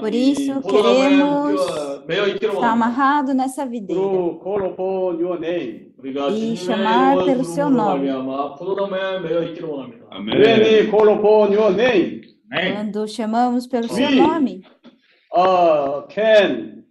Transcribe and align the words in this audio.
Por 0.00 0.14
isso, 0.14 0.62
queremos 0.62 1.60
estar 2.40 2.70
amarrado 2.70 3.34
nessa 3.34 3.66
videira 3.66 4.00
e 6.32 6.56
chamar 6.56 7.24
pelo 7.24 7.42
seu 7.42 7.68
nome. 7.68 8.08
Quando 12.72 13.08
chamamos 13.08 13.66
pelo 13.66 13.88
seu 13.88 14.10
nome, 14.12 14.62
uh, 15.34 16.06
can, 16.08 16.84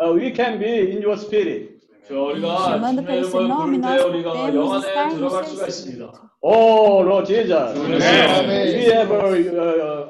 uh, 0.00 0.12
we 0.12 0.30
can 0.30 0.56
be 0.56 0.92
in 0.92 1.02
your 1.02 1.18
spirit. 1.18 1.75
저 2.07 2.13
우리가 2.23 2.47
chamando 2.65 3.01
주님의 3.01 3.07
pelo 3.07 3.27
seu 3.29 3.41
이름을 3.41 3.51
nome, 3.51 3.77
부를 3.77 3.81
때 3.81 3.87
nós 3.87 4.05
우리가 4.05 4.29
영 4.53 4.67
podemos 4.67 4.73
안에 4.73 4.87
estar 4.87 5.07
no 5.07 5.15
들어갈 5.17 5.43
seu 5.45 5.55
수가 5.55 5.67
espírito. 5.67 6.05
있습니다. 6.05 6.31
Oh 6.43 7.01
Lord 7.05 7.25
Jesus, 7.27 7.77
Amen. 7.77 8.73
we 8.73 8.85
have 8.89 9.11
uh, 9.11 9.21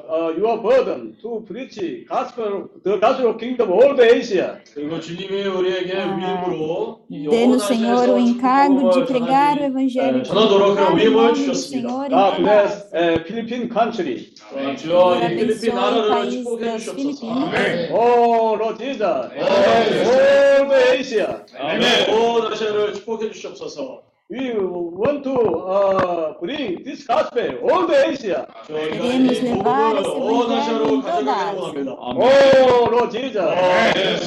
uh, 0.08 0.30
your 0.36 0.56
burden 0.62 1.05
to 1.21 1.43
preach 1.47 1.79
gospel, 2.07 2.69
the 2.83 2.97
gospel 2.97 3.31
of 3.31 3.39
kingdom 3.39 3.71
all 3.71 3.95
the 3.95 4.15
Asia. 4.15 4.61
그리고 4.73 4.99
주님이 4.99 5.47
우리에게 5.47 5.93
위임으로 5.93 7.05
영원한 7.11 7.59
Senhor, 7.59 8.09
o 8.09 8.17
encargo 8.19 8.91
de 8.91 9.05
pregar 9.05 9.59
o 9.59 9.65
Evangelho, 9.65 10.23
전하도록 10.23 10.75
pregar 10.75 10.75
그런 10.75 10.93
o 10.93 10.95
위임을 10.95 11.33
주셨습니다. 11.33 11.89
God 12.09 12.37
bless 12.37 12.85
uh, 12.93 13.23
Philippine 13.25 13.69
country. 13.69 14.29
주여 14.77 14.77
Senhor, 14.77 15.33
이 15.33 15.35
필리핀 15.35 15.75
나라를 15.75 16.29
축복해 16.31 16.77
주시옵소서. 16.77 17.27
Filipinas. 17.27 17.91
Oh 17.91 18.55
Lord 18.55 18.77
Jesus, 18.77 19.01
all 19.03 20.69
the 20.69 20.97
Asia. 20.97 21.45
아멘. 21.57 22.09
온 22.13 22.51
아시아를 22.51 22.93
축복해 22.93 23.31
주시옵소서. 23.31 24.06
We 24.29 24.51
want 24.59 25.23
to 25.23 25.39
uh, 25.39 26.33
bring 26.41 26.83
this 26.83 27.07
gospel 27.07 27.59
all 27.63 27.87
the 27.87 28.09
Asia. 28.09 28.45
Queremos 28.67 29.37
이 29.37 29.41
levar 29.41 29.95
esse 29.95 30.09
온 30.09 30.51
evangelho 30.51 30.83
em 30.83 31.01
toda 31.01 31.33
가져가기를 31.33 31.95
Ásia. 31.97 32.19
Oh 32.19 32.89
Lord 32.91 33.11
Jesus. 33.11 33.39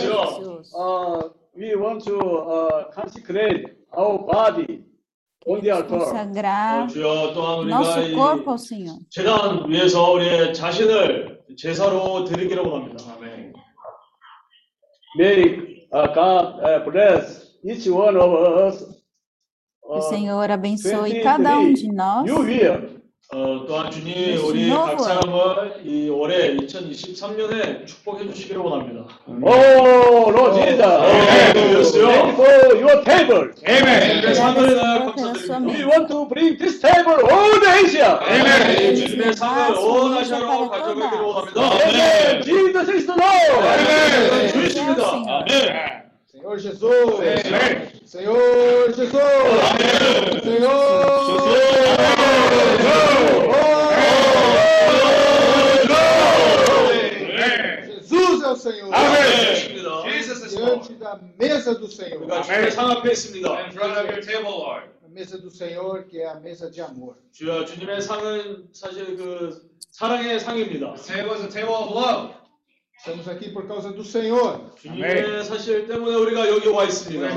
주여. 0.01 0.25
Jesus. 0.41 0.73
Uh, 0.75 1.29
we 1.55 1.77
want 1.77 2.03
to 2.07 2.17
uh, 2.17 2.91
consecrate 2.95 3.77
our 3.93 4.19
body 4.25 4.83
on 5.45 5.61
the 5.61 5.71
altar. 5.71 5.99
Consagrar 5.99 6.89
주여 6.89 7.35
또한 7.35 7.59
우리가 7.59 7.77
nosso 7.77 8.01
이 8.01 8.15
corpo 8.15 8.53
ao 8.53 8.59
Senhor. 8.59 8.99
재단 9.11 9.69
위에서 9.69 10.13
우리의 10.13 10.55
자신을 10.55 11.43
제사로 11.59 12.25
드리기를 12.25 12.63
원합니다. 12.63 13.05
아멘. 13.19 13.53
May 15.19 15.85
uh, 15.93 16.07
God 16.15 16.65
uh, 16.65 16.85
bless 16.91 17.53
each 17.63 17.87
one 17.87 18.17
of 18.17 18.33
us. 18.65 19.00
Que 19.90 19.92
o 19.92 19.98
Uh, 19.98 20.02
Senhor 20.10 20.50
abençoe 20.52 21.22
cada 21.22 21.58
um 21.58 21.74
de 21.74 21.82
23 21.84 21.94
nós. 21.96 22.26
New 22.26 22.50
year. 22.50 22.96
어, 23.34 23.66
또한 23.68 23.90
주님 23.90 24.14
Yes, 24.16 24.44
우리 24.44 24.68
no 24.70 24.86
각 24.86 25.00
사람을 25.00 25.82
이 25.84 26.10
올해 26.10 26.56
2023년에 26.58 27.86
축복해 27.88 28.32
주시기를 28.32 28.62
원합니다. 28.62 29.08
Oh 29.28 30.30
Lord 30.30 30.62
Jesus. 30.62 30.82
Amen. 30.86 31.54
Thank 31.54 31.98
you 31.98 32.34
for 32.36 32.78
your 32.78 33.04
table. 33.04 33.50
주님의 33.56 34.36
상을 34.36 34.76
나 34.76 34.82
Senhor, 34.86 35.16
pela 35.16 35.34
sua 35.34 35.58
감사드립니다. 35.58 35.74
We 35.74 35.86
want 35.86 36.08
to 36.14 36.28
bring 36.30 36.58
this 36.58 36.80
table 36.80 37.18
all 37.26 37.60
the 37.60 37.72
Asia. 37.82 38.20
아멘. 38.22 38.96
주님의 38.96 39.34
상을 39.34 39.74
온 39.74 40.14
아시아로 40.18 40.70
가져가기를 40.70 41.24
원합니다. 41.26 41.62
Amen. 41.62 42.44
Jesus 42.44 42.90
is 42.94 43.06
the 43.08 43.18
Lord. 43.18 43.58
아멘. 43.66 43.90
Ele 43.90 44.30
é 44.30 44.46
o 44.46 44.52
주십니다. 44.54 45.02
Senhor. 45.10 45.46
Senhor 46.30 46.58
Jesus. 46.60 47.99
Senhor 48.11 48.93
Jesus! 48.93 49.15
Amém. 49.71 50.43
Senhor 50.43 51.39
Jesus! 58.01 58.09
Jesus 58.09 58.43
é 58.43 58.49
o 58.49 58.57
Senhor! 58.57 58.93
Amém! 58.93 60.11
Jesus 60.11 60.43
is 60.43 60.57
Diante 60.57 60.95
da 60.95 61.21
mesa 61.39 61.77
do 61.77 61.87
Senhor. 61.87 62.25
Amém. 62.25 62.67
In 62.67 62.73
front 62.73 62.99
of 62.99 64.09
your 64.09 64.21
table, 64.21 64.59
Lord. 64.59 64.91
A 65.07 65.09
mesa 65.09 65.39
do 65.39 65.49
Senhor 65.49 66.03
que 66.03 66.21
é 66.21 66.31
a 66.31 66.35
mesa 66.41 66.69
de 66.69 66.81
amor. 66.81 67.15
주여 67.31 67.65
주님의 67.65 68.03
상은 68.03 68.69
사실 68.73 69.17
그 69.17 69.71
사랑의 69.93 70.41
상입니다. 70.41 70.95
The 70.95 71.15
table 71.15 71.35
is 71.37 71.45
a 71.45 71.49
table 71.49 71.77
of 71.77 71.95
love. 71.95 72.40
Estamos 73.00 73.28
aqui 73.28 73.50
por 73.52 73.68
causa 73.68 73.92
do 73.92 74.04
Senhor. 74.04 74.72
주님의 74.82 75.44
사실 75.44 75.86
때문에 75.88 76.16
우리가 76.16 76.48
여기 76.48 76.70
와 76.70 76.86
있습니다. 76.86 77.28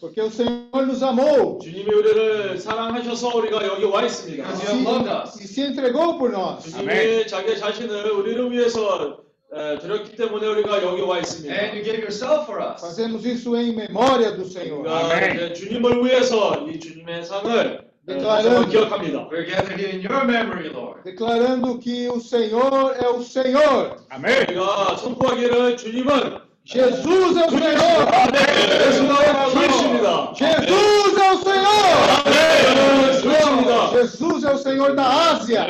Porque 0.00 0.20
o 0.22 0.30
Senhor 0.30 0.86
nos 0.86 1.02
amou. 1.02 1.58
주님이 1.60 1.92
우리를 1.92 2.56
사랑하셔서 2.58 3.36
우리가 3.36 3.66
여기 3.66 3.84
와 3.84 4.04
있습니다. 4.04 4.48
E 4.48 5.44
se 5.44 5.64
entregou 5.66 6.18
por 6.18 6.30
nós. 6.32 6.62
주님이 6.64 7.26
자기 7.26 7.58
자신을 7.58 8.10
우리를 8.12 8.50
위해서 8.52 9.20
에, 9.52 9.78
드렸기 9.80 10.16
때문에 10.16 10.46
우리가 10.46 10.82
여기 10.82 11.02
와 11.02 11.18
있습니다. 11.18 11.52
And 11.54 11.76
you 11.76 11.84
gave 11.84 12.00
yourself 12.00 12.44
for 12.46 12.62
us. 12.62 12.80
Fazemos 12.80 13.26
isso 13.26 13.54
em 13.56 13.74
memória 13.74 14.32
do 14.34 14.44
Senhor. 14.46 14.80
우리가 14.80 15.34
이제 15.34 15.52
주님을 15.52 16.04
위해서 16.04 16.66
이 16.68 16.78
주님의 16.78 17.24
상을 17.24 17.50
에, 17.50 17.80
Declarando. 18.06 18.28
다시 18.28 18.48
한번 18.48 18.68
기억합니다. 18.70 19.28
We're 19.28 19.44
gathered 19.44 19.78
here 19.78 19.92
in 19.92 20.00
your 20.00 20.24
memory, 20.24 20.70
Lord. 20.72 21.02
Declarando 21.04 21.78
que 21.78 22.08
o 22.08 22.20
Senhor 22.20 22.96
é 22.96 23.06
o 23.08 23.22
Senhor. 23.22 23.96
우리가 24.10 24.96
선포하기를 24.96 25.76
주님은 25.76 26.40
Jesus 26.64 27.36
é 27.36 27.44
o 27.44 27.50
Senhor. 27.50 28.08
예수가 28.32 29.50
주이십니다. 29.50 30.32
Jesus 30.34 31.16
é 31.16 31.32
o 31.32 31.36
Senhor. 31.36 32.24
주이십니다. 32.24 33.11
Jesus 33.92 34.44
é 34.44 34.52
o 34.52 34.58
Senhor 34.58 34.94
da 34.94 35.32
Ásia. 35.32 35.66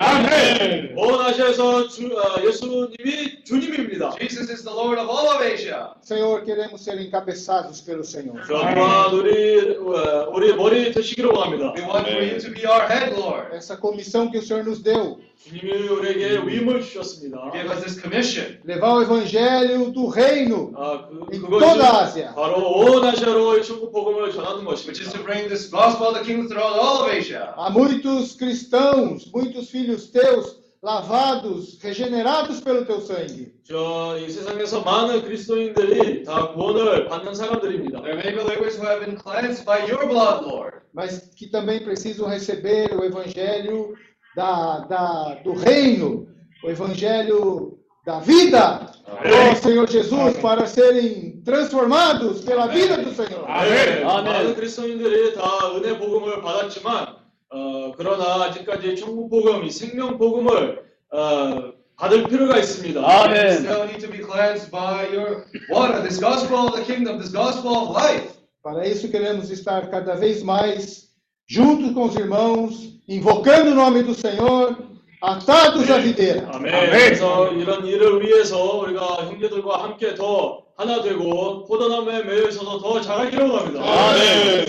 온 0.97 1.21
아시아에서 1.21 1.89
주, 1.89 2.11
아, 2.19 2.43
예수님이 2.45 3.45
주님입니다. 3.45 4.17
Jesus 4.21 4.51
is 4.51 4.63
the 4.65 4.75
Lord 4.75 5.01
of 5.01 5.09
all 5.11 5.29
of 5.29 5.43
Asia. 5.43 5.91
Senhor, 6.03 6.43
queremos 6.45 6.81
ser 6.83 6.99
encabeçados 7.01 7.81
pelo 7.81 8.05
Senhor. 8.05 8.41
저 8.47 8.55
또한 8.55 9.13
우리 9.15 9.77
어, 9.79 10.31
우리 10.33 10.55
머리 10.55 10.93
되시기를 10.93 11.31
원합니다. 11.31 11.73
We 11.77 11.83
want 11.83 12.09
for 12.11 12.23
you 12.23 12.39
to 12.41 12.51
be 12.53 12.67
our 12.67 12.87
head, 12.89 13.15
Lord. 13.19 13.55
Essa 13.55 13.77
comissão 13.77 14.31
que 14.31 14.39
o 14.39 14.43
Senhor 14.43 14.65
nos 14.65 14.83
deu, 14.83 15.19
주님이 15.39 15.89
우리에게 15.89 16.39
위임을 16.45 16.83
주셨습니다. 16.83 17.53
Give 17.55 17.71
us 17.71 17.81
this 17.85 18.01
commission. 18.01 18.59
levar 18.67 18.99
o 18.99 19.03
evangelho 19.03 19.93
do 19.93 20.09
reino 20.11 20.73
아, 20.77 21.07
그, 21.09 21.27
em 21.33 21.41
그것이 21.41 21.65
toda 21.65 21.85
a 21.85 22.03
Ásia. 22.03 22.35
바로 22.35 22.59
온 22.59 23.05
아시아로 23.05 23.63
천국 23.63 23.93
복음을 23.93 24.33
전하는 24.33 24.67
Which 24.67 24.91
is 24.91 25.09
것입니다. 25.09 25.13
to 25.13 25.23
bring 25.25 25.49
this 25.49 25.71
gospel 25.71 26.09
of 26.09 26.15
the 26.19 26.25
kingdom 26.27 26.49
throughout 26.49 26.75
all 26.79 27.03
of 27.05 27.11
Asia. 27.11 27.55
Há 27.57 27.71
muitos 28.03 28.35
cristãos, 28.37 29.31
muitos 29.33 29.71
filhos 29.71 30.11
teus, 30.11 30.59
lavados, 30.83 31.79
regenerados 31.83 32.61
pelo 32.61 32.85
teu 32.85 33.01
sangue. 33.01 33.53
저 33.65 34.17
이 34.19 34.31
세상에서 34.31 34.81
많은 34.83 35.23
그리스도인들이 35.23 36.25
다 36.25 36.53
구원을 36.53 37.07
받는 37.09 37.35
사람들입니다. 37.35 38.01
There 38.03 38.15
are 38.15 38.19
many 38.19 38.35
believers 38.37 38.77
who 38.79 38.87
have 38.87 39.05
been 39.05 39.17
cleansed 39.17 39.65
by 39.65 39.87
your 39.87 40.07
blood, 40.09 40.45
Lord. 40.45 40.79
mas 40.95 41.31
que 41.37 41.47
também 41.51 41.81
precisam 41.85 42.29
receber 42.29 42.93
o 42.95 43.05
evangelho 43.05 43.95
da, 44.35 44.81
da, 44.89 45.35
do 45.45 45.53
reino, 45.53 46.27
o 46.65 46.71
evangelho 46.71 47.79
da 48.07 48.21
vida, 48.21 48.91
ó 49.07 49.55
Senhor 49.57 49.89
Jesus, 49.89 50.37
para 50.39 50.67
serem 50.67 51.43
transformados 51.45 52.41
pela 52.43 52.67
vida 52.69 52.97
do 52.99 53.13
Senhor. 53.15 53.45
아멘. 53.47 54.05
아멘. 54.07 54.25
많은 54.25 54.55
그리스도인들이 54.55 55.35
다 55.35 55.43
은혜 55.77 55.97
복음을 55.99 56.41
받았지만 56.41 57.17
어, 57.54 57.92
그러나 57.96 58.46
아직까지 58.46 58.96
천국 58.96 59.30
복음, 59.30 59.64
이 59.64 59.70
생명 59.70 60.18
복음을 60.18 60.82
어, 61.12 61.74
받을 61.96 62.24
필요가 62.28 62.58
있습니다. 62.58 63.00
We 63.00 63.06
아멘. 63.06 63.52
still 63.60 63.84
need 63.84 64.00
to 64.00 64.10
be 64.10 64.20
cleansed 64.26 64.72
by 64.72 65.06
your 65.14 65.46
water, 65.70 66.02
this 66.02 66.20
gospel 66.20 66.68
of 66.68 66.76
the 66.76 66.84
kingdom, 66.84 67.20
this 67.20 67.32
gospel 67.32 67.76
of 67.78 67.92
life. 67.96 68.34
Para 68.64 68.88
isso 68.88 69.10
queremos 69.12 69.52
estar 69.52 69.92
cada 69.92 70.16
vez 70.16 70.42
mais 70.42 71.10
juntos 71.48 71.92
com 71.94 72.06
os 72.06 72.16
irmãos, 72.16 72.98
invocando 73.08 73.72
o 73.72 73.76
nome 73.76 74.02
do 74.02 74.16
Senhor, 74.16 74.76
atados 75.22 75.90
à 75.92 76.00
videira. 76.00 76.50
아멘. 76.52 76.72
그래서 76.90 77.52
이런 77.54 77.86
일을 77.86 78.22
위해서 78.24 78.78
우리가 78.80 79.28
형제들과 79.28 79.84
함께 79.84 80.16
더 80.16 80.63
하나 80.76 81.02
되고 81.02 81.66
포도나무에 81.66 82.24
매여 82.24 82.50
있어서 82.50 82.80
더 82.80 83.00
자라기를 83.02 83.50
원합니다. 83.50 83.84
아멘. 83.84 84.64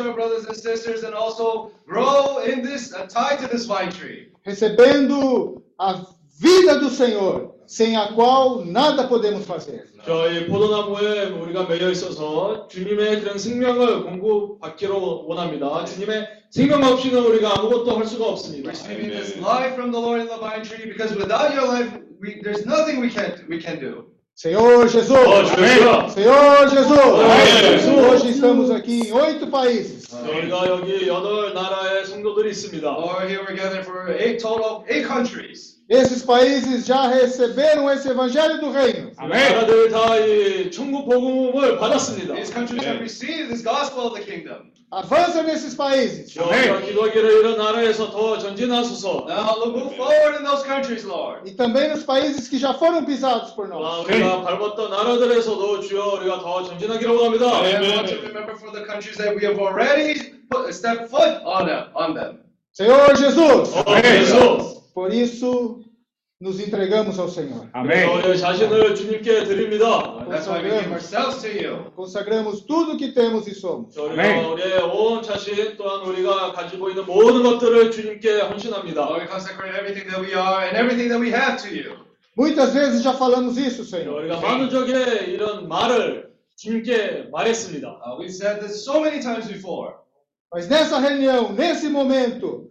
Our 0.00 0.14
brothers 0.14 0.46
and 0.46 0.56
sisters 0.56 1.04
and 1.04 1.14
also 1.14 1.72
grow 1.86 2.38
in 2.44 2.62
this, 2.62 2.94
uh, 2.94 3.06
tied 3.06 3.40
to 3.40 3.48
this 3.48 3.66
vine 3.66 3.90
tree. 3.90 4.30
recebendo 4.44 5.62
a 5.78 6.04
vida 6.40 6.78
do 6.80 6.88
Senhor, 6.88 7.52
sem 7.66 7.94
a 7.96 8.12
qual 8.14 8.64
nada 8.64 9.08
podemos 9.08 9.44
fazer. 9.44 9.84
저희 10.04 10.46
포도나무에 10.46 11.26
우리가 11.26 11.64
매여 11.64 11.90
있어서 11.90 12.66
주님의 12.68 13.20
그런 13.20 13.38
생명을 13.38 14.02
공급받기로 14.04 15.26
원합니다. 15.26 15.84
주님의 15.84 16.26
생명 16.50 16.82
없이는 16.84 17.18
우리가 17.18 17.58
아무것도 17.58 17.98
할 17.98 18.06
수가 18.06 18.26
없습니다. 18.28 18.70
Receiving 18.70 19.10
this 19.10 19.38
life 19.38 19.74
from 19.74 19.92
the 19.92 20.00
Lord 20.00 20.20
in 20.20 20.28
the 20.28 20.38
vine 20.38 20.62
tree, 20.64 20.88
because 20.88 21.14
without 21.14 21.52
your 21.54 21.66
life, 21.68 21.92
we, 22.20 22.40
there's 22.42 22.64
nothing 22.64 23.00
we 23.00 23.10
can 23.10 23.32
we 23.48 23.60
can 23.60 23.78
do. 23.78 24.06
Senhor 24.39 24.87
Jesus! 24.89 25.11
어, 25.11 25.45
주여. 25.45 26.09
Senhor 26.09 26.67
Jesus! 26.69 26.99
Amém. 26.99 28.05
Hoje 28.09 28.29
estamos 28.31 28.69
aqui 28.69 29.07
em 29.07 29.13
oito 29.13 29.47
países. 29.47 30.03
저희가 30.09 30.67
여기 30.67 31.07
여덟 31.07 31.53
나라의 31.53 32.05
성도들이 32.05 32.49
있습니다. 32.51 32.85
Lord, 32.85 33.27
here 33.29 33.43
we're 33.43 33.55
gathered 33.55 33.85
for 33.85 34.09
eight 34.11 34.39
total, 34.41 34.83
eight 34.89 35.07
countries. 35.07 35.75
Esses 35.87 36.23
países 36.23 36.85
já 36.85 37.07
receberam 37.07 37.89
esse 37.89 38.09
evangelho 38.09 38.59
do 38.59 38.71
reino. 38.71 39.11
이 39.21 39.27
나라들 39.27 39.89
다 39.89 40.17
이 40.19 40.69
천국 40.69 41.05
복음을 41.07 41.77
받았습니다. 41.77 42.35
These 42.35 42.51
countries 42.51 42.83
have 42.83 42.99
received 42.99 43.49
this 43.49 43.63
gospel 43.63 44.07
of 44.07 44.15
the 44.19 44.25
kingdom. 44.25 44.68
Avança 44.91 45.43
nesses 45.43 45.75
países. 45.75 46.37
우리가 46.37 46.79
기도하기를 46.79 47.39
이런 47.39 47.57
나라에서 47.57 48.11
더 48.11 48.37
전진하소서. 48.37 49.25
Now 49.27 49.57
look, 49.59 49.75
move 49.75 49.95
forward 49.95 50.37
in 50.37 50.43
those 50.45 50.63
countries, 50.63 51.03
Lord. 51.03 51.43
E 51.49 51.53
também 51.55 51.89
nos 51.89 52.03
países 52.03 52.47
que 52.47 52.57
já 52.57 52.73
foram 52.73 53.03
pisados 53.03 53.51
por 53.51 53.65
아, 53.65 53.75
nós. 53.75 54.05
우리가 54.07 54.41
밟았던 54.43 54.89
나라들에서도 54.91 55.79
주여 55.81 56.19
우리가 56.21 56.39
더 56.39 56.63
전진하기를 56.63 57.11
원합니다. 57.13 57.45
And 57.65 57.83
we 57.83 57.91
want 57.91 58.07
to 58.07 58.21
remember 58.21 58.55
for 58.55 58.71
the 58.71 58.85
countries 58.85 59.17
that 59.17 59.35
we 59.35 59.43
have 59.43 59.59
already 59.59 60.35
put, 60.49 60.71
stepped 60.73 61.09
foot 61.09 61.41
on 61.43 61.65
them, 61.65 61.89
on 61.95 62.13
them. 62.13 62.39
Senhor 62.71 63.13
Jesus, 63.15 63.73
어, 63.75 63.83
예수. 64.03 64.81
por 64.93 65.11
isso 65.11 65.79
nos 66.40 66.58
entregamos 66.58 67.18
ao 67.18 67.28
Senhor. 67.28 67.68
Amém. 67.74 68.08
Consagramos, 70.24 71.92
consagramos 71.94 72.62
tudo 72.62 72.92
o 72.92 72.96
que 72.96 73.12
temos 73.12 73.46
e 73.46 73.54
somos. 73.54 73.94
Amém. 73.98 74.40
Muitas 82.36 82.72
vezes 82.72 83.02
já 83.02 83.12
falamos 83.12 83.58
isso, 83.58 83.84
Senhor. 83.84 84.24
Uh, 88.06 88.16
we 88.18 88.28
said 88.30 88.60
this. 88.60 88.86
Mas 90.52 90.68
nessa 90.68 90.98
reunião, 90.98 91.52
nesse 91.52 91.88
momento, 91.88 92.70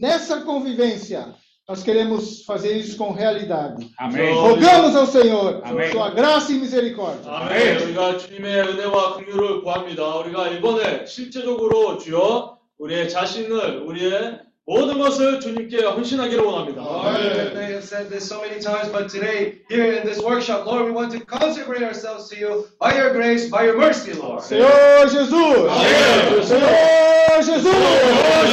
nessa 0.00 0.40
convivência, 0.40 1.34
nós 1.69 1.81
queremos 1.81 2.43
fazer 2.45 2.77
isso 2.77 2.95
com 2.95 3.11
realidade. 3.11 3.89
아멘. 3.97 4.35
Rogamos 4.35 4.95
ao 4.95 5.07
Senhor 5.07 5.61
Amém. 5.63 5.91
sua 5.91 6.11
graça 6.11 6.51
e 6.51 6.59
misericórdia. 6.59 7.27
아멘. 7.27 7.81
우리가 7.81 8.17
주님의 8.17 8.61
은혜와 8.69 9.17
긍휼을 9.17 9.61
구합니다. 9.63 10.15
우리가 10.17 10.49
이번에 10.49 11.05
실제적으로 11.07 11.97
주여 11.97 12.57
우리의 12.77 13.09
자신을 13.09 13.81
우리의 13.87 14.39
모든 14.67 14.97
것을 14.99 15.39
주님께 15.39 15.85
헌신하기를 15.85 16.43
원합니다. 16.43 16.81
Lord, 16.81 17.53
they 17.55 17.73
have 17.73 17.83
said 17.83 18.09
this 18.09 18.25
so 18.25 18.41
many 18.41 18.59
times, 18.59 18.91
but 18.91 19.09
today, 19.09 19.61
here 19.69 19.93
in 19.93 20.03
this 20.05 20.19
workshop, 20.19 20.65
Lord, 20.65 20.85
we 20.85 20.91
want 20.91 21.11
to 21.13 21.19
consecrate 21.25 21.83
ourselves 21.83 22.29
to 22.29 22.35
you 22.37 22.65
by 22.79 22.93
your 22.97 23.13
grace, 23.13 23.49
by 23.49 23.65
your 23.65 23.77
mercy, 23.77 24.13
Lord. 24.13 24.41
Senhor 24.41 25.05
Jesus! 25.05 25.33
Amém. 25.33 26.43
Senhor 26.45 27.41
Jesus! 27.41 27.73
Oh, 27.73 28.45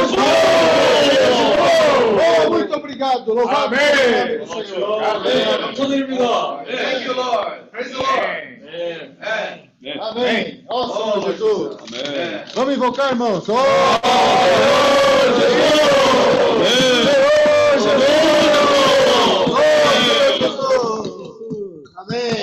muito 0.00 0.95
obrigado. 2.76 3.34
Louvado 3.34 3.74
아멘. 3.74 3.80
seja 3.80 4.04
o 4.04 4.10
nome 4.10 4.38
do 4.38 4.46
주여, 4.46 4.64
Senhor. 4.64 5.02
아멘. 5.04 5.60
감사드립니다. 5.60 6.64
Thank 6.64 7.04
you, 7.06 7.14
Lord. 7.14 7.70
Praise 7.70 7.90
the 7.92 7.98
Lord. 7.98 8.62
네. 8.62 9.16
Amen. 9.20 9.70
Amém. 10.00 10.64
Ó 10.68 10.86
Senhor 10.88 11.18
Oh, 11.18 11.20
Jesus. 11.32 11.76
Amen. 11.82 12.44
Vamos 12.54 12.74
invocar, 12.74 13.10
irmãos. 13.10 13.48
Oh, 13.48 13.54
Amém. 21.96 22.42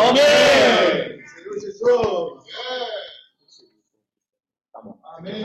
아멘. 0.00 1.26
Senhor 1.26 1.60
Jesus. 1.60 2.44
Amém. 5.16 5.44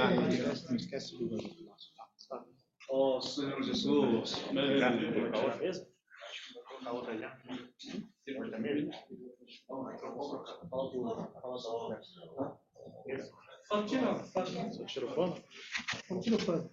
Oh, 2.90 3.20
Senhor 3.20 3.62
Jesus. 3.62 3.86
A 6.84 6.92
outra 6.92 7.16
já? 7.16 7.38
Só 13.68 13.82
tira 13.84 14.10
o. 14.10 14.24
Só 14.24 14.44
tira 14.86 15.06
o. 15.06 16.70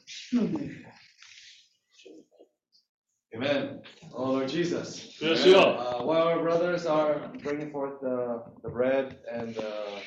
Amen. 3.36 3.82
Oh 4.14 4.32
Lord 4.32 4.50
Jesus. 4.50 5.20
Yes, 5.22 5.46
Amen. 5.46 5.56
Uh, 5.56 6.04
while 6.04 6.28
our 6.30 6.42
brothers 6.42 6.86
are 6.88 7.32
bringing 7.44 7.72
forth 7.72 8.00
the, 8.02 8.44
the 8.64 8.70
bread 8.70 9.20
and 9.32 9.58
uh, 9.58 10.00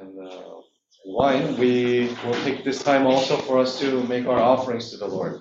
and 0.00 0.18
uh, 0.20 0.60
wine, 1.08 1.56
we 1.58 2.08
will 2.24 2.34
take 2.44 2.64
this 2.64 2.82
time 2.82 3.06
also 3.06 3.36
for 3.36 3.58
us 3.58 3.78
to 3.80 4.02
make 4.04 4.26
our 4.26 4.38
offerings 4.38 4.90
to 4.90 4.98
the 4.98 5.06
Lord. 5.08 5.40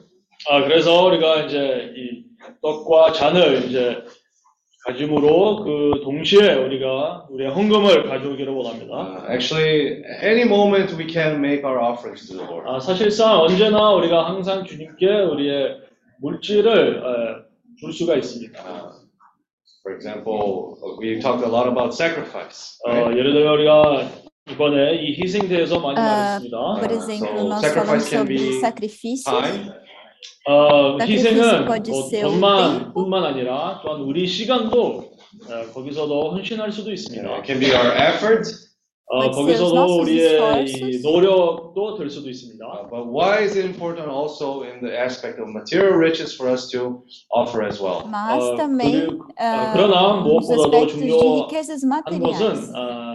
아, 0.49 0.61
그래서 0.63 1.05
우리가 1.05 1.45
이제 1.45 1.91
이 1.95 2.23
떡과 2.61 3.11
잔을 3.13 3.65
이제 3.65 4.03
가짐으로 4.85 5.63
그 5.63 6.01
동시에 6.03 6.53
우리가 6.53 7.27
우리의 7.29 7.51
헌금을 7.51 8.07
가져오기를 8.07 8.53
원합니다. 8.53 8.93
Uh, 8.93 9.33
actually, 9.33 10.03
any 10.23 10.43
moment 10.43 10.95
we 10.95 11.05
can 11.11 11.43
make 11.43 11.65
our 11.65 11.79
offerings 11.81 12.27
to 12.27 12.37
the 12.37 12.45
Lord. 12.47 12.69
아, 12.69 12.79
사실상 12.79 13.41
언제나 13.41 13.91
우리가 13.91 14.25
항상 14.29 14.63
주님께 14.63 15.05
우리의 15.05 15.81
물질을 16.21 17.03
에, 17.03 17.47
줄 17.79 17.91
수가 17.91 18.15
있습니다. 18.15 18.57
Uh, 18.63 18.93
for 19.83 19.93
example, 19.93 20.77
we 21.01 21.19
talked 21.19 21.43
a 21.43 21.49
lot 21.49 21.67
about 21.67 21.93
sacrifice. 21.93 22.79
어, 22.85 22.91
right? 22.91 23.19
예를 23.19 23.33
들어 23.33 23.53
우리가 23.53 24.26
이번에 24.50 24.96
이 25.02 25.16
희생에 25.22 25.48
대해서 25.48 25.78
많이 25.80 25.98
아, 25.98 26.02
말했습니다. 26.40 26.56
Por 26.80 26.90
Ah, 26.90 26.94
exemplo, 26.94 27.38
so 27.38 27.48
nós 27.48 27.60
sacrifice 27.60 27.72
falamos 27.72 28.10
can 28.10 28.18
sobre 28.18 28.34
be 28.36 28.58
sacrifícios. 28.60 29.24
Time, 29.24 29.70
어, 30.46 30.98
sacrifício 30.98 31.30
희생은 31.30 31.64
pode 31.66 31.90
뭐 31.90 32.02
ser 32.10 32.24
o 32.24 32.28
돈만 32.30 32.78
tempo. 32.78 32.92
뿐만 32.94 33.24
아니라 33.24 33.80
또한 33.84 34.00
우리 34.02 34.26
시간도 34.26 35.12
어, 35.48 35.72
거기서도 35.72 36.32
헌신할 36.32 36.72
수도 36.72 36.90
you 36.90 36.94
있습니다. 36.94 37.22
know, 37.22 37.38
it 37.38 37.46
can 37.46 37.58
be 37.60 37.70
our 37.72 37.94
effort. 37.96 38.44
어, 39.12 39.30
Pode 39.30 39.30
ser 39.30 39.30
os 39.30 39.36
거기서도 39.36 39.74
nossos 39.74 40.00
우리의 40.02 40.26
esforços. 40.34 40.80
이 40.88 41.02
노력도 41.02 41.98
될 41.98 42.10
수도 42.10 42.30
있습니다. 42.30 42.64
Uh, 42.64 42.88
but 42.90 43.06
why 43.12 43.42
is 43.44 43.56
it 43.56 43.66
important 43.66 44.08
also 44.08 44.62
in 44.64 44.80
the 44.80 44.90
aspect 44.96 45.38
of 45.38 45.48
material 45.52 45.96
riches 45.98 46.34
for 46.34 46.48
us 46.50 46.68
to 46.70 47.02
offer 47.30 47.62
as 47.62 47.78
well? 47.80 48.04
Mas 48.08 48.42
어, 48.42 48.56
também 48.56 49.06
그리고- 49.06 49.24
ah, 49.38 49.70
어, 49.70 49.72
그러나 49.74 50.16
nos 50.18 50.48
무엇보다도 50.48 50.64
aspectos 50.64 50.98
de 50.98 51.08
중요한 51.12 51.46
riquezas 51.46 51.80
것은 51.84 51.88
materiais. 51.88 52.70
어, 52.74 53.12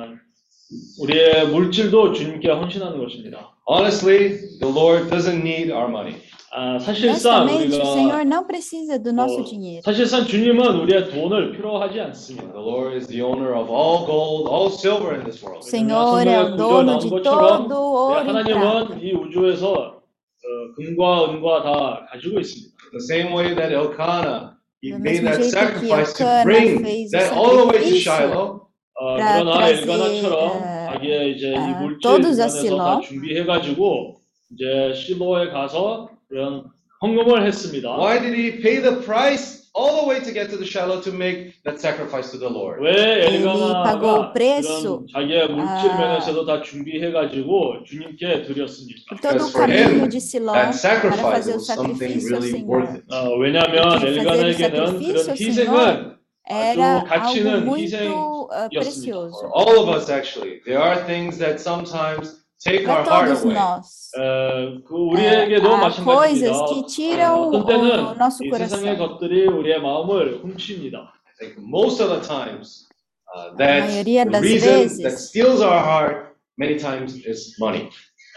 우리의 1.00 1.48
물질도 1.48 2.12
주님께 2.12 2.50
헌신하는 2.50 2.98
것입니다. 2.98 3.54
Honestly, 3.68 4.38
the 4.60 4.72
Lord 4.72 5.08
doesn't 5.10 5.40
need 5.42 5.70
our 5.72 5.88
money. 5.88 6.16
아, 6.54 6.78
사실상 6.78 7.48
Honestamente, 7.48 7.76
o 7.76 7.80
우리가 7.80 7.92
Senhor 7.94 8.24
não 8.26 8.46
precisa 8.46 8.98
do 9.02 9.10
nosso 9.10 9.40
어, 9.40 9.44
dinheiro. 9.44 9.80
사실상 9.82 10.26
주님은 10.26 10.80
우리의 10.80 11.10
돈을 11.10 11.52
필요하지 11.52 11.94
The 11.94 12.06
않습니다. 12.08 12.52
Lord 12.54 12.94
is 12.96 13.06
the 13.06 13.22
owner 13.22 13.54
of 13.56 13.70
all 13.72 14.04
gold, 14.04 14.48
all 14.50 14.68
silver 14.68 15.14
in 15.16 15.24
this 15.24 15.42
world. 15.42 15.64
Senhor 15.64 16.26
é 16.26 16.40
o 16.42 16.56
dono 16.56 16.98
de 16.98 17.08
todo 17.08 17.72
ouro 17.72 18.20
e 18.20 18.24
prata. 18.24 18.28
하나님은 18.28 19.00
이 19.00 19.14
우주에서 19.14 19.72
어, 19.72 20.74
금과 20.76 21.30
은과 21.30 21.62
다 21.62 22.06
가지고 22.12 22.40
있습니다. 22.40 22.72
The 22.92 23.00
same 23.00 23.32
way 23.32 23.54
that 23.54 23.72
Elkanah, 23.72 24.58
he 24.82 24.90
Do 24.92 24.98
made 24.98 25.22
mesmo 25.24 25.30
that 25.30 25.40
jeito 25.40 25.48
que 25.48 25.88
sacrifice 25.88 26.12
to 26.12 26.24
Elkanah 26.24 26.44
bring 26.44 26.84
fez 26.84 27.14
o 27.14 27.18
that 27.18 27.32
all 27.32 27.56
the 27.56 27.64
way 27.64 27.78
to 27.80 27.96
sacrifício 27.96 28.02
Shiloh. 28.02 28.68
어, 29.02 29.16
라 29.16 29.42
그러나 29.42 29.68
엘가나처럼 29.68 30.32
어, 30.38 30.92
자기의 30.92 31.32
이제 31.36 31.48
이 31.50 31.56
어, 31.56 31.80
물질 31.80 31.98
todos 32.00 32.38
a 32.40 32.46
면에서 32.46 32.76
다 32.76 33.00
Siló. 33.00 33.00
준비해가지고 33.00 34.16
이제 34.54 34.94
실로에 34.94 35.50
가서 35.50 36.08
그런 36.28 36.64
헌금을 37.02 37.44
했습니다. 37.46 37.96
Why 37.98 38.20
did 38.20 38.34
he 38.38 38.60
pay 38.62 38.80
the 38.80 39.00
price 39.04 39.62
all 39.74 39.96
the 39.96 40.06
way 40.06 40.20
to 40.22 40.32
get 40.32 40.50
to 40.50 40.56
the 40.56 40.64
Shiloh 40.64 41.00
to 41.02 41.10
make 41.12 41.54
that 41.64 41.80
sacrifice 41.80 42.30
to 42.30 42.38
the 42.38 42.46
Lord? 42.48 42.78
왜 42.80 43.26
엘가나가 43.26 44.32
그런 44.32 45.06
자기의 45.12 45.48
물질 45.48 45.90
아. 45.90 45.98
면에서도 45.98 46.46
다 46.46 46.62
준비해가지고 46.62 47.82
주님께 47.84 48.44
드렸습니까? 48.44 49.16
todo 49.20 49.34
Because 49.34 49.42
o 49.42 49.50
for 49.50 49.66
caminho 49.66 49.98
him, 50.04 50.08
de 50.10 50.20
Siló 50.20 50.52
That 50.52 50.70
para 50.70 50.72
sacrifice 50.78 51.26
fazer 51.42 51.50
o 51.50 51.56
was 51.58 51.66
something 51.66 51.98
sacrifício 51.98 52.36
ao 52.36 52.42
really 52.42 52.62
worth 52.62 52.86
Senhor. 52.86 53.02
it. 53.02 53.04
어, 53.10 53.34
왜냐하면 53.40 54.06
엘가나에게는 54.06 55.02
그런 55.02 55.30
희생은 55.34 56.21
Era 56.49 57.03
아주 57.03 57.05
가치 57.07 57.37
있는 57.39 57.51
algo 57.53 57.65
muito 57.67 57.83
희생이었습니다. 57.83 58.47
ah, 58.55 58.69
precioso. 58.71 59.39
For 59.39 59.51
all 59.53 59.79
of 59.83 59.89
us, 59.89 60.09
actually, 60.09 60.61
there 60.65 60.79
are 60.79 61.03
things 61.05 61.37
that 61.39 61.59
sometimes 61.59 62.39
take 62.63 62.87
our 62.87 63.03
Para 63.03 63.27
heart 63.27 63.27
todos 63.35 63.43
away. 63.43 63.55
nós. 63.59 64.11
어, 64.15 64.79
그 64.87 64.95
É, 64.95 65.43
우리에게도 65.51 65.67
há 65.67 65.77
마찬가지입니다. 65.77 66.07
coisas 66.07 66.57
que 66.71 66.85
tiram 66.87 67.51
어떤 67.51 67.61
o 67.61 67.65
때는 67.67 68.17
nosso 68.17 68.43
이 68.45 68.49
세상의 68.51 68.95
coração. 68.95 68.97
것들이 68.97 69.45
우리의 69.47 69.81
마음을 69.81 70.39
훔칩니다. 70.41 70.97
I 70.97 71.33
think 71.37 71.59
most 71.59 72.01
of 72.01 72.09
the 72.09 72.21
times, 72.25 72.87
uh, 73.35 73.51
that 73.57 73.83
maioria 73.91 74.23
the 74.23 74.31
das 74.31 74.41
reason 74.41 74.73
vezes. 74.87 75.03
that 75.03 75.19
steals 75.19 75.61
our 75.61 75.83
heart 75.83 76.33
many 76.57 76.79
times 76.79 77.13
is 77.27 77.53
money. 77.59 77.89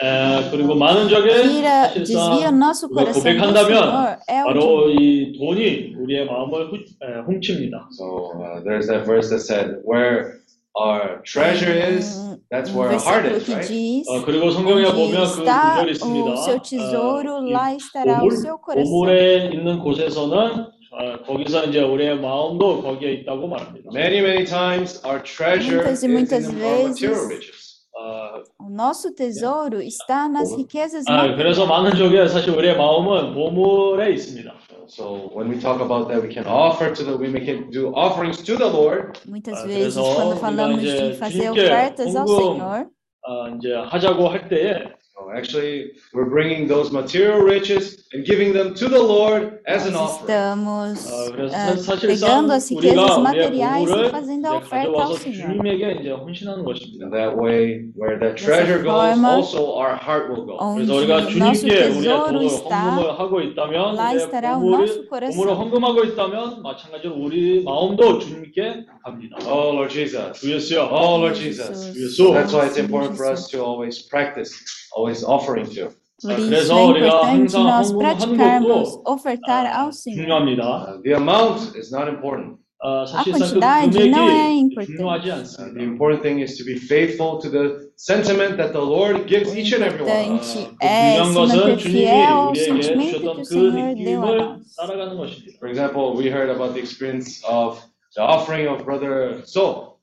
에, 0.04 0.50
그리고 0.52 0.76
많은 0.76 1.08
적에 1.10 1.42
Tira, 1.44 1.94
desvia 1.94 2.52
사실상 2.52 2.60
nosso 2.60 2.88
우리가 2.88 2.96
coração 2.96 3.14
do 3.14 3.20
고백한다면 3.24 3.72
Senhor 3.72 4.18
é 4.28 4.42
o 4.42 4.46
바로 4.46 4.88
dinheiro. 4.88 5.02
이 5.02 5.38
돈이 5.40 5.96
우리의 6.00 6.26
마음을 6.26 6.70
훔- 6.72 6.86
에, 7.02 7.22
훔칩니다. 7.26 7.88
So 7.92 8.34
uh, 8.36 8.64
there's 8.64 8.88
that 8.88 9.06
verse 9.06 9.30
that 9.30 9.40
said, 9.42 9.80
"Where 9.88 10.42
our 10.76 11.24
treasure 11.24 11.72
is, 11.72 12.20
um, 12.20 12.42
that's 12.52 12.70
um 12.72 12.76
where 12.76 12.92
our 12.92 13.00
heart 13.00 13.24
versículo 13.24 13.40
is, 13.40 13.46
que 13.48 13.56
right? 13.56 13.68
diz 13.72 14.08
어, 14.12 14.26
그리고 14.26 14.52
성경에 14.52 14.84
보면 14.92 15.16
그 15.32 15.44
está 15.48 15.80
구절이 15.80 15.92
있습니다. 15.96 16.28
o 16.28 16.36
seu 16.44 16.60
tesouro, 16.60 17.40
어, 17.40 17.48
이 17.48 17.52
lá 17.56 17.72
estará 17.74 18.20
o 18.20 18.28
보물, 18.28 18.36
seu 18.36 18.60
coração. 18.60 18.84
보물에 18.92 19.50
있는 19.54 19.80
곳에서는 19.80 20.76
어, 20.92 21.24
거기서 21.26 21.66
이제 21.66 21.80
우리의 21.82 22.20
마음도 22.20 22.82
거기에 22.82 23.14
있다고 23.24 23.48
말합니다. 23.48 23.90
Many, 23.94 24.20
many 24.20 24.44
times 24.46 25.00
our 25.06 25.24
treasure 25.24 25.80
Muitas 25.84 26.04
is 26.04 26.04
e 26.04 26.08
in 26.08 26.12
muitas 26.12 26.44
the 26.48 26.52
our 26.52 26.84
material 26.84 27.16
vezes- 27.16 27.32
riches. 27.32 27.65
어, 28.05 28.43
O 28.59 28.71
nosso 28.71 29.15
tesouro 29.15 29.81
está 29.83 30.29
nas 30.29 30.55
riquezas 30.55 31.05
아, 31.09 31.35
그래서 31.37 31.67
materiais. 31.67 31.69
많은 31.69 31.97
쪽에 31.97 32.29
사실 32.29 32.51
우리의 32.57 32.77
마음은 32.77 33.35
보물에 33.35 34.13
있습니다. 34.13 34.55
So 34.87 35.31
when 35.35 35.49
we 35.51 35.59
talk 35.61 35.81
about 35.83 36.09
that, 36.09 36.23
we 36.23 36.33
can 36.33 36.47
offer 36.47 36.93
to 36.93 37.05
the, 37.05 37.17
we 37.17 37.31
can 37.45 37.71
do 37.71 37.93
offerings 37.95 38.43
to 38.43 38.57
the 38.57 38.67
Lord. 38.71 39.19
Muitas 39.29 39.63
Ah, 39.63 39.67
vezes, 39.67 39.95
그래서 39.95 40.03
quando 40.15 40.35
우리가 40.35 40.41
falamos 40.41 40.83
이제 40.83 40.97
de 40.97 41.17
fazer 41.17 41.43
주님께 41.51 41.61
ofertas 41.67 42.17
ao 42.17 42.27
헌금, 42.27 42.59
Senhor, 42.59 42.87
어, 43.23 43.49
이제 43.59 43.75
하자고 43.75 44.29
할 44.29 44.49
때 44.49 44.94
에 45.15 45.15
So 45.21 45.29
actually, 45.37 45.93
we're 46.15 46.31
bringing 46.31 46.67
those 46.67 46.89
material 46.91 47.45
riches 47.45 48.09
and 48.15 48.25
giving 48.25 48.55
them 48.57 48.73
to 48.73 48.89
the 48.89 48.97
Lord 48.99 49.61
as 49.69 49.85
an 49.85 49.93
nós 49.93 50.17
offering. 50.17 50.33
estamos 50.33 50.97
어, 51.13 51.31
그래서 51.37 51.53
ah, 51.53 51.77
사- 51.77 51.93
사실상 52.01 52.49
pegando 52.49 52.53
as 52.57 52.73
riquezas 52.73 52.97
우리가 52.97 53.05
우리의 53.05 53.21
materiais 53.21 53.85
e 53.85 53.93
보물을 53.93 54.09
fazendo 54.11 54.49
a 54.49 54.57
이제 54.57 54.65
oferta 54.65 54.89
ao 54.89 54.97
가져와서 54.97 55.15
Senhor. 55.21 55.45
주님에게 55.45 55.83
이제 56.01 56.09
헌신하는 56.11 56.65
것입니다. 56.65 57.05
In 57.05 57.11
that 57.13 57.37
way, 57.37 57.85
where 58.01 58.17
that 58.17 58.41
treasure 58.41 58.81
goes, 58.81 59.13
forma, 59.13 59.29
also 59.37 59.61
our 59.77 59.93
heart 60.01 60.33
will 60.33 60.47
go. 60.49 60.57
onde 60.57 60.89
그래서 60.89 60.97
우리가 60.97 61.13
nosso 61.21 61.29
주님께 61.29 61.69
우리의 61.69 61.93
tesouro 62.01 62.25
돈을 62.33 62.47
está, 62.49 62.73
헌금을 62.81 63.21
하고 63.21 63.33
있다면 63.45 63.77
lá 64.01 64.03
우리의 64.09 64.25
estará 64.25 64.47
o 64.57 64.61
보물을, 64.65 64.81
nosso 64.89 64.97
보물을 65.05 65.09
coração. 65.13 65.53
헌금하고 65.61 65.99
있다면 66.09 66.63
마찬가지로 66.65 67.13
우리 67.21 67.61
마음도 67.63 68.19
주님께 68.19 68.87
갑니다. 69.05 69.37
Oh, 69.45 69.77
Lord 69.77 69.93
Jesus. 69.93 70.41
주 70.41 70.49
예수여. 70.49 70.89
Oh, 70.89 71.21
Lord 71.21 71.37
Jesus. 71.37 71.93
Jesus. 71.93 72.17
예수. 72.17 72.33
That's 72.33 72.57
why 72.57 72.65
it's 72.73 72.81
Senhor 72.81 72.89
important 72.89 73.17
for 73.21 73.29
us 73.29 73.49
to 73.53 73.61
always 73.61 74.01
practice, 74.09 74.53
always 74.97 75.04
offering 75.27 75.67
to. 75.67 75.91
Por 76.23 76.33
자, 76.33 76.37
isso 76.37 76.49
그래서 76.51 76.75
é 76.79 76.85
우리가 76.85 77.07
importante 77.07 77.57
항상 77.57 77.65
nós 77.65 77.91
헌금하는 77.93 77.99
praticarmos 77.99 78.97
것도 78.97 79.03
ofertar 79.07 79.67
아, 79.67 79.81
ao 79.85 79.93
Senhor. 79.93 80.21
중요합니다. 80.21 80.63
Uh, 80.65 81.03
the 81.03 81.15
amount 81.17 81.77
is 81.79 81.91
not 81.95 82.09
important. 82.09 82.61
어, 82.83 83.05
사실상 83.05 83.41
그 83.41 83.61
quantidade 83.61 84.09
não 84.11 84.29
é 84.29 84.33
금액이 84.33 84.59
importante. 84.61 84.97
중요하지 84.97 85.29
Uh, 85.29 85.37
않습니다. 85.41 85.75
the 85.77 85.85
important 85.85 86.23
thing 86.23 86.41
is 86.41 86.57
to 86.57 86.65
be 86.65 86.77
faithful 86.77 87.37
to 87.41 87.49
the 87.51 87.93
sentiment 87.97 88.57
that 88.57 88.73
the 88.73 88.81
Lord 88.81 89.29
gives 89.29 89.53
O 89.53 89.57
each 89.57 89.73
and 89.77 89.85
every 89.85 90.01
one. 90.01 90.13
of 90.13 90.41
us. 90.41 90.57
importante 90.57 90.77
그 90.81 90.85
é 90.85 91.17
중요한 91.17 91.33
se 91.33 91.41
것은 91.41 91.57
manter 91.57 91.77
주님이 91.77 92.01
fiel 92.01 92.25
ao 92.25 92.49
우리에게 92.49 92.65
sentimento 92.65 93.17
주셨던 93.21 93.37
que 93.37 93.41
o 93.41 93.45
그 93.45 93.45
Senhor 93.45 93.73
deu 93.73 93.85
a 93.85 93.95
느낌을 93.97 94.37
nós. 94.41 94.77
따라가는 94.77 95.17
것입니다. 95.17 95.57
For 95.61 95.69
example, 95.69 96.05
we 96.17 96.29
heard 96.33 96.49
about 96.53 96.73
the 96.73 96.81
experience 96.81 97.41
of 97.49 97.81
the 98.17 98.25
offering 98.25 98.69
of 98.69 98.85
Brother 98.85 99.41
Sol. 99.45 99.94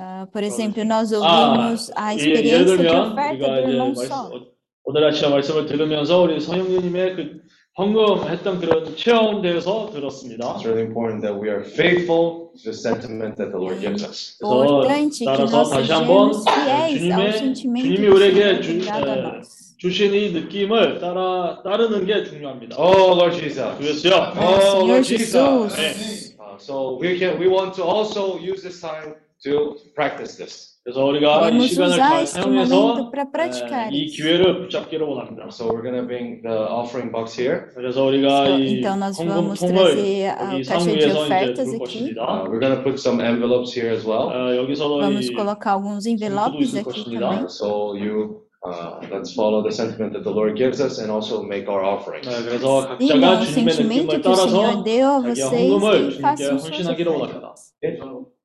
Ah, 0.00 0.28
por 0.32 0.44
exemplo, 0.44 0.84
nós 0.84 1.12
아, 1.12 1.18
ouvimos 1.18 1.90
a 1.96 2.14
예, 2.14 2.18
예를 2.20 2.30
experiência 2.30 2.64
de 2.64 2.76
들면 2.76 3.18
우리가 3.18 3.46
do 3.46 3.68
irmão 3.68 3.90
Sol. 3.96 4.32
어, 4.32 4.46
오늘 4.84 5.04
아침 5.08 5.30
말씀을 5.30 5.66
들으면서 5.66 6.22
우리 6.22 6.40
성형님의 6.40 7.16
그 7.16 7.40
헌금했던 7.76 8.60
그런 8.60 8.96
체험에 8.96 9.42
대해서 9.42 9.90
들었습니다. 9.92 10.54
It's 10.54 10.64
really 10.64 10.86
important 10.86 11.22
that 11.26 11.34
we 11.34 11.48
are 11.50 11.64
faithful 11.64 12.52
to 12.54 12.70
the 12.70 12.72
sentiment 12.72 13.34
that 13.38 13.50
the 13.50 13.58
Lord 13.58 13.80
gives 13.80 14.04
us. 14.04 14.38
그래서 14.38 14.64
Importante 14.64 15.18
que 15.18 15.24
따라서 15.26 15.56
nós 15.58 15.70
다시 15.70 15.90
한번 15.92 16.32
sejamos 16.32 16.44
fiéis 16.46 16.70
ao 16.78 16.98
주님의 16.98 17.32
sentimento 17.32 17.88
주님이 17.88 17.98
que 17.98 18.08
o 18.08 18.14
우리에게 18.14 18.38
Senhor 18.38 18.62
주, 18.62 18.68
tem 18.70 18.86
dado 18.86 19.10
a 19.10 19.18
에, 19.18 19.22
nós. 19.34 19.74
주신 19.78 20.14
이 20.14 20.30
느낌을 20.30 21.00
따라 21.00 21.60
따르는 21.64 22.06
게 22.06 22.22
중요합니다. 22.22 22.76
Oh, 22.78 23.18
Lord 23.18 23.34
Jesus. 23.34 23.66
주 23.80 23.88
예수여. 23.88 24.14
Oh, 24.38 24.86
Lord 24.86 25.02
Jesus. 25.02 25.34
Jesus. 25.34 25.74
네. 25.74 26.38
Uh, 26.38 26.54
so 26.58 26.98
we 27.02 27.18
can, 27.18 27.38
we 27.38 27.48
want 27.50 27.74
to 27.74 27.82
also 27.82 28.38
use 28.38 28.62
this 28.62 28.80
time 28.80 29.14
to 29.43 29.75
practice 29.95 30.37
this. 30.37 30.73
그래서 30.83 30.99
우리가 31.05 31.47
이 31.47 31.63
Queremos 31.63 31.69
시간을 31.71 31.93
usar 31.95 32.09
잘 32.11 32.23
este 32.23 32.39
momento 32.43 32.67
사용해서 32.67 33.11
para 33.11 33.31
praticar 33.31 33.87
에, 33.87 33.95
이 33.95 34.03
isso. 34.03 34.15
기회를 34.19 34.59
붙잡기를 34.67 35.07
원합니다. 35.07 35.47
So 35.47 35.71
we're 35.71 35.79
gonna 35.81 36.03
bring 36.03 36.41
the 36.43 36.59
offering 36.67 37.07
box 37.09 37.39
here. 37.39 37.71
그래서 37.73 38.03
우리가 38.03 38.27
Então, 38.43 38.59
이 38.59 38.79
então 38.83 38.95
nós 38.99 39.15
헌금 39.17 39.31
vamos 39.31 39.59
통을 39.63 39.75
trazer 39.79 40.35
a 40.35 40.59
여기 40.59 40.63
caixa 40.67 40.91
de 40.91 40.99
상위에서 40.99 41.07
이제 41.07 41.19
ofertas 41.23 41.65
둘 41.71 41.75
aqui. 41.75 41.79
것입니다. 41.79 42.19
Uh, 42.27 42.43
we're 42.51 42.59
gonna 42.59 42.83
put 42.83 42.99
some 42.99 43.23
envelopes 43.23 43.71
here 43.71 43.95
as 43.95 44.03
well. 44.03 44.27
어, 44.27 44.55
여기서도 44.59 44.99
Vamos 44.99 45.23
이 45.23 45.31
colocar 45.31 45.71
alguns 45.79 46.03
envelopes 46.05 46.75
aqui 46.75 47.03
também. 47.15 47.43
Uh, 47.43 47.47
so 47.47 47.95
you, 47.95 48.43
uh, 48.67 48.99
let's 49.07 49.31
follow 49.31 49.63
the 49.63 49.71
sentiment 49.71 50.11
that 50.11 50.27
the 50.27 50.35
Lord 50.35 50.59
gives 50.59 50.83
us 50.83 50.99
and 50.99 51.07
also 51.07 51.43
make 51.47 51.71
our 51.71 51.79
offerings. 51.87 52.27
네, 52.27 52.43
그래서 52.43 52.99
Sigam 52.99 53.23
각자가 53.23 53.39
o 53.39 53.45
주님의 53.47 53.71
sentimento 53.71 54.11
느낌을 54.11 54.19
que 54.19 54.19
o 54.19 54.35
따라서 54.35 54.51
Senhor 54.51 54.83
deu 54.83 55.07
a 55.07 55.15
자기의 55.23 55.31
vocês 55.31 55.71
헌금을 55.71 55.87
e 55.95 56.11
주님께 56.11 56.19
façam 56.19 56.59
suas 56.59 56.63
헌신하기를 56.67 57.07
ofertas. 57.07 57.23
원합니다. 57.23 57.55
계 57.79 58.36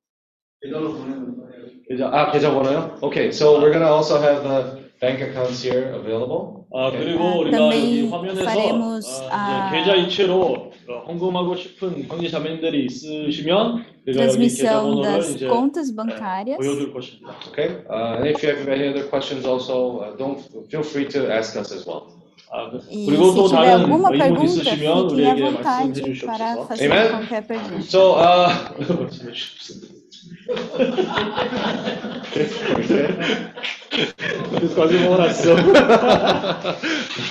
좌, 1.97 2.05
아, 2.11 2.31
계좌번호요? 2.31 2.99
Okay, 3.01 3.29
so 3.31 3.59
we're 3.59 3.71
gonna 3.71 3.89
also 3.91 4.19
have 4.21 4.43
the 4.43 4.89
bank 5.01 5.21
accounts 5.21 5.63
here 5.63 5.89
available. 5.95 6.65
아, 6.71 6.87
Okay. 6.89 6.99
그리고 7.03 7.23
아, 7.23 7.35
우리가 7.39 7.57
também 7.57 7.79
여기 7.81 8.09
화면에서 8.09 8.41
faremos 8.43 9.05
어, 9.09 9.29
a- 9.33 9.81
이제 9.81 9.91
계좌 9.91 9.95
이체로 9.95 10.71
어, 10.87 10.93
헌금하고 11.07 11.55
싶은 11.55 12.03
형제 12.07 12.29
자매님들이 12.29 12.85
있으시면 12.85 13.85
우리가 14.05 14.21
여기 14.27 14.37
Transmissão 14.37 15.01
계좌번호를 15.01 15.01
das 15.17 15.35
이제 15.35 15.47
contas 15.47 15.89
에, 15.91 15.95
bancárias. 15.95 16.57
보여줄 16.57 16.93
것입니다. 16.93 17.33
Okay, 17.49 17.69
uh, 17.89 18.21
and 18.21 18.27
if 18.29 18.43
you 18.43 18.53
have 18.53 18.69
any 18.69 18.85
other 18.89 19.09
questions 19.09 19.45
also, 19.47 20.03
uh, 20.05 20.17
don't, 20.17 20.37
feel 20.69 20.83
free 20.85 21.07
to 21.09 21.25
ask 21.31 21.57
us 21.57 21.73
as 21.73 21.87
well. 21.87 22.05
아, 22.53 22.69
그- 22.69 22.81
E 22.91 23.07
그리고 23.09 23.31
se 23.33 23.35
또 23.35 23.47
tiver 23.49 23.65
다른 23.65 23.69
alguma 23.81 24.09
의문 24.13 24.17
pergunta, 24.19 24.45
있으시면 24.45 25.09
fiquem 25.09 25.25
à 25.25 25.33
우리에게 25.33 25.41
vontade 25.41 25.89
말씀해 25.89 26.21
para 26.21 26.45
주시옵소서. 26.53 26.67
fazer 26.69 26.85
Amen? 26.85 27.09
qualquer 27.09 27.41
pergunta. 27.47 27.81
So, 27.81 27.99
uh, 28.13 28.49
말씀해 28.77 29.33
주십시 29.33 29.92
오. 34.54 34.74
quase 34.74 34.96
um 34.96 35.10
oração. 35.12 35.56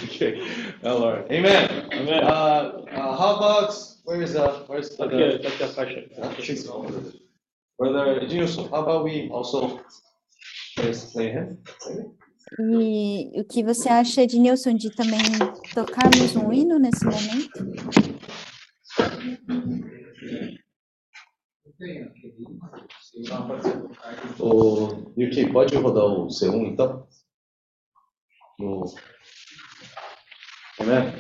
okay, 0.06 0.40
Lord, 0.82 1.26
Amen. 1.30 1.68
Amen. 1.92 2.24
Uh, 2.24 2.86
uh, 2.92 3.18
how 3.18 3.36
about 3.36 3.74
where 4.06 4.22
is 4.22 4.36
uh, 4.36 4.64
where's 4.68 4.90
the, 4.98 5.04
Aqui, 5.04 5.48
aqui 5.48 5.64
a 5.64 5.68
caixa. 5.68 6.08
brother 7.78 8.22
Edilson? 8.22 8.70
How 8.70 8.82
about 8.82 9.04
we 9.04 9.30
also 9.32 9.80
play 11.12 11.32
him? 11.32 11.58
E 12.60 13.32
o 13.40 13.44
que 13.46 13.64
você 13.64 13.90
acha, 13.90 14.22
Ednilson, 14.22 14.76
de 14.76 14.92
também 14.92 15.20
tocarmos 15.74 16.36
um 16.36 16.54
hino 16.54 16.78
nesse 16.78 17.04
momento? 17.06 17.50
O 24.40 25.12
Yuki, 25.18 25.52
pode 25.52 25.76
rodar 25.78 26.06
o 26.06 26.28
C1 26.28 26.74
então? 26.74 27.08
No... 28.60 28.84
Amen. 30.80 31.14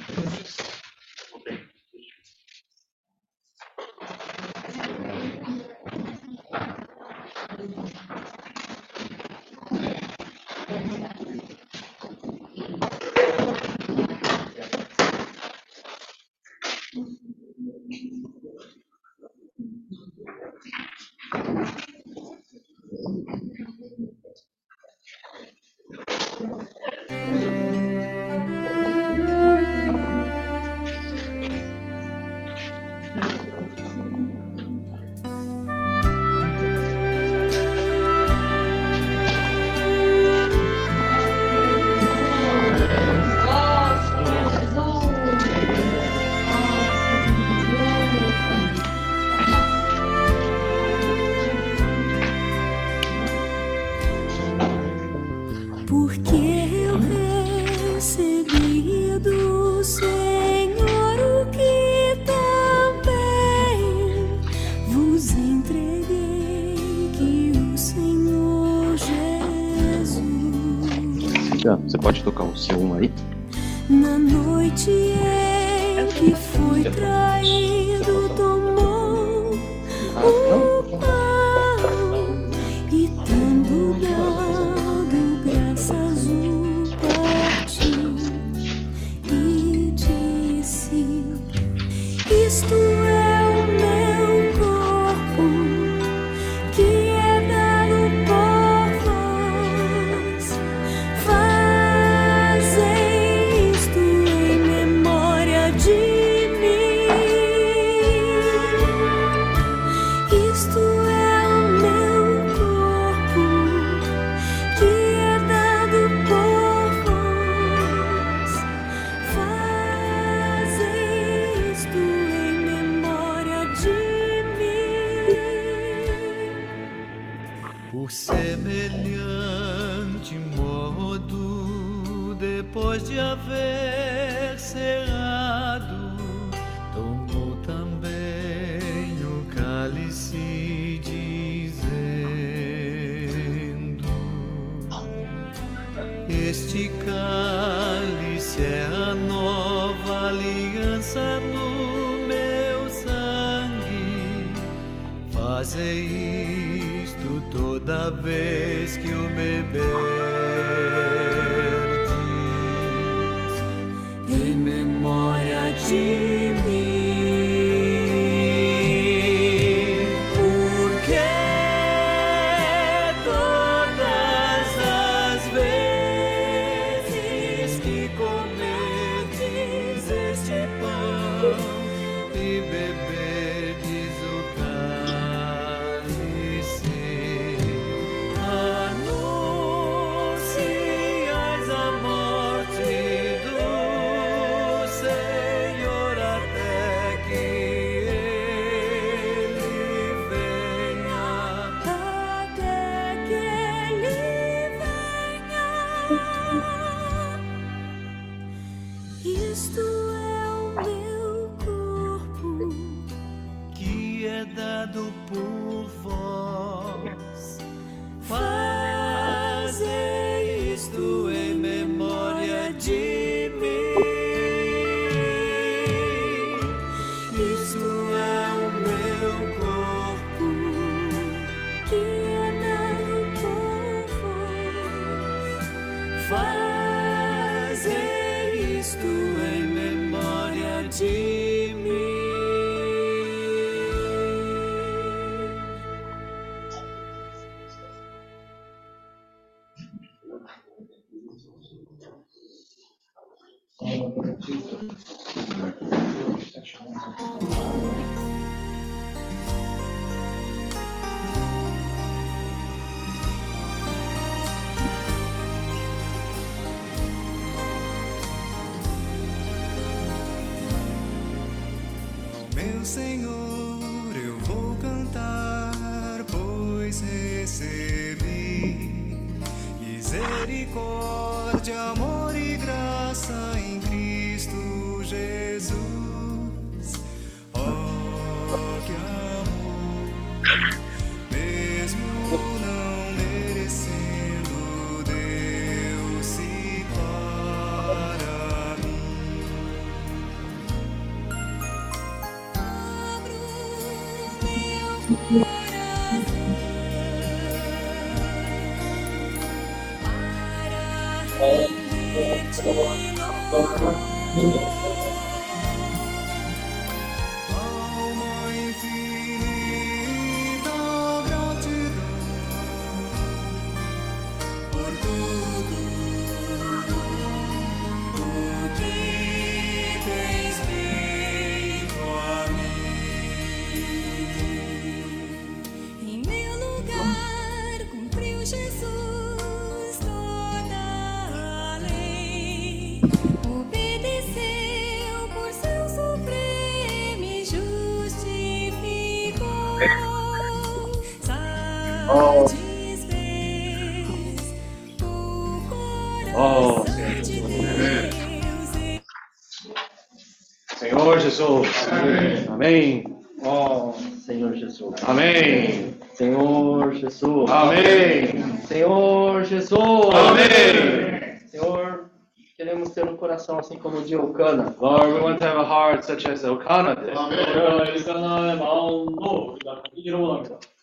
Amém. 362.63 363.04
Ó 363.43 363.89
oh, 363.89 363.93
Senhor 364.21 364.56
Jesus. 364.56 365.04
Amém. 365.04 365.95
Senhor 366.13 366.93
Jesus. 366.93 367.52
Amém. 367.52 368.58
Senhor 368.65 369.43
Jesus. 369.43 370.15
Amém. 370.15 371.39
Senhor, 371.47 372.10
queremos 372.56 372.91
ter 372.91 373.04
um 373.04 373.17
coração 373.17 373.60
assim 373.60 373.78
como 373.78 373.97
o 373.97 374.04
de 374.06 374.13
Elcana. 374.13 374.73
Lord, 374.80 375.12
we 375.12 375.19
want 375.19 375.39
to 375.39 375.45
have 375.45 375.60
a 375.60 375.63
heart 375.63 376.06
such 376.06 376.26
as 376.26 376.45
Elcana 376.45 376.95
did. 376.95 377.17
Amém 377.17 377.43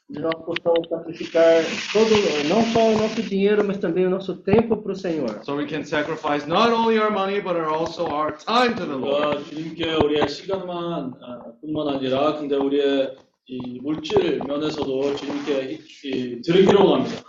de 0.09 0.19
nós 0.21 0.35
possamos 0.45 0.87
sacrificar 0.87 1.63
todo, 1.91 2.09
não 2.47 2.61
só 2.73 2.89
o 2.89 2.97
nosso 2.97 3.21
dinheiro, 3.23 3.63
mas 3.65 3.77
também 3.79 4.05
o 4.05 4.09
nosso 4.09 4.35
tempo 4.35 4.77
para 4.77 4.91
o 4.91 4.95
Senhor. 4.95 5.43
So 5.43 5.55
we 5.55 5.65
can 5.65 5.83
sacrifice 5.83 6.45
not 6.47 6.69
only 6.71 6.99
our 6.99 7.09
money, 7.11 7.41
but 7.41 7.55
also 7.57 8.05
our 8.05 8.31
time 8.37 8.75
to 8.75 8.85
the 8.85 8.95
Lord. 8.95 9.37
우리가 9.39 9.43
주님께 9.49 9.93
우리의 9.95 10.29
시간만 10.29 11.13
아, 11.21 11.41
뿐만 11.59 11.95
아니라 11.95 12.35
근데 12.37 12.55
우리의 12.55 13.15
이 13.47 13.79
물질 13.81 14.39
면에서도 14.47 15.15
주님께 15.15 15.71
이- 15.71 15.79
이 16.07 16.41
드리기로 16.41 16.85
원합니다. 16.85 17.23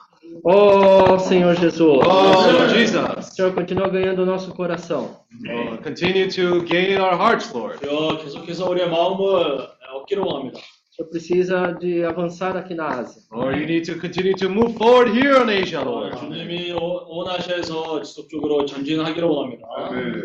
Oh, 0.45 1.17
Senhor 1.19 1.55
Jesus. 1.57 1.81
Oh, 2.05 2.69
Jesus. 2.75 3.33
Senhor, 3.35 3.55
continua 3.55 3.89
ganhando 3.89 4.23
o 4.23 4.27
nosso 4.27 4.53
coração. 4.53 5.21
Oh, 5.49 5.79
continue 5.83 6.29
to 6.29 6.63
gain 6.67 7.01
our 7.01 7.17
hearts, 7.17 7.51
Lord. 7.55 7.79
주여 7.81 8.19
계속해서 8.19 8.69
우리의 8.69 8.91
마음을 8.91 9.67
얻기로 9.95 10.27
원합니다. 10.27 10.61
Senhor 11.02 11.10
precisa 11.10 11.72
de 11.80 12.04
avançar 12.04 12.56
aqui 12.56 12.74
na 12.76 12.88
Ásia. 12.88 13.22
Lord, 13.32 13.60
you 13.60 13.66
need 13.66 13.86
to 13.86 14.00
continue 14.00 14.34
to 14.36 14.50
move 14.50 14.74
forward 14.78 15.10
here 15.12 15.42
in 15.42 15.50
Asia, 15.50 15.82
Lord. 15.84 16.16
주님이 16.18 16.74
오- 16.74 17.06
온 17.10 17.28
아시아에서 17.30 18.02
지속적으로 18.02 18.66
전진하기로 18.66 19.28
원합니다. 19.34 19.68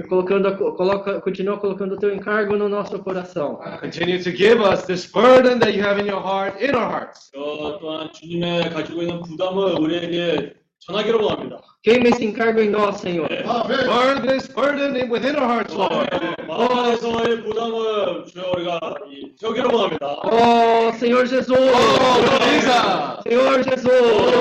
Colocando, 0.08 0.56
coloca, 0.76 1.20
continua 1.20 1.58
colocando 1.58 1.94
o 1.94 1.98
teu 1.98 2.12
encargo 2.14 2.56
no 2.56 2.68
nosso 2.68 2.98
coração. 3.02 3.58
Continue 3.80 4.22
to 4.22 4.30
give 4.32 4.60
us 4.62 4.84
this 4.86 5.10
burden 5.10 5.58
that 5.60 5.72
you 5.74 5.82
have 5.82 5.98
in 6.00 6.06
your 6.08 6.20
heart, 6.22 6.62
in 6.62 6.74
our 6.74 6.88
hearts. 6.90 7.30
어, 7.34 7.78
또한 7.80 8.12
주님의 8.12 8.70
가지고 8.70 9.02
있는 9.02 9.22
부담을 9.22 9.78
우리에게 9.80 10.54
전하기로 10.80 11.24
원합니다. 11.24 11.60
Queima 11.86 12.08
esse 12.08 12.24
encargo 12.24 12.58
em 12.60 12.68
nós, 12.68 12.96
Senhor. 13.00 13.28
Burn 13.28 14.26
this 14.26 14.48
burden 14.48 14.96
in- 14.96 15.08
within 15.08 15.36
our 15.36 15.46
hearts, 15.46 15.72
Lord. 15.72 16.10
마음 16.48 16.78
안에서의 16.78 17.44
부담을 17.44 18.24
주여 18.26 18.50
우리가 18.56 18.80
이- 19.08 19.30
세우기로 19.38 19.70
원합니다. 19.72 20.16
Oh, 20.24 20.90
Senhor 20.98 21.24
Jesus. 21.28 21.48
Oh, 21.48 21.62
Jesus. 22.42 23.22
Senhor 23.22 23.62
Jesus. 23.62 23.86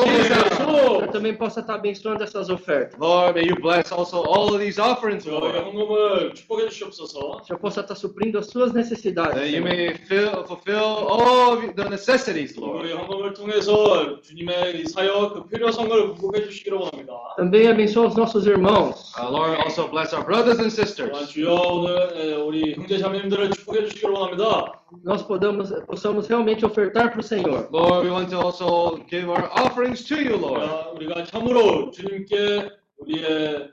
Jesus. 0.10 0.55
Que 0.75 1.05
eu 1.05 1.09
também 1.13 1.35
possa 1.35 1.61
estar 1.61 1.75
abençoando 1.77 2.23
essas 2.25 2.51
ofertas. 2.51 2.99
Lord, 2.99 3.35
may 3.39 3.49
you 3.49 3.57
bless 3.61 3.93
also 3.93 4.19
all 4.25 4.49
of 4.55 4.59
these 4.59 4.81
offerings, 4.81 5.25
저희 5.25 5.33
Lord. 5.39 5.59
헌금을 5.59 6.35
축복해 6.35 6.69
주시옵소서. 6.69 7.43
Que 7.47 7.53
eu 7.53 7.59
possa 7.59 7.81
estar 7.83 7.95
suprindo 7.95 8.39
as 8.39 8.47
suas 8.49 8.73
necessidades. 8.73 9.35
That 9.35 9.47
you 9.49 9.63
Senhor. 9.63 9.69
may 9.69 9.95
fill, 10.09 10.45
fulfill 10.45 11.07
all 11.09 11.53
of 11.55 11.75
the 11.77 11.89
necessities, 11.89 12.57
우리 12.59 12.91
Lord. 12.91 12.93
헌금을 12.93 13.35
통해서 13.35 14.21
주님의 14.23 14.81
이 14.81 14.85
사역 14.87 15.35
그 15.35 15.47
필요성을 15.49 16.15
극복해 16.15 16.45
주시기로 16.45 16.81
원합니다. 16.81 17.13
Também 17.37 17.69
abençoa 17.69 18.07
os 18.09 18.17
nossos 18.17 18.47
irmãos. 18.47 19.13
Uh, 19.17 19.31
Lord, 19.31 19.57
also 19.63 19.89
bless 19.89 20.13
our 20.15 20.25
brothers 20.25 20.59
and 20.59 20.71
또한 20.71 20.71
sisters. 20.71 21.29
주여 21.33 21.55
오늘 21.55 22.11
에, 22.17 22.35
우리 22.35 22.75
형제 22.75 22.99
자매님들을 22.99 23.51
축복해 23.51 23.85
주시기로 23.87 24.13
원합니다. 24.15 24.81
Nós 25.05 25.23
podamos, 25.23 25.71
possamos 25.87 26.27
realmente 26.27 26.65
ofertar 26.65 27.11
para 27.11 27.21
o 27.21 27.23
Senhor. 27.23 27.69
Lord, 27.71 28.07
we 28.07 28.11
want 28.11 28.31
to 28.31 28.41
also 28.41 29.05
give 29.09 29.29
our 29.31 29.49
offerings 29.53 30.05
to 30.05 30.17
you, 30.17 30.37
Lord. 30.37 30.65
아, 30.65 30.91
우리가 30.95 31.25
참으로 31.25 31.91
주님께 31.91 32.71
우리의 32.99 33.71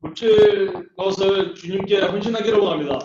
물질 0.00 0.88
것을 0.96 1.54
주님께 1.54 2.00
헌신하기로 2.00 2.62
원합니다. 2.62 2.98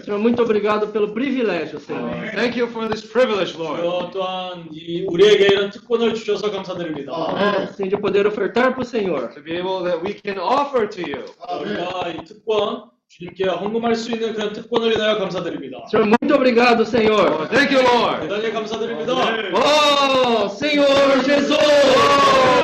Senhor, 0.00 0.18
muito 0.18 0.42
obrigado 0.42 0.90
pelo 0.92 1.12
privilégio, 1.12 1.78
Senhor. 1.78 2.30
Thank 2.32 2.58
you 2.58 2.68
for 2.68 2.88
this 2.88 3.04
privilege, 3.06 3.58
Lord. 3.58 3.82
주여 3.82 4.10
또한 4.12 4.68
이 4.72 5.04
우리에게 5.06 5.46
이런 5.46 5.70
특권을 5.70 6.14
주셔서 6.14 6.50
감사드립니다. 6.50 7.12
Assim, 7.12 7.88
de 7.88 7.96
poder 8.00 8.26
ofertar 8.26 8.74
para 8.74 8.80
o 8.80 8.84
Senhor. 8.84 9.28
To 9.34 9.42
be 9.42 9.56
able 9.56 9.84
that 9.84 10.00
we 10.02 10.14
can 10.14 10.38
offer 10.38 10.88
to 10.88 11.02
you. 11.02 11.24
우리가 11.60 12.08
이 12.08 12.24
특권 12.24 12.90
주님께 13.17 13.45
헌금할 13.45 13.95
수 13.95 14.11
있는 14.11 14.33
그런 14.33 14.53
특권을 14.53 14.93
인하여 14.93 15.19
감사드립니다. 15.19 15.85
Senhor, 15.87 16.07
muito 16.19 16.33
obrigado, 16.35 16.83
Senhor. 16.83 17.47
Thank 17.49 17.71
you, 17.71 17.83
Lord. 17.83 18.27
대단히 18.27 18.51
감사드립니다. 18.51 19.13
Oh, 19.53 20.49
Senhor 20.49 21.21
Jesus! 21.21 21.51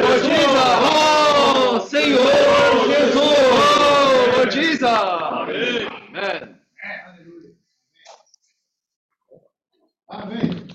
Lord 0.01 0.23
Jesus. 0.23 0.57
Oh, 0.89 1.79
Senhor 1.85 2.25
Jesus! 2.87 3.15
Oh, 3.15 4.31
Lord 4.37 4.49
Jesus. 4.49 4.83
Amen. 6.17 6.57
Amém. 10.09 10.68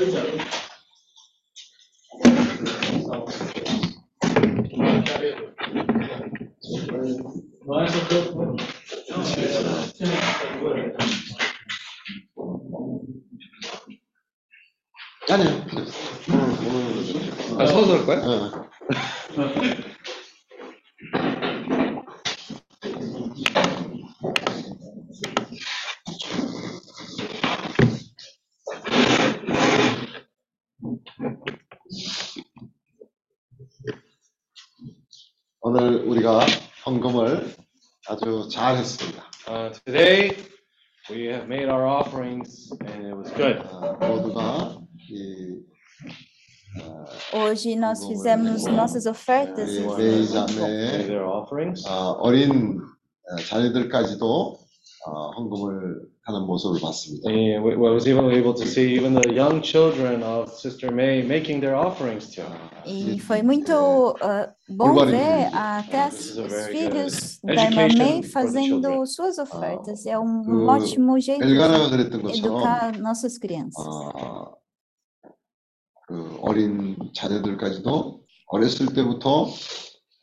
tới 0.00 0.10
giờ 0.10 0.24
Nói 7.66 7.86
cho 7.92 8.00
tốt 8.10 8.24
أنا 15.30 15.66
الخضر 17.60 17.98
우리가 36.20 36.40
헌금을 36.86 37.54
아주 38.08 38.48
잘 38.50 38.76
했습니다. 38.76 39.24
Uh, 39.48 39.70
today, 39.84 40.36
we 41.10 41.24
have 41.26 41.46
made 41.46 41.68
our 41.68 41.86
offerings 41.86 42.70
and 42.86 43.06
it 43.06 43.16
was 43.16 43.32
good. 43.34 43.58
아, 43.64 43.92
모두가 43.98 44.78
이 45.10 45.60
Hoje 47.32 47.74
nós 47.74 48.04
fizemos 48.06 48.66
nossas 48.66 49.06
ofertas. 49.06 49.70
e. 49.70 49.80
Made 49.80 50.26
자매의 50.28 51.06
their 51.06 51.24
offerings. 51.24 51.84
아, 51.88 52.10
어린 52.18 52.80
어, 52.80 53.36
자녀들까지도 53.48 54.58
어, 55.07 55.29
헌금을 55.37 56.01
하는 56.23 56.47
mo습을 56.47 56.81
봤습니다. 56.81 57.29
And 57.29 57.63
we- 57.63 57.75
I 57.75 57.93
was 57.93 58.07
even 58.09 58.25
able 58.31 58.55
to 58.55 58.65
see 58.65 58.95
even 58.97 59.13
the 59.13 59.29
young 59.37 59.61
children 59.61 60.23
of 60.23 60.49
Sister 60.57 60.91
May 60.91 61.21
making 61.23 61.61
their 61.61 61.75
offerings 61.77 62.29
too. 62.33 62.41
E 62.87 63.19
foi 63.19 63.43
muito 63.43 64.15
ah, 64.21 64.49
bom 64.67 64.89
Agora, 64.97 65.11
ver 65.11 65.45
inclusive, 65.45 65.55
até 65.55 66.01
as- 66.05 66.15
this 66.15 66.25
is 66.31 66.37
a 66.39 66.41
os 66.45 66.51
very 66.51 66.71
filhos 66.73 67.39
good 67.43 67.55
da 67.55 67.63
irmã 67.65 67.81
education 67.85 67.97
May 67.99 68.13
for 68.13 68.21
the 68.23 68.29
fazendo 68.31 68.81
children. 68.81 69.05
suas 69.05 69.37
ofertas. 69.37 70.05
É 70.07 70.17
um 70.17 70.41
그 70.43 70.65
ótimo 70.65 71.19
jeito 71.19 71.43
엘가나가 71.43 71.85
de 71.85 71.89
그랬던 71.91 72.21
것처럼 72.23 72.57
educar 72.57 72.97
nossas 72.99 73.37
crianças. 73.37 73.85
어, 73.85 74.55
그 76.07 76.37
어린 76.41 76.95
자녀들까지도 77.13 78.21
어렸을 78.47 78.93
때부터 78.93 79.47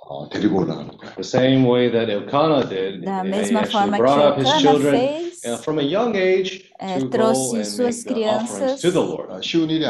The 0.07 1.23
same 1.23 1.67
way 1.67 1.91
that 1.91 2.09
Elkanah 2.09 2.63
did, 2.63 3.03
da 3.03 3.23
mesma 3.25 3.65
forma 3.65 3.97
que 3.97 4.03
Elkanah 4.03 4.79
fez, 4.79 5.41
é, 6.79 6.99
trouxe 7.09 7.65
suas 7.65 8.03
crianças 8.03 8.81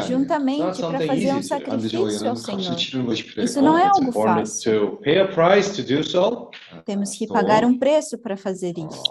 juntamente 0.06 0.80
para 0.80 1.06
fazer 1.06 1.34
um 1.34 1.42
sacrifício 1.42 2.28
ao 2.28 2.36
Senhor. 2.36 2.76
Isso 3.38 3.62
não 3.62 3.78
é 3.78 3.86
algo 3.86 4.10
fácil. 4.10 4.98
Temos 6.84 7.10
que 7.16 7.26
pagar 7.28 7.64
um 7.64 7.78
preço 7.78 8.18
para 8.18 8.36
fazer 8.36 8.74
isso. 8.76 9.02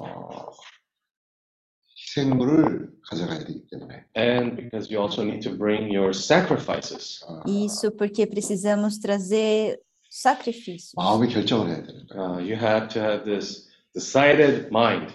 And 4.15 4.55
because 4.55 4.89
you 4.89 4.99
also 4.99 5.23
need 5.23 5.41
to 5.43 5.51
bring 5.55 5.93
your 5.93 6.13
sacrifices. 6.15 7.19
Isso 7.45 7.91
porque 7.91 8.25
precisamos 8.25 8.97
trazer 8.97 9.79
sacrifícios. 10.21 10.93
마음의 10.95 11.29
결정을 11.29 11.69
해야 11.69 11.83
되는 11.83 12.07
거예요. 12.07 12.21
Uh, 12.21 12.39
you 12.41 12.55
have 12.55 12.87
to 12.89 12.99
have 13.01 13.23
this 13.25 13.67
decided 13.93 14.67
mind. 14.69 15.13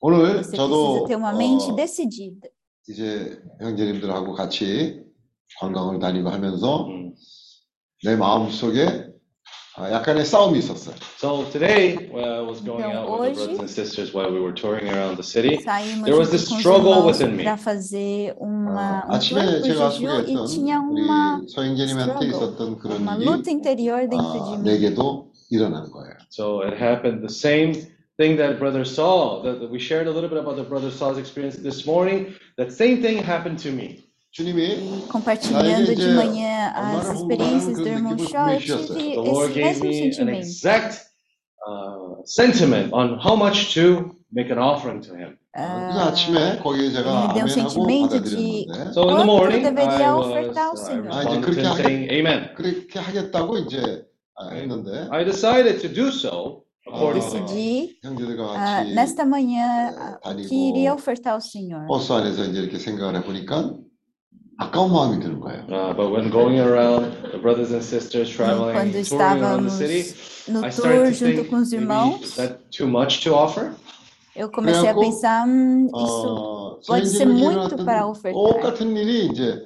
오늘 0.00 0.42
Você 0.42 0.56
저도 0.56 1.06
precisa 1.06 1.08
ter 1.08 1.14
uma 1.16 1.32
mente 1.32 1.70
어, 1.70 1.76
decidida. 1.76 2.48
이제 2.88 3.40
형제님들하고 3.60 4.34
같이 4.34 5.02
관광을 5.60 5.98
다니고 5.98 6.28
하면서 6.30 6.86
Mm. 6.86 7.14
내 8.04 8.16
마음 8.16 8.50
속에 8.50 9.03
아, 9.77 9.89
약간의 9.91 10.25
싸움이 10.25 10.59
있었어요. 10.59 10.93
So 11.17 11.45
today, 11.51 11.95
when 12.11 12.25
I 12.27 12.41
was 12.41 12.59
going 12.59 12.83
Então, 12.83 12.99
out 12.99 13.07
with 13.07 13.35
the 13.35 13.45
hoje- 13.47 13.55
brothers 13.55 13.59
and 13.59 13.69
sisters 13.69 14.13
while 14.13 14.27
we 14.29 14.41
were 14.41 14.51
touring 14.53 14.89
around 14.91 15.15
the 15.15 15.23
city, 15.23 15.55
Saímos 15.63 16.03
There 16.03 16.17
was 16.19 16.27
junto 16.27 16.35
this 16.35 16.47
com 16.49 16.55
os 16.55 16.59
struggle 16.59 16.91
irmãos 16.91 17.05
within 17.15 17.37
me. 17.37 17.43
para 17.45 17.55
fazer 17.55 18.35
uma, 18.41 19.05
어, 19.05 19.07
um 19.07 19.11
아침에 19.15 19.39
plano 19.39 19.61
제가 19.63 19.79
para 19.79 19.87
o 19.87 19.91
jejum 19.91 20.03
e 20.03 20.35
소개했던 20.35 20.45
tinha 20.47 20.79
uma, 20.81 21.39
우리 21.39 21.47
서영재님한테 21.47 22.11
struggle, 22.11 22.27
있었던 22.27 22.77
그런 22.79 22.97
uma 23.01 23.15
일이 23.15 23.23
luta 23.25 23.49
interior 23.51 24.01
dentro 24.09 24.33
de 24.33 24.39
아, 24.41 24.51
mim. 24.51 24.63
내게도 24.63 25.31
일어난 25.49 25.89
거예요. 25.91 26.17
so 26.29 26.59
it 26.61 26.75
happened 26.75 27.21
the 27.23 27.31
same 27.31 27.71
thing 28.17 28.35
that 28.35 28.59
Brother 28.59 28.83
Saul, 28.83 29.41
that 29.47 29.61
that 29.63 29.71
we 29.71 29.79
shared 29.79 30.07
a 30.07 30.11
little 30.11 30.27
bit 30.27 30.39
about 30.43 30.57
the 30.57 30.67
Brother 30.67 30.91
Saul's 30.91 31.17
experience 31.17 31.55
this 31.55 31.85
morning. 31.87 32.35
That 32.57 32.73
same 32.75 32.99
thing 33.01 33.23
happened 33.23 33.59
to 33.63 33.71
me. 33.71 34.03
주님이 34.33 34.61
E 34.63 35.07
compartilhando 35.11 35.95
de 35.95 36.07
manhã 36.13 36.71
as 36.75 37.09
experiências 37.15 37.77
do 37.77 37.87
irmão 37.87 38.17
Shaw, 38.17 38.49
eu 38.49 38.59
tive 38.59 39.15
The 39.15 39.15
Lord 39.15 39.59
esse 39.59 39.59
gave 39.59 39.79
mesmo 39.79 39.85
me 39.85 39.89
an 39.89 40.03
sentimento. 40.13 40.37
exact 40.45 41.01
uh, 41.67 42.21
sentiment 42.25 42.93
on 42.93 43.17
how 43.19 43.35
much 43.35 43.73
to 43.73 44.15
make 44.31 44.51
an 44.51 44.59
offering 44.59 45.01
to 45.01 45.15
Him. 45.15 45.37
그래서 45.51 45.99
Ah, 45.99 46.07
아침에 46.13 46.59
거기에 46.61 46.91
제가 46.91 47.09
ele 47.09 47.25
me 47.25 47.33
deu 47.33 47.41
um 47.41 47.49
아멘하고 47.49 47.49
sentimento 47.49 48.21
de- 48.21 48.65
받아들였는데 48.69 48.93
So 48.93 49.01
in 49.01 49.17
the 49.17 49.25
Quanto 49.25 49.25
morning, 49.25 49.63
deveria 49.63 50.05
I 50.05 50.13
was 50.13 50.27
ofertar 50.29 50.65
ao 50.69 50.69
uh, 50.69 50.77
I 50.77 50.85
Senhor? 50.85 51.09
아, 51.09 51.23
이제 51.23 51.35
responded 51.35 51.41
그렇게 51.41 51.57
to 51.57 51.65
him 51.65 51.73
하겠- 51.73 51.81
saying 51.81 52.03
Amen. 52.13 52.39
그렇게 52.55 52.99
하겠다고 52.99 53.57
이제 53.57 54.05
아, 54.37 54.49
했는데 54.53 55.07
I 55.09 55.25
decided 55.25 55.81
to 55.81 55.89
do 55.91 56.07
so 56.13 56.63
accordingly. 56.85 57.97
decidi 57.97 57.97
형제들과 58.05 58.41
ah, 58.45 58.53
같이 58.85 58.93
nesta 58.93 59.25
manhã 59.25 59.89
예, 59.89 59.97
ah, 59.97 60.19
다니고 60.21 60.47
que 60.47 60.55
iria 60.69 60.93
ofertar 60.93 61.33
ao 61.33 61.41
Senhor. 61.41 61.87
버스 61.89 62.13
안에서 62.13 62.45
이제 62.45 62.61
이렇게 62.61 62.77
생각을 62.77 63.15
해보니까 63.17 63.73
아까운 64.57 64.91
마음이 64.91 65.19
드는 65.23 65.39
거예요. 65.39 65.63
Uh, 65.69 65.93
but 65.95 66.09
when 66.11 66.29
going 66.29 66.59
around, 66.59 67.11
the 67.31 67.39
brothers 67.39 67.71
and 67.71 67.81
sisters 67.83 68.29
traveling, 68.29 68.73
quando 68.75 69.01
touring 69.03 69.41
around 69.41 69.63
the 69.63 69.71
estávamos 69.71 69.77
city, 69.77 70.51
No 70.51 70.59
I 70.59 70.69
tour 70.69 70.71
started 70.71 71.05
to 71.05 71.13
junto 71.15 71.35
think, 71.43 71.49
com 71.49 71.55
os 71.61 71.71
maybe 71.71 71.83
irmãos, 71.85 72.21
is 72.23 72.35
that 72.35 72.59
too 72.71 72.87
much 72.87 73.21
to 73.23 73.33
offer? 73.35 73.73
eu 74.35 74.49
comecei 74.49 74.89
a 74.89 74.93
그래갖고, 74.93 75.01
pensar, 75.01 75.47
hum, 75.47 75.87
isso 75.87 76.27
어, 76.27 76.79
pode 76.85 77.07
ser 77.07 77.25
선생님에게 77.25 77.55
muito 77.55 77.75
para 77.85 77.99
일어났던 78.03 78.09
ofertar. 78.09 78.33
똑같은 78.33 78.95
일이 78.97 79.25
이제 79.27 79.63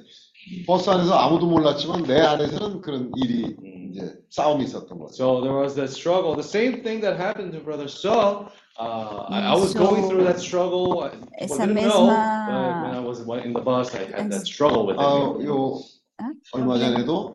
버스 0.66 0.90
안에서 0.90 1.14
아무도 1.14 1.46
몰랐지만 1.46 2.02
내 2.04 2.20
안에서는 2.20 2.80
그런 2.80 3.10
일이 3.16 3.56
이제 3.90 4.14
싸움이 4.30 4.64
있었던 4.64 4.98
거죠. 4.98 5.14
So 5.14 5.40
there 5.42 5.56
was 5.58 5.74
that 5.74 5.90
struggle. 5.90 6.34
The 6.34 6.46
same 6.46 6.82
thing 6.82 7.00
that 7.02 7.18
happened 7.18 7.52
to 7.52 7.60
Brother 7.60 7.88
Saul. 7.88 8.46
Uh, 8.78 9.26
I, 9.30 9.52
I 9.52 9.54
was 9.54 9.70
Isso- 9.70 9.78
going 9.78 10.08
through 10.08 10.24
that 10.24 10.40
struggle. 10.40 11.02
I- 11.04 11.10
People 11.10 11.28
essa 11.38 11.66
didn't 11.66 11.74
know, 11.86 12.06
mesma- 12.06 12.46
but 12.50 12.82
when 12.82 12.94
I 12.94 13.00
was 13.00 13.20
in 13.46 13.52
the 13.52 13.60
bus, 13.60 13.94
I 13.94 14.04
had 14.10 14.30
that 14.30 14.46
struggle 14.46 14.86
with 14.86 14.96
아, 14.98 15.38
it. 15.38 15.46
요 15.46 15.80
Ah, 16.18 16.30
얼마 16.52 16.78
전에도 16.78 17.34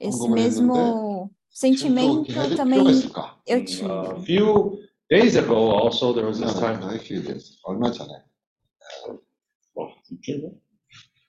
esse 0.00 0.18
궁금을 0.18 0.34
mesmo 0.34 0.50
지금 0.50 0.66
또 0.74 1.30
sentimento 1.50 2.24
이렇게 2.26 2.32
해야 2.34 2.48
될 2.48 2.56
também 2.56 2.74
필요가 2.84 2.90
있을까? 2.90 3.36
eu 3.46 3.58
Uh, 3.58 3.64
tive. 3.64 3.90
a 3.90 4.20
few 4.22 4.78
days 5.10 5.36
ago, 5.36 5.70
also 5.78 6.12
there 6.12 6.26
was 6.26 6.38
this 6.40 6.54
아, 6.54 6.60
time. 6.60 6.82
아, 6.82 6.94
few 6.98 7.22
days. 7.22 7.58
얼마 7.64 7.90
전에. 7.90 8.10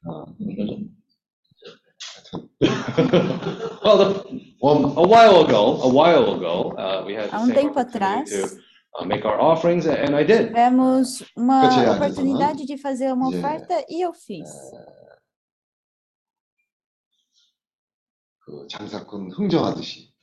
어, 0.07 0.25
well, 2.59 3.97
the, 3.97 4.23
원, 4.61 4.97
a 4.97 5.01
while 5.07 5.45
ago, 5.45 5.79
a 5.81 5.87
while 5.87 6.33
ago, 6.35 6.73
uh, 6.77 7.03
we 7.05 7.13
had 7.13 7.29
the 7.29 7.35
Há 7.35 7.39
um 7.41 7.47
same 7.47 7.55
tempo 7.55 7.79
opportunity 7.79 7.97
atrás, 7.99 8.29
to 8.29 8.43
uh, 8.43 8.49
make 9.05 9.25
our 9.25 9.39
offerings, 9.39 9.85
and 9.87 10.15
I 10.15 10.23
did. 10.23 10.47
tivemos 10.49 11.21
uma 11.35 11.61
Kachay 11.63 11.85
Adison, 11.85 11.95
oportunidade 11.95 12.65
de 12.65 12.77
fazer 12.77 13.11
uma 13.13 13.29
Yeah. 13.29 13.37
oferta 13.39 13.85
e 13.89 14.01
eu 14.05 14.13
fiz. 14.13 14.49
그 18.39 18.67
장사꾼 18.69 19.31
흥정하듯이 19.31 20.13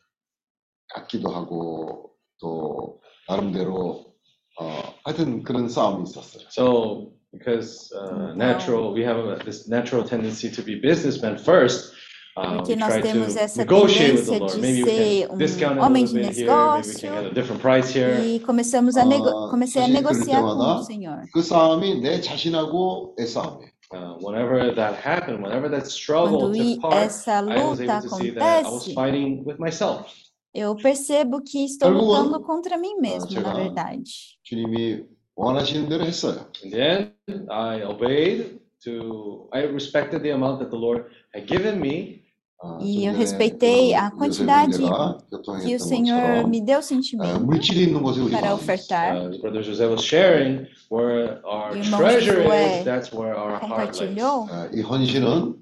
갖기도 0.95 1.31
하고 1.31 2.15
또 2.41 3.01
나름대로 3.29 4.15
어, 4.61 4.67
하여튼 5.05 5.43
그런 5.43 5.69
싸움이 5.69 6.05
있었어요. 6.05 6.47
So, 6.51 7.13
because 7.33 7.91
uh, 7.95 8.33
Então- 8.33 8.37
natural, 8.37 8.93
we 8.93 9.03
have 9.03 9.19
a, 9.19 9.43
this 9.45 9.67
natural 9.69 10.05
tendency 10.07 10.51
to 10.51 10.63
be 10.63 10.77
businessmen 10.81 11.39
first. 11.39 11.95
Uh, 12.37 12.57
Porque 12.57 12.73
we 12.73 12.77
nós 12.77 12.93
try 12.95 13.03
temos 13.03 13.35
to 13.35 13.41
essa 13.41 13.59
negotiate 13.59 14.13
with 14.13 14.25
the 14.25 14.31
tendência 14.33 14.39
Lord. 14.41 14.55
de 14.55 14.61
Maybe 14.63 14.83
we 14.83 14.91
ser 14.91 15.27
can 15.29 15.35
um 15.35 15.39
discount 15.39 15.73
it 15.73 15.79
a 15.79 15.85
homem 15.85 16.03
little 16.05 16.23
de 16.23 16.29
bit 16.29 16.37
here. 16.39 16.47
Maybe 16.47 16.49
we 16.49 16.73
negócio. 16.73 17.01
can 17.01 17.13
get 17.23 17.27
a 17.27 17.35
different 17.35 17.61
price 17.61 17.91
here. 17.99 18.25
E 18.25 18.41
começamos 18.41 18.97
a 18.97 19.05
nego... 19.05 19.29
Ah, 19.29 19.51
comecei 19.51 19.83
a 19.83 19.87
사실 19.87 20.03
그럴 20.03 20.13
negociar 20.17 20.41
com 20.41 20.49
때마다 20.57 20.79
o 20.81 20.83
Senhor. 20.83 21.23
그 21.35 21.43
싸움이 21.43 22.01
내 22.01 22.21
자신하고의 22.23 23.27
싸움이에요. 23.27 23.73
Uh, 23.95 24.17
whenever 24.25 24.75
that 24.75 24.95
happened, 24.97 25.43
whenever 25.45 25.69
that 25.69 25.87
struggle 25.87 26.49
Quando 26.49 26.57
i- 26.57 26.73
took 26.77 26.81
part, 26.81 26.95
essa 27.05 27.41
I 27.45 27.63
was 27.69 27.79
luta 27.79 27.99
able 27.99 28.09
to 28.09 28.17
see 28.17 28.31
that 28.33 28.43
I 28.43 28.63
was 28.63 28.89
acontece, 28.89 28.95
fighting 28.95 29.45
with 29.45 29.59
myself. 29.59 30.07
eu 30.55 30.75
percebo 30.77 31.43
que 31.45 31.65
estou 31.67 31.91
결국은, 31.93 32.25
lutando 32.33 32.41
contra 32.41 32.79
mim 32.79 32.97
mesmo, 32.99 33.29
na 33.29 33.43
제가 33.43 33.53
verdade. 33.55 34.05
주님이 34.43 35.03
원하시는 35.37 35.87
대로 35.91 36.05
했어요. 36.07 36.47
In 36.65 36.71
the 36.71 36.81
end, 36.81 37.13
I 37.51 37.83
obeyed 37.83 38.59
to, 38.85 39.49
I 39.53 39.65
respected 39.65 40.23
the 40.23 40.31
amount 40.33 40.61
that 40.61 40.71
the 40.71 40.79
Lord 40.81 41.05
had 41.35 41.47
given 41.47 41.79
me. 41.79 42.16
아, 42.65 42.79
E 42.81 42.95
좀 42.95 43.09
eu 43.09 43.13
전에 43.13 43.19
respeitei 43.19 43.95
a 43.95 44.11
그 44.11 44.17
quantidade 44.19 44.71
요셉 44.73 44.79
que 44.79 44.87
o 44.87 45.19
교통했던 45.31 45.79
Senhor 45.79 46.21
것처럼 46.23 46.49
me 46.49 46.61
deu 46.65 46.79
아, 46.79 46.83
sentimento 46.83 47.41
물질이 47.41 47.83
있는 47.83 48.03
곳에 48.03 48.21
우리 48.21 48.31
para 48.31 48.51
마음이 48.51 48.63
있어요. 48.63 48.63
ofertar. 48.63 49.17
Uh, 49.17 49.29
as 49.29 49.39
Brother 49.41 49.63
Jose 49.63 49.87
was 49.87 50.03
sharing, 50.05 50.67
where 50.89 51.41
our 51.45 51.75
Irmão 51.75 51.99
treasure 51.99 52.45
Josué 52.45 52.79
is, 52.79 52.85
that's 52.85 53.11
where 53.13 53.35
our 53.35 53.59
heart 53.59 53.99
lays. 53.99 54.15
Compartilhou 54.15 54.47
아, 54.49 54.69
이 54.73 54.81
헌신은 54.81 55.55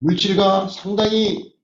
물질과 0.00 0.68
상당히 0.68 1.54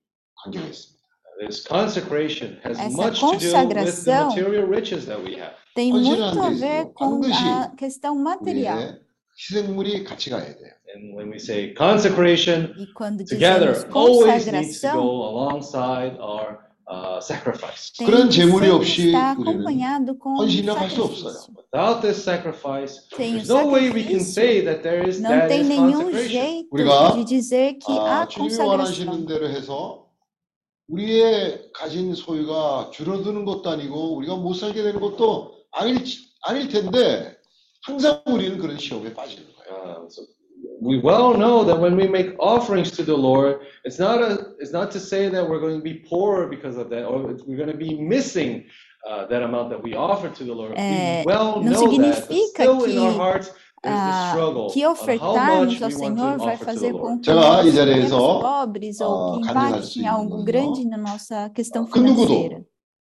관계가 0.43 0.65
있습니다. 0.67 0.97
This 1.39 1.61
consecration 1.67 2.57
has 2.63 2.79
Essa 2.79 2.95
much 2.97 3.19
to 3.19 3.27
do 3.27 3.31
with 3.35 3.43
the 3.43 3.51
consagração 3.51 4.31
material 4.31 4.65
riches 4.71 5.05
that 5.05 5.19
we 5.21 5.35
have. 5.35 5.53
tem 5.75 5.91
헌신을 5.91 6.17
muito 6.17 6.39
a 6.39 6.45
하는 6.47 6.59
데 6.59 6.63
ver 6.63 6.81
있어서 6.87 6.93
com 6.95 7.19
반드시 7.19 7.43
a 7.43 7.75
questão 7.75 8.15
material. 8.15 8.99
희생물이 9.38 10.04
같이 10.04 10.30
가야 10.30 10.44
돼요. 10.44 10.72
And 10.94 11.16
when 11.16 11.30
we 11.32 11.38
say 11.38 11.74
consecration, 11.74 12.74
E 12.78 12.86
quando 12.92 13.24
together 13.24 13.72
dizemos 13.72 13.94
always 13.96 14.46
needs 14.46 14.80
to 14.80 14.88
consagração, 14.88 15.00
go 15.00 15.28
alongside 15.30 16.16
our 16.20 16.58
uh, 16.86 17.18
sacrifice. 17.20 17.92
tem 17.96 18.06
그런 18.06 18.28
que 18.28 18.36
재물이 18.36 18.66
sempre 18.66 18.70
없이 18.76 19.06
estar 19.08 19.36
우리는 19.38 19.48
acompanhado 19.64 20.18
com 20.20 20.36
헌신을 20.36 20.74
할수 20.76 20.96
sacrifício. 20.96 21.04
없어요. 21.04 21.56
Without 21.56 22.02
this 22.02 22.22
sacrifice, 22.22 23.00
Sem 23.16 23.32
o 23.32 23.40
there's 23.40 23.48
no 23.48 23.72
way 23.72 23.88
we 23.90 24.04
can 24.04 24.20
sacrifício, 24.20 24.34
say 24.34 24.64
that 24.66 24.82
there 24.82 25.00
is 25.08 25.18
Não 25.20 25.30
that 25.32 25.48
tem 25.48 25.62
is 25.62 25.68
nenhum 25.68 26.12
consecration. 26.12 26.28
jeito 26.28 26.68
우리가, 26.70 27.14
de 27.16 27.24
dizer 27.24 27.78
que 27.80 27.92
há 27.96 28.22
아, 28.22 28.28
주님이 28.28 28.56
원하시는 28.60 29.06
consagração. 29.08 29.26
대로 29.26 29.48
해서 29.48 30.06
우리의 30.88 31.70
가진 31.72 32.14
소유가 32.14 32.90
줄어드는 32.92 33.46
것도 33.46 33.70
아니고 33.70 34.16
우리가 34.16 34.36
못 34.36 34.52
살게 34.52 34.82
되는 34.82 35.00
것도 35.00 35.54
아닐, 35.70 36.04
아닐 36.42 36.68
텐데 36.68 37.31
항상 37.83 38.21
우리는 38.25 38.57
그런 38.57 38.77
시험에 38.77 39.13
빠지는 39.13 39.43
거예요. 39.43 39.67
Uh, 39.67 40.09
so 40.09 40.23
we 40.81 40.99
well 40.99 41.33
know 41.33 41.63
that 41.63 41.79
when 41.79 41.95
we 41.95 42.07
make 42.07 42.35
offerings 42.39 42.91
to 42.91 43.03
the 43.03 43.15
Lord, 43.15 43.59
it's 43.85 43.99
not 43.99 44.21
a 44.21 44.55
it's 44.59 44.71
not 44.73 44.91
to 44.91 44.99
say 44.99 45.29
that 45.29 45.47
we're 45.47 45.59
going 45.59 45.77
to 45.77 45.83
be 45.83 46.03
poorer 46.09 46.47
because 46.47 46.77
of 46.77 46.89
that, 46.89 47.05
or 47.05 47.33
we're 47.45 47.57
going 47.57 47.71
to 47.71 47.77
be 47.77 47.95
missing 47.95 48.65
uh, 49.07 49.25
that 49.27 49.41
amount 49.43 49.69
that 49.69 49.81
we 49.81 49.93
offer 49.95 50.29
to 50.29 50.43
the 50.43 50.53
Lord. 50.53 50.75
É, 50.75 51.23
we 51.25 51.31
well 51.31 51.61
não 51.61 51.71
know 51.71 51.97
that, 51.97 52.27
but 52.27 52.27
significa 52.27 52.63
still 52.63 52.83
in 52.85 52.97
our 52.97 53.11
que, 53.11 53.17
hearts 53.17 53.47
there's 53.83 53.95
the 53.95 54.11
ah, 54.11 54.31
struggle 54.33 54.69
que 54.73 54.83
on 54.83 54.95
how 54.95 54.97
much 54.97 54.99
ofertarmos 54.99 55.69
we 55.69 55.77
ao 55.77 55.89
want 55.89 55.93
Senhor 55.93 56.31
to 56.37 56.43
vai 56.43 56.53
offer 56.55 56.57
to 56.57 56.65
the 56.65 56.71
fazer 56.73 56.91
com 56.91 56.97
Lord. 56.97 57.21
que 57.21 57.25
제가 57.31 57.39
nós 57.39 57.65
이 57.65 57.71
fiquemos 57.71 57.75
자리에서, 57.77 58.39
pobres 58.41 59.01
ou 59.01 59.07
어, 59.07 59.31
que 59.37 59.41
간증할 59.47 59.67
impacte 59.69 59.85
수 59.87 59.99
em 59.99 60.01
있는 60.01 60.09
algo 60.11 60.29
건요. 60.37 60.45
grande 60.45 60.85
na 60.85 60.97
nossa 60.97 61.49
questão 61.53 61.85
그 61.85 61.99
누구도 61.99 62.27
financeira. 62.27 62.61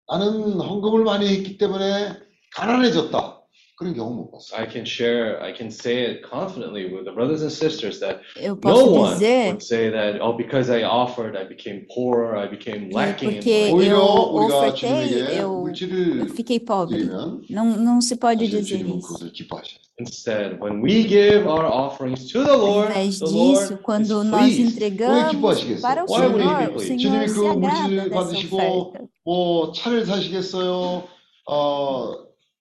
나는 0.07 0.59
헌금을 0.61 1.03
많이 1.03 1.27
했기 1.27 1.57
때문에 1.57 2.13
가난해졌다. 2.53 3.34
그런 3.77 3.95
경우 3.95 4.13
못 4.13 4.29
봤어요. 4.31 4.61
I 4.61 4.67
can 4.69 4.85
share, 4.85 5.41
I 5.41 5.51
can 5.57 5.71
say 5.71 6.05
it 6.05 6.21
confidently 6.21 6.85
with 6.85 7.05
the 7.05 7.11
brothers 7.11 7.41
and 7.41 7.49
sisters 7.51 7.99
that 7.99 8.21
Eu 8.37 8.53
no 8.53 8.55
posso 8.61 8.91
one 8.93 9.13
dizer 9.17 9.49
would 9.57 9.63
say 9.63 9.89
that, 9.89 10.21
oh, 10.21 10.37
because 10.37 10.69
I 10.69 10.83
offered, 10.83 11.35
I 11.35 11.45
became 11.49 11.87
poorer, 11.89 12.37
I 12.37 12.45
became 12.47 12.89
que 12.89 12.95
lacking 12.95 13.29
in 13.31 13.35
porque 13.41 13.71
money. 13.71 13.73
오히려 13.73 13.97
eu 13.97 14.33
우리가 14.37 14.57
ofertei, 14.69 15.07
주님에게 15.09 15.41
eu 15.41 15.61
물질을 15.65 16.29
fiquei 16.29 16.59
pobre. 16.59 16.97
드리면 17.09 17.41
Não, 17.49 17.65
não 17.77 18.01
se 18.01 18.15
pode 18.17 18.45
사실 18.45 18.61
dizer 18.61 18.77
주님은 18.85 18.97
isso. 18.99 19.07
그것을 19.07 19.31
기뻐하셔요. 19.33 19.79
Instead, 19.99 20.59
when 20.61 20.81
we 20.81 21.03
give 21.07 21.45
our 21.49 21.65
offerings 21.65 22.25
to 22.31 22.43
the 22.43 22.53
Ao 22.53 22.57
Lord, 22.57 22.93
invés 22.93 23.19
the 23.19 23.25
Lord 23.29 23.57
disso, 23.65 23.73
is 23.73 23.79
quando 23.81 24.23
nós 24.23 24.45
pleased. 24.45 24.61
entregamos 24.77 25.31
기뻐하시겠어요? 25.33 25.81
para 25.81 26.03
o 26.03 26.05
Why 26.05 26.27
would 26.29 26.41
he 26.41 26.45
be 26.45 26.45
Senhor, 26.45 26.69
o 26.69 26.73
pleased? 26.73 26.87
Senhor 26.87 27.01
주님이 27.01 27.27
se 27.27 27.33
그 27.33 27.49
agrada 27.49 27.81
물질을 27.81 27.97
dessa 27.97 28.13
받으시고 28.13 28.57
oferta. 28.61 29.07
뭐 29.25 29.71
차를 29.73 30.05
사시겠어요? 30.05 31.03
어 31.49 32.13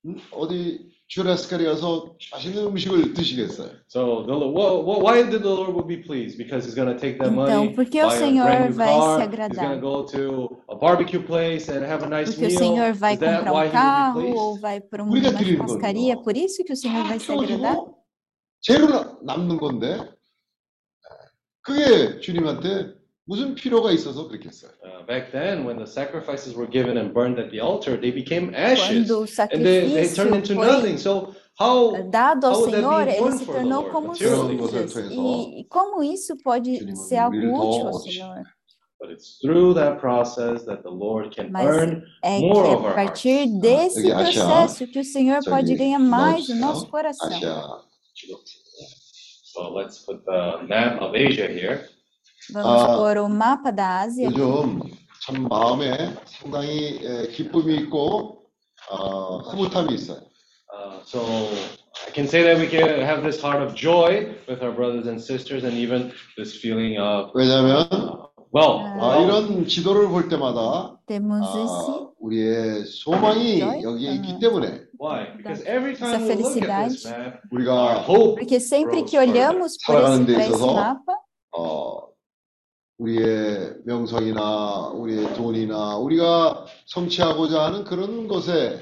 음, 0.06 0.16
어디 0.32 0.88
슈라스카리 1.14 1.64
가서 1.64 2.14
맛있는 2.32 2.66
음식을 2.66 3.14
드시겠어요? 3.14 3.70
So, 3.88 4.24
the, 4.26 4.32
Lord- 4.32 4.54
wha- 4.54 4.78
wha- 4.78 5.02
why 5.02 5.22
did 5.28 5.42
the 5.42 5.50
Lord 5.50 5.74
would 5.74 5.88
be 5.88 5.98
pleased? 6.02 6.38
Because 6.38 6.64
He's 6.64 6.74
going 6.74 6.86
to 6.92 6.94
take 6.98 7.18
that 7.18 7.32
Então, 7.32 7.66
money, 7.66 7.74
porque 7.74 7.98
o 8.00 8.06
buy 8.06 8.14
a 8.14 8.18
Senhor 8.18 8.44
brand 8.46 8.70
new 8.70 8.76
vai 8.76 8.88
se 8.88 9.00
car, 9.00 9.18
He's 9.18 9.26
agradar? 9.26 9.56
going 9.58 9.74
to 9.74 9.80
go 9.80 10.04
to 10.06 10.62
a 10.70 10.76
barbecue 10.76 11.22
place 11.26 11.68
and 11.68 11.82
have 11.84 12.04
a 12.04 12.08
nice 12.08 12.30
Porque 12.34 12.46
o 12.46 12.48
meal. 12.48 12.58
Senhor 12.58 12.92
vai 12.94 13.14
Is 13.14 13.20
that 13.20 13.44
comprar 13.44 13.52
why 13.52 13.64
um 13.66 13.68
He 13.68 13.72
carro 13.72 14.14
will 14.20 14.22
be 14.22 14.38
ou 14.38 14.46
pleased? 14.54 14.62
vai 14.62 14.80
para 14.80 15.02
um- 15.02 15.10
우리가 15.10 15.28
uma 15.30 15.38
드리는 15.38 15.56
churrascaria, 15.58 16.14
거는요. 16.14 16.22
por 16.24 16.36
isso 16.36 16.62
que 16.64 16.72
o 16.72 16.76
Senhor 16.76 17.02
다 17.02 17.08
vai 17.10 17.18
se 17.18 17.32
agradar? 17.32 17.74
키워주고 17.74 17.96
재료 18.62 18.86
나- 18.88 19.18
남는 19.22 19.56
건데 19.58 19.98
그게 21.62 22.20
주님한테 22.20 22.93
무슨 23.26 23.54
필요가 23.54 23.92
있어서 23.92 24.26
그렇게 24.28 24.48
했어요. 24.48 24.70
Uh, 24.82 25.06
back 25.06 25.30
then, 25.30 25.64
when 25.64 25.76
the 25.78 25.86
sacrifices 25.86 26.54
were 26.56 26.66
given 26.66 26.96
and 26.98 27.12
burned 27.14 27.38
at 27.38 27.50
the 27.50 27.60
altar, 27.60 27.96
they 27.96 28.10
became 28.10 28.52
ashes 28.54 29.06
Quando 29.08 29.22
o 29.22 29.26
and 29.52 29.64
they, 29.64 29.86
they 29.92 30.08
turned 30.08 30.34
into 30.34 30.54
sacrifício 30.54 30.66
nothing. 30.66 30.96
foi 30.96 30.98
So, 30.98 31.34
how 31.58 31.92
dado 32.10 32.46
ao 32.46 32.52
how 32.54 32.60
would 32.60 32.72
that 32.72 32.80
be 32.80 32.82
Senhor, 32.82 33.02
ele 33.02 33.10
important 33.16 33.38
se 33.38 33.44
for 33.44 33.52
the 33.54 33.60
tornou 33.60 33.80
Lord, 33.82 33.92
como 33.92 34.06
materially? 34.08 34.56
그런 34.56 34.58
것을 34.58 34.88
cinzas. 34.88 34.92
통해서 34.94 35.14
E, 35.14 35.60
e 35.60 35.64
como 35.68 36.02
isso 36.02 36.36
pode 36.42 36.78
주님은 36.78 36.96
ser 36.96 37.18
algo 37.18 37.36
우리를 37.36 37.52
더 37.52 37.60
útil 37.60 37.86
ao 37.86 37.94
얻으십니다. 37.94 38.34
Senhor? 38.34 38.44
But 39.00 39.10
it's 39.12 39.38
through 39.40 39.74
that 39.80 39.98
process 40.00 40.64
that 40.66 40.82
the 40.82 40.90
Lord 40.92 41.30
can 41.34 41.50
Mas 41.52 41.64
earn 41.64 42.02
É 42.22 42.38
que 42.38 42.48
more 42.48 42.66
é 42.68 42.74
of 42.76 42.84
a 42.84 42.88
our 42.88 42.94
partir 42.94 43.46
hearts. 43.46 43.60
desse 43.62 44.00
여기 44.08 44.12
아시아, 44.12 44.44
processo 44.44 44.86
que 44.88 44.98
o 44.98 45.04
Senhor 45.04 45.40
pode 45.44 45.68
저기 45.72 45.76
ganhar 45.78 45.98
mais 46.00 46.48
o 46.50 46.54
넣어주세요. 46.56 46.60
nosso 46.60 46.86
coração. 46.90 47.28
아시아 47.30 47.80
지금 48.14 48.36
So 49.44 49.72
let's 49.72 49.98
put 50.04 50.24
the 50.26 50.62
map 50.68 51.00
of 51.00 51.14
Asia 51.16 51.46
here. 51.48 51.88
Vamos 52.52 52.82
Ah. 52.82 52.96
pôr 52.96 53.16
o 53.18 53.28
mapa 53.28 53.70
da 53.70 54.02
Ásia. 54.02 54.26
요즘 54.30 54.80
참 55.24 55.46
마음에 55.48 56.14
상당히 56.26 56.98
에, 57.04 57.28
기쁨이 57.28 57.76
있고 57.84 58.42
어, 58.90 59.38
흐뭇함이 59.50 59.94
있어요. 59.94 60.18
Uh, 60.72 61.02
so 61.04 61.20
I 62.08 62.12
can 62.14 62.26
say 62.26 62.42
that 62.42 62.58
we 62.58 62.66
can 62.68 63.02
have 63.02 63.22
this 63.22 63.40
heart 63.42 63.60
of 63.62 63.74
joy 63.74 64.34
with 64.48 64.62
our 64.62 64.72
brothers 64.72 65.06
and 65.06 65.20
sisters, 65.20 65.62
and 65.64 65.74
even 65.76 66.10
this 66.36 66.54
feeling 66.56 66.98
of 66.98 67.30
왜냐하면 67.34 67.86
well. 68.52 68.80
아, 68.98 69.18
이런 69.22 69.66
지도를 69.66 70.08
볼 70.08 70.28
때마다 70.28 70.96
Temos 71.06 71.42
아, 71.42 71.62
esse 71.62 72.10
우리의 72.20 72.84
소망이 72.86 73.58
joy? 73.60 73.82
여기에 73.82 74.12
있기 74.14 74.32
아. 74.34 74.38
때문에 74.40 74.80
Why? 74.98 75.36
Because 75.36 75.62
every 75.66 75.94
time 75.96 76.14
Essa 76.14 76.34
we 76.34 76.42
look 76.42 76.56
at 76.56 76.88
this 76.88 77.04
felicidade. 77.04 77.10
map, 77.10 77.34
our 77.34 77.50
우리가 77.52 78.04
hope 78.08 78.40
Porque 78.40 78.58
sempre 78.60 79.02
que 79.04 79.16
grows 79.18 79.26
further. 79.26 79.30
olhamos 79.30 79.76
por 79.86 79.94
esse, 79.96 80.02
살아가는 80.02 80.26
데 80.26 80.32
para 80.34 80.44
esse 80.44 80.54
있어서 80.54 80.74
mapa, 80.74 81.14
어, 81.56 82.03
우리의 82.97 83.75
명성이나 83.85 84.91
우리의 84.93 85.33
돈이나 85.33 85.97
우리가 85.97 86.65
성취하고자 86.85 87.65
하는 87.65 87.83
그런 87.83 88.27
것에 88.27 88.79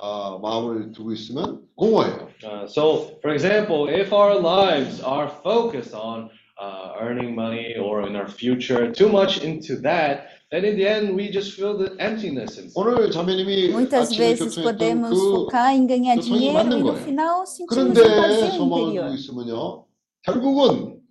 아, 0.00 0.38
마음을 0.42 0.92
두고 0.92 1.12
있으면 1.12 1.60
공허해요. 1.76 2.28
Uh, 2.44 2.66
so, 2.66 3.18
for 3.20 3.32
example, 3.32 3.88
if 3.88 4.12
our 4.12 4.34
lives 4.40 5.00
are 5.02 5.28
focused 5.44 5.94
on 5.94 6.28
uh, 6.60 6.94
earning 7.00 7.34
money 7.34 7.76
or 7.78 8.02
in 8.08 8.16
our 8.16 8.28
future, 8.28 8.90
too 8.90 9.08
much 9.08 9.42
into 9.44 9.76
that, 9.82 10.26
then 10.50 10.64
in 10.64 10.76
the 10.76 10.86
end 10.86 11.14
we 11.14 11.30
just 11.30 11.54
feel 11.54 11.76
the 11.78 11.94
emptiness 12.00 12.58
inside. 12.58 12.74
오늘 12.74 13.10
자매님이 13.12 13.70
muitas 13.70 14.10
아침에 14.10 14.34
vezes 14.34 14.58
podemos 14.62 15.10
그 15.10 15.46
focar 15.46 15.74
em 15.74 15.86
ganhar 15.86 16.16
그 16.16 16.22
dinheiro 16.22 16.58
e 16.58 16.66
no 16.66 16.82
거예요. 16.82 17.02
final 17.02 17.46
sentimos 17.46 17.78
um 17.78 17.94
그런데 17.94 18.00
vazio 18.02 18.50
소망을 18.58 18.82
interior. 18.86 19.06
두고 19.06 19.14
있으면요, 19.14 19.84
결국은 20.22 21.01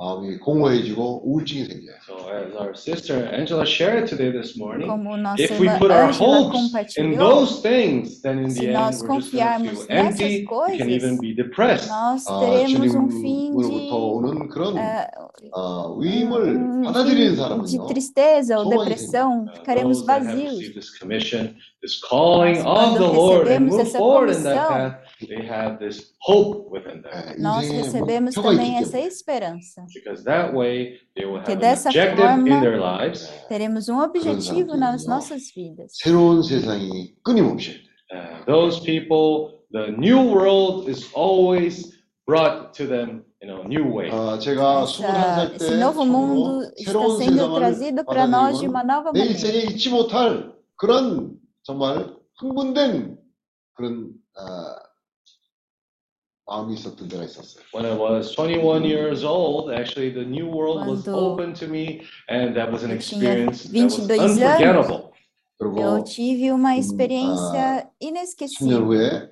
마음이 0.00 0.38
공허해지고 0.38 1.22
우울증이 1.26 1.64
생겨요. 1.64 1.98
So, 2.06 2.14
as 2.30 2.54
our 2.54 2.72
sister 2.72 3.18
Angela 3.34 3.66
shared 3.66 4.06
today 4.06 4.30
this 4.30 4.56
morning, 4.56 4.86
Como 4.86 5.16
nossa 5.16 5.42
if 5.42 5.58
we 5.58 5.66
irmã 5.66 5.78
put 5.80 5.90
our 5.90 6.10
Ângela 6.12 6.14
hopes 6.14 6.54
in 6.96 7.10
compartilhou, 7.10 7.18
those 7.18 7.60
things, 7.62 8.22
then 8.22 8.38
in 8.38 8.48
Se 8.48 8.60
the 8.60 8.66
end 8.68 8.76
nós 8.78 9.02
we're 9.02 9.08
just 9.08 9.08
going 9.08 9.18
to 9.18 9.26
confiarmos 9.26 9.70
feel 9.74 9.86
empty. 9.90 10.22
nessas 10.22 10.22
We 10.22 10.38
can 10.38 10.46
coisas, 10.46 10.88
even 11.02 11.18
be 11.18 11.34
depressed. 11.34 11.90
nós 11.90 12.24
아, 12.30 12.38
teremos 12.38 12.94
um 12.94 13.10
fim 13.10 13.50
주님으로부터 13.58 13.90
de, 13.90 14.14
오는 14.14 14.48
그런 14.48 14.78
eh, 14.78 15.10
어, 15.52 15.90
um, 15.90 16.00
위임을 16.00 16.54
um 16.54 16.82
받아들이는 16.84 17.18
fim 17.18 17.34
de 17.34 17.36
사람은요, 17.42 17.86
tristeza 17.88 18.54
ou 18.58 18.70
소망이 18.70 18.84
depressão, 18.94 19.46
Uh, 19.50 19.58
ficaremos 19.58 19.98
those 19.98 20.06
that 20.06 20.22
have 20.22 20.30
vazios. 20.30 20.58
received 20.62 20.74
this 20.78 20.90
commission, 20.96 21.56
this 21.82 21.98
calling 22.08 22.54
Nós, 22.54 22.62
of 22.62 22.70
quando 22.70 22.98
the 23.02 23.10
Lord 23.18 23.48
and 23.50 23.66
recebemos 23.66 23.72
move 23.74 23.80
essa 23.82 23.98
forward 23.98 24.30
in 24.30 24.42
that 24.44 24.54
comissão, 24.54 24.68
path, 24.70 25.11
they 25.28 25.46
have 25.46 25.78
this 25.78 26.12
hope 26.20 26.70
within 26.70 27.02
them. 27.02 27.12
예, 27.12 27.36
Nós 27.40 27.64
인생의 27.64 27.82
recebemos 27.82 28.36
목표가 28.36 28.50
também 28.56 28.72
있기 28.72 28.82
essa 28.82 28.92
때문에 28.98 29.06
esperança. 29.06 29.86
Because 29.94 30.24
that 30.24 30.52
way 30.54 30.98
they 31.16 31.26
will 31.26 31.40
Porque 31.42 31.52
have 31.52 31.58
an 31.58 31.60
dessa 31.60 31.88
objective 31.90 32.24
in 32.24 32.46
forma, 32.46 32.60
their 32.60 32.78
lives. 32.80 33.28
Teremos 33.48 33.88
um 33.88 33.98
objetivo 34.00 34.76
nas 34.76 35.04
사람들은요. 35.04 35.08
nossas 35.08 35.50
vidas. 35.54 35.92
새로운 36.02 36.42
세상이 36.42 37.14
끊임없이 37.22 37.86
Uh, 38.10 38.42
those 38.46 38.80
people, 38.80 39.60
the 39.70 39.92
new 39.98 40.16
world 40.32 40.88
is 40.88 41.12
always 41.14 41.92
brought 42.26 42.72
to 42.72 42.86
them 42.86 43.22
in 43.42 43.50
a 43.50 43.62
new 43.68 43.84
way. 43.84 44.08
어, 44.10 44.38
제가 44.38 44.84
Essa, 44.84 45.04
21살 45.04 45.58
때 45.58 45.64
esse 45.66 45.74
novo 45.76 46.06
mundo 46.06 46.64
처음으로 46.64 46.72
está 46.72 46.84
새로운 46.88 47.16
sendo 47.20 47.36
세상을 47.36 47.60
trazido 47.60 48.04
para 48.06 48.24
nós 48.26 48.58
de 48.60 48.66
받아들이고 48.66 48.70
uma 48.72 48.82
nova 48.82 49.12
내 49.12 49.20
maneira. 49.20 49.30
인생에 49.36 49.58
잊지 49.68 49.90
못할 49.90 50.52
그런 50.76 51.36
정말 51.64 52.16
흥분된 52.40 53.18
그런 53.74 54.08
어, 54.40 54.42
마음이 56.46 56.74
있었던 56.74 57.08
때가 57.08 57.24
있었어요. 57.24 57.62
When 57.74 57.84
I 57.84 57.94
was 57.96 58.34
21 58.34 58.84
years 58.84 59.22
old, 59.24 59.70
actually 59.70 60.12
the 60.12 60.24
new 60.24 60.46
world 60.48 60.86
was 60.88 61.04
Quando 61.04 61.32
open 61.32 61.52
to 61.54 61.66
me, 61.68 62.00
and 62.28 62.56
that 62.56 62.72
was 62.72 62.84
an 62.84 62.90
eu 62.90 62.98
tinha 62.98 63.20
experience 63.22 63.68
that 63.68 63.84
was 63.84 63.96
22 64.06 64.12
anos, 64.14 64.38
unforgettable. 64.38 65.12
Eu 65.60 65.66
그리고 65.72 66.04
tive 66.04 66.50
uma 66.52 66.72
음, 66.74 66.78
experiência 66.78 67.84
10년 68.00 68.16
inesquecível. 68.16 68.84
후에 68.86 69.28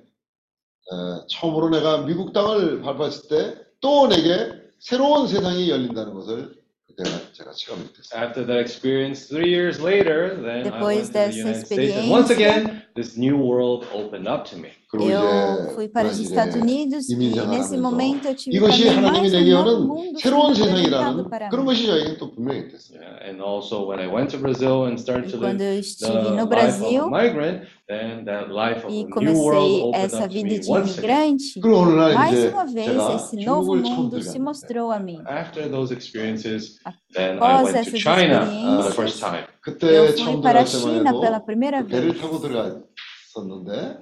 어, 0.91 1.25
처음으로 1.27 1.69
내가 1.69 2.05
미국 2.05 2.33
땅을 2.33 2.81
밟았을 2.81 3.29
때 3.29 3.67
또 3.81 4.07
내게 4.07 4.51
새로운 4.79 5.27
세상이 5.27 5.69
열린다는 5.69 6.13
것을 6.13 6.57
그때 6.87 7.03
제가 7.33 7.51
체감을 7.51 7.85
했어요. 7.97 8.23
After 8.23 8.45
that 8.45 8.59
experience, 8.61 9.27
three 9.27 9.49
years 9.49 9.79
later, 9.81 10.35
then 10.41 10.61
I 10.61 10.63
Depois 10.63 10.95
went 10.95 11.07
to 11.07 11.13
the 11.13 11.19
dessa 11.19 11.37
United 11.37 11.65
States, 11.65 11.95
and 11.95 12.09
once 12.11 12.29
experiência, 12.31 12.61
again, 12.65 12.83
this 12.95 13.17
new 13.17 13.37
world 13.37 13.85
opened 13.93 14.27
up 14.27 14.45
to 14.49 14.57
me. 14.57 14.71
그리고 14.91 15.09
Eu 15.11 15.19
이제 15.19 15.73
fui 15.75 15.87
para 15.91 16.07
os 16.07 16.17
Estados 16.19 16.55
브라질에 16.55 16.61
Unidos 16.63 17.09
e 17.09 17.13
이민 17.13 17.31
nesse 17.51 17.75
생활하면서 17.75 17.81
momento 17.81 18.27
eu 18.29 18.35
tive 18.35 18.55
이것이 18.57 18.83
também 18.85 18.95
하나님이 18.95 19.19
mais 19.19 19.33
um 19.33 19.37
내게 19.37 19.51
novo 19.51 19.67
오는 19.67 19.87
mundo 19.87 20.19
새로운 20.19 20.53
sendo 20.55 20.71
apresentado 20.71 21.27
세상이라는 21.27 21.29
para 21.29 21.49
그런 21.49 21.61
mim. 21.61 21.65
것이 21.67 21.85
저에게는 21.87 22.17
또 22.17 22.31
분명히 22.31 22.67
됐어요. 22.71 22.97
Yeah, 23.01 23.27
and 23.27 23.41
also 23.43 23.83
when 23.83 23.99
I 23.99 24.07
went 24.07 24.31
to 24.31 24.39
Brazil 24.39 24.87
and 24.87 24.95
started 24.97 25.27
E 25.27 25.31
to 25.31 25.37
quando 25.39 25.59
live 25.59 25.75
eu 25.75 25.75
the 25.75 25.79
estive 25.83 26.07
no 26.07 26.23
life 26.23 26.31
of 26.31 26.39
a 26.39 26.45
Brasil 26.47 27.03
migrant, 27.11 27.57
then 27.87 28.23
that 28.25 28.47
life 28.47 28.81
of 28.87 28.91
e 28.95 29.03
a 29.03 29.19
new 29.19 29.35
world 29.35 29.67
comecei 29.67 29.83
opened 29.83 30.05
essa 30.07 30.23
up 30.23 30.29
to 30.31 30.33
vida 30.33 30.47
me 30.55 30.59
de 30.59 30.67
once 30.71 30.95
again. 30.97 31.35
imigrante, 31.35 31.59
그리고 31.59 31.75
어느 31.83 31.91
날 31.99 32.13
mais 32.15 32.31
이제 32.31 32.47
uma 32.47 32.65
vez 32.65 32.87
제가 32.87 33.13
esse 33.15 33.35
novo 33.43 33.75
중국을 33.75 33.83
처음 33.83 33.95
mundo 34.07 34.15
se 34.23 34.39
들어갔는데 34.39 34.39
mostrou 34.39 34.91
a 34.95 34.99
mim. 35.03 35.21
After 35.27 35.67
those 35.67 35.91
experiences, 35.91 36.79
then 37.11 37.43
I 37.43 37.59
Após 37.59 37.63
went 37.67 37.75
to 37.75 37.79
essas 37.91 37.99
China 37.99 38.39
for 38.39 38.47
the 38.47 38.87
experiências, 38.87 38.95
first 38.95 39.19
time. 39.19 39.43
그때 39.59 39.83
Eu 39.91 40.15
fui 40.15 40.23
처음 40.23 40.39
para 40.41 40.61
a 40.61 40.63
들어갈 40.63 40.67
China 40.67 41.11
때만 41.11 41.19
pela 41.19 41.37
해도 41.37 41.45
primeira 41.45 41.83
그 41.83 41.87
배를 41.91 42.11
vez. 42.15 42.21
타고 42.21 42.39
들어갔었는데 42.39 43.99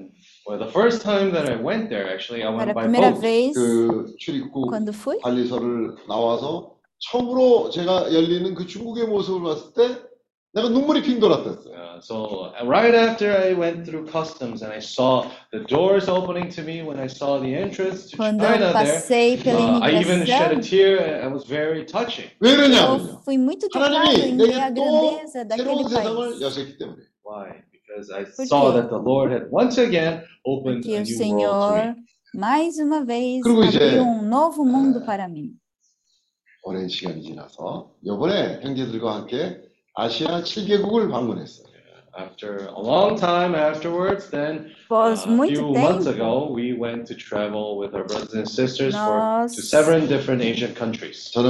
Well, 0.49 0.59
the 0.59 0.71
first 0.71 1.01
time 1.01 1.31
that 1.33 1.49
I 1.49 1.55
went 1.55 1.89
there, 1.89 2.07
actually, 2.13 2.43
I 2.43 2.47
Para 2.51 2.57
went 2.57 2.69
a 2.71 2.73
by 2.75 2.83
primeira 2.83 3.11
boat. 3.11 3.21
vez, 3.21 3.53
그 3.55 4.15
출입국 4.19 4.69
quando 4.69 4.93
fui, 4.93 5.17
관리소를 5.21 5.95
나와서 6.07 6.75
처음으로 6.99 7.69
제가 7.71 8.13
열리는 8.13 8.53
그 8.55 8.65
중국의 8.67 9.07
모습을 9.07 9.41
봤을 9.41 9.73
때 9.73 10.01
내가 10.53 10.69
눈물이 10.69 11.01
핑 11.01 11.19
돌았댔어요. 11.19 11.75
Uh, 11.75 11.99
so 11.99 12.51
uh, 12.55 12.63
right 12.65 12.95
after 12.95 13.35
I 13.35 13.53
went 13.53 13.83
through 13.85 14.05
customs 14.07 14.61
and 14.63 14.71
I 14.71 14.79
saw 14.79 15.27
the 15.51 15.59
doors 15.67 16.07
opening 16.07 16.47
to 16.55 16.61
me 16.63 16.81
when 16.81 16.97
I 16.99 17.07
saw 17.07 17.39
the 17.39 17.51
entrance 17.53 18.09
to 18.11 18.15
quando 18.17 18.43
eu 18.43 18.47
China 18.47 18.71
there, 18.71 18.73
passei 18.73 19.35
pela 19.43 19.79
uh, 19.79 19.79
I 19.83 19.99
even 19.99 20.25
shed 20.25 20.51
a 20.51 20.55
imigração, 20.55 20.61
tear. 20.63 20.97
and 20.99 21.27
It 21.27 21.33
was 21.33 21.43
very 21.45 21.83
touching. 21.85 22.29
왜 22.39 22.51
eu 22.51 22.55
그러냐면요. 22.55 23.21
fui 23.25 23.37
muito 23.37 23.67
tocado 23.67 23.95
하나님이 23.95 24.23
em 24.31 24.37
ver 24.37 24.61
a 24.61 24.69
내게 24.71 24.75
또 24.75 24.85
grandeza 24.85 25.43
daquele 25.43 25.83
새로운 25.83 25.89
세상을 25.89 26.29
país. 26.29 26.41
여셨기 26.41 26.77
때문에. 26.77 27.01
Why? 27.25 27.51
Because 27.90 28.10
I 28.12 28.24
saw 28.46 28.70
that 28.72 28.88
the 28.88 28.98
Lord 28.98 29.32
had 29.32 29.50
once 29.50 29.78
again 29.78 30.22
opened 30.46 30.84
Porque 30.84 30.94
a 30.96 31.00
o 31.00 31.02
new 31.02 31.04
world 31.04 31.08
to 31.08 31.16
Senhor, 31.16 31.94
me. 31.96 32.04
mais 32.34 32.78
uma 32.78 33.04
vez, 33.04 33.42
그리고 33.42 33.64
이제, 33.64 33.78
abriu 33.82 34.02
um 34.04 34.22
novo 34.28 34.64
mundo 34.64 35.00
에, 35.00 35.04
para 35.04 35.24
mim. 35.28 35.58
오랜 36.62 36.88
시간이 36.88 37.22
지나서 37.22 37.90
이번에 38.02 38.60
형제들과 38.62 39.14
함께 39.16 39.60
아시아 39.94 40.42
7개국을 40.42 41.10
방문했어요. 41.10 41.69
after 42.20 42.66
a 42.66 42.80
long 42.80 43.16
time 43.16 43.54
afterwards, 43.54 44.30
then 44.30 44.72
uh, 44.90 44.94
a 44.94 45.46
few 45.46 45.72
months 45.72 46.06
ago, 46.06 46.50
we 46.50 46.72
went 46.72 47.06
to 47.06 47.14
travel 47.14 47.78
with 47.78 47.94
our 47.94 48.04
brothers 48.04 48.34
and 48.34 48.48
sisters 48.48 48.94
for 48.94 49.46
to 49.48 49.62
seven 49.62 50.06
different 50.06 50.42
Asian 50.42 50.74
countries. 50.74 51.32
I 51.36 51.42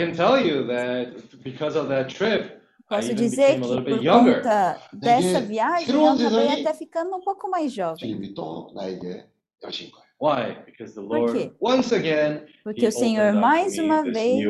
can 0.00 0.12
tell 0.14 0.36
you 0.48 0.66
that 0.66 1.04
because 1.42 1.76
of 1.76 1.88
that 1.88 2.08
trip, 2.08 2.60
Posso 2.90 3.14
dizer 3.14 3.60
que 3.60 3.82
por 3.84 4.02
conta 4.02 4.76
dessa 4.92 5.40
viagem, 5.40 5.94
eu 5.94 6.08
acabei 6.08 6.60
até 6.60 6.74
ficando 6.74 7.14
um 7.14 7.20
pouco 7.20 7.48
mais 7.48 7.72
jovem. 7.72 8.34
Why? 10.20 10.58
Because 10.66 10.94
the 10.94 11.00
Lord, 11.00 11.52
once 11.60 11.94
again, 11.94 12.42
Porque 12.62 12.86
o 12.86 12.92
Senhor 12.92 13.32
mais 13.32 13.78
uma 13.78 14.02
vez 14.02 14.44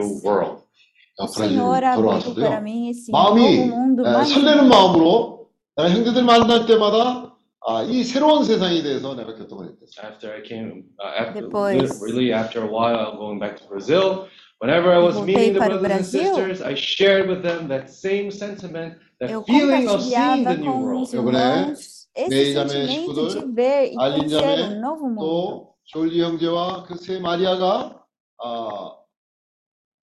world. 1.18 1.34
Senhor 1.34 1.84
abriu 1.84 2.34
para 2.34 2.60
mim 2.60 2.88
esse 2.90 3.10
마음이 3.10 3.40
novo 3.58 3.76
mundo 3.76 4.02
에, 4.04 4.10
mais 4.12 4.28
설레는. 4.32 4.68
마음으로 4.68 5.48
내가 5.76 5.90
형제들 5.90 6.22
만날 6.24 6.66
때마다 6.66 7.26
아, 7.66 7.82
이 7.82 8.02
새로운 8.04 8.42
세상에 8.44 8.82
대해서 8.82 9.14
내가 9.14 9.34
교통을 9.34 9.68
했댔어요. 9.68 10.06
After 10.06 10.32
I 10.32 10.42
came, 10.46 10.84
uh, 10.98 11.12
after, 11.20 11.42
Depois- 11.44 12.00
really 12.02 12.32
after 12.32 12.64
a 12.64 12.68
while, 12.70 13.16
going 13.18 13.38
back 13.38 13.60
to 13.60 13.68
Brazil, 13.68 14.28
whenever 14.60 14.88
I 14.90 14.98
was 14.98 15.14
Voltei 15.16 15.26
meeting 15.36 15.52
the 15.54 15.60
para 15.60 15.76
o 15.76 15.78
brothers 15.78 15.92
and 15.92 16.08
Brasil. 16.08 16.34
sisters, 16.34 16.62
I 16.64 16.74
shared 16.74 17.28
with 17.28 17.42
them 17.44 17.68
that 17.68 17.90
same 17.92 18.30
sentiment, 18.32 18.96
that 19.20 19.28
Eu 19.30 19.44
feeling 19.44 19.88
of 19.92 20.00
seeing 20.00 20.44
the 20.48 20.56
compartilhava 20.56 20.56
new 20.56 20.72
com 20.72 20.82
world. 20.88 21.02
os 21.04 21.12
이번에 21.12 21.36
irmãos 21.36 22.08
esse 22.16 22.28
메이자매 22.32 22.68
sentimento 22.70 23.12
de 23.12 23.30
식구들, 23.30 23.54
ver 23.54 23.92
e 23.92 23.96
알린 23.98 24.16
conhecer 24.24 24.40
자매, 24.40 24.62
um 24.64 24.80
novo 24.80 25.04
mundo. 25.04 25.20
또 25.20 25.74
졸리 25.84 26.22
형제와 26.22 26.84
그 26.88 26.96
세 26.96 27.20
마리아가 27.20 28.00
아, 28.42 28.92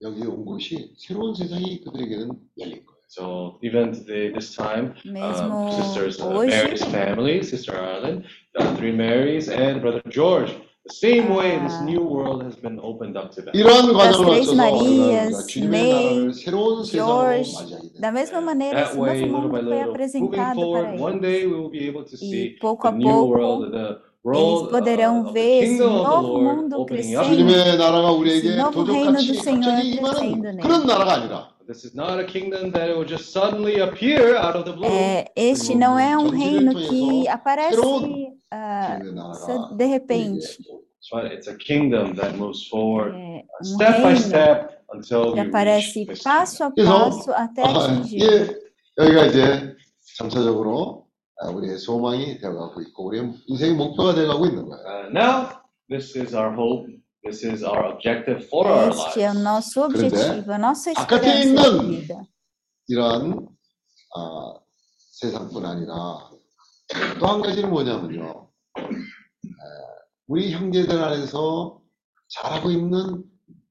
여기 0.02 0.26
온 0.26 0.44
곳이 0.44 0.94
새로운 0.98 1.34
세상이 1.34 1.84
그들에게는 1.84 2.28
열린 2.58 2.84
거예요. 2.84 2.92
So 3.08 3.58
even 3.62 3.92
today, 3.92 4.32
this 4.32 4.56
time, 4.56 4.94
Mesmo 5.04 5.68
um, 5.68 5.72
sisters 5.72 6.18
uh, 6.18 6.32
hoje, 6.32 6.48
Mary's 6.50 6.84
family, 6.84 7.42
Sister 7.42 7.76
Ireland, 7.76 8.24
the 8.54 8.64
three 8.76 8.90
Marys, 8.92 9.50
and 9.50 9.82
Brother 9.82 10.00
George. 10.10 10.50
The 10.88 10.94
same 10.94 11.28
way, 11.30 11.60
this 11.62 11.76
Ah. 11.78 11.84
new 11.84 12.00
world 12.02 12.42
has 12.42 12.56
been 12.56 12.80
opened 12.80 13.14
up 13.20 13.30
to 13.36 13.42
them. 13.44 13.52
이러한 13.54 13.92
과정을 13.92 14.40
três 14.40 14.48
거쳐서 14.48 14.56
Marias, 14.56 15.28
우리가 15.28 15.46
주님의 15.46 15.70
May, 15.70 15.92
나라를 15.92 16.32
새로운 16.34 16.84
세상으로 16.84 17.12
George, 17.12 17.52
맞이하게 17.52 17.70
da 17.70 17.78
됩니다. 17.78 18.10
mesma 18.10 18.40
maneira, 18.40 18.74
That 18.80 18.90
esse 18.90 18.98
way, 18.98 19.20
novo 19.22 19.46
little 19.46 19.52
by 19.52 19.60
mundo 19.62 19.62
foi 19.62 19.62
little, 19.62 19.76
moving 19.76 19.92
apresentado 19.92 20.54
forward, 20.58 20.86
para 20.88 20.98
one 21.04 21.12
eles. 21.12 21.22
day 21.22 21.46
we 21.46 21.54
will 21.54 21.70
be 21.70 21.84
able 21.86 22.04
to 22.08 22.16
see 22.16 22.42
E 22.42 22.58
pouco 22.58 22.88
the 22.90 22.96
a 22.96 22.98
new 22.98 23.24
world, 23.28 23.70
pouco, 23.70 23.70
the 23.70 24.00
world, 24.26 24.70
poderão 24.70 25.16
uh, 25.16 25.20
of 25.20 25.26
the 25.26 25.32
ver 25.32 25.62
esse 25.62 25.68
kingdom 25.78 25.94
of 25.94 26.02
the 26.02 26.08
novo 26.08 26.28
Lord 26.38 26.56
mundo 26.56 26.76
opening 26.80 27.16
up. 27.16 27.24
crescendo. 27.26 27.46
주님의 27.46 27.76
나라가 27.78 28.10
우리에게 28.12 28.48
esse 28.48 28.56
novo 28.58 28.84
reino 28.84 29.12
do 29.12 29.18
도적같이 29.18 29.34
Senhor 29.42 29.72
갑자기 29.72 29.90
임하는 29.90 30.18
crescendo 30.18 30.62
그런 30.62 30.80
nele. 30.82 30.86
나라가 30.86 31.12
아니라 31.14 31.52
This 31.66 31.84
is 31.86 31.94
not 31.94 32.18
a 32.18 32.26
kingdom 32.26 32.72
that 32.72 32.90
will 32.90 33.06
just 33.06 33.30
suddenly 33.32 33.78
appear 33.80 34.34
out 34.36 34.56
of 34.58 34.64
the 34.64 34.72
blue. 34.74 34.84
É, 34.84 35.26
este 35.36 35.74
não 35.76 35.96
é 35.98 36.16
um 36.18 36.26
전지를 36.28 36.38
reino 36.38 36.72
통해서 36.72 36.90
que 36.90 37.28
aparece 37.28 37.76
새로운 37.76 38.34
ah, 38.50 38.98
주님의 38.98 39.14
나라가 39.14 39.34
sa- 39.34 39.70
de 39.76 39.84
repente. 39.86 40.42
That's 40.42 41.12
right. 41.14 41.32
It's 41.32 41.48
a 41.48 41.56
kingdom 41.56 42.14
that 42.16 42.36
moves 42.36 42.66
forward 42.68 43.14
É 43.14 43.42
um 43.42 43.64
step 43.64 43.96
by 44.02 44.02
reino 44.10 44.20
step 44.20 44.82
until 44.92 45.22
que 45.22 45.30
we 45.30 45.40
reach 45.40 45.48
aparece 45.48 46.04
this 46.06 46.22
passo 46.22 46.64
a 46.64 46.70
그래서, 46.72 46.92
passo 46.92 47.32
até 47.32 47.62
아, 47.62 47.70
atingir. 47.70 48.22
예, 48.22 49.02
여기가 49.04 49.26
이제 49.26 49.74
점차적으로 50.18 51.05
아, 51.05 51.05
우리의 51.45 51.77
소망이 51.77 52.39
되어가고 52.39 52.81
있고 52.81 53.05
우리의 53.07 53.33
인생의 53.47 53.75
목표가 53.75 54.13
되어가고 54.15 54.45
있는 54.47 54.65
거예요. 54.69 54.83
Uh, 54.85 55.09
now, 55.11 55.49
this 55.89 56.17
is 56.17 56.35
our 56.35 56.53
hope. 56.53 56.87
This 57.23 57.45
is 57.45 57.63
our 57.63 57.93
objective 57.93 58.45
for 58.47 58.67
our 58.67 58.89
Este 58.89 59.21
é 59.21 59.29
o 59.29 59.33
lives. 59.33 59.43
nosso 59.43 59.83
objetivo, 59.83 60.51
a 60.51 60.57
nossa 60.57 60.93
바깥에 60.93 61.27
esperança 61.27 61.37
de 61.37 61.77
있는 61.77 61.89
vida. 61.89 62.25
이러한 62.87 63.47
아, 64.15 64.53
세상뿐 65.11 65.65
아니라 65.65 66.29
또 67.19 67.27
한 67.27 67.41
가지는 67.41 67.69
뭐냐면요. 67.69 68.49
에, 68.77 68.81
우리 70.27 70.51
형제들 70.53 71.03
안에서 71.03 71.81
자라고 72.29 72.71
있는 72.71 73.23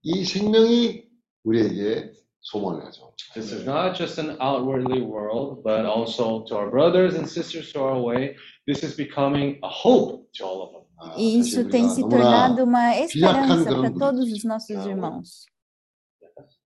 이 0.03 0.25
생명이 0.25 1.05
우리에게 1.45 2.13
소망을 2.46 2.86
하죠. 2.88 3.14
This 3.34 3.54
is 3.54 3.64
not 3.66 3.96
just 3.96 4.20
an 4.20 4.36
outwardly 4.42 5.02
world, 5.02 5.62
but 5.64 5.86
also 5.86 6.44
to 6.50 6.56
our 6.58 6.70
brothers 6.72 7.16
and 7.16 7.28
sisters 7.30 7.72
to 7.74 7.80
our 7.82 8.00
way. 8.02 8.36
This 8.68 8.84
is 8.84 8.96
becoming 8.98 9.60
a 9.64 9.70
hope 9.70 10.26
to 10.38 10.46
all 10.46 10.62
of 10.64 10.72
them. 10.74 10.84
아, 11.02 11.16
E 11.18 11.38
사실 11.38 11.40
isso 11.42 11.70
tem 11.70 11.86
우리가 11.86 11.94
se 11.94 12.02
너무나 12.02 12.22
tornado 12.22 12.64
uma 12.64 12.92
비약한 13.08 13.62
esperança 13.62 13.70
그런 13.70 13.82
para 13.82 13.90
분이죠. 13.92 14.00
todos 14.00 14.32
os 14.34 14.44
nossos 14.44 14.86
irmãos. 14.86 15.46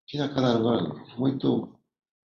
피작하다는 0.08 0.64
건 0.64 0.94
muito 1.18 1.76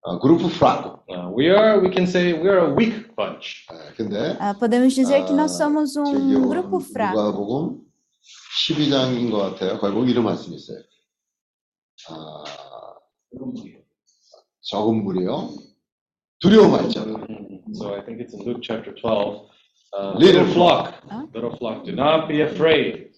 아, 0.02 0.18
그룹 0.18 0.40
프라고. 0.52 1.02
Uh, 1.08 1.28
we 1.36 1.50
are, 1.50 1.78
we 1.80 1.90
can 1.90 2.06
say, 2.06 2.32
we 2.32 2.48
are 2.48 2.70
a 2.70 2.74
weak 2.74 3.14
bunch. 3.16 3.66
아, 3.68 3.92
근데 3.96 4.36
Ah, 4.40 4.54
podemos 4.54 4.94
dizer 4.94 5.24
que 5.26 5.32
nós 5.34 5.52
아, 5.60 5.66
somos 5.66 5.92
제 5.92 6.00
um 6.00 6.06
기억으로는 6.28 6.48
grupo 6.70 6.78
fraco. 6.80 7.16
누가복음 7.20 7.80
12장인 8.64 9.30
것 9.30 9.38
같아요. 9.38 9.78
거기 9.78 9.92
보면 9.94 10.08
이런 10.08 10.24
말씀이 10.24 10.56
있어요. 10.56 10.78
아, 12.08 12.44
적은 14.62 15.04
무리요. 15.04 15.50
두려워 16.40 16.68
말자라. 16.68 17.12
Mm, 17.28 17.60
So 17.74 17.94
I 17.94 18.02
think 18.04 18.20
it's 18.20 18.34
in 18.34 18.42
Luke 18.44 18.60
chapter 18.62 18.92
12. 18.94 19.46
Uh, 19.92 20.14
Little 20.18 20.42
little 20.44 20.52
flock, 20.54 20.94
Huh? 21.10 21.26
little 21.34 21.56
flock, 21.58 21.84
do 21.84 21.92
not 21.92 22.28
be 22.28 22.40
afraid. 22.42 23.10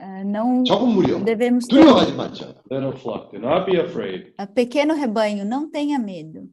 Ah, 0.00 0.22
não 0.24 0.64
적은 0.64 0.88
무리요. 0.94 1.24
devemos 1.24 1.66
ter 1.66 1.76
두려워하지 1.76 2.12
말자. 2.14 2.54
Little 2.70 2.96
flock, 2.96 3.30
do 3.32 3.38
not 3.38 3.66
be 3.70 3.78
afraid. 3.78 4.32
Ah, 4.38 4.46
pequeno 4.46 4.94
rebanho, 4.94 5.44
não 5.44 5.70
tenha 5.70 5.98
medo. 5.98 6.48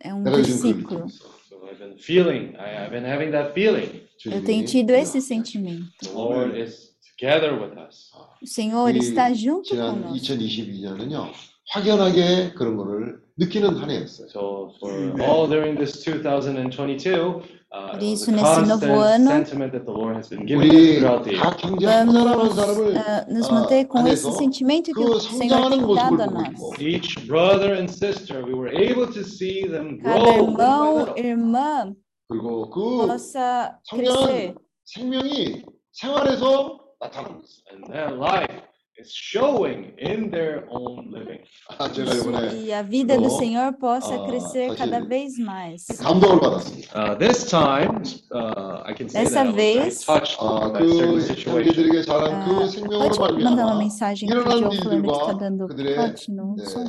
É 0.00 0.12
um 0.14 0.22
내가 0.22 0.38
요즘 0.38 0.56
그걸 0.58 0.74
versículo. 0.74 1.00
느끼고 1.00 1.08
있어. 1.08 1.38
So 1.48 1.66
I've 1.68 1.78
been 1.78 1.98
feeling, 1.98 2.54
I, 2.56 2.84
I've 2.84 2.90
been 2.90 3.04
having 3.06 3.30
that 3.32 3.52
feeling. 3.54 4.02
Eu 4.26 4.42
주님이 4.42 4.44
tenho 4.44 4.64
tido 4.66 4.92
esse 4.94 5.20
sentimento. 5.20 5.86
The 6.02 6.12
Lord 6.12 6.54
is 6.60 6.94
together 7.18 7.54
with 7.58 7.74
us. 7.78 8.10
O 8.42 8.46
Senhor 8.46 8.90
이 8.94 8.98
está 8.98 9.32
junto 9.32 9.62
지난 9.74 10.02
conosco. 10.02 10.34
2022년은요. 10.34 11.32
확연하게 11.71 12.53
그런 12.53 12.77
거를 12.77 13.21
느끼는 13.37 13.77
한 13.77 13.89
해였어요. 13.89 14.27
So 14.29 14.73
for 14.79 14.93
all 15.21 15.47
during 15.47 15.75
this 15.77 16.03
2022, 16.03 17.41
uh, 17.73 17.93
a 17.93 17.97
nesse 17.97 18.29
novo 18.29 18.43
constant 18.43 18.83
ano, 18.83 19.25
sentiment 19.31 19.71
that 19.71 19.85
the 19.85 19.91
Lord 19.91 20.15
has 20.15 20.29
been 20.29 20.45
giving 20.45 20.69
us 20.69 20.75
우리 20.75 20.99
throughout 20.99 21.23
the 21.23 21.33
year. 21.33 22.05
Vamos 22.05 22.55
사람을 22.55 22.97
ah, 22.97 23.25
nos 23.27 23.49
아, 23.49 23.53
manter 23.53 23.85
com 23.87 24.07
esse 24.07 24.31
sentimento 24.33 24.91
que 24.93 25.01
그 25.01 25.09
o 25.09 25.19
Senhor 25.19 25.49
성장하는 25.49 25.77
tem 25.77 25.85
모습을 25.87 26.17
dado 26.17 26.21
a 26.21 26.27
nós. 26.27 26.79
Each 26.79 27.27
brother 27.27 27.73
and 27.73 27.89
sister, 27.89 28.45
we 28.45 28.53
were 28.53 28.69
able 28.69 29.07
to 29.11 29.23
see 29.23 29.65
them 29.67 29.97
Cada 30.03 30.19
grow. 30.21 30.53
irmão, 30.53 31.13
irmã 31.17 31.95
그리고 32.29 32.69
그 32.69 33.07
possa 33.07 33.79
crescer. 33.89 34.53
생명이 34.85 35.63
생활에서 35.91 36.77
있어요. 37.01 37.41
And 37.71 37.83
their 37.91 38.11
life 38.11 38.61
is 38.98 39.12
showing 39.14 39.94
in 39.98 40.28
their 40.30 40.66
own 40.70 41.12
living. 41.12 41.38
아, 41.78 41.86
제가 41.92 42.14
이번에 42.14 42.66
E 42.66 42.72
a 42.72 42.82
vida 42.82 43.16
do 43.16 43.26
어, 43.26 43.38
Senhor 43.38 43.78
possa 43.78 44.14
아, 44.16 44.26
crescer 44.26 44.68
사실 44.74 44.76
cada 44.76 45.00
vez 45.06 45.38
mais. 45.38 45.86
감동을 46.02 46.40
받았습니다. 46.40 46.90
Uh, 46.98 47.14
this 47.18 47.46
time, 47.46 48.02
uh, 48.34 48.82
I 48.84 48.94
can 48.98 49.08
say 49.08 49.22
Dessa 49.22 49.44
that 49.44 49.46
I 49.46 49.46
was 49.46 49.54
very 49.54 49.78
vez, 49.86 50.04
touched 50.04 50.36
아, 50.40 50.72
by 50.72 50.82
certain 50.82 51.14
그 51.14 51.20
situation. 51.20 51.62
형제들에게 51.62 52.02
자란 52.02 52.34
Ah, 52.34 52.44
그 52.44 52.66
생명으로 52.68 53.08
pode 53.14 53.38
mandar 53.38 53.64
uma 53.64 53.74
말미암아 53.74 53.78
mensagem 53.78 54.26
que 54.26 54.34
o 54.34 54.42
일어난 54.42 54.58
Joe 54.58 54.74
falando 54.74 55.06
que 55.06 55.14
está 55.14 55.30
일들과 55.30 55.38
dando 55.38 55.66
그들의 55.68 55.94
corte 55.94 56.26
no 56.34 56.56
네, 56.58 56.62
som. 56.66 56.86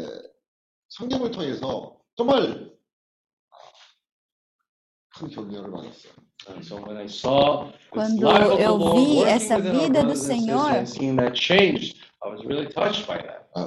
성경을 0.89 1.29
통해서 1.31 1.93
정말 2.17 2.71
quando 7.90 8.26
eu 8.58 8.94
vi 8.94 9.22
essa 9.24 9.58
vida 9.60 10.02
do 10.02 10.16
Senhor, 10.16 10.72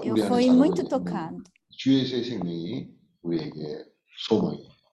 eu 0.04 0.18
fui 0.28 0.52
muito 0.52 0.84
tocado. 0.88 1.42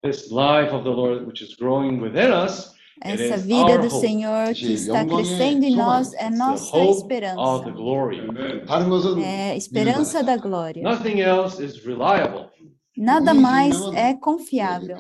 This 0.03 0.31
life 0.31 0.71
of 0.71 0.85
the 0.85 0.91
Lord, 0.91 1.25
which 1.27 1.43
is 1.43 1.57
growing 1.57 1.99
within 1.99 2.31
us, 2.31 2.75
essa 3.03 3.39
vida 3.39 3.79
do 3.79 3.91
Senhor 3.91 4.53
que 4.55 4.75
está 4.75 5.05
crescendo 5.05 5.65
em 5.65 5.75
nós 5.75 6.13
é 6.15 6.31
nossa 6.31 6.77
esperança. 6.79 7.41
É 9.19 9.51
a 9.53 9.57
esperança 9.57 10.23
da 10.23 10.37
glória. 10.37 10.83
Nada 12.97 13.35
mais 13.35 13.81
é 13.95 14.15
confiável. 14.15 14.97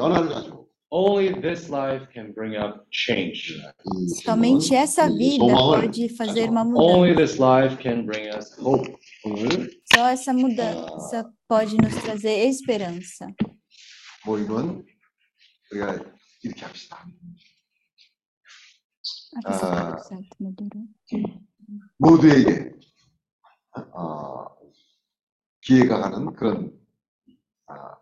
변화를 0.93 0.93
가지고 0.93 0.93
Only 0.93 1.39
this 1.41 1.69
life 1.69 2.07
can 2.13 2.33
bring 2.33 2.55
up 2.57 2.83
change. 2.91 3.53
이 3.53 4.09
Somente 4.25 4.65
생명은 4.65 4.83
essa 4.83 5.05
우리에게 5.05 5.17
vida 5.19 5.45
소망을 5.45 5.81
pode 5.91 6.09
fazer 6.15 6.49
uma 6.49 6.61
Only 6.61 7.13
mudança. 7.13 7.15
this 7.17 7.39
life 7.39 7.77
can 7.81 8.05
bring 8.05 8.27
us 8.35 8.57
hope. 8.59 8.89
Só 9.93 10.07
essa 10.09 10.33
mudança 10.33 11.31
pode 11.47 11.77
nos 11.77 11.93
trazer 12.01 12.47
esperança. 12.47 13.27
모임은 14.25 14.83
우리가 15.71 15.99
이렇게 16.43 16.65
합시다. 16.65 17.05
A 19.37 19.41
pessoa 19.45 19.93
Ah. 19.93 20.01
certo, 20.01 20.35
melhorou. 20.39 20.87
모두에게 21.99 22.71
어, 23.93 24.45
기회가 25.61 25.99
가는 25.99 26.33
그런 26.33 26.71
아, 27.67 27.95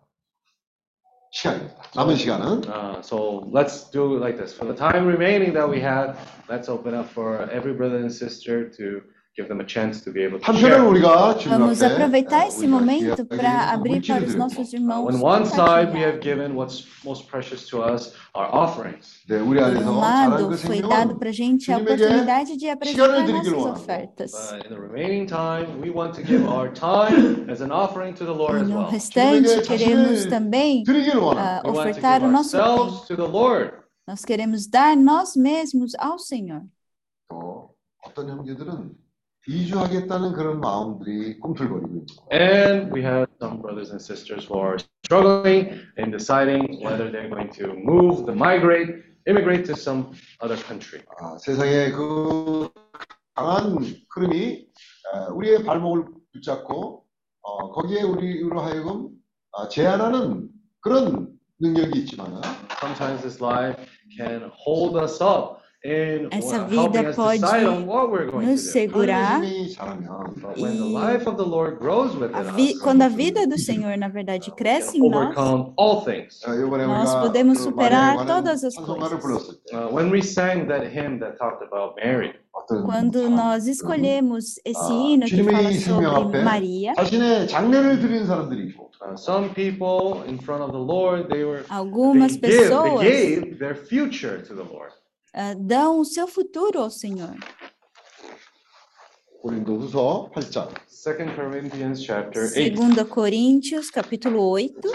시간입니다. 1.41 1.75
남은 1.95 2.15
시간은 2.15 2.63
Uh, 2.67 3.01
so 3.01 3.43
let's 3.51 3.89
do 3.91 4.15
it 4.15 4.21
like 4.21 4.37
this. 4.37 4.53
For 4.53 4.65
the 4.65 4.75
time 4.75 5.05
remaining 5.05 5.53
that 5.53 5.67
we 5.67 5.79
have, 5.81 6.17
let's 6.49 6.69
open 6.69 6.93
up 6.93 7.09
for 7.09 7.49
every 7.51 7.73
brother 7.73 7.97
and 7.97 8.11
sister 8.11 8.69
to 8.77 9.01
give 9.37 9.47
them 9.47 9.61
a 9.61 9.65
chance 9.67 10.01
to 10.03 10.09
be 10.11 10.23
able 10.25 10.39
to 10.39 10.45
한편은 10.49 10.81
share. 10.81 10.81
우리가 10.89 11.37
주님 11.37 11.53
Vamos 11.61 11.77
앞에 11.83 11.93
aproveitar 11.93 12.41
어, 12.41 12.47
esse 12.49 12.65
우리가 12.65 12.73
momento 12.73 13.21
기회하게 13.21 13.37
para 13.37 13.69
abrir 13.69 14.01
물질을 14.01 14.17
para 14.17 14.25
os 14.25 14.33
드리고, 14.33 14.37
nossos 14.41 14.73
irmãos. 14.73 15.13
On 15.13 15.21
one 15.21 15.45
side, 15.45 15.93
we 15.93 16.01
compartilhar. 16.01 16.09
have 16.09 16.19
given 16.25 16.55
what's 16.57 16.89
most 17.05 17.29
precious 17.29 17.69
to 17.69 17.85
us, 17.85 18.17
our 18.33 18.49
offerings. 18.49 19.21
네, 19.29 19.37
우리 19.37 19.61
Por 19.61 19.69
안에서 19.69 19.85
um 19.93 20.01
자란 20.01 20.33
lado, 20.33 20.49
그 20.49 20.57
foi 20.57 20.81
dado 20.81 21.13
생명은 21.13 21.19
para 21.21 21.29
a 21.29 21.33
gente 21.37 21.69
a 21.69 21.77
주님에게 21.77 22.01
oportunidade 22.01 22.57
de 22.57 22.65
apresentar 22.73 22.97
시간을 22.97 23.25
드리기를 23.29 23.53
nossas 23.53 23.61
원하고, 23.61 23.77
ofertas. 23.77 24.31
But 24.33 24.65
in 24.65 24.69
the 24.73 24.81
remaining 24.81 25.25
time, 25.29 25.67
we 25.85 25.89
want 25.93 26.17
to 26.17 26.23
give 26.25 26.41
our 26.49 26.73
time 26.73 27.45
as 27.45 27.61
an 27.61 27.69
offering 27.69 28.17
to 28.17 28.25
the 28.25 28.33
Lord 28.33 28.57
E 28.57 28.65
as 28.65 28.69
no 28.73 28.81
well. 28.81 28.89
restante, 28.89 29.45
주님에게 29.45 29.69
queremos 29.69 30.25
자신을 30.25 30.29
também 30.33 30.83
드리기를 30.83 31.21
원하고 31.21 31.37
ah, 31.37 31.61
We 31.61 31.77
want 31.77 31.93
to 31.93 31.93
give 31.93 32.01
ofertar 32.01 32.25
o 32.25 32.31
nosso 32.33 32.57
tempo. 32.57 32.65
ourselves 32.65 33.05
to 33.05 33.13
the 33.15 33.29
Lord. 33.29 33.69
Nós 34.09 34.25
queremos 34.25 34.65
dar 34.65 34.97
nós 34.97 35.35
mesmos 35.37 35.93
ao 36.01 36.17
Senhor. 36.17 36.65
또 37.29 37.69
어떤 38.03 38.29
형제들은 38.29 38.97
이주하겠다는 39.46 40.32
그런 40.32 40.60
마음들이 40.60 41.38
꿈틀거리고 41.40 41.86
있는 41.88 42.06
거예요. 42.06 42.28
And 42.32 42.94
we 42.94 43.02
have 43.02 43.26
some 43.40 43.60
brothers 43.60 43.90
and 43.90 44.00
sisters 44.00 44.46
who 44.46 44.58
are 44.58 44.78
struggling 45.04 45.82
in 45.98 46.10
deciding 46.10 46.78
whether 46.84 47.10
they're 47.10 47.28
going 47.28 47.50
to 47.58 47.74
move, 47.74 48.24
to 48.26 48.32
migrate, 48.32 49.02
immigrate 49.26 49.64
to 49.66 49.74
some 49.74 50.12
other 50.40 50.56
country. 50.62 51.02
아, 51.18 51.36
세상의 51.38 51.92
그 51.92 52.70
강한 53.34 53.78
흐름이 54.10 54.66
아, 55.12 55.28
우리의 55.34 55.64
발목을 55.64 56.04
붙잡고 56.32 57.04
어, 57.42 57.72
거기에 57.72 58.02
우리로 58.02 58.60
하여금 58.60 59.10
아, 59.52 59.68
제한하는 59.68 60.48
그런 60.80 61.32
능력이 61.58 62.00
있지만 62.00 62.40
Sometimes 62.80 63.22
this 63.22 63.42
life 63.42 63.76
can 64.16 64.50
hold 64.54 64.96
us 64.96 65.20
up 65.20 65.61
Essa 65.84 66.64
vida 66.64 67.12
pode 67.12 67.42
nos 68.46 68.60
segurar. 68.70 69.42
E 72.56 72.78
quando 72.78 73.02
a 73.02 73.08
vida 73.08 73.46
do 73.48 73.58
Senhor, 73.58 73.96
na 73.98 74.06
verdade, 74.06 74.52
cresce 74.52 74.98
em 74.98 75.10
nós, 75.10 75.34
nós 76.86 77.14
podemos 77.16 77.58
superar 77.58 78.24
todas 78.26 78.62
as 78.62 78.76
coisas. 78.76 79.60
Quando 82.84 83.28
nós 83.28 83.66
escolhemos 83.66 84.60
esse 84.64 84.92
hino 84.92 85.26
que 85.26 85.42
fala 85.42 85.72
sobre 85.72 86.44
Maria, 86.44 86.94
some 89.16 89.48
people 89.48 90.22
in 90.28 90.38
front 90.38 90.62
of 90.62 90.70
the 90.70 90.78
Lord, 90.78 91.28
they 91.28 91.44
were, 91.44 91.64
algumas 91.68 92.36
pessoas, 92.36 93.00
they 93.00 93.40
gave 93.40 93.58
their 93.58 93.74
future 93.74 94.40
to 94.42 94.54
the 94.54 94.62
Lord 94.62 94.92
ah, 95.33 95.53
dão 95.53 95.99
o 95.99 96.05
seu 96.05 96.27
futuro 96.27 96.79
ao 96.79 96.89
Senhor. 96.89 97.35
고린도후서 99.41 100.31
8장 100.35 100.69
2 100.87 101.35
Corinthians 101.35 102.03
chapter 102.03 102.43
8. 102.43 102.53
Segunda 102.53 103.05
Coríntios, 103.05 103.89
capítulo 103.89 104.41
8. 104.41 104.91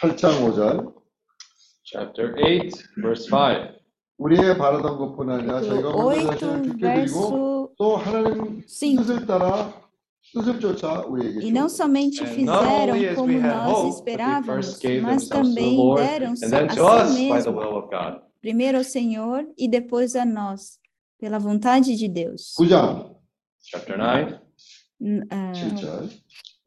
팔장 0.00 0.32
5절 0.40 1.03
Chapter 1.94 2.34
8, 2.38 2.70
verse 3.02 3.28
5. 3.30 3.80
우리의 4.18 4.58
바라던 4.58 4.98
것뿐 4.98 5.30
아니라 5.30 5.62
저희가 5.62 5.92
capítulo 5.92 6.04
먼저 6.04 6.28
8, 6.28 6.38
자신을 6.38 6.62
죽게 6.64 6.80
드리고 6.94 6.96
verso 7.00 7.70
또 7.78 7.96
하나님 7.96 8.62
Sim. 8.68 8.96
뜻을 8.98 9.26
따라 9.26 9.72
뜻을 10.34 10.60
쫓아 10.60 11.00
우리에게 11.08 11.40
E 11.46 11.50
não 11.50 11.66
주옵소서. 11.66 11.76
somente 11.76 12.20
And 12.20 12.44
not 12.44 12.60
fizeram 12.60 12.90
only 12.94 13.08
as 13.08 13.16
como 13.16 13.28
we 13.32 13.40
had 13.40 13.56
nós 13.56 13.72
hoped, 13.72 14.04
but 14.04 14.04
they 14.04 14.12
esperávamos, 14.12 14.44
first 14.44 14.82
gave 14.82 15.02
mas 15.02 15.28
themselves 15.28 15.48
to 15.48 15.54
the 15.54 15.60
também 15.60 15.76
Lord, 15.76 16.02
deram 16.02 16.32
and 16.36 16.50
then 16.52 16.64
a 16.68 16.74
to 16.74 16.84
us 16.84 17.08
si 17.16 17.28
by 17.30 17.40
the 17.40 17.50
mesmo, 17.50 17.52
will 17.56 17.76
of 17.80 17.90
God. 17.90 18.12
primeiro 18.42 18.76
ao 18.78 18.84
Senhor 18.84 19.44
e 19.56 19.68
depois 19.68 20.14
a 20.14 20.24
nós, 20.26 20.78
pela 21.18 21.38
vontade 21.38 21.96
de 21.96 22.08
Deus. 22.08 22.54
9장 22.60 23.16
Chapter 23.62 23.96
9, 23.96 24.38
N- 25.00 25.24
ah, 25.30 25.52
7절 25.56 26.08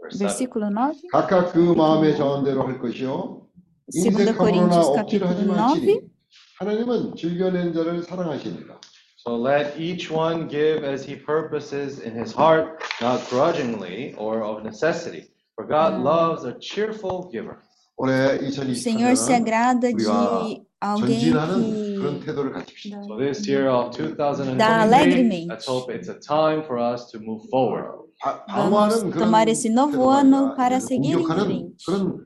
verse 0.02 0.18
7. 0.18 0.26
versículo 0.26 0.70
9. 0.74 0.98
각각 1.12 1.54
그 1.54 1.60
마음의 1.78 2.18
정한 2.18 2.44
대로 2.44 2.66
할 2.66 2.80
것이요 2.80 3.46
Segunda 3.92 4.32
인색함으로나 4.32 4.38
Coríntios, 4.38 4.88
억지로 4.98 5.28
capítulo 5.28 5.28
하지 5.28 5.46
9. 5.46 5.56
말지니 5.56 6.02
하나님은 6.60 7.16
즐겨낸 7.16 7.74
자를 7.74 8.04
사랑하시니라 8.04 8.80
So 9.26 9.36
let 9.40 9.80
each 9.80 10.12
one 10.12 10.48
give 10.50 10.84
as 10.84 11.04
he 11.08 11.16
purposes 11.16 12.02
in 12.04 12.12
his 12.18 12.36
heart, 12.36 12.76
not 13.02 13.24
grudgingly 13.30 14.14
or 14.18 14.44
of 14.44 14.64
necessity. 14.64 15.32
For 15.56 15.66
God 15.68 15.96
Ah. 15.96 16.04
loves 16.04 16.44
a 16.46 16.58
cheerful 16.60 17.30
giver. 17.32 17.60
올해 17.96 18.36
O 18.36 18.74
Senhor 18.76 19.16
se 19.16 19.32
2024년은 19.32 19.40
agrada 19.40 19.88
de 19.88 19.94
우리가 19.96 20.44
alguém 20.82 21.20
전진하는 21.32 21.96
그런 21.96 22.20
que 22.20 22.26
태도를 22.26 22.52
가집시다. 22.52 23.00
So 23.08 23.16
this 23.18 23.48
year 23.48 23.70
of 23.70 23.92
Dá 23.96 23.96
2023, 23.96 24.60
alegremente. 24.60 25.48
let's 25.48 25.68
hope 25.70 25.88
it's 25.94 26.10
a 26.10 26.20
time 26.20 26.64
for 26.68 26.76
us 26.82 27.08
to 27.12 27.20
move 27.22 27.48
forward. 27.48 28.04
바- 28.20 28.44
Vamos 28.50 29.08
방어하는 29.08 29.12
그런 29.12 29.20
tomar 29.24 29.48
esse 29.48 29.70
novo 29.72 29.92
태도가 30.12 30.20
ano 30.20 30.38
아니라 30.52 30.56
para 30.58 30.78
이제는 30.80 30.88
seguir 30.88 31.16
em 31.16 31.24
공격하는 31.24 31.46
frente. 31.48 31.86
그런 31.86 32.26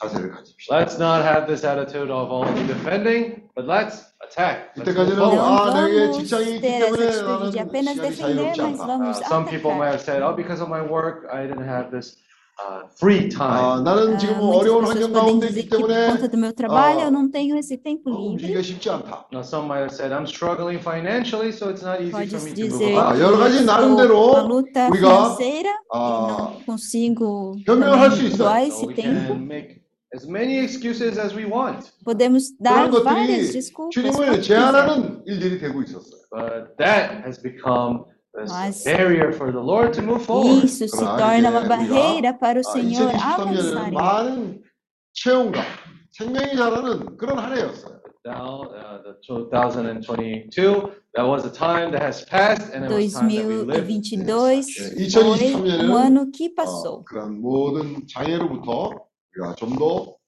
자세를 0.00 0.30
가집시다. 0.30 0.76
Let's 0.76 0.98
not 1.00 1.24
have 1.24 1.46
this 1.46 1.64
attitude 1.64 2.10
of 2.12 2.28
only 2.30 2.66
defending, 2.66 3.48
but 3.56 3.64
let's 3.66 4.04
attack. 4.20 4.76
Let's 4.76 4.92
move 4.92 5.08
이때까지는 5.08 5.16
forward. 5.16 5.40
Não 5.40 5.56
아 5.56 5.86
내게 5.88 5.96
vamos 6.04 6.18
직장이 6.18 6.44
있기 6.56 6.60
ter 6.60 6.76
essa 6.76 6.86
때문에 6.86 7.06
atitude 7.06 7.50
de 7.52 7.58
나는 7.58 7.64
apenas 7.64 7.94
시간이 7.96 8.10
defender, 8.12 8.52
자유롭지 8.52 8.60
mas 8.60 8.80
않다. 8.80 8.86
vamos 8.86 9.16
Uh, 9.16 9.28
some 9.28 9.44
people 9.48 9.72
might 9.72 9.88
atacar. 9.88 9.96
have 9.96 10.02
said, 10.04 10.20
oh, 10.22 10.34
because 10.36 10.60
of 10.60 10.68
my 10.68 10.82
work, 10.84 11.24
I 11.32 11.46
didn't 11.48 11.64
have 11.64 11.88
this 11.90 12.16
uh, 12.60 12.88
free 13.00 13.28
아, 13.36 13.80
time. 13.80 13.84
나는 13.84 14.16
Ah, 14.16 14.18
지금 14.20 14.36
muitas 14.36 14.56
어려운 14.60 14.80
pessoas 14.84 14.92
환경 14.96 15.12
podem 15.12 15.40
가운데 15.40 15.46
dizer 15.48 15.60
있기 15.64 15.68
que 15.68 15.76
por 15.80 15.88
때문에 15.88 16.08
conta 16.12 16.28
do 16.28 16.36
meu 16.40 16.52
trabalho 16.52 17.00
ah, 17.00 17.04
eu 17.04 17.10
não 17.10 17.30
tenho 17.30 17.56
esse 17.56 17.76
tempo 17.76 18.08
어, 18.08 18.12
livre. 18.12 18.32
움직이기가 18.36 18.60
쉽지 18.62 18.90
않다. 18.90 19.28
Now, 19.32 19.40
some 19.44 19.64
might 19.68 19.80
have 19.84 19.92
said, 19.96 20.12
I'm 20.12 20.24
struggling 20.28 20.76
financially, 20.80 21.52
so 21.52 21.68
it's 21.72 21.80
not 21.84 22.00
easy 22.00 22.12
for 22.12 22.20
Pode 22.20 22.32
me 22.44 22.52
to 22.52 22.60
move 22.64 22.68
dizer 22.68 22.96
Ah, 22.96 23.12
about. 23.12 23.20
여러 23.20 23.36
que 23.36 23.42
가지 23.44 23.56
estou 23.60 23.72
나름대로 23.72 24.12
com 24.12 24.32
uma 24.32 24.42
luta 24.44 24.88
우리가, 24.88 25.08
financeira 25.36 25.68
e 25.68 25.96
아, 25.96 26.52
não 26.56 26.64
consigo 26.64 27.56
변명을 27.64 27.96
할 28.00 28.10
수 28.12 28.16
também 28.16 28.28
있어요. 28.28 28.36
doar 28.44 28.60
So 28.60 28.68
esse 28.68 28.86
we 28.88 28.94
tempo. 28.94 29.32
can 29.32 29.46
make 29.48 29.79
as 30.14 30.26
many 30.26 30.58
excuses 30.58 31.18
as 31.18 31.34
we 31.34 31.44
want. 31.44 31.90
Podemos 32.04 32.52
dar 32.60 32.88
그런 32.90 33.04
várias 33.04 33.50
것들이 33.50 33.52
desculpas. 33.52 33.94
주님을 33.94 34.12
quanto 34.16 34.32
quiser. 34.32 34.42
제한하는 34.42 35.22
일들이 35.26 35.58
되고 35.58 35.82
있었어요. 35.82 36.20
But 36.30 36.76
that 36.78 37.24
has 37.26 37.40
become 37.42 38.04
this 38.34 38.50
Mas- 38.52 38.84
barrier 38.84 39.32
for 39.32 39.50
the 39.52 39.60
Lord 39.62 39.92
to 39.94 40.02
move 40.02 40.22
forward. 40.24 40.64
Isso 40.64 40.86
se 40.86 40.96
그러나 40.96 41.16
torna 41.18 41.38
이제 41.38 41.48
uma 41.48 41.68
barreira 41.68 42.32
para 42.38 42.60
o 42.60 42.62
아, 42.66 42.72
Senhor 42.72 43.10
avançar. 43.16 43.90
2023년에는 43.90 43.92
많은 43.92 44.62
체험과 45.12 45.62
생명이 46.12 46.56
자라는 46.56 47.16
그런 47.16 47.38
한 47.38 47.56
해였어요. 47.56 47.96
Now, 48.26 48.62
uh, 48.74 49.02
the 49.04 49.14
2022, 49.22 50.90
that 51.14 51.22
was 51.24 51.44
a 51.44 51.50
time 51.50 51.92
that 51.92 52.02
has 52.02 52.24
passed, 52.26 52.74
and 52.74 52.84
it 52.84 52.90
was 52.90 53.12
time 53.14 53.28
that 53.28 53.46
we 53.46 53.62
lived. 53.62 53.86
2022 53.86 54.26
네, 54.26 54.32
foi 54.32 55.06
2023년에는 55.06 55.90
um 55.90 55.96
ano 55.96 56.30
que 56.32 56.48
어, 56.48 56.54
passou. 56.56 57.04
그런 57.04 57.40
모든 57.40 58.04
장애로부터 58.08 58.90
우리가 59.35 59.55
좀 59.55 59.75
더 59.77 60.21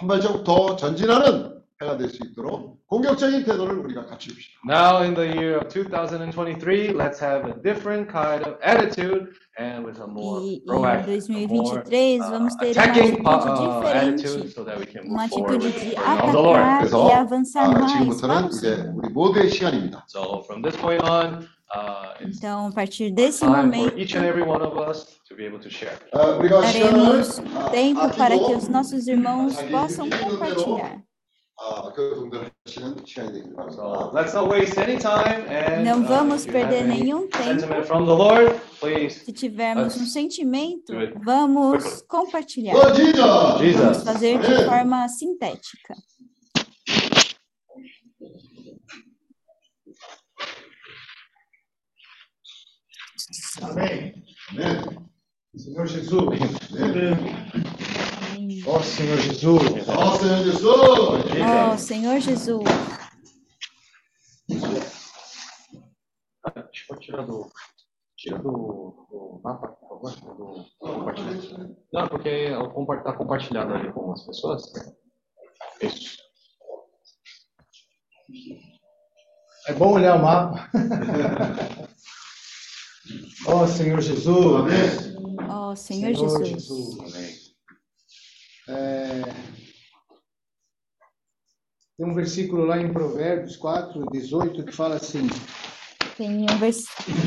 한 0.00 0.08
발자국 0.08 0.44
더 0.44 0.76
전진하는 0.76 1.60
해가 1.82 1.96
될 1.98 2.08
수 2.08 2.18
있도록 2.24 2.80
공격적인 2.86 3.44
태도를 3.44 3.78
우리가 3.80 4.06
갖춥시다. 4.06 4.60
Now, 4.66 5.02
in 5.04 5.14
the 5.14 5.28
year 5.28 5.56
of 5.58 5.68
2023, 5.68 6.92
let's 6.96 7.20
have 7.20 7.44
a 7.48 7.54
different 7.62 8.08
kind 8.10 8.44
of 8.44 8.56
attitude 8.64 9.28
and 9.58 9.84
with 9.84 10.00
a 10.00 10.06
more 10.06 10.40
E 10.40 10.56
em 10.56 10.66
proactive, 10.66 11.20
a 11.28 11.46
more 11.52 11.82
2023 11.84 12.20
uh, 12.20 12.30
vamos 12.30 12.56
ter 12.56 12.72
uma 12.72 12.80
attacking 12.80 13.20
atitude 13.20 13.26
uh, 13.26 13.86
attitude 13.92 14.48
diferente. 14.48 14.52
so 14.52 14.64
that 14.64 14.78
we 14.80 14.86
can 14.86 15.04
Uma 15.04 15.22
move 15.22 15.30
forward 15.30 15.60
atitude 15.60 15.68
with 15.68 15.74
de 15.76 15.90
the 15.90 15.96
burden 16.00 16.20
of 16.24 16.32
the 16.32 16.40
Lord. 16.40 16.60
atacar 16.60 16.78
그래서, 16.80 17.08
e 17.08 17.12
avançar 17.12 17.64
아, 17.64 17.68
mais 17.78 17.92
지금부터는 17.92 18.44
o 18.44 18.48
이제 18.48 18.68
Senhor. 18.76 18.92
우리 18.96 19.08
모두의 19.12 19.48
시간입니다. 19.50 20.04
So 20.08 20.42
from 20.48 20.62
this 20.62 20.76
point 20.80 21.04
on, 21.04 21.44
uh, 21.44 21.46
Então, 22.20 22.66
a 22.66 22.72
partir 22.72 23.10
desse 23.12 23.44
momento, 23.44 23.94
daremos 26.50 27.40
tempo 27.70 28.16
para 28.16 28.36
que 28.38 28.54
os 28.54 28.68
nossos 28.68 29.06
irmãos 29.06 29.54
possam 29.70 30.08
compartilhar. 30.10 31.00
Não 35.84 36.02
vamos 36.04 36.46
perder 36.46 36.84
nenhum 36.86 37.28
tempo. 37.28 37.60
Se 39.10 39.32
tivermos 39.32 39.96
um 39.96 40.06
sentimento, 40.06 40.92
vamos 41.22 42.02
compartilhar. 42.08 42.74
Vamos 42.74 44.02
fazer 44.02 44.38
de 44.38 44.64
forma 44.64 45.06
sintética. 45.08 45.94
Amém. 53.62 54.24
Amém. 54.50 55.10
Senhor 55.56 55.86
Jesus. 55.86 56.38
Amém. 56.80 58.62
Ó 58.66 58.76
oh, 58.76 58.82
Senhor 58.82 59.18
Jesus. 59.18 59.62
Ó 59.88 60.14
oh, 60.14 60.18
Senhor 60.18 60.44
Jesus. 60.44 60.64
Ó 60.64 61.72
oh, 61.72 61.78
Senhor 61.78 62.20
Jesus. 62.20 62.64
Deixa 66.70 66.92
eu 66.92 66.98
tirar 66.98 67.26
do. 67.26 67.50
Tira 68.16 68.38
do, 68.38 69.06
do 69.10 69.40
mapa, 69.42 69.68
por 69.68 70.12
favor. 70.12 70.36
Do, 70.36 70.66
compartilhamento. 70.78 71.76
Não, 71.92 72.08
porque 72.08 72.28
está 72.98 73.12
compartilhado 73.14 73.74
ali 73.74 73.92
com 73.92 74.12
as 74.12 74.24
pessoas. 74.26 74.72
Isso. 75.82 76.18
É 79.68 79.72
bom 79.74 79.94
olhar 79.94 80.16
o 80.16 80.22
mapa. 80.22 80.70
Ó 83.46 83.66
Senhor 83.66 84.00
Jesus. 84.00 84.56
아멘. 84.56 85.48
ó 85.48 85.74
Senhor 85.74 86.14
Jesus. 86.14 86.98
Amém. 87.00 87.40
É, 88.68 89.22
Tem 92.00 92.08
um 92.08 92.14
versículo 92.14 92.64
lá 92.64 92.80
em 92.80 92.90
Provérbios 92.90 93.58
4, 93.58 94.06
18, 94.10 94.64
que 94.64 94.72
fala 94.72 94.94
assim: 94.96 95.28
Tem 96.16 96.46
um 96.50 96.58
versículo. 96.58 97.18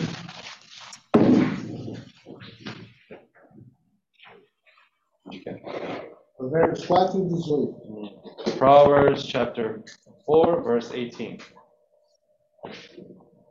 Provérbios 6.36 6.86
4, 6.88 7.24
18. 7.24 8.58
Proverbs 8.58 9.24
chapter 9.28 9.84
4, 10.26 10.64
verse 10.64 10.92
18. 10.92 11.46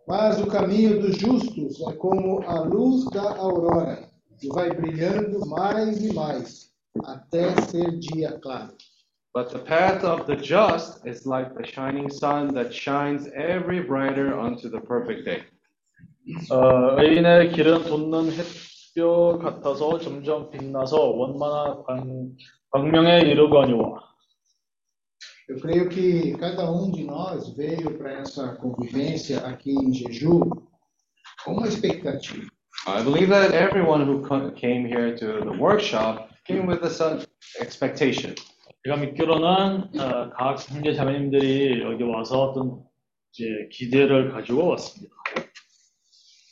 Mas 0.07 0.39
o 0.39 0.47
caminho 0.47 1.01
dos 1.01 1.17
justos 1.17 1.81
é 1.81 1.93
como 1.93 2.41
a 2.47 2.61
luz 2.61 3.09
da 3.11 3.35
aurora, 3.37 4.07
que 4.39 4.47
vai 4.47 4.71
brilhando 4.71 5.45
mais 5.47 6.03
e 6.03 6.13
mais, 6.13 6.71
até 7.03 7.53
ser 7.63 7.97
dia 7.99 8.39
claro. 8.39 8.73
But 9.35 9.49
the 9.51 9.59
path 9.59 10.03
of 10.03 10.25
the 10.25 10.35
just 10.35 11.05
is 11.05 11.25
like 11.25 11.53
the 11.53 11.65
shining 11.65 12.09
sun 12.09 12.53
that 12.53 12.73
shines 12.73 13.27
every 13.33 13.81
brighter 13.81 14.33
unto 14.33 14.69
the 14.69 14.79
perfect 14.79 15.25
day. 15.25 15.43
어, 16.49 16.99
의인의 17.01 17.51
길은 17.51 17.83
돋는 17.83 18.31
햇볕 18.31 19.39
같아서 19.39 19.99
점점 19.99 20.49
빛나서 20.49 21.09
원만한 21.11 21.83
광, 21.83 22.31
광명에 22.71 23.19
이르거니와 23.21 24.07
Eu 25.49 25.59
creio 25.61 25.87
que 25.89 26.33
cada 26.37 26.69
um 26.69 26.91
de 26.91 27.03
nós 27.03 27.55
veio 27.55 27.97
para 27.97 28.11
essa 28.19 28.55
convivência 28.55 29.39
aqui 29.39 29.71
em 29.71 29.93
Jeju 29.93 30.41
com 31.45 31.53
uma 31.53 31.67
expectativa. 31.67 32.45
I 32.87 33.03
believe 33.03 33.27
that 33.31 33.53
everyone 33.55 34.03
who 34.03 34.21
co- 34.27 34.51
came 34.51 34.87
here 34.87 35.15
to 35.15 35.25
the 35.49 35.57
workshop 35.57 36.29
came 36.45 36.67
with 36.67 36.83
a 36.83 36.89
sun 36.89 37.23
expectation. 37.61 38.35
제가 38.83 38.97
믿기로는 38.97 39.99
어, 39.99 40.29
각 40.37 40.69
형제 40.69 40.93
자매님들이 40.93 41.81
여기 41.81 42.03
와서 42.03 42.49
어떤 42.49 42.83
이제 43.33 43.67
기대를 43.71 44.31
가지고 44.31 44.67
왔습니다. 44.69 45.13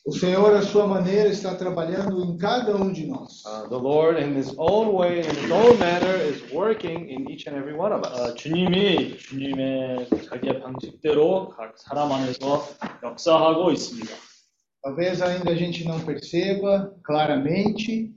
O 0.08 0.12
Senhor, 0.12 0.56
à 0.56 0.62
sua 0.62 0.86
maneira, 0.86 1.30
está 1.30 1.56
trabalhando 1.56 2.24
em 2.24 2.38
cada 2.38 2.76
um 2.76 2.94
de 2.94 3.08
nós. 3.08 3.44
Uh, 3.44 3.68
the 3.70 3.76
Lord, 3.76 4.22
in 4.22 4.38
His 4.38 4.54
own 4.56 4.94
way, 4.94 5.22
in 5.22 5.32
His 5.32 5.50
own 5.50 5.80
manner, 5.80 6.16
is 6.22 6.44
working 6.54 7.10
in 7.10 7.28
each 7.28 7.48
and 7.48 7.58
every 7.58 7.74
one 7.74 7.92
of 7.92 8.06
us. 8.06 8.20
어, 8.20 8.34
주님이 8.36 9.18
주님의 9.18 10.08
자기의 10.30 10.62
방식대로 10.62 11.50
각 11.50 11.74
사람 11.80 12.12
안에서 12.12 12.68
역사하고 13.02 13.72
있습니다. 13.72 14.12
Talvez 14.84 15.24
ainda 15.24 15.52
a 15.52 15.56
gente 15.56 15.84
não 15.84 16.00
perceba 16.00 16.94
claramente, 17.04 18.14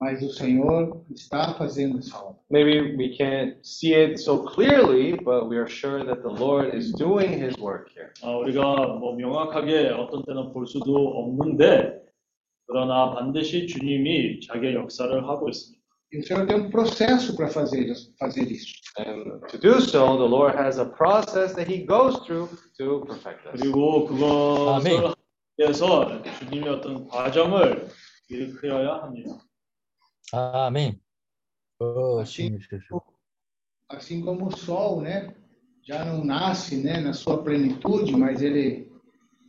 mas 0.00 0.20
o 0.20 0.30
Senhor 0.30 1.04
está 1.14 1.54
fazendo 1.54 1.98
essa 1.98 2.18
obra. 2.18 2.40
Maybe 2.50 2.96
we 2.96 3.16
can't 3.16 3.56
see 3.62 3.94
it 3.94 4.18
so 4.18 4.44
clearly, 4.44 5.16
but 5.16 5.48
we 5.48 5.56
are 5.56 5.68
sure 5.68 6.04
that 6.04 6.22
the 6.22 6.28
Lord 6.28 6.74
is 6.76 6.92
doing 6.94 7.30
His 7.30 7.56
work 7.58 7.88
here. 7.94 8.12
어, 8.22 8.40
우리가 8.40 8.98
뭐 8.98 9.14
명확하게 9.14 9.90
어떤 9.90 10.24
때는 10.24 10.52
볼 10.52 10.66
수도 10.66 10.92
없는데 10.96 12.02
그러나 12.66 13.14
반드시 13.14 13.68
주님이 13.68 14.40
자기의 14.40 14.74
역사를 14.74 15.12
하고 15.28 15.48
있습니다. 15.48 15.80
E 16.14 16.18
o 16.18 16.22
Senhor 16.22 16.46
tem 16.46 16.56
um 16.56 16.68
processo 16.68 17.34
para 17.34 17.48
fazer, 17.48 17.94
fazer 18.18 18.50
isso. 18.50 18.74
And 18.98 19.40
to 19.48 19.56
do 19.56 19.80
so, 19.80 20.18
the 20.18 20.28
Lord 20.28 20.54
has 20.58 20.78
a 20.78 20.84
process 20.84 21.54
that 21.54 21.70
He 21.70 21.86
goes 21.86 22.18
through 22.26 22.50
to 22.76 23.04
perfect 23.06 23.46
us. 23.46 23.56
그리고 23.56 24.06
그것을 24.06 24.90
아멘. 24.90 25.04
하기 25.06 25.14
위해서 25.58 26.22
주님의 26.40 26.68
어떤 26.68 27.06
과정을 27.06 27.88
일으켜야 28.28 28.96
합니다. 28.96 29.38
Amém. 30.33 30.99
Oh, 31.79 32.23
Senhor 32.25 32.59
Jesus. 32.59 33.01
Assim 33.89 34.21
como 34.21 34.47
o 34.47 34.57
sol, 34.57 35.01
né? 35.01 35.33
Já 35.83 36.03
não 36.03 36.23
nasce, 36.23 36.75
né, 36.75 36.99
na 36.99 37.13
sua 37.13 37.41
plenitude, 37.41 38.11
mas 38.15 38.41
ele 38.41 38.91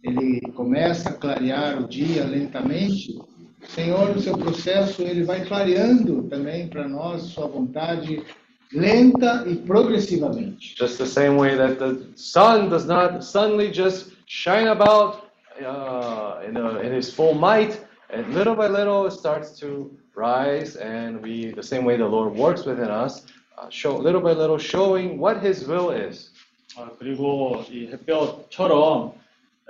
ele 0.03 0.41
começa 0.53 1.09
a 1.09 1.13
clarear 1.13 1.83
o 1.83 1.89
dia 1.89 2.25
lentamente. 2.25 3.19
O 3.61 3.67
Senhor, 3.67 4.15
no 4.15 4.21
seu 4.21 4.39
processo, 4.39 5.03
ele 5.03 5.25
vai 5.25 5.45
clareando 5.45 6.23
também 6.29 6.69
para 6.69 6.87
nós 6.87 7.23
sua 7.23 7.49
vontade 7.49 8.25
lenta 8.73 9.45
e 9.47 9.57
progressivamente. 9.57 10.77
Just 10.79 10.99
the 10.99 11.07
same 11.07 11.37
way 11.37 11.57
that 11.57 11.79
the 11.79 12.13
sun 12.15 12.69
does 12.69 12.85
not 12.85 13.25
suddenly 13.25 13.73
just 13.73 14.13
shine 14.27 14.69
about 14.69 15.29
uh, 15.61 16.47
in, 16.49 16.57
a, 16.57 16.83
in 16.83 16.95
his 16.95 17.13
full 17.13 17.35
might, 17.35 17.81
and 18.11 18.33
little 18.33 18.55
by 18.55 18.69
little 18.69 19.07
it 19.07 19.13
starts 19.13 19.59
to 19.59 19.91
rise, 20.18 20.76
and 20.76 21.22
we, 21.22 21.52
the 21.52 21.64
same 21.64 21.86
way 21.86 21.98
the 21.98 22.06
Lord 22.06 22.36
works 22.36 22.66
within 22.66 22.90
us, 22.90 23.26
uh, 23.58 23.70
show 23.70 23.98
little 23.98 24.22
by 24.22 24.34
little, 24.34 24.58
showing 24.58 25.20
what 25.20 25.38
His 25.42 25.68
will 25.68 25.92
is. 25.92 26.32
아, 26.76 26.90
그리고 26.98 27.64
이 27.70 27.88
햇볕처럼 27.88 29.14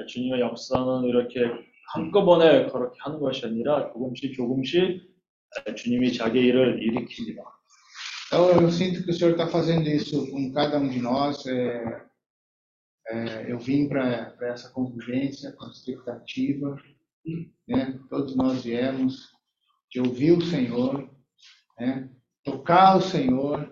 주님의 0.07 0.39
역사는 0.39 1.03
이렇게 1.03 1.51
한꺼번에 1.93 2.67
그렇게 2.67 2.97
하는 3.01 3.19
것이 3.19 3.45
아니라 3.45 3.91
조금씩 3.91 4.33
조금씩 4.33 5.01
주님이 5.75 6.13
자기 6.13 6.39
일을 6.39 6.79
일으킵니다. 6.79 7.43
Então, 8.27 8.49
eu 8.49 8.71
sinto 8.71 9.03
que 9.03 9.11
o 9.11 9.13
Senhor 9.13 9.33
está 9.33 9.47
fazendo 9.47 9.87
isso 9.87 10.27
com 10.31 10.51
cada 10.51 10.79
um 10.79 10.89
de 10.89 10.99
nós. 10.99 11.45
É, 11.45 12.01
é, 13.09 13.51
eu 13.51 13.59
vim 13.59 13.87
para 13.87 14.35
essa 14.41 14.71
convivência 14.71 15.51
com 15.51 15.67
expectativa, 15.67 16.75
né? 17.67 17.99
Todos 18.09 18.35
nós 18.35 18.63
viemos 18.63 19.29
de 19.91 19.99
ouvir 20.01 20.31
o 20.31 20.41
Senhor, 20.41 21.09
né? 21.79 22.09
Tocar 22.43 22.97
o 22.97 23.01
Senhor. 23.01 23.71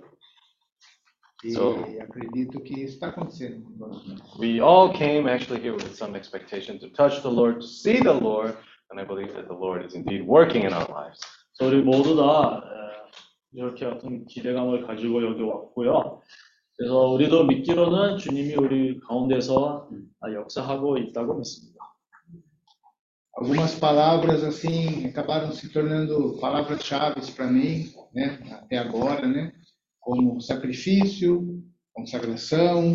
E 1.43 1.51
So- 1.53 1.76
acredito 1.99 2.59
que 2.61 2.74
isso 2.84 2.93
está 2.93 3.07
acontecendo 3.07 3.63
com 3.63 3.78
todos 3.78 4.07
nós. 4.07 4.39
We 4.39 4.59
all 4.61 4.93
came 4.93 5.28
actually 5.30 5.59
here 5.61 5.74
with 5.74 5.95
some 5.95 6.15
expectation 6.17 6.78
to 6.80 6.89
touch 6.91 7.22
the 7.24 7.30
Lord, 7.30 7.59
to 7.61 7.65
see 7.67 7.99
the 7.99 8.13
Lord, 8.13 8.55
and 8.91 8.99
I 9.01 9.05
believe 9.05 9.34
that 9.34 9.47
the 9.47 9.55
Lord 9.55 9.84
is 9.86 9.95
indeed 9.95 10.24
working 10.28 10.65
in 10.65 10.74
our 10.74 10.88
lives. 10.91 11.19
그래서 11.57 11.76
우리 11.76 11.82
모두 11.84 12.15
다 12.15 12.61
에, 12.63 13.11
이렇게 13.53 13.86
어떤 13.86 14.26
기대감을 14.28 14.86
가지고 14.86 15.24
여기 15.24 15.41
왔고요. 15.41 16.22
그래서 16.78 17.07
우리도 17.09 17.45
믿기로는 17.45 18.17
주님이 18.19 18.55
우리 18.55 18.99
가운데서 19.01 19.89
아, 20.22 20.32
역사하고 20.32 20.97
있다고 20.99 21.36
믿습니다. 21.39 21.74
Algumas 23.36 23.74
palavras 23.76 24.43
assim 24.43 25.05
acabaram 25.07 25.51
se 25.51 25.69
tornando 25.69 26.38
palavras-chave 26.39 27.22
para 27.32 27.47
mim, 27.47 27.89
né? 28.13 28.39
Até 28.51 28.78
agora, 28.78 29.26
né? 29.28 29.53
Como 29.99 30.41
sacrifício, 30.41 31.63
consagração 31.93 32.93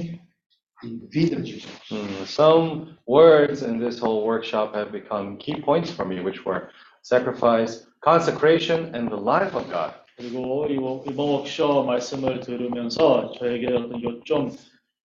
e 0.85 1.09
vida 1.11 1.41
de 1.41 1.53
Jesus. 1.59 1.91
Hmm, 1.91 2.25
Some 2.27 2.97
words 3.07 3.63
in 3.63 3.79
this 3.79 3.99
whole 3.99 4.25
workshop 4.27 4.75
have 4.77 4.93
become 4.93 5.37
key 5.39 5.61
points 5.63 5.91
for 5.91 6.05
me, 6.07 6.21
which 6.21 6.45
were 6.45 6.69
sacrifice, 7.03 7.87
consecration, 8.05 8.95
and 8.95 9.09
the 9.09 9.17
life 9.17 9.57
of 9.57 9.67
God. 9.71 9.95
그리고 10.17 10.67
이번 10.69 11.03
이번 11.07 11.29
워크숍 11.29 11.87
말씀을 11.87 12.41
들으면서 12.41 13.33
저에게 13.39 13.67
어떤 13.73 14.03
요점 14.03 14.51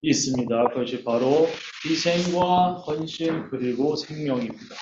있습니다. 0.01 0.69
그것이 0.69 1.03
바로 1.03 1.47
희생과 1.85 2.73
헌신 2.87 3.49
그리고 3.49 3.95
생명입니다. 3.95 4.75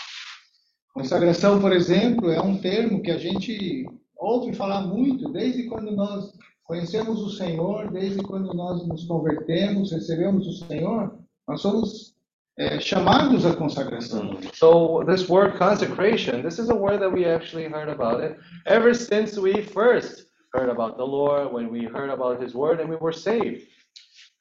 Consagração, 0.94 1.62
por 1.62 1.72
exemplo, 1.72 2.32
é 2.32 2.42
um 2.42 2.58
termo 2.58 3.02
que 3.02 3.12
a 3.12 3.18
gente 3.18 3.86
ouve 4.18 4.54
falar 4.54 4.82
muito 4.82 5.32
desde 5.32 5.64
quando 5.68 5.92
nós 5.92 6.34
conhecemos 6.64 7.22
o 7.22 7.30
Senhor, 7.30 7.90
desde 7.92 8.22
quando 8.22 8.54
nós 8.54 8.86
nos 8.88 9.06
convertemos, 9.06 9.92
recebemos 9.92 10.46
o 10.48 10.68
Senhor, 10.68 11.18
nós 11.48 11.62
somos 11.62 12.16
eh, 12.58 12.80
chamados 12.80 13.46
à 13.46 13.56
consagração. 13.56 14.38
So 14.54 15.04
this 15.06 15.28
word 15.30 15.58
consecration, 15.58 16.44
this 16.44 16.60
is 16.60 16.70
a 16.70 16.76
word 16.76 17.00
that 17.00 17.12
we 17.12 17.26
actually 17.26 17.68
heard 17.68 17.90
about 17.90 18.22
it 18.22 18.38
ever 18.66 18.94
since 18.94 19.40
we 19.40 19.64
first 19.64 20.28
heard 20.54 20.70
about 20.70 20.98
the 20.98 21.06
Lord, 21.06 21.54
when 21.54 21.72
we 21.72 21.86
heard 21.86 22.10
about 22.10 22.42
His 22.42 22.54
word, 22.54 22.82
and 22.82 22.90
we 22.90 22.98
were 22.98 23.14
saved. 23.14 23.68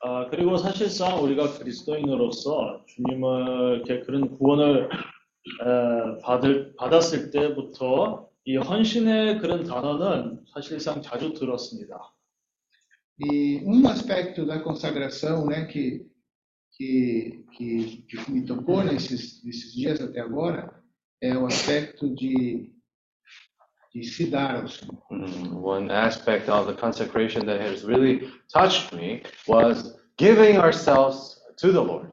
아, 0.00 0.28
그리고 0.30 0.56
사실상 0.56 1.22
우리가 1.24 1.58
그리스도인으로서 1.58 2.84
주님을 2.86 3.82
이렇게 3.84 4.00
그런 4.04 4.36
구원을 4.36 4.84
에, 4.84 5.11
받을, 6.21 6.73
받았을 6.77 7.31
때부터 7.31 8.29
이 8.45 8.57
헌신의 8.57 9.39
그런 9.39 9.63
단어는 9.63 10.45
사실상 10.53 11.01
자주 11.01 11.33
들었습니다. 11.33 12.13
E 13.19 13.61
um 13.63 13.87
aspecto 13.87 14.43
da 14.43 14.59
consagração, 14.63 15.45
né, 15.45 15.67
que 15.67 16.03
que, 16.75 17.45
que, 17.55 18.03
que 18.07 18.31
me 18.31 18.45
tocou 18.45 18.83
nesses, 18.83 19.43
nesses 19.43 19.73
dias 19.73 20.01
até 20.01 20.19
agora, 20.19 20.73
é 21.21 21.37
o 21.37 21.45
aspecto 21.45 22.13
de, 22.15 22.71
de 23.93 24.03
se 24.03 24.29
dar 24.29 24.61
ao 24.61 24.67
Senhor. 24.67 24.97
Mm, 25.11 25.63
One 25.63 25.91
aspect 25.91 26.49
of 26.49 26.67
the 26.67 26.73
consecration 26.73 27.45
that 27.45 27.61
has 27.61 27.83
really 27.83 28.31
touched 28.51 28.91
me 28.93 29.21
was 29.47 29.95
giving 30.17 30.57
ourselves 30.57 31.39
to 31.57 31.71
the 31.71 31.81
Lord. 31.81 32.11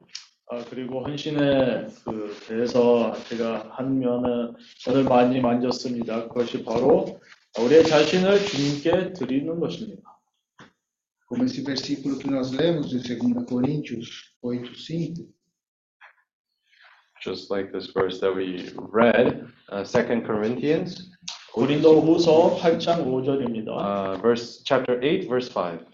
아, 0.53 0.61
그리고 0.69 1.01
헌신에 1.01 1.87
그 2.03 2.35
대해서 2.45 3.13
제가 3.29 3.69
한 3.71 3.97
면을 3.99 4.51
오늘 4.85 5.03
많이 5.05 5.39
만졌습니다. 5.39 6.27
그것이 6.27 6.65
바로 6.65 7.21
우리의 7.57 7.85
자신을 7.85 8.37
주님께 8.45 9.13
드리는 9.13 9.57
것입니다. 9.57 10.01
Como 11.29 11.45
esse 11.45 11.63
versículo 11.63 12.17
que 12.19 12.27
nós 12.29 12.51
lemos 12.51 12.89
de 12.89 12.99
2 12.99 13.45
Coríntios 13.45 14.35
8, 14.43 14.75
5, 14.75 15.25
Just 17.23 17.49
like 17.49 17.71
this 17.71 17.87
verse 17.93 18.19
that 18.19 18.35
we 18.35 18.73
read, 18.91 19.47
uh, 19.71 19.85
2 19.85 20.25
Corinthians, 20.25 21.09
고린도후서 21.53 22.57
8장 22.57 23.05
5절입니다. 23.05 23.69
uh, 23.69 24.21
verse 24.21 24.61
chapter 24.65 24.99
8, 25.01 25.29
verse 25.29 25.47
5. 25.47 25.90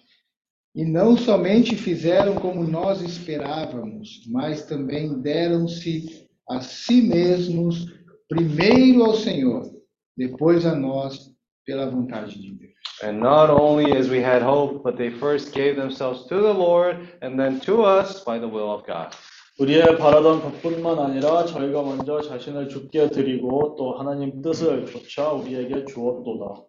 E 0.76 0.84
não 0.84 1.16
somente 1.16 1.76
fizeram 1.76 2.34
como 2.34 2.64
nós 2.64 3.02
esperávamos, 3.02 4.22
mas 4.28 4.64
também 4.64 5.20
deram-se 5.20 6.26
a 6.48 6.60
si 6.60 7.02
mesmos, 7.02 7.86
primeiro 8.28 9.04
ao 9.04 9.14
Senhor, 9.14 9.70
depois 10.16 10.64
a 10.64 10.74
nós, 10.74 11.30
pela 11.66 11.90
vontade 11.90 12.40
de 12.40 12.52
Deus. 12.52 12.72
And 13.02 13.20
not 13.20 13.50
only 13.50 13.96
as 13.96 14.08
we 14.08 14.22
had 14.22 14.42
hoped, 14.42 14.82
but 14.82 14.96
they 14.96 15.10
first 15.10 15.52
gave 15.52 15.76
themselves 15.76 16.26
to 16.28 16.40
the 16.40 16.52
Lord 16.52 17.18
and 17.20 17.36
then 17.36 17.60
to 17.60 17.82
us 17.82 18.24
by 18.24 18.38
the 18.38 18.48
will 18.48 18.70
of 18.70 18.84
God. 18.86 19.10
우리의 19.58 19.98
바라던 19.98 20.40
것뿐만 20.40 20.98
아니라 20.98 21.44
저희가 21.44 21.82
먼저 21.82 22.22
자신을 22.22 22.68
죽게 22.68 23.10
드리고 23.10 23.76
또 23.76 23.92
하나님 23.98 24.40
뜻을 24.40 24.86
조차 24.86 25.32
우리에게 25.32 25.84
주었도다. 25.84 26.64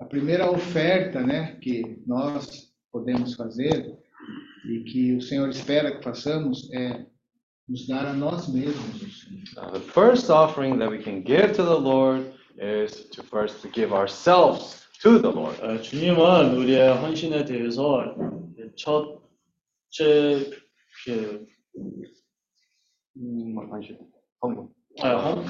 A 0.00 0.04
primeira 0.04 0.50
oferta, 0.50 1.20
né, 1.20 1.56
que 1.60 2.02
nós 2.06 2.72
podemos 2.90 3.34
fazer 3.34 3.98
e 4.66 4.80
que 4.84 5.14
o 5.14 5.20
Senhor 5.20 5.48
espera 5.48 5.96
que 5.96 6.02
façamos 6.02 6.72
é 6.72 7.06
nos 7.68 7.86
dar 7.86 8.06
a 8.06 8.12
nós 8.12 8.48
mesmos. 8.48 9.02
o 9.02 9.10
Senhor. 9.10 9.44
Now, 9.56 9.70
the 9.72 9.80
first 9.80 10.30
offering 10.30 10.78
that 10.78 10.90
we 10.90 11.02
can 11.02 11.22
give 11.22 11.52
to 11.54 11.62
the 11.62 11.78
Lord 11.78 12.32
is 12.58 13.08
to 13.10 13.22
first 13.22 13.62
to 13.62 13.68
give 13.68 13.92
ourselves 13.92 14.86
to 15.02 15.18
the 15.18 15.30
Lord. 15.30 15.60
어, 15.62 15.80
주님은 15.80 16.56
우리의 16.56 16.96
헌신에 16.96 17.44
대해서 17.44 18.14
첫째 18.76 20.50
그, 21.04 21.46
음, 23.16 23.56
헌금. 24.42 24.68
아, 25.00 25.16
헌, 25.16 25.44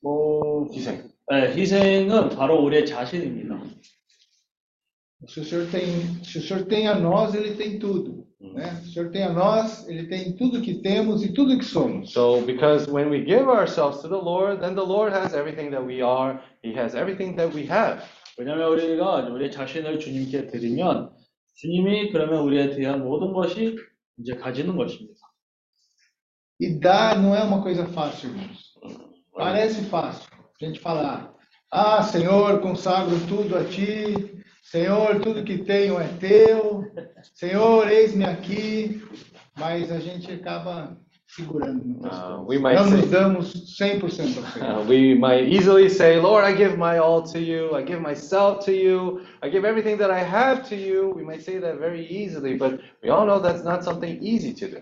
뭐, 0.00 0.68
희생. 0.72 1.10
네, 1.27 1.55
희생은 1.55 2.29
바로 2.29 2.63
우리의 2.63 2.85
자신입니다. 2.85 3.59
Se 5.27 5.39
o 5.39 5.43
Senhor 5.43 5.65
tem, 5.71 6.23
se 6.23 6.37
o 6.37 6.41
Senhor 6.41 6.67
tem 6.67 6.87
a 6.87 6.93
nós, 6.93 7.33
ele 7.33 7.55
tem 7.55 7.79
tudo, 7.79 8.27
né? 8.39 8.75
Se 8.83 8.89
o 8.89 8.93
Senhor 8.93 9.11
tem 9.11 9.23
a 9.23 9.33
nós, 9.33 9.87
ele 9.87 10.07
tem 10.07 10.35
tudo 10.35 10.61
que 10.61 10.83
temos 10.83 11.23
e 11.23 11.33
tudo 11.33 11.57
que 11.57 11.65
somos. 11.65 12.11
So, 12.11 12.41
because 12.45 12.87
when 12.87 13.09
we 13.09 13.25
give 13.25 13.49
ourselves 13.49 14.03
to 14.03 14.07
the 14.07 14.21
Lord, 14.21 14.61
then 14.61 14.75
the 14.75 14.85
Lord 14.85 15.13
has 15.13 15.33
everything 15.33 15.71
that 15.71 15.83
we 15.83 16.03
are, 16.03 16.39
He 16.61 16.77
has 16.77 16.93
everything 16.93 17.35
that 17.37 17.55
we 17.55 17.65
have. 17.65 18.03
왜냐하면 18.37 18.69
우리가 18.69 19.29
우리 19.29 19.49
자신을 19.49 19.97
주님께 19.97 20.47
드리면 20.47 21.09
주님이 21.55 22.11
그러면 22.11 22.41
우리에 22.43 22.75
대한 22.75 23.03
모든 23.03 23.33
것이 23.33 23.77
이제 24.19 24.35
가지는 24.35 24.75
것입니다. 24.75 25.21
E 26.59 26.79
dar 26.79 27.19
não 27.19 27.33
é 27.35 27.41
uma 27.41 27.63
coisa 27.63 27.85
fácil, 27.87 28.29
irmãos. 28.29 28.75
Parece 29.33 29.81
fácil. 29.89 30.34
A 30.54 30.64
gente 30.64 30.80
falar, 30.80 31.32
ah, 31.70 32.02
Senhor, 32.02 32.60
consagro 32.60 33.18
tudo 33.28 33.56
a 33.56 33.64
Ti. 33.64 34.38
Senhor, 34.62 35.18
tudo 35.20 35.42
que 35.44 35.58
tenho 35.58 35.98
é 35.98 36.06
Teu. 36.18 36.84
Senhor, 37.34 37.88
eis-me 37.90 38.24
aqui. 38.24 39.02
Mas 39.58 39.90
a 39.90 39.98
gente 39.98 40.30
acaba 40.32 40.96
segurando 41.26 41.84
muitas 41.84 42.12
Uh, 42.16 42.44
coisas. 42.44 42.46
we 42.48 42.58
might 42.58 42.76
Não 42.76 42.84
say- 42.88 42.96
nos 43.00 43.10
damos 43.10 43.76
100% 43.78 44.02
ao 44.02 44.10
Senhor. 44.10 44.80
Uh, 44.80 44.88
we 44.88 45.14
might 45.14 45.48
easily 45.48 45.88
say, 45.88 46.18
Lord, 46.20 46.44
I 46.44 46.52
give 46.56 46.76
my 46.76 46.98
all 46.98 47.22
to 47.32 47.38
you. 47.38 47.74
I 47.76 47.82
give 47.82 48.00
myself 48.00 48.64
to 48.66 48.72
you. 48.72 49.20
I 49.42 49.48
give 49.50 49.64
everything 49.66 49.96
that 49.98 50.10
I 50.10 50.22
have 50.22 50.68
to 50.68 50.76
you. 50.76 51.12
We 51.14 51.22
might 51.24 51.42
say 51.42 51.58
that 51.60 51.78
very 51.78 52.06
easily, 52.06 52.56
but 52.56 52.80
we 53.02 53.10
all 53.10 53.26
know 53.26 53.38
that's 53.40 53.64
not 53.64 53.82
something 53.84 54.18
easy 54.22 54.52
to 54.54 54.68
do. 54.68 54.80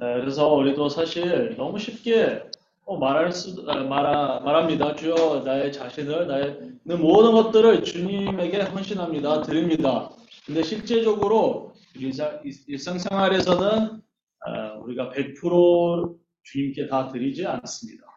네, 0.00 0.20
그래서 0.20 0.46
우리도 0.54 0.88
사실 0.90 1.54
너무 1.56 1.78
쉽게 1.78 2.42
어, 2.85 2.97
말할 2.97 3.31
수, 3.31 3.63
아, 3.67 3.83
말하, 3.83 4.39
말합니다. 4.39 4.95
주여 4.95 5.43
나의 5.45 5.71
자신을, 5.71 6.27
나의 6.27 6.71
는 6.83 6.99
모든 6.99 7.31
것들을 7.33 7.83
주님에게 7.83 8.61
헌신합니다. 8.63 9.43
드립니다. 9.43 10.09
근데 10.45 10.63
실제적으로 10.63 11.73
일상, 11.95 12.41
일상생활에서는 12.67 14.01
아, 14.39 14.73
우리가 14.79 15.11
100% 15.11 16.17
주님께 16.43 16.87
다 16.87 17.07
드리지 17.07 17.45
않습니다. 17.45 18.11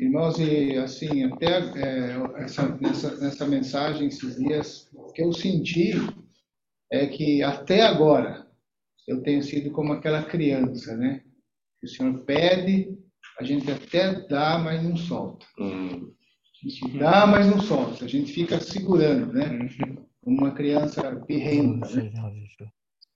Irmãos, 0.00 0.38
e 0.38 0.78
assim, 0.78 1.24
até 1.24 1.58
é, 1.74 2.44
essa, 2.44 2.68
nessa, 2.80 3.16
nessa 3.16 3.44
mensagem 3.48 4.06
esses 4.06 4.36
dias, 4.36 4.88
o 4.94 5.12
que 5.12 5.20
eu 5.20 5.32
senti 5.32 5.90
é 6.90 7.08
que 7.08 7.42
até 7.42 7.82
agora 7.82 8.46
eu 9.08 9.20
tenho 9.22 9.42
sido 9.42 9.72
como 9.72 9.92
aquela 9.92 10.22
criança, 10.22 10.96
né? 10.96 11.24
Que 11.79 11.87
o 11.87 11.89
Senhor 11.89 12.19
pede, 12.19 12.97
a 13.39 13.43
gente 13.43 13.71
até 13.71 14.13
dá, 14.27 14.57
mas 14.57 14.83
não 14.83 14.95
solta. 14.95 15.45
Mm. 15.59 16.11
A 16.63 16.69
gente 16.69 16.97
dá, 16.97 17.27
mas 17.27 17.47
não 17.47 17.59
solta. 17.59 18.05
A 18.05 18.07
gente 18.07 18.31
fica 18.31 18.59
segurando, 18.59 19.33
né? 19.33 19.67
Como 20.23 20.37
uma 20.37 20.51
criança 20.51 21.11
birrenta, 21.27 21.87
né? 21.95 22.11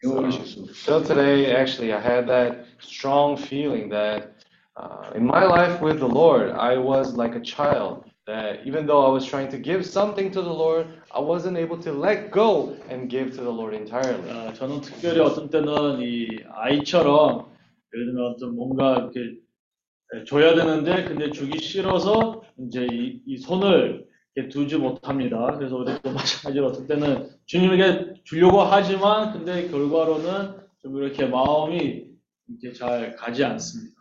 Eu, 0.03 0.29
Jesus. 0.29 0.77
So 0.77 1.01
today, 1.01 1.55
actually, 1.55 1.91
I 1.91 1.99
had 1.99 2.27
that 2.27 2.65
strong 2.79 3.35
feeling 3.35 3.89
that 3.89 4.35
uh, 4.75 5.11
in 5.15 5.25
my 5.25 5.43
life 5.43 5.81
with 5.81 5.99
the 5.99 6.07
Lord, 6.07 6.51
I 6.51 6.77
was 6.77 7.15
like 7.15 7.35
a 7.35 7.41
child. 7.41 8.05
That 8.27 8.67
even 8.67 8.85
though 8.85 9.05
I 9.05 9.09
was 9.09 9.25
trying 9.25 9.49
to 9.49 9.57
give 9.57 9.85
something 9.85 10.29
to 10.31 10.41
the 10.41 10.53
Lord, 10.53 10.87
I 11.15 11.19
wasn't 11.19 11.57
able 11.57 11.77
to 11.79 11.93
let 11.93 12.29
go 12.29 12.75
and 12.89 13.09
give 13.09 13.31
to 13.37 13.41
the 13.41 13.49
Lord 13.49 13.73
entirely. 13.73 14.29
아, 14.29 14.53
저는 14.53 14.81
특별히 14.81 15.21
어떤 15.21 15.49
때는 15.49 16.01
이 16.01 16.27
아이처럼 16.51 17.50
예를 17.94 18.06
들면 18.06 18.32
어떤 18.32 18.54
뭔가 18.54 18.96
이렇게 18.96 19.36
줘야 20.26 20.54
되는데 20.54 21.04
근데 21.04 21.30
주기 21.30 21.58
싫어서 21.58 22.42
이제 22.58 22.86
이, 22.90 23.22
이 23.26 23.38
손을 23.38 24.06
이렇게 24.34 24.48
두지 24.48 24.76
못합니다. 24.76 25.56
그래서 25.56 25.76
우리도 25.76 26.12
마찬가지로 26.12 26.66
어떤 26.66 26.86
때는 26.86 27.28
주님에게 27.46 28.22
주려고 28.24 28.62
하지만 28.62 29.32
근데 29.32 29.68
결과로는 29.68 30.62
좀 30.80 30.96
이렇게 30.96 31.26
마음이 31.26 32.06
이렇게 32.48 32.72
잘 32.72 33.14
가지 33.16 33.44
않습니다. 33.44 33.92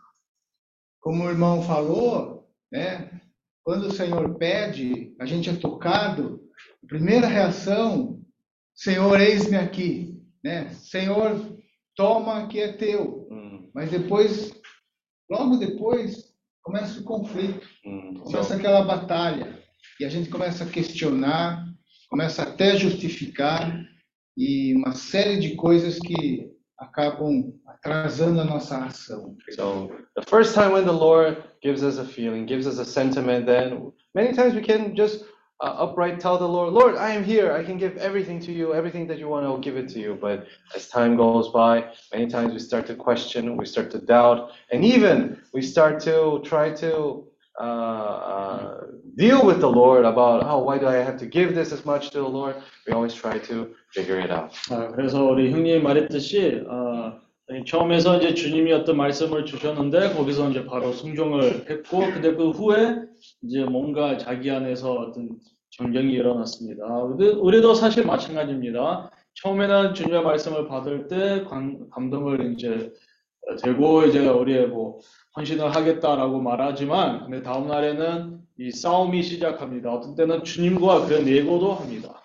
Como 1.04 1.24
o 1.24 1.28
irmão 1.28 1.60
falou, 1.62 2.48
né? 2.70 3.10
Quando 3.64 3.86
o 3.86 3.92
Senhor 3.92 4.38
pede, 4.38 5.16
a 5.18 5.26
gente 5.26 5.50
é 5.50 5.56
tocado. 5.56 6.40
A 6.84 6.86
primeira 6.86 7.26
reação, 7.26 8.20
Senhor, 8.72 9.20
eis-me 9.20 9.56
aqui, 9.56 10.22
né? 10.44 10.68
Senhor, 10.74 11.58
toma 11.96 12.46
que 12.46 12.60
é 12.60 12.72
teu. 12.72 13.28
Mas 13.74 13.90
depois, 13.90 14.52
logo 15.30 15.56
depois, 15.56 16.32
começa 16.62 17.00
o 17.00 17.04
conflito, 17.04 17.66
mm. 17.84 18.20
começa 18.20 18.54
So, 18.54 18.54
aquela 18.54 18.82
batalha 18.82 19.62
e 20.00 20.04
a 20.04 20.08
gente 20.08 20.28
começa 20.28 20.64
a 20.64 20.68
questionar, 20.68 21.66
começa 22.08 22.42
até 22.42 22.72
a 22.72 22.76
justificar 22.76 23.84
e 24.36 24.74
uma 24.74 24.92
série 24.92 25.38
de 25.38 25.54
coisas 25.56 25.98
que 25.98 26.50
acabam 26.78 27.52
atrasando 27.66 28.40
a 28.40 28.44
nossa 28.44 28.84
ação. 28.84 29.36
so 29.50 29.90
the 30.16 30.22
first 30.28 30.54
time 30.54 30.72
when 30.72 30.84
the 30.84 30.92
Lord 30.92 31.42
gives 31.62 31.82
us 31.82 31.98
a 31.98 32.04
feeling, 32.04 32.46
gives 32.46 32.66
us 32.66 32.78
a 32.78 32.84
sentiment, 32.84 33.46
then 33.46 33.92
many 34.14 34.32
times 34.34 34.54
we 34.54 34.62
can 34.62 34.94
just 34.94 35.24
uh, 35.61 35.73
upright 35.85 36.19
tell 36.19 36.37
the 36.37 36.47
Lord, 36.47 36.73
Lord, 36.73 36.95
I 36.95 37.09
am 37.11 37.23
here. 37.23 37.51
I 37.51 37.63
can 37.63 37.77
give 37.77 37.97
everything 37.97 38.39
to 38.41 38.51
you. 38.51 38.73
Everything 38.73 39.07
that 39.07 39.17
you 39.17 39.27
want, 39.27 39.45
I 39.45 39.49
will 39.49 39.57
give 39.59 39.75
it 39.75 39.89
to 39.89 39.99
you. 39.99 40.17
But 40.19 40.45
as 40.75 40.87
time 40.87 41.17
goes 41.17 41.49
by, 41.49 41.85
many 42.13 42.27
times 42.27 42.53
we 42.53 42.59
start 42.59 42.85
to 42.87 42.95
question, 42.95 43.57
we 43.57 43.65
start 43.65 43.89
to 43.91 43.99
doubt, 43.99 44.51
and 44.71 44.85
even 44.85 45.41
we 45.53 45.61
start 45.63 45.99
to 46.01 46.41
try 46.43 46.71
to 46.75 47.25
uh, 47.59 47.63
uh, 47.63 48.81
deal 49.15 49.43
with 49.43 49.59
the 49.59 49.69
Lord 49.69 50.05
about, 50.05 50.43
oh, 50.45 50.59
why 50.59 50.77
do 50.77 50.87
I 50.87 50.97
have 50.97 51.17
to 51.17 51.25
give 51.25 51.55
this 51.55 51.71
as 51.71 51.85
much 51.85 52.11
to 52.11 52.19
the 52.19 52.29
Lord? 52.29 52.55
We 52.85 52.93
always 52.93 53.15
try 53.15 53.39
to 53.39 53.73
figure 53.91 54.19
it 54.19 54.29
out. 54.29 54.53
아, 54.69 54.91
그래서 54.91 55.23
우리 55.25 55.51
형님이 55.51 55.79
말했듯이 55.79 56.65
아, 56.69 57.19
처음에서 57.66 58.18
이제 58.18 58.34
주님이 58.34 58.72
어떤 58.72 58.96
말씀을 58.96 59.44
주셨는데 59.44 60.14
거기서 60.14 60.50
이제 60.50 60.64
바로 60.64 60.92
순종을 60.92 61.66
했고 61.70 61.98
근데 62.00 62.34
그 62.34 62.50
후에 62.50 62.96
이제 63.42 63.64
뭔가 63.64 64.16
자기 64.18 64.50
안에서 64.50 64.92
어떤 64.92 65.30
전쟁이 65.70 66.12
일어났습니다. 66.12 66.84
우리- 67.04 67.28
우리도 67.28 67.74
사실 67.74 68.04
마찬가지입니다. 68.06 69.10
처음에는 69.34 69.94
주님의 69.94 70.22
말씀을 70.22 70.68
받을 70.68 71.08
때 71.08 71.44
감, 71.48 71.88
감동을 71.90 72.52
이제 72.54 72.92
되고 73.62 74.04
이제 74.04 74.26
우리의 74.26 74.68
뭐 74.68 74.98
헌신을 75.36 75.74
하겠다라고 75.74 76.40
말하지만 76.40 77.24
근데 77.24 77.42
다음 77.42 77.66
날에는 77.68 78.38
이 78.58 78.70
싸움이 78.70 79.22
시작합니다. 79.22 79.92
어떤 79.92 80.14
때는 80.14 80.44
주님과 80.44 81.06
그런 81.06 81.26
예고도 81.26 81.72
합니다. 81.72 82.21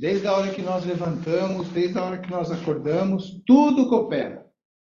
Desde 0.00 0.26
a 0.26 0.32
hora 0.32 0.50
que 0.50 0.62
nós 0.62 0.84
levantamos, 0.86 1.68
desde 1.68 1.98
a 1.98 2.02
hora 2.04 2.18
que 2.18 2.30
nós 2.30 2.50
acordamos, 2.50 3.42
tudo 3.46 3.86
coopera 3.88 4.46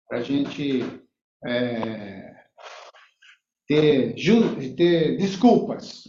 para 0.09 0.17
a 0.17 0.23
gente 0.23 0.83
é, 1.45 2.33
ter, 3.67 4.15
ter 4.75 5.17
desculpas 5.17 6.03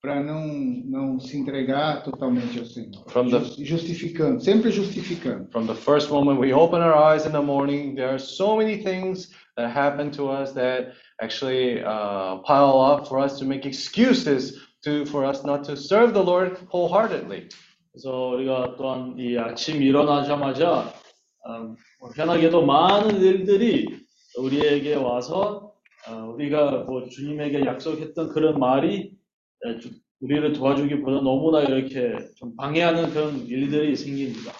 para 0.00 0.22
não, 0.22 0.46
não 0.46 1.20
se 1.20 1.36
entregar 1.36 2.02
totalmente 2.04 2.58
ao 2.58 2.64
Senhor. 2.64 3.04
From 3.10 3.28
the- 3.28 3.40
Jus- 3.40 3.56
Justificando, 3.68 4.40
sempre 4.42 4.70
justificando. 4.70 5.50
From 5.50 5.66
the 5.66 5.74
first 5.74 6.10
moment 6.10 6.38
we 6.40 6.52
open 6.54 6.80
our 6.80 6.94
eyes 6.96 7.26
in 7.26 7.32
the 7.32 7.42
morning, 7.42 7.94
there 7.94 8.08
are 8.10 8.18
so 8.18 8.56
many 8.56 8.82
things 8.82 9.30
that 9.56 9.68
happen 9.70 10.10
to 10.12 10.28
us 10.30 10.52
that 10.52 10.92
actually 11.20 11.82
uh, 11.84 12.36
pile 12.46 12.80
up 12.80 13.08
for 13.08 13.18
us 13.18 13.38
to 13.38 13.44
make 13.44 13.66
excuses 13.66 14.54
to 14.84 15.04
for 15.06 15.24
us 15.24 15.42
not 15.44 15.64
to 15.64 15.76
serve 15.76 16.14
the 16.14 16.22
Lord 16.22 16.56
wholeheartedly. 16.70 17.48
그래서 17.96 18.28
우리가 18.28 18.76
또한 18.76 19.16
이 19.18 19.38
아침 19.38 19.82
일어나자마자 19.82 20.92
어, 21.46 21.74
희한하게도 22.14 22.66
많은 22.66 23.22
일들이 23.22 23.88
우리에게 24.36 24.96
와서 24.96 25.72
어, 26.06 26.12
우리가 26.34 26.84
뭐 26.84 27.08
주님에게 27.08 27.64
약속했던 27.64 28.34
그런 28.34 28.58
말이 28.58 29.12
에, 29.64 29.78
주- 29.78 29.92
우리를 30.20 30.52
도와주기보다 30.52 31.22
너무나 31.22 31.62
이렇게 31.62 32.18
좀 32.36 32.54
방해하는 32.56 33.14
그런 33.14 33.46
일들이 33.46 33.96
생깁니다. 33.96 34.52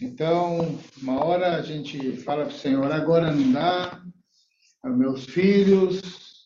Então, 0.00 0.78
uma 1.02 1.22
hora 1.22 1.56
a 1.56 1.62
gente 1.62 2.16
fala 2.24 2.44
para 2.46 2.48
o 2.48 2.50
Senhor, 2.50 2.90
agora 2.90 3.30
não 3.30 3.52
dá, 3.52 4.02
meus 4.82 5.26
filhos 5.26 6.00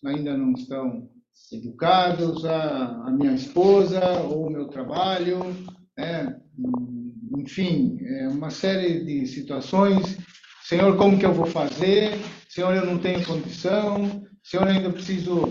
ainda 0.05 0.37
não 0.37 0.53
estão 0.55 1.09
educados, 1.53 2.45
a, 2.45 3.07
a 3.07 3.11
minha 3.11 3.35
esposa 3.35 4.01
ou 4.21 4.47
o 4.47 4.51
meu 4.51 4.69
trabalho, 4.69 5.39
né? 5.97 6.37
enfim, 7.39 7.99
é 8.03 8.29
uma 8.29 8.51
série 8.51 9.05
de 9.05 9.27
situações. 9.27 10.19
Senhor, 10.65 10.97
como 10.97 11.19
que 11.19 11.27
eu 11.27 11.33
vou 11.33 11.47
fazer? 11.47 12.19
Senhor, 12.49 12.75
eu 12.75 12.87
não 12.87 12.99
tenho 12.99 13.25
condição. 13.25 14.23
Senhor, 14.43 14.67
ainda 14.67 14.91
preciso 14.91 15.43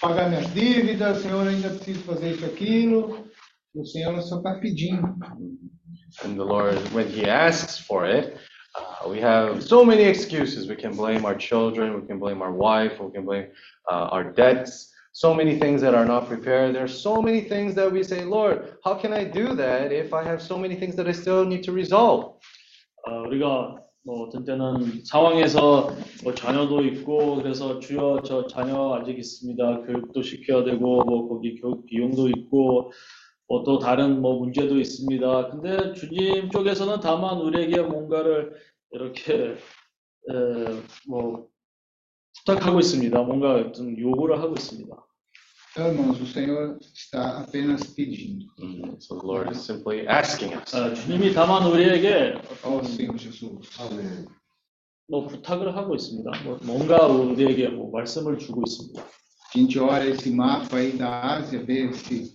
pagar 0.00 0.28
minhas 0.28 0.52
dívidas. 0.52 1.22
Senhor, 1.22 1.46
ainda 1.46 1.70
preciso 1.70 2.00
fazer 2.00 2.32
isso, 2.32 2.44
aquilo. 2.44 3.26
O 3.74 3.84
Senhor 3.84 4.20
só 4.22 4.38
está 4.38 4.54
pedindo. 4.54 5.16
And 6.24 6.34
the 6.36 6.42
Lord, 6.42 6.76
when 6.92 7.06
He 7.06 7.24
asks 7.28 7.78
for 7.78 8.04
it, 8.04 8.36
uh, 8.76 9.08
we 9.08 9.20
have 9.20 9.62
so 9.62 9.84
many 9.84 10.02
excuses. 10.02 10.68
We 10.68 10.76
can 10.76 10.92
blame 10.96 11.24
our 11.24 11.36
children, 11.36 11.94
we 11.94 12.06
can 12.06 12.18
blame 12.18 12.42
our 12.42 12.52
wife, 12.52 13.00
we 13.00 13.12
can 13.12 13.24
blame 13.24 13.46
uh, 13.88 14.08
our 14.10 14.32
debts, 14.32 14.89
so 15.12 15.34
many 15.34 15.58
things 15.58 15.80
that 15.82 15.94
are 15.94 16.04
not 16.04 16.28
prepared. 16.28 16.74
There 16.74 16.84
are 16.84 16.88
so 16.88 17.20
many 17.20 17.42
things 17.42 17.74
that 17.74 17.90
we 17.90 18.02
say, 18.02 18.24
Lord, 18.24 18.76
how 18.84 18.94
can 18.94 19.12
I 19.12 19.24
do 19.24 19.54
that 19.54 19.92
if 19.92 20.12
I 20.12 20.22
have 20.24 20.40
so 20.40 20.56
many 20.56 20.76
things 20.76 20.96
that 20.96 21.08
I 21.08 21.12
still 21.12 21.44
need 21.44 21.62
to 21.64 21.72
resolve? 21.72 22.38
어, 23.06 23.22
우리가 23.26 23.76
뭐 24.04 24.26
어떤 24.26 24.44
때는 24.44 25.04
상황에서 25.04 25.90
뭐 26.24 26.34
자녀도 26.34 26.82
있고 26.84 27.36
그래서 27.36 27.78
주여 27.80 28.22
저 28.24 28.46
자녀 28.46 28.94
아직 28.94 29.18
있습니다. 29.18 29.82
교육도 29.82 30.22
시켜야 30.22 30.64
되고 30.64 31.04
뭐 31.04 31.28
거기 31.28 31.60
교육 31.60 31.86
비용도 31.86 32.28
있고 32.28 32.92
뭐 33.48 33.64
또 33.64 33.80
다른 33.80 34.20
뭐 34.20 34.38
문제도 34.38 34.78
있습니다. 34.78 35.48
근데 35.50 35.92
주님 35.94 36.50
쪽에서는 36.50 37.00
다만 37.00 37.38
우리에게 37.38 37.82
뭔가를 37.82 38.54
이렇게 38.92 39.56
에, 40.30 40.34
뭐 41.08 41.48
부탁하고 42.38 42.80
있습니다. 42.80 43.22
뭔가 43.22 43.72
좀 43.72 43.98
요구를 43.98 44.40
하고 44.40 44.54
있습니다. 44.54 44.96
Então, 45.72 45.86
irmãos, 45.86 46.20
o 46.20 46.26
Senhor 46.26 46.78
está 46.92 47.42
apenas 47.42 47.94
pedindo. 47.94 48.46
So 48.98 49.18
the 49.20 49.24
Lord 49.24 49.52
is 49.52 49.64
simply 49.64 50.04
asking 50.08 50.56
us. 50.56 50.74
아, 50.74 50.92
주님이 50.92 51.32
다만 51.32 51.64
우리에게 51.64 52.34
Ó 52.64 52.82
Senhor 52.82 53.16
Jesus. 53.16 53.70
아멘. 53.80 54.26
뭐 55.08 55.26
부탁을 55.28 55.76
하고 55.76 55.94
있습니다. 55.94 56.30
뭐 56.42 56.58
뭔가 56.64 57.06
우리에게 57.06 57.68
뭐 57.68 57.90
말씀을 57.92 58.38
주고 58.38 58.62
있습니다. 58.66 59.00
A 59.02 59.58
gente 59.58 59.78
olha 59.80 60.08
esse 60.08 60.30
mapa 60.30 60.76
aí 60.76 60.92
da 60.96 61.36
Ásia, 61.36 61.64
vê 61.64 61.90
esse, 61.90 62.32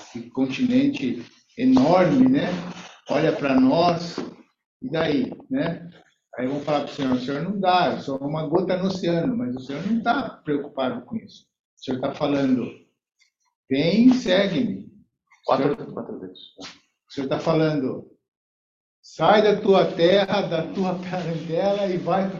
esse 0.00 0.30
continente 0.30 1.22
enorme, 1.58 2.28
né? 2.30 2.48
Olha 3.10 3.30
para 3.32 3.60
nós, 3.60 4.16
e 4.80 4.90
daí, 4.90 5.30
né? 5.50 5.90
Aí 6.38 6.46
vamos 6.46 6.64
falar 6.64 6.80
para 6.84 6.92
o 6.92 6.94
Senhor, 6.94 7.12
o 7.12 7.18
Senhor 7.20 7.42
não 7.42 7.58
dá, 7.60 7.92
eu 7.92 8.00
sou 8.00 8.16
uma 8.18 8.46
gota 8.46 8.76
no 8.76 8.86
oceano, 8.86 9.36
mas 9.36 9.54
o 9.56 9.60
Senhor 9.60 9.84
não 9.86 9.98
está 9.98 10.28
preocupado 10.44 11.02
com 11.02 11.16
isso. 11.16 11.44
O 11.78 11.84
Senhor 11.84 11.96
está 11.96 12.12
falando, 12.14 12.66
vem, 13.68 14.12
segue-me. 14.14 14.88
O 15.48 15.56
Senhor- 15.56 15.76
Quatro, 15.76 15.92
quatro 15.92 16.20
vezes. 16.20 16.38
O 17.08 17.12
Senhor 17.12 17.24
está 17.26 17.38
falando, 17.40 18.06
sai 19.02 19.42
da 19.42 19.60
tua 19.60 19.84
terra, 19.86 20.42
da 20.42 20.62
tua 20.72 20.94
parentela 20.94 21.86
e 21.86 21.96
vai 21.96 22.30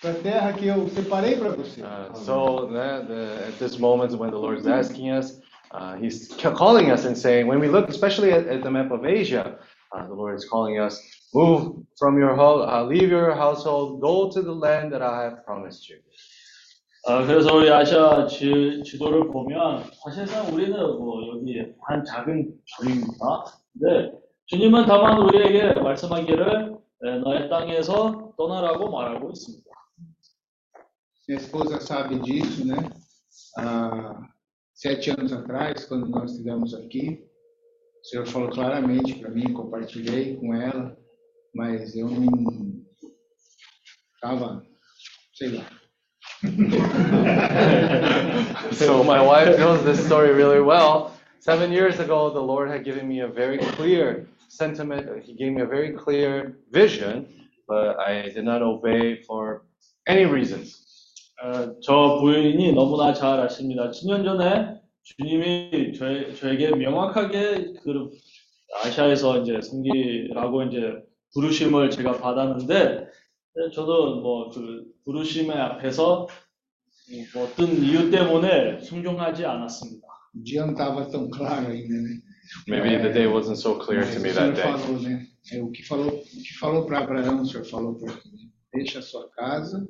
para 0.00 0.10
a 0.10 0.14
terra 0.14 0.52
que 0.52 0.66
eu 0.68 0.88
separei 0.88 1.36
para 1.36 1.48
você. 1.50 1.82
Uh, 1.82 2.14
so 2.14 2.68
that, 2.72 3.08
the, 3.08 3.48
at 3.48 3.58
this 3.58 3.76
moment 3.78 4.14
when 4.16 4.30
the 4.30 4.36
Lord 4.38 4.58
is 4.60 4.66
asking 4.68 5.10
us, 5.10 5.40
uh, 5.72 5.96
He's 6.00 6.28
ca- 6.40 6.52
calling 6.54 6.92
us 6.92 7.04
and 7.06 7.16
saying, 7.16 7.48
when 7.48 7.58
we 7.58 7.66
look 7.68 7.88
especially 7.88 8.30
at, 8.32 8.46
at 8.46 8.62
the 8.62 8.70
map 8.70 8.92
of 8.92 9.04
Asia, 9.04 9.58
uh, 9.96 10.06
the 10.06 10.14
Lord 10.14 10.36
is 10.36 10.44
calling 10.44 10.78
us, 10.78 11.00
move 11.34 11.84
from 11.98 12.18
your 12.18 12.34
home, 12.34 12.68
uh, 12.68 12.84
leave 12.84 13.08
your 13.08 13.34
household, 13.34 14.00
go 14.00 14.30
to 14.30 14.42
the 14.42 14.52
land 14.52 14.92
that 14.92 15.02
I 15.02 15.24
have 15.24 15.44
promised 15.44 15.88
you. 15.88 15.98
아, 17.08 17.24
그래서 17.24 17.54
우리 17.54 17.70
아시아 17.70 18.26
지, 18.26 18.82
지도를 18.84 19.28
보면 19.28 19.84
사실상 20.04 20.52
우리는 20.52 20.76
뭐 20.98 21.22
여기 21.28 21.72
한 21.82 22.04
작은 22.04 22.52
조입니다. 22.64 23.44
근데 23.72 24.12
주님은 24.46 24.86
다만 24.86 25.20
우리에게 25.22 25.80
말씀하기를 25.80 26.76
에, 27.04 27.18
너의 27.18 27.48
땅에서 27.48 28.32
떠나라고 28.36 28.90
말하고 28.90 29.30
있습니다. 29.30 29.66
Minha 31.28 31.40
esposa 31.40 31.80
sabe 31.80 32.20
disso, 32.20 32.64
né? 32.64 32.76
Há 33.56 34.28
sete 34.74 35.10
anos 35.10 35.32
atrás, 35.32 35.84
quando 35.86 36.06
nós 36.08 36.30
estivemos 36.30 36.72
aqui, 36.74 37.25
o 38.05 38.05
Senhor 38.05 38.25
falou 38.27 38.49
claramente 38.49 39.15
para 39.15 39.29
mim, 39.29 39.53
compartilhei 39.53 40.35
com 40.37 40.53
ela, 40.53 40.97
mas 41.53 41.95
eu 41.95 42.09
não 42.09 42.83
estava, 44.15 44.63
sei 45.35 45.49
lá. 45.49 45.65
So 48.73 49.03
my 49.03 49.21
wife 49.21 49.57
knows 49.59 49.83
this 49.83 49.99
story 50.03 50.33
really 50.33 50.61
well. 50.61 51.11
Seven 51.39 51.71
years 51.71 51.99
ago, 51.99 52.31
the 52.31 52.41
Lord 52.41 52.69
had 52.69 52.83
given 52.83 53.07
me 53.07 53.21
a 53.21 53.27
very 53.27 53.59
clear 53.75 54.27
sentiment. 54.47 55.23
He 55.23 55.33
gave 55.33 55.53
me 55.53 55.61
a 55.61 55.67
very 55.67 55.93
clear 55.93 56.57
vision, 56.71 57.27
but 57.67 57.99
I 57.99 58.29
did 58.29 58.43
not 58.45 58.61
obey 58.61 59.21
for 59.23 59.63
any 60.07 60.25
reasons. 60.25 60.81
어, 61.43 61.79
저 61.81 62.19
부인이 62.19 62.73
너무나 62.73 63.13
잘 63.13 63.39
아십니다. 63.39 63.89
7년 63.89 64.23
전에 64.23 64.74
주님이 65.06 65.92
저, 65.96 66.34
저에게 66.34 66.70
명확하게 66.70 67.74
그 67.82 68.10
아시아에서 68.84 69.42
이제 69.42 69.60
섬기라고 69.62 70.64
이제 70.64 70.92
부르심을 71.32 71.90
제가 71.90 72.18
받았는데 72.18 73.06
저도 73.72 74.20
뭐 74.20 74.50
그 74.50 74.84
부르심의 75.04 75.56
앞에서 75.56 76.26
뭐 77.34 77.44
어떤 77.44 77.68
이유 77.82 78.10
때문에 78.10 78.80
순종하지 78.80 79.44
않았습니다. 79.44 80.06
Não 80.34 80.72
estava 80.72 81.06
claro 81.30 81.68
ainda, 81.70 81.94
né? 81.94 82.20
Maybe 82.68 82.98
the 83.00 83.10
day 83.10 83.26
wasn't 83.26 83.56
so 83.56 83.78
clear 83.78 84.04
to 84.04 84.20
me 84.20 84.32
that 84.32 84.54
day. 84.54 84.62
falou, 84.62 85.00
né? 85.00 85.26
É, 85.52 85.62
o 85.62 85.70
que 85.70 85.82
falou, 85.82 86.08
o 86.08 86.20
que 86.20 86.54
falou 86.58 86.84
para 86.84 86.98
Abraão, 86.98 87.40
o 87.40 87.46
Senhor 87.46 87.64
falou 87.64 87.94
para 87.94 88.12
ele, 88.12 88.20
né? 88.20 88.50
deixa 88.74 88.98
a 88.98 89.02
sua 89.02 89.30
casa, 89.30 89.88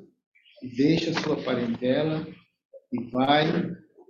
e 0.63 0.69
deixa 0.77 1.11
a 1.11 1.21
sua 1.21 1.35
parentela 1.43 2.25
e 2.93 3.03
vai 3.11 3.51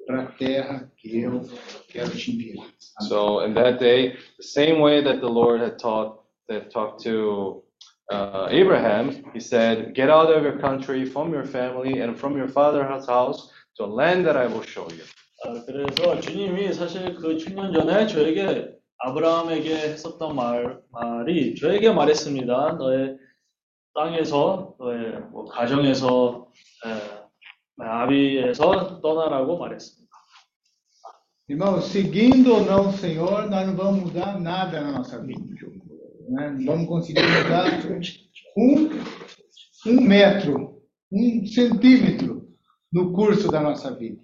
para 0.07 0.22
a 0.22 0.26
terra 0.33 0.91
que 0.97 1.20
eu 1.20 1.41
quero 1.89 2.11
te 2.11 2.30
enviar. 2.33 2.66
So 3.01 3.41
in 3.41 3.55
that 3.55 3.78
day, 3.78 4.16
the 4.37 4.43
same 4.43 4.80
way 4.80 5.03
that 5.03 5.20
the 5.20 5.28
Lord 5.28 5.61
had 5.61 5.78
taught 5.78 6.22
that 6.49 6.70
talked 6.70 7.03
to 7.05 7.62
uh, 8.11 8.49
Abraham, 8.51 9.24
he 9.33 9.41
said, 9.41 9.95
"Get 9.95 10.11
out 10.11 10.30
of 10.30 10.43
your 10.43 10.59
country, 10.59 11.07
from 11.07 11.33
your 11.33 11.45
family, 11.45 12.01
and 12.01 12.18
from 12.18 12.37
your 12.37 12.49
father's 12.49 13.07
house 13.07 13.51
to 13.76 13.85
a 13.85 13.87
land 13.87 14.26
that 14.26 14.37
I 14.37 14.47
will 14.47 14.62
show 14.62 14.89
you." 14.91 15.05
아, 15.45 15.64
그래서 15.66 16.20
주님이 16.20 16.72
사실 16.72 17.14
그 17.14 17.37
7년 17.37 17.74
전에 17.74 18.07
저에게 18.07 18.76
아브라함에게 18.99 19.74
했었던 19.74 20.37
말, 20.37 20.80
말이 20.93 21.57
저에게 21.57 21.91
말했습니다. 21.91 22.76
너의 22.78 23.18
땅에서, 23.95 24.76
너의 24.78 25.20
뭐 25.33 25.45
가정에서, 25.47 26.47
에, 26.87 27.16
아비에서 27.78 29.01
떠나라고 29.01 29.59
말했습니다. 29.59 30.03
Irmãos, 31.49 31.87
seguindo 31.87 32.55
ou 32.55 32.64
não 32.64 32.89
o 32.89 32.93
Senhor, 32.93 33.51
nós 33.51 33.66
não 33.66 33.76
vamos 33.76 34.05
mudar 34.05 34.41
nada 34.41 34.80
na 34.80 34.93
nossa 34.93 35.20
vida. 35.20 35.43
né? 36.30 36.51
Não 36.51 36.64
vamos 36.64 36.89
conseguir 36.89 37.20
mudar 37.22 37.66
um, 38.57 38.89
um 39.91 40.01
metro, 40.01 40.83
um 41.11 41.45
centímetro 41.45 42.49
no 42.93 43.12
curso 43.12 43.51
da 43.51 43.61
nossa 43.61 43.95
vida. 43.95 44.22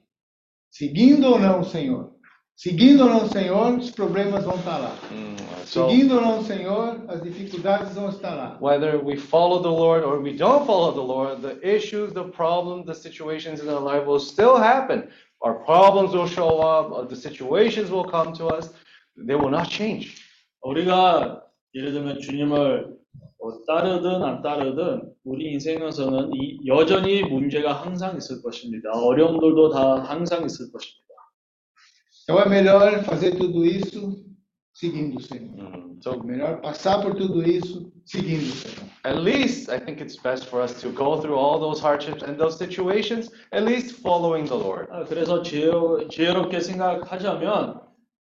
Seguindo 0.71 1.27
ou 1.27 1.39
não 1.39 1.61
o 1.61 1.65
Senhor. 1.65 2.12
Seguindo 2.57 3.05
ou 3.05 3.11
não 3.11 3.25
o 3.25 3.29
Senhor, 3.29 3.79
os 3.79 3.91
problemas 3.93 4.45
vão 4.45 4.57
estar 4.57 4.79
lá. 4.79 4.93
Mm, 5.13 5.37
so 5.65 5.89
Seguindo 5.89 6.17
ou 6.17 6.21
não 6.21 6.41
o 6.41 6.43
Senhor, 6.45 7.05
as 7.07 7.23
dificuldades 7.23 7.95
vão 7.95 8.09
estar 8.09 8.35
lá. 8.35 8.59
whether 8.61 8.99
we 8.99 9.17
follow 9.17 9.63
the 9.63 9.69
Lord 9.69 10.05
or 10.05 10.21
we 10.21 10.33
don't 10.37 10.67
follow 10.67 10.93
the 10.93 11.01
Lord, 11.01 11.41
the 11.41 11.57
issues, 11.63 12.13
the 12.15 12.25
problems, 12.25 12.87
the 12.87 12.95
situations 12.95 13.61
in 13.61 13.69
our 13.69 13.81
life 13.81 14.05
will 14.07 14.19
still 14.19 14.57
happen. 14.57 15.09
Our 15.41 15.55
problems 15.65 16.13
will 16.13 16.27
show 16.27 16.59
up, 16.61 16.93
uh, 16.93 17.03
the 17.07 17.15
situations 17.15 17.93
will 17.93 18.09
come 18.11 18.33
to 18.35 18.49
us. 18.49 18.71
They 19.17 19.37
will 19.37 19.51
not 19.51 19.69
change. 19.71 20.17
우리가 20.63 21.45
예를 21.77 21.93
들면 21.93 22.19
주님을 22.21 22.97
뭐 23.39 23.63
따르든 23.69 24.25
안 24.25 24.43
따르든 24.43 25.13
우리 25.23 25.53
인생에서는 25.53 26.31
이 26.35 26.59
여전히 26.67 27.23
문제가 27.23 27.73
항상 27.73 28.17
있을 28.17 28.43
것입니다. 28.43 28.91
어려움들도 28.91 29.71
다 29.71 30.03
항상 30.03 30.45
있을 30.45 30.73
것입니다. 30.73 31.02
Então 32.24 32.40
é 32.40 32.48
melhor 32.48 33.04
fazer 33.04 33.36
tudo 33.36 33.66
isso 33.66 34.26
seguindo 34.74 35.18
o 35.18 35.22
Senhor. 35.22 35.52
Mm, 35.56 35.98
É 36.00 36.04
So 36.04 36.22
melhor 36.24 36.62
passar 36.62 37.02
por 37.02 37.16
tudo 37.16 37.42
isso 37.48 37.92
seguindo 38.06 38.44
o 38.44 38.52
Senhor. 38.52 38.90
at 39.06 39.18
least 39.22 39.70
I 39.70 39.80
think 39.80 40.02
it's 40.02 40.16
best 40.22 40.48
for 40.48 40.62
us 40.62 40.82
to 40.82 40.90
go 40.92 41.20
through 41.20 41.38
all 41.38 41.60
those 41.60 41.82
hardships 41.82 42.24
and 42.24 42.38
those 42.38 42.58
situations, 42.58 43.30
at 43.52 43.64
least 43.64 44.02
following 44.02 44.46
the 44.48 44.56
Lord. 44.56 44.88
아, 44.92 45.04
그래서 45.06 45.42
지혜, 45.44 45.72
지혜롭게 46.10 46.60
생각하자면 46.62 47.82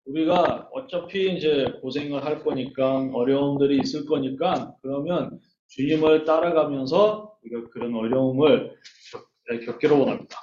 우리가 0.06 0.70
어차피 0.74 1.36
이제 1.36 1.66
고생을 1.82 2.24
할 2.24 2.44
거니까 2.44 3.10
어려움들이 3.14 3.80
있을 3.84 4.06
거니까 4.06 4.74
그러면 4.82 5.40
주님을 5.70 6.24
따라가면서 6.24 7.36
우리가 7.44 7.70
그런 7.72 7.94
어려움을 7.96 8.72
겪, 9.12 9.28
네, 9.50 9.60
겪기를 9.66 9.98
원합니다. 9.98 10.38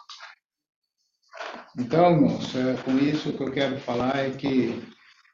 Então, 1.77 2.13
irmãos, 2.13 2.55
é, 2.55 2.75
com 2.85 2.93
isso 2.99 3.31
o 3.31 3.33
que 3.33 3.43
eu 3.43 3.51
quero 3.51 3.77
falar 3.79 4.17
é 4.17 4.31
que 4.31 4.81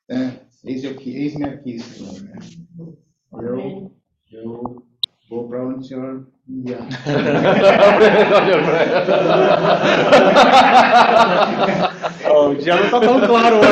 né, 0.09 0.41
eis 0.65 0.83
eu 0.85 0.95
que 0.95 1.15
eis 1.15 1.39
aqui, 1.43 1.79
Senhor. 1.79 2.15
Né? 2.23 2.39
Eu, 3.43 3.93
eu 4.33 4.83
vou 5.29 5.47
para 5.49 5.67
onde 5.67 5.81
o 5.81 5.83
Senhor 5.83 6.27
me 6.49 6.73
o 12.31 12.55
dia 12.55 12.75
não 12.75 12.85
está 12.85 13.01
tão 13.01 13.21
claro 13.21 13.57
hoje. 13.57 13.69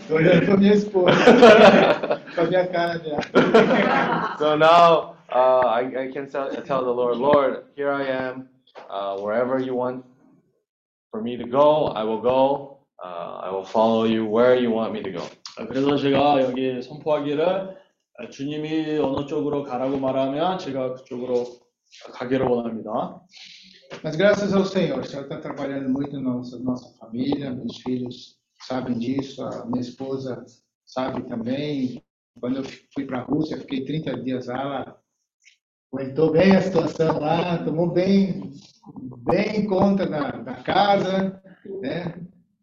Estou 0.00 0.16
olhando 0.16 0.44
para 0.44 0.56
minha 0.56 0.74
esposa, 0.74 1.16
para 2.34 2.44
minha 2.46 2.66
cara 2.66 2.98
já. 2.98 3.20
So 4.38 4.56
now 4.56 5.14
uh, 5.30 5.68
I, 5.68 5.86
I 5.96 6.12
can 6.12 6.26
tell, 6.26 6.50
tell 6.64 6.84
the 6.84 6.90
Lord, 6.90 7.18
Lord, 7.18 7.62
here 7.76 7.92
I 7.92 8.10
am, 8.10 8.48
uh, 8.90 9.16
wherever 9.22 9.60
you 9.60 9.76
want 9.76 10.04
for 11.11 11.21
me 11.21 11.37
to 11.37 11.45
go, 11.45 11.87
I 11.87 12.03
will 12.03 12.21
go. 12.21 12.79
Uh, 13.03 13.41
I 13.43 13.51
will 13.51 13.65
follow 13.65 14.05
you 14.05 14.25
where 14.25 14.55
you 14.55 14.71
want 14.71 14.93
me 14.93 15.01
to 15.03 15.11
go. 15.11 15.23
아, 15.57 15.65
그래서 15.65 15.97
제가 15.97 16.41
여기 16.41 16.81
선포하기를 16.81 17.77
아, 18.19 18.29
주님이 18.29 18.97
어느 18.97 19.25
쪽으로 19.27 19.63
가라고 19.63 19.97
말하면 19.97 20.57
제가 20.59 20.93
그쪽으로 20.95 21.45
가기를 22.13 22.45
원합니다. 22.47 23.21
Mas 24.03 24.17
graças 24.17 24.53
ao 24.53 24.65
Senhor, 24.65 24.99
o 24.99 25.03
Senhor 25.03 25.23
está 25.23 25.39
trabalhando 25.39 25.89
muito 25.89 26.19
na 26.19 26.33
nossa, 26.33 26.59
nossa 26.59 26.89
família, 26.97 27.51
meus 27.51 27.77
filhos 27.77 28.37
sabem 28.61 28.97
disso, 28.99 29.43
a 29.43 29.65
minha 29.65 29.81
esposa 29.81 30.43
sabe 30.85 31.23
também. 31.23 32.03
Quando 32.39 32.57
eu 32.57 32.63
fui 32.93 33.05
para 33.05 33.19
a 33.19 33.23
Rússia, 33.23 33.57
fiquei 33.57 33.85
30 33.85 34.23
dias 34.23 34.47
lá, 34.47 34.61
ela 34.61 35.01
aguentou 35.91 36.31
bem 36.31 36.55
a 36.55 36.61
situação 36.61 37.19
lá, 37.19 37.63
tomou 37.63 37.89
bem, 37.89 38.51
bem 39.24 39.66
conta 39.66 40.06
da, 40.06 40.30
da 40.30 40.54
casa, 40.62 41.42
né? 41.80 42.14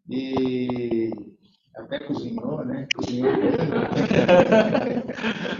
E 0.08 1.10
até 1.76 2.00
cozinhou, 2.00 2.64
né? 2.64 2.86
Cozinhou 2.94 3.30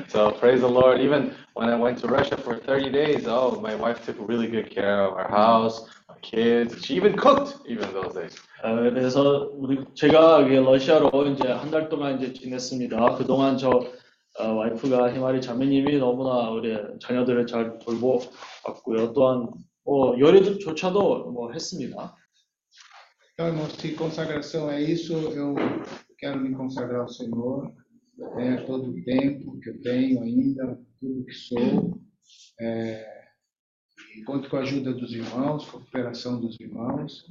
So 0.08 0.32
praise 0.32 0.60
the 0.60 0.68
Lord. 0.68 1.00
Even 1.00 1.32
when 1.54 1.68
I 1.68 1.76
went 1.76 1.98
to 2.00 2.08
Russia 2.08 2.36
for 2.36 2.56
30 2.56 2.90
days, 2.90 3.26
oh, 3.26 3.60
my 3.60 3.74
wife 3.74 4.04
took 4.04 4.16
really 4.28 4.48
good 4.48 4.70
care 4.70 5.04
of 5.06 5.14
our 5.14 5.28
house, 5.28 5.86
our 6.08 6.16
kids. 6.22 6.84
She 6.84 6.94
even 6.96 7.16
cooked 7.16 7.56
even 7.66 7.92
those 7.92 8.14
days. 8.14 8.36
아, 8.62 8.74
그래서 8.74 9.50
우리 9.54 9.84
제가 9.94 10.40
러시아로 10.40 11.26
이제 11.28 11.48
한 11.48 11.70
달 11.70 11.88
동안 11.88 12.18
이제 12.20 12.32
지냈습니다. 12.32 13.14
그 13.16 13.24
동안 13.26 13.56
저 13.56 13.80
어, 14.38 14.52
와이프가 14.52 15.12
희마리 15.12 15.40
자매님이 15.40 15.98
너무나 15.98 16.50
우리 16.50 16.76
자녀들을 17.00 17.46
잘 17.46 17.78
돌보았고요. 17.78 19.12
또한 19.14 19.48
뭐 19.85 20.17
요리조차도 20.19 21.31
뭐 21.31 21.51
했습니다. 21.51 22.15
Então, 23.33 23.47
irmãos, 23.47 23.73
se 23.73 23.91
consagração 23.93 24.71
é 24.71 24.81
isso, 24.81 25.13
eu 25.13 25.55
quero 26.17 26.39
me 26.39 26.55
consagrar 26.55 27.01
ao 27.01 27.09
Senhor, 27.09 27.71
né, 28.37 28.63
todo 28.65 28.91
o 28.91 29.03
tempo 29.03 29.59
que 29.59 29.69
eu 29.69 29.81
tenho 29.81 30.21
ainda, 30.21 30.79
tudo 30.99 31.25
que 31.25 31.33
sou. 31.33 31.99
É, 32.61 33.15
e 34.15 34.23
conto 34.23 34.49
com 34.49 34.55
a 34.55 34.61
ajuda 34.61 34.93
dos 34.93 35.11
irmãos, 35.13 35.65
com 35.65 35.77
a 35.77 35.81
cooperação 35.81 36.39
dos 36.39 36.57
irmãos. 36.59 37.25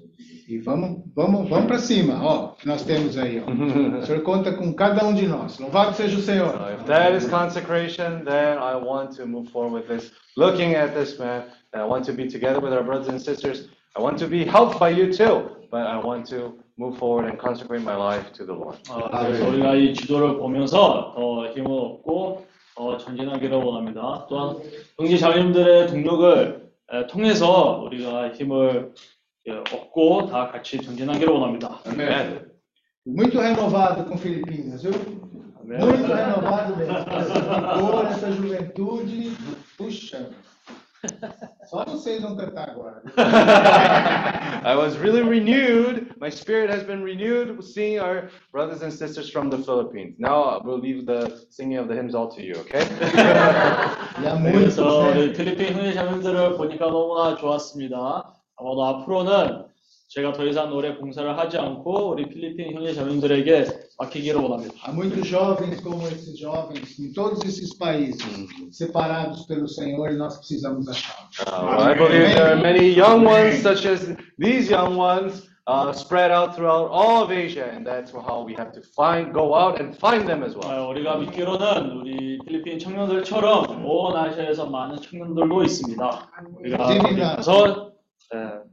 E 0.46 0.58
vamos, 0.58 1.02
vamos, 1.14 1.48
vamos 1.48 1.66
para 1.66 1.78
cima, 1.78 2.22
ó, 2.22 2.48
que 2.48 2.66
nós 2.66 2.84
temos 2.84 3.16
aí. 3.16 3.40
Ó. 3.40 3.50
O 3.98 4.06
Senhor 4.06 4.22
conta 4.22 4.52
com 4.52 4.72
cada 4.74 5.06
um 5.06 5.14
de 5.14 5.26
nós. 5.26 5.58
Louvado 5.58 5.96
seja 5.96 6.18
o 6.18 6.20
Senhor. 6.20 6.52
So 6.52 6.74
if 6.74 6.84
that 6.84 7.16
is 7.16 7.26
consecration, 7.26 8.24
then 8.24 8.58
I 8.58 8.76
want 8.76 9.16
to 9.16 9.26
move 9.26 9.50
forward 9.50 9.74
with 9.74 9.88
this. 9.88 10.12
Looking 10.36 10.74
at 10.74 10.92
this 10.94 11.18
man, 11.18 11.44
I 11.73 11.85
want 11.85 12.05
to 12.05 12.13
be 12.13 12.27
together 12.27 12.59
with 12.59 12.73
our 12.73 12.83
brothers 12.83 13.09
and 13.09 13.21
sisters. 13.21 13.69
I 13.95 14.01
want 14.01 14.17
to 14.19 14.27
be 14.27 14.45
helped 14.45 14.79
by 14.79 14.89
you 14.89 15.11
too, 15.13 15.49
but 15.71 15.85
I 15.85 15.97
want 15.97 16.27
to 16.29 16.53
move 16.77 16.97
forward 16.97 17.25
and 17.29 17.37
consecrate 17.37 17.83
my 17.83 17.95
life 17.95 18.31
to 18.33 18.45
the 18.45 18.53
Lord. 18.53 18.77
아, 18.89 19.25
그래서 19.27 19.47
우리가 19.47 19.75
이 19.75 19.93
지도를 19.93 20.37
보면서 20.37 21.13
더 21.15 21.47
힘을 21.53 21.65
얻고 21.67 22.45
더 22.75 22.97
전진하기를 22.97 23.57
원합니다. 23.57 24.25
또한 24.29 24.57
형제 24.97 25.17
자매님들의 25.17 25.87
동력을 25.87 26.69
에, 26.91 27.07
통해서 27.07 27.81
우리가 27.85 28.31
힘을 28.31 28.93
예, 29.47 29.51
얻고 29.51 30.27
다 30.27 30.47
같이 30.51 30.81
전진하기를 30.81 31.31
원합니다. 31.31 31.81
Amen. 31.87 32.49
Muito 33.05 33.39
renovado 33.39 34.05
com 34.05 34.17
Filipinas, 34.17 34.83
viu? 34.83 34.93
아멘. 35.61 35.79
Muito 35.79 36.13
renovado 36.13 36.75
mesmo. 36.77 36.95
Essa 38.07 38.31
juventude. 38.31 39.31
Puxa. 39.77 40.29
Só 41.68 41.84
vocês 41.84 42.22
vão 42.22 42.36
cantar 42.36 42.70
agora. 42.70 43.02
I 43.16 44.74
was 44.76 44.96
really 44.98 45.22
renewed. 45.22 46.14
My 46.18 46.30
spirit 46.30 46.70
has 46.70 46.82
been 46.82 47.02
renewed 47.02 47.62
seeing 47.62 48.00
our 48.00 48.30
brothers 48.52 48.82
and 48.82 48.92
sisters 48.92 49.30
from 49.30 49.50
the 49.50 49.58
Philippines. 49.58 50.16
Now 50.18 50.60
we'll 50.64 50.80
leave 50.80 51.06
the 51.06 51.46
singing 51.50 51.78
of 51.78 51.88
the 51.88 51.94
hymns 51.94 52.14
all 52.14 52.28
to 52.28 52.42
you, 52.42 52.54
okay? 52.60 52.82
E 54.20 54.26
há 54.26 54.36
muitos, 54.36 54.76
그래서 54.76 55.14
né? 55.14 55.20
우리 55.20 55.32
필리핀 55.32 55.74
형제 55.74 55.92
자매들을 55.92 56.56
보니까 56.56 56.86
너무나 56.86 57.36
좋았습니다. 57.36 58.34
아마도 58.56 58.84
앞으로는 58.84 59.64
제가 60.09 60.33
더 60.33 60.43
이상 60.47 60.71
노래 60.71 60.97
봉사를 60.97 61.37
하지 61.37 61.59
않고 61.59 62.09
우리 62.09 62.27
필리핀 62.27 62.75
형제 62.75 62.93
자매들에게 62.95 63.65
맡기기를 63.99 64.41
원합니다. 64.41 64.73
Há 64.83 64.91
muitos 64.91 65.29
jovens 65.29 65.83
como 65.83 66.07
esses 66.07 66.35
jovens 66.35 66.97
em 66.99 67.13
todos 67.13 67.45
esses 67.45 67.77
países, 67.77 68.25
separados 68.71 69.45
pelo 69.45 69.67
Senhor, 69.67 70.09
e 70.09 70.17
nós 70.17 70.37
precisamos 70.37 70.89
achá-los. 70.89 71.37
Uh, 71.45 71.91
I 71.91 71.93
believe 71.93 72.33
there 72.33 72.49
are 72.49 72.59
many 72.59 72.89
young 72.89 73.23
ones, 73.23 73.61
such 73.61 73.85
as 73.85 74.15
these 74.39 74.71
young 74.71 74.97
ones, 74.97 75.45
uh, 75.67 75.93
spread 75.93 76.31
out 76.31 76.55
throughout 76.55 76.89
all 76.89 77.21
of 77.21 77.29
Asia, 77.29 77.69
and 77.69 77.85
that's 77.85 78.09
how 78.09 78.41
we 78.41 78.55
have 78.57 78.73
to 78.73 78.81
find, 78.97 79.31
go 79.31 79.53
out 79.53 79.79
and 79.79 79.95
find 79.95 80.27
them 80.27 80.41
as 80.41 80.55
well. 80.55 80.73
아, 80.73 80.89
우리가 80.89 81.17
믿기로는 81.17 82.01
우리 82.01 82.39
필리핀 82.47 82.79
청년들처럼 82.79 83.85
온 83.85 84.17
아시아에서 84.17 84.65
많은 84.65 84.97
청년들도 85.03 85.61
있습니다. 85.61 86.31
우리가 86.57 86.93
예, 88.33 88.69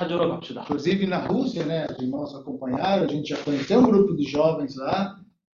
찾으러 0.00 0.28
갑시다. 0.28 0.62
Inclusive 0.62 1.06
na 1.06 1.18
Rússia, 1.26 1.64
né? 1.64 1.86
Os 1.90 1.98
irmãos 2.02 2.34
acompanharam, 2.34 3.04
a 3.04 3.08
gente 3.08 3.28
já 3.30 3.36
conheceu 3.42 3.78
um 3.80 3.84
grupo 3.84 4.14
de 4.16 4.24
jovens 4.24 4.76
lá, 4.76 5.16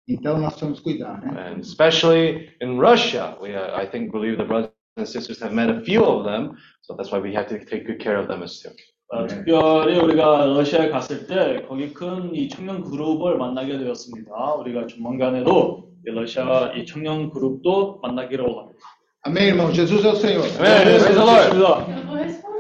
então 0.09 0.37
nós 0.39 0.51
precisamos 0.53 0.81
cuidar, 0.81 1.21
né? 1.23 1.53
And 1.55 1.61
especially 1.61 2.51
in 2.61 2.79
Russia, 2.79 3.37
we, 3.41 3.55
uh, 3.57 3.75
I 3.77 3.87
think, 3.87 4.13
believe 4.13 4.37
the 4.37 4.45
brothers 4.45 4.71
and 4.99 5.07
sisters 5.07 5.41
have 5.43 5.55
met 5.55 5.71
a 5.71 5.81
few 5.83 6.05
of 6.05 6.25
them, 6.25 6.55
so 6.83 6.95
that's 6.97 7.11
why 7.11 7.19
we 7.21 7.35
have 7.35 7.47
to 7.49 7.59
take 7.65 7.87
good 7.87 7.99
care 8.03 8.19
of 8.19 8.27
them 8.29 8.43
as 8.43 8.61
too. 8.61 8.71
어, 9.09 9.25
특별히 9.27 9.99
우리가 10.01 10.47
러시아에 10.47 10.91
갔을 10.91 11.29
때 11.29 11.65
거기 11.69 11.95
큰 11.95 12.35
이 12.35 12.49
청년 12.49 12.83
그룹을 12.83 13.39
만나게 13.39 13.79
되었습니다. 13.79 14.33
우리가 14.59 14.87
조만간에도 14.89 15.91
이 16.05 16.11
러시아 16.11 16.73
이 16.75 16.85
청년 16.85 17.31
그룹도 17.31 18.01
만나기를 18.03 18.45
원합니다. 18.45 18.81
Amém, 19.25 19.51
irmão? 19.51 19.73
Jesus 19.73 20.05
é 20.05 20.09
o 20.11 20.17
Senhor. 20.17 20.45
Amen. 20.59 20.83
Praise 20.83 21.07
the 21.07 21.25
Lord. 21.25 21.51
좋습니다. 21.51 21.87
Eu 21.87 22.03
vou 22.07 22.17
responder. 22.17 22.57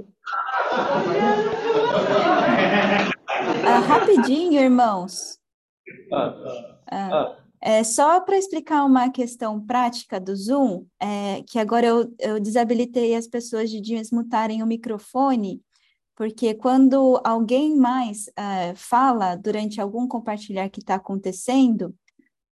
Ah, 3.75 3.79
rapidinho, 3.79 4.59
irmãos. 4.59 5.37
Uh, 6.11 6.71
Ah, 6.91 7.37
é 7.61 7.83
só 7.83 8.19
para 8.19 8.37
explicar 8.37 8.83
uma 8.83 9.09
questão 9.09 9.59
prática 9.65 10.19
do 10.19 10.35
Zoom, 10.35 10.85
é, 10.99 11.43
que 11.43 11.57
agora 11.59 11.85
eu, 11.87 12.13
eu 12.19 12.39
desabilitei 12.39 13.15
as 13.15 13.27
pessoas 13.27 13.69
de 13.69 13.79
desmutarem 13.79 14.61
o 14.61 14.67
microfone, 14.67 15.61
porque 16.15 16.53
quando 16.53 17.21
alguém 17.23 17.75
mais 17.75 18.29
eh, 18.35 18.73
fala 18.75 19.35
durante 19.35 19.79
algum 19.79 20.07
compartilhar 20.07 20.69
que 20.69 20.79
está 20.79 20.95
acontecendo, 20.95 21.95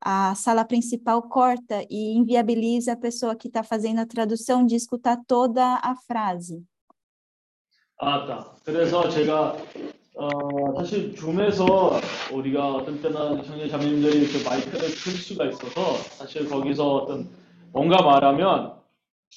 a 0.01 0.35
sala 0.35 0.65
principal 0.65 1.23
corta 1.23 1.85
e 1.91 2.17
inviabiliza 2.17 2.93
a 2.93 2.97
pessoa 2.97 3.35
que 3.35 3.49
está 3.49 3.63
fazendo 3.63 3.99
a 4.01 4.07
tradução 4.07 4.65
de 4.65 4.77
escutar 4.77 5.19
toda 5.27 5.81
a 5.83 5.95
frase. 6.07 6.65
아, 8.01 8.19
맞다. 8.19 8.55
그래서 8.65 9.09
제가 9.11 9.57
어, 10.16 10.30
사실 10.78 11.16
줌에서 11.16 12.00
우리가 12.32 12.76
어떤 12.76 13.02
때는 13.02 13.44
형제 13.46 13.68
자매님들이 13.68 14.28
그 14.28 14.48
마이크를 14.48 14.80
켤 14.80 15.12
수가 15.12 15.46
있어서 15.46 15.94
사실 16.18 16.48
거기서 16.48 16.96
어떤 16.96 17.30
뭔가 17.72 18.04
말하면 18.04 18.76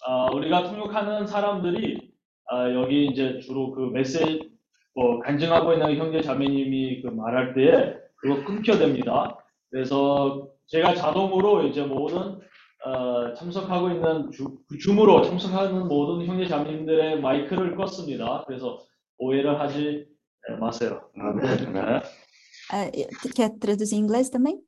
아, 0.05 0.27
우리가 0.35 0.64
통역하는 0.64 1.27
사람들이 1.27 2.12
아, 2.51 2.70
여기 2.74 3.07
이제 3.07 3.41
주로 3.41 3.72
그 3.72 3.81
메시지 3.93 4.51
뭐 4.95 5.18
간증하고 5.20 5.72
있는 5.72 5.97
형제 5.97 6.20
자매님이 6.20 7.03
그 7.03 7.09
말할 7.09 7.55
때에 7.55 7.97
그거 8.16 8.45
끊겨됩니다. 8.45 9.39
그래서 9.70 10.49
제가 10.66 10.95
자동으로 10.95 11.62
이제 11.64 11.83
모든 11.85 12.39
어, 12.85 13.33
참석하고 13.35 13.91
있는 13.91 14.31
주, 14.31 14.59
그 14.68 14.77
줌으로 14.79 15.22
참석하는 15.22 15.89
모든 15.89 16.27
형제 16.27 16.47
자매님들의 16.47 17.20
마이크를 17.20 17.77
껐습니다. 17.77 18.45
그래서 18.47 18.79
오해를 19.18 19.59
하지 19.59 20.07
É, 20.47 20.57
Marcelo. 20.57 21.01
É, 22.72 22.90
quer 23.34 23.51
traduzir 23.59 23.97
em 23.97 24.01
inglês 24.01 24.28
também? 24.28 24.61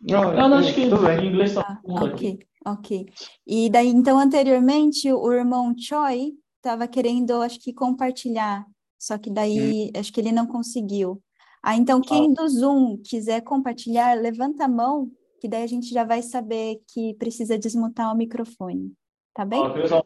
Não, 0.00 0.30
ah, 0.30 0.48
não, 0.48 0.58
acho 0.58 0.70
é, 0.70 0.72
que 0.72 0.80
em 0.82 1.26
inglês 1.26 1.54
tá 1.54 1.80
ah, 1.88 2.04
Ok, 2.04 2.38
ok. 2.66 3.06
E 3.46 3.70
daí, 3.70 3.88
então, 3.88 4.18
anteriormente, 4.18 5.10
o 5.12 5.32
irmão 5.32 5.74
Choi 5.76 6.32
estava 6.56 6.86
querendo, 6.86 7.40
acho 7.42 7.58
que, 7.58 7.72
compartilhar, 7.72 8.64
só 8.98 9.18
que 9.18 9.30
daí, 9.30 9.88
hum. 9.88 9.98
acho 9.98 10.12
que 10.12 10.20
ele 10.20 10.32
não 10.32 10.46
conseguiu. 10.46 11.22
Ah, 11.62 11.76
então, 11.76 12.00
quem 12.00 12.30
ah. 12.30 12.34
do 12.34 12.48
Zoom 12.48 12.98
quiser 12.98 13.40
compartilhar, 13.42 14.14
levanta 14.14 14.64
a 14.64 14.68
mão, 14.68 15.10
que 15.40 15.48
daí 15.48 15.64
a 15.64 15.66
gente 15.66 15.88
já 15.88 16.04
vai 16.04 16.22
saber 16.22 16.80
que 16.88 17.14
precisa 17.14 17.58
desmutar 17.58 18.12
o 18.12 18.16
microfone. 18.16 18.92
Tá 19.34 19.44
bem? 19.44 19.62
Ah, 19.64 20.02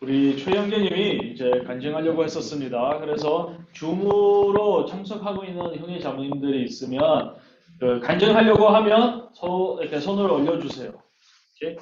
우리 0.00 0.36
최 0.38 0.52
형제님이 0.52 1.32
이제 1.32 1.50
간증하려고 1.66 2.22
했었습니다. 2.22 2.98
그래서 3.00 3.56
줌으로 3.72 4.86
참석하고 4.86 5.44
있는 5.44 5.76
형제 5.76 5.98
자매님들이 5.98 6.62
있으면 6.64 7.34
그 7.80 7.98
간증하려고 7.98 8.68
하면 8.68 9.28
서 9.34 9.78
이렇게 9.80 9.98
손을 9.98 10.30
올려주세요. 10.30 10.90
오케이? 10.90 11.76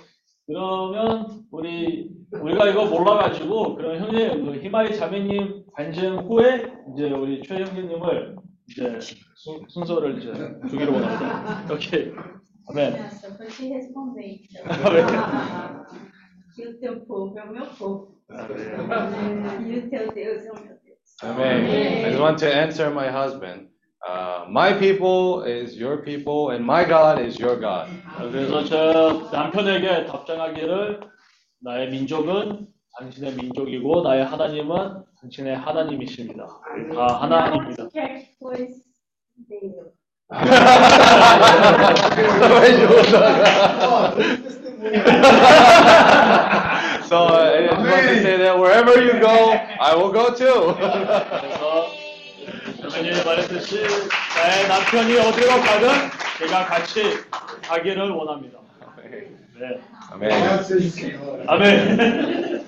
그러면 0.47 1.45
우리 1.51 2.09
우리가 2.33 2.67
이거 2.71 2.87
몰라가지고 2.87 3.77
그런 3.77 4.01
형제 4.01 4.31
그 4.31 4.59
희마이 4.63 4.97
자매님 4.97 5.65
간증 5.77 6.17
후에 6.21 6.67
이제 6.95 7.11
우리 7.11 7.43
최 7.47 7.57
형제님을 7.57 8.37
이제 8.71 8.99
순, 9.35 9.61
순서를 9.69 10.19
이제 10.19 10.33
주기로 10.71 10.95
원합니다. 10.95 11.75
오케이. 11.75 12.11
아멘. 12.71 12.95
E 19.69 19.81
Deus 20.15 20.45
é 20.47 20.51
o 20.51 20.55
meu 20.55 20.77
Deus. 20.85 21.17
Amen. 21.23 22.05
I 22.05 22.11
just 22.11 22.21
want 22.21 22.39
to 22.39 22.47
answer 22.47 22.91
my 22.91 23.09
husband. 23.09 23.69
Uh, 24.07 24.47
my 24.49 24.73
people 24.73 25.43
is 25.45 25.77
your 25.77 26.03
people, 26.03 26.51
and 26.55 26.65
my 26.65 26.85
God 26.85 27.21
is 27.21 27.39
your 27.39 27.59
God. 27.61 27.89
그래서 28.31 28.65
저 28.65 29.29
남편에게 29.33 30.07
답장하기를 30.07 31.01
나의 31.63 31.91
민족은 31.91 32.67
당신의 32.99 33.35
민족이고 33.35 34.03
나의 34.03 34.25
하나님은 34.25 35.05
당신의 35.21 35.57
하나님이십니다. 35.57 36.47
다 36.95 37.07
하나입니다. 37.21 37.89
So 47.11 47.27
I 47.27 47.67
just 47.67 47.79
want 47.79 48.07
to 48.07 48.23
say 48.23 48.37
that 48.39 48.59
wherever 48.59 49.01
you 49.03 49.21
go, 49.21 49.53
I 49.81 49.95
will 49.97 50.13
go 50.13 50.35
too. 50.35 50.75
그래서 50.79 51.91
자매님이 52.81 53.25
말했듯이 53.25 53.83
나의 53.83 54.69
남편이 54.69 55.19
어디로 55.19 55.61
가든 55.61 55.89
제가 56.39 56.67
같이 56.67 57.03
가기를 57.63 58.11
원합니다. 58.11 58.59
네. 59.59 59.81
Amen. 60.13 60.33
아멘. 61.47 62.67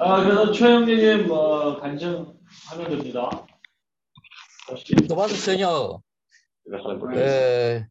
아, 0.00 0.22
그래서 0.22 0.52
최 0.52 0.66
형제님 0.66 1.30
어, 1.30 1.78
간증하면 1.80 2.88
됩니다. 2.88 3.30
Senhor. 5.36 6.00
É, 7.14 7.84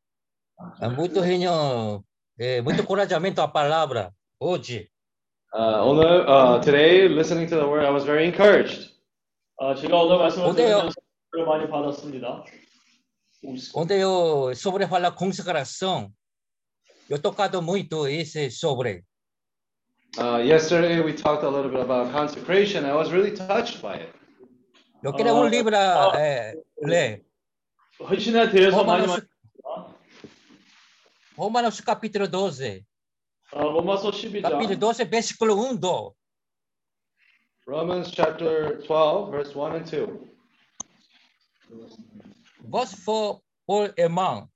é 0.79 0.87
muito 0.89 1.19
reunião, 1.19 2.03
é, 2.40 2.60
muito 2.60 2.80
encorajamento 2.82 3.40
à 3.40 3.48
palavra 3.48 4.12
hoje. 4.40 4.90
Uh, 5.54 5.82
오늘, 5.86 6.26
uh, 6.28 6.60
today, 6.60 7.08
listening 7.08 7.46
to 7.46 7.56
the 7.56 7.64
word, 7.64 7.84
I 7.86 7.90
was 7.90 8.04
very 8.04 8.26
encouraged. 8.26 8.90
아, 9.58 9.74
제가 9.74 9.96
오늘 10.02 10.18
말씀을 10.18 10.46
어때요? 10.48 10.76
들으면서 10.76 11.00
를 11.32 11.46
많이 11.46 11.68
받았습니다. 11.68 12.44
Onde 13.74 13.94
eu 13.94 14.54
sobre 14.54 14.84
falar 14.86 15.12
consagração, 15.14 16.10
eu 17.08 17.18
tocado 17.20 17.62
muito 17.62 18.06
esse 18.08 18.50
sobre. 18.50 19.04
Uh, 20.18 20.38
yesterday, 20.42 21.00
we 21.00 21.12
talked 21.12 21.44
a 21.44 21.48
little 21.48 21.70
bit 21.70 21.80
about 21.80 22.10
consecration. 22.10 22.84
I 22.84 22.94
was 22.94 23.10
really 23.12 23.32
touched 23.32 23.80
by 23.80 23.96
it. 24.00 24.12
Eu 25.02 25.12
queria 25.12 25.34
um 25.34 25.46
livro 25.46 25.74
é, 26.16 26.54
ler. 26.82 27.22
헌신에 28.00 28.50
대해서 28.50 28.82
많이 28.84 29.04
Romanos, 29.04 29.06
말- 29.06 29.28
Romanos 31.41 31.81
capítulo 31.81 32.27
12. 32.27 32.85
Romanos 33.51 34.05
ah, 34.05 34.49
capítulo 34.51 34.77
12, 34.77 35.05
versículo 35.05 35.55
1. 35.71 35.75
2. 35.75 36.13
Romans 37.65 38.11
chapter 38.11 38.77
12, 38.85 39.31
verse 39.31 39.57
1 39.57 39.65
and 39.65 39.83
2. 39.83 40.19
Vós 42.59 42.93
for 42.93 43.41
por 43.65 43.91
irmão, 43.97 44.47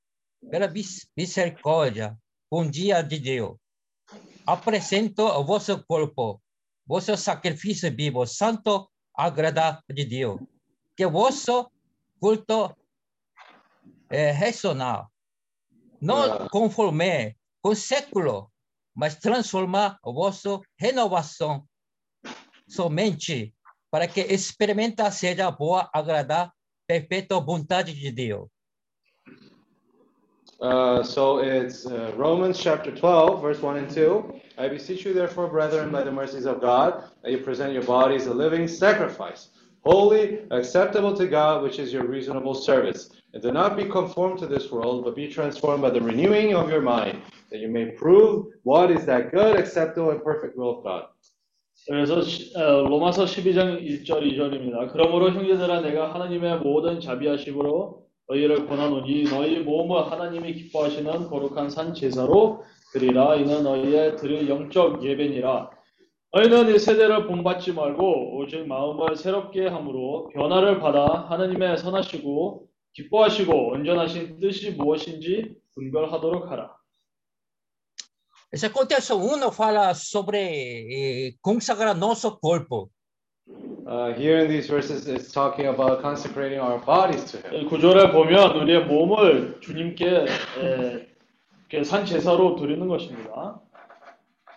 pela 0.52 0.72
misericórdia, 1.18 2.16
um 2.52 2.70
dia 2.70 3.02
de 3.02 3.18
Deus. 3.18 3.58
Apresento 4.46 5.24
o 5.24 5.44
vosso 5.44 5.84
corpo, 5.88 6.40
vosso 6.86 7.18
sacrifício 7.18 7.92
vivo, 7.96 8.28
santo, 8.28 8.88
agradável 9.16 9.82
de 9.90 10.06
Deus. 10.06 10.40
Que 10.96 11.08
vosso 11.08 11.68
culto 12.20 12.78
é 14.08 14.30
racional 14.30 15.10
não 16.02 16.48
conforme 16.50 17.36
com 17.62 17.70
o 17.70 17.76
século, 17.76 18.52
mas 18.94 19.16
transformar 19.16 19.98
a 20.04 20.12
vossa 20.12 20.60
renovação 20.80 21.66
somente 22.68 23.54
para 23.92 24.08
que 24.08 24.22
experimenta 24.22 25.10
seja 25.12 25.50
boa, 25.52 25.90
agradável, 25.94 26.52
perfeita 26.88 27.40
vontade 27.40 27.94
de 27.94 28.12
Deus. 28.12 28.50
Uh, 30.60 31.04
so 31.04 31.40
it's 31.40 31.86
uh, 31.86 32.14
Romans 32.16 32.58
chapter 32.58 32.92
12, 32.92 33.42
verse 33.42 33.62
1 33.62 33.78
and 33.78 33.90
2. 33.90 34.42
I 34.58 34.70
beseech 34.70 35.04
you, 35.06 35.14
therefore, 35.14 35.50
brethren, 35.50 35.92
by 35.92 36.02
the 36.02 36.12
mercies 36.12 36.46
of 36.46 36.62
God, 36.62 37.04
that 37.24 37.32
you 37.32 37.40
present 37.40 37.74
your 37.74 37.84
bodies 37.84 38.28
a 38.28 38.34
living 38.34 38.68
sacrifice, 38.68 39.50
holy, 39.84 40.40
acceptable 40.52 41.14
to 41.16 41.28
God, 41.28 41.62
which 41.62 41.78
is 41.78 41.92
your 41.92 42.08
reasonable 42.08 42.56
service. 42.56 43.10
And 43.36 43.44
do 43.44 43.52
not 43.52 43.76
be 43.76 43.84
conformed 43.84 44.40
to 44.40 44.48
this 44.48 44.72
world, 44.72 45.04
but 45.04 45.14
be 45.14 45.28
transformed 45.28 45.82
by 45.82 45.90
the 45.92 46.00
renewing 46.00 46.56
of 46.56 46.70
your 46.72 46.80
mind, 46.82 47.20
that 47.52 47.60
you 47.60 47.68
may 47.68 47.92
prove 47.92 48.46
what 48.64 48.90
is 48.90 49.06
that 49.08 49.30
good, 49.30 49.60
acceptable, 49.60 50.12
and 50.12 50.24
perfect 50.24 50.56
will 50.58 50.78
of 50.80 50.84
God. 50.84 51.04
그래서 51.86 52.22
시- 52.22 52.56
어, 52.58 52.88
로마서 52.88 53.26
12장 53.26 53.78
1절 53.84 54.24
2절입니다. 54.24 54.94
그러므로 54.94 55.32
형제들아 55.32 55.82
내가 55.82 56.14
하나님의 56.14 56.60
모든 56.60 57.02
자비하심으로 57.02 58.06
너희를 58.30 58.68
권하노니 58.68 59.26
너희 59.26 59.60
몸을 59.60 60.10
하나님이 60.10 60.54
기뻐하시는 60.54 61.28
거룩한 61.28 61.70
산 61.70 61.94
제사로 61.94 62.64
드리라 62.94 63.36
이는 63.36 63.64
너희의 63.64 64.16
드릴 64.16 64.48
영적 64.50 65.04
예배니라. 65.04 65.70
너희는 66.32 66.74
이 66.74 66.80
세대를 66.80 67.28
본받지 67.28 67.74
말고 67.74 68.38
오직 68.38 68.66
마음을 68.66 69.16
새롭게 69.18 69.68
함으로 69.68 70.30
변화를 70.34 70.80
받아 70.80 71.26
하나님의 71.30 71.78
선하시고 71.78 72.66
기뻐하시고 72.96 73.74
온전하신 73.74 74.40
뜻이 74.40 74.72
무엇인지 74.72 75.56
분별하도록 75.76 76.50
하라. 76.50 76.76
Esse 78.54 78.72
contexto 78.72 79.18
1 79.18 79.52
fala 79.52 79.94
sobre 79.94 80.40
eh, 80.40 81.36
consagrar 81.42 81.98
nosso 81.98 82.40
corpo. 82.40 82.90
Uh, 83.86 84.14
here 84.18 84.40
in 84.40 84.48
these 84.48 84.68
verses, 84.68 85.08
it's 85.08 85.32
talking 85.32 85.68
about 85.68 86.02
consecrating 86.02 86.60
our 86.60 86.80
bodies 86.80 87.26
to 87.32 87.38
Him. 87.38 87.54
이 87.54 87.66
구절을 87.66 88.14
보면 88.14 88.56
우리의 88.56 88.86
몸을 88.86 89.60
주님께 89.60 90.26
에, 90.62 91.84
산 91.84 92.06
제사로 92.06 92.56
드리는 92.56 92.88
것입니다. 92.88 93.60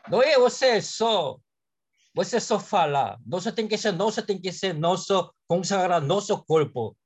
Não 0.09 0.23
é 0.23 0.39
você 0.39 0.81
só, 0.81 1.37
você 2.15 2.39
só 2.39 2.59
fala. 2.61 3.19
Nosso 3.27 3.53
tem 3.53 3.67
que 3.67 3.77
ser, 3.77 3.93
nosso 3.93 4.23
tem 4.25 4.41
que 4.41 4.53
ser 4.53 4.75
nosso 4.75 5.29
consagrar 5.49 6.01
nosso 6.01 6.43
corpo. 6.47 6.97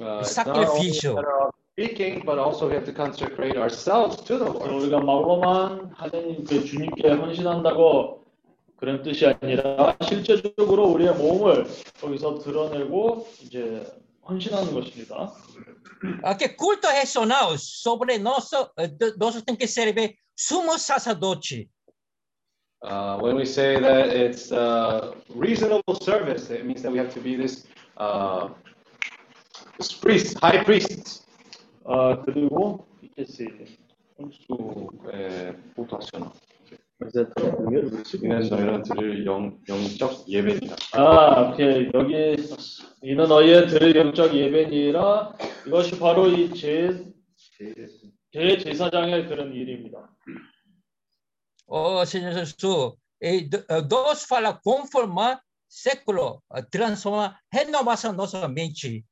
Uh, 0.00 0.24
a 0.24 0.50
of 0.50 1.54
speaking, 1.72 2.22
but 2.24 2.38
also 2.38 2.66
we 2.68 2.74
have 2.74 2.84
to 2.86 2.92
consecrate 2.92 3.56
ourselves 3.56 4.16
to 4.24 4.38
the 4.38 4.44
Lord. 4.44 4.70
우리가 4.70 5.00
말로만 5.00 5.92
하나님 5.94 6.44
그 6.44 6.64
주님께 6.64 7.10
헌신한다고 7.10 8.24
그런 8.76 9.02
뜻이 9.02 9.26
아니라 9.26 9.96
실제적으로 10.02 10.88
우리의 10.88 11.14
몸을 11.14 11.66
거기서 12.00 12.38
드러내고 12.38 13.28
이제 13.42 13.86
헌신하는 14.26 14.72
것입니다. 14.72 15.32
Aqui, 16.24 16.56
culto 16.56 16.88
racional 16.88 17.56
sobre 17.56 18.18
nosso, 18.18 18.72
eh, 18.76 18.90
nosso 19.18 19.40
tem 19.44 19.56
que 19.56 19.68
servir 19.68 20.16
sumo 20.34 20.76
sacerdote. 20.76 21.68
Uh, 22.82 23.18
when 23.20 23.36
we 23.36 23.44
say 23.44 23.78
that 23.78 24.08
it's 24.08 24.50
uh, 24.50 25.12
reasonable 25.28 25.94
service, 25.94 26.50
it 26.50 26.66
means 26.66 26.82
that 26.82 26.90
we 26.90 26.98
have 26.98 27.12
to 27.14 27.20
be 27.20 27.36
this 27.36 27.66
uh, 27.98 28.48
priests, 30.00 30.34
high 30.40 30.64
priests. 30.64 31.26
Ah, 31.84 32.20
그리고 32.24 32.86
esse 33.16 33.46
Su 34.46 34.88
eh, 35.12 35.52
puntuación. 35.74 36.30
mas 37.00 37.16
é 37.16 37.24
primeiro 37.24 37.90
versículo. 37.90 38.34
이는 38.38 38.48
너희는 38.48 38.82
들을 38.84 39.26
영, 39.26 39.58
영적 39.68 40.28
예배이다. 40.28 40.76
아, 40.92 41.50
오케이. 41.50 41.90
여기 41.92 42.36
이는 43.02 43.24
너희의 43.26 43.66
들을 43.68 43.96
영적 43.96 44.32
예배니라 44.34 45.32
이것이 45.66 45.98
바로 45.98 46.28
이 46.28 46.52
제 46.54 47.04
대제사장의 48.32 49.26
그런 49.28 49.52
일입니다. 49.52 50.08
Oh, 51.66 52.02
Senhor 52.04 52.32
Jesus, 52.34 52.96
e 53.20 53.48
d- 53.48 53.64
eh, 53.68 53.82
Deus 53.82 54.24
fala 54.24 54.58
conformar 54.62 55.40
século, 55.68 56.42
eh, 56.54 56.62
transformar, 56.70 57.38
renovação 57.52 58.12
nossa 58.12 58.46
mente. 58.48 59.04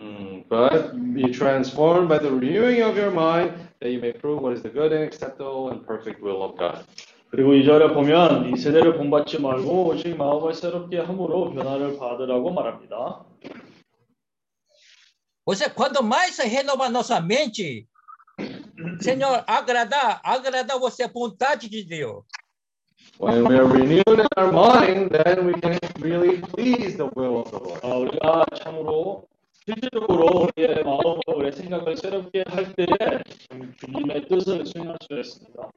Mm, 0.00 0.48
but 0.48 0.92
be 1.14 1.30
transformed 1.32 2.08
by 2.08 2.18
the 2.18 2.30
renewing 2.30 2.82
of 2.82 2.96
your 2.96 3.10
mind, 3.10 3.52
that 3.80 3.90
you 3.90 4.00
may 4.00 4.12
prove 4.12 4.42
what 4.42 4.52
is 4.52 4.62
the 4.62 4.68
good 4.68 4.92
and 4.92 5.04
acceptable 5.04 5.70
and 5.70 5.86
perfect 5.86 6.20
will 6.20 6.42
of 6.42 6.56
God. 6.58 6.84
그리고 7.30 7.54
이 7.54 7.64
절에 7.64 7.92
보면 7.92 8.50
이 8.50 8.56
세대를 8.56 8.96
본받지 8.96 9.40
말고 9.40 9.86
오직 9.86 10.16
마음을 10.16 10.54
새롭게 10.54 11.00
함으로 11.00 11.52
변화를 11.52 11.98
받으라고 11.98 12.52
말합니다. 12.52 13.24
Você, 15.46 15.68
quando 15.74 16.02
mais 16.02 16.38
renovar 16.38 16.90
nossa 16.90 17.20
mente, 17.20 17.86
Senhor, 19.00 19.44
agradar, 19.46 20.20
agradar 20.24 20.78
você 20.78 21.04
a 21.04 21.08
vontade 21.08 21.68
de 21.68 21.84
Deus. 21.84 22.24
When 23.18 23.44
we 23.46 23.56
are 23.56 23.66
renewed 23.66 24.08
in 24.08 24.26
our 24.36 24.50
mind, 24.50 25.10
then 25.10 25.46
we 25.46 25.52
can 25.60 25.78
really 26.00 26.40
please 26.40 26.96
the 26.96 27.10
will 27.14 27.42
of 27.42 27.50
the 27.50 27.58
Lord. 27.58 27.80
아, 27.82 27.94
우리가 27.96 28.46
참으로 28.56 29.28
실질적으로 29.66 30.48
우리의 30.56 30.84
마음과 30.84 31.20
우리의 31.34 31.52
생각을 31.52 31.96
새롭게 31.96 32.44
할 32.46 32.72
때에 32.74 33.22
주님의 33.78 34.28
뜻을 34.28 34.66
수행할 34.66 34.96
수 35.00 35.18
있습니다. 35.18 35.70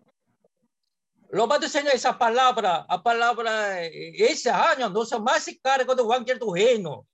Louvado 1.30 1.68
seja 1.68 1.92
essa 1.92 2.14
palavra, 2.14 2.86
a 2.88 2.98
palavra, 3.04 3.84
eh, 3.84 4.14
esse 4.16 4.50
ano, 4.50 4.88
nossa 4.88 5.20
mais 5.20 5.46
carga 5.62 5.94
do 5.94 6.04
Evangelho 6.04 6.40
do 6.40 6.52
Reino. 6.52 7.06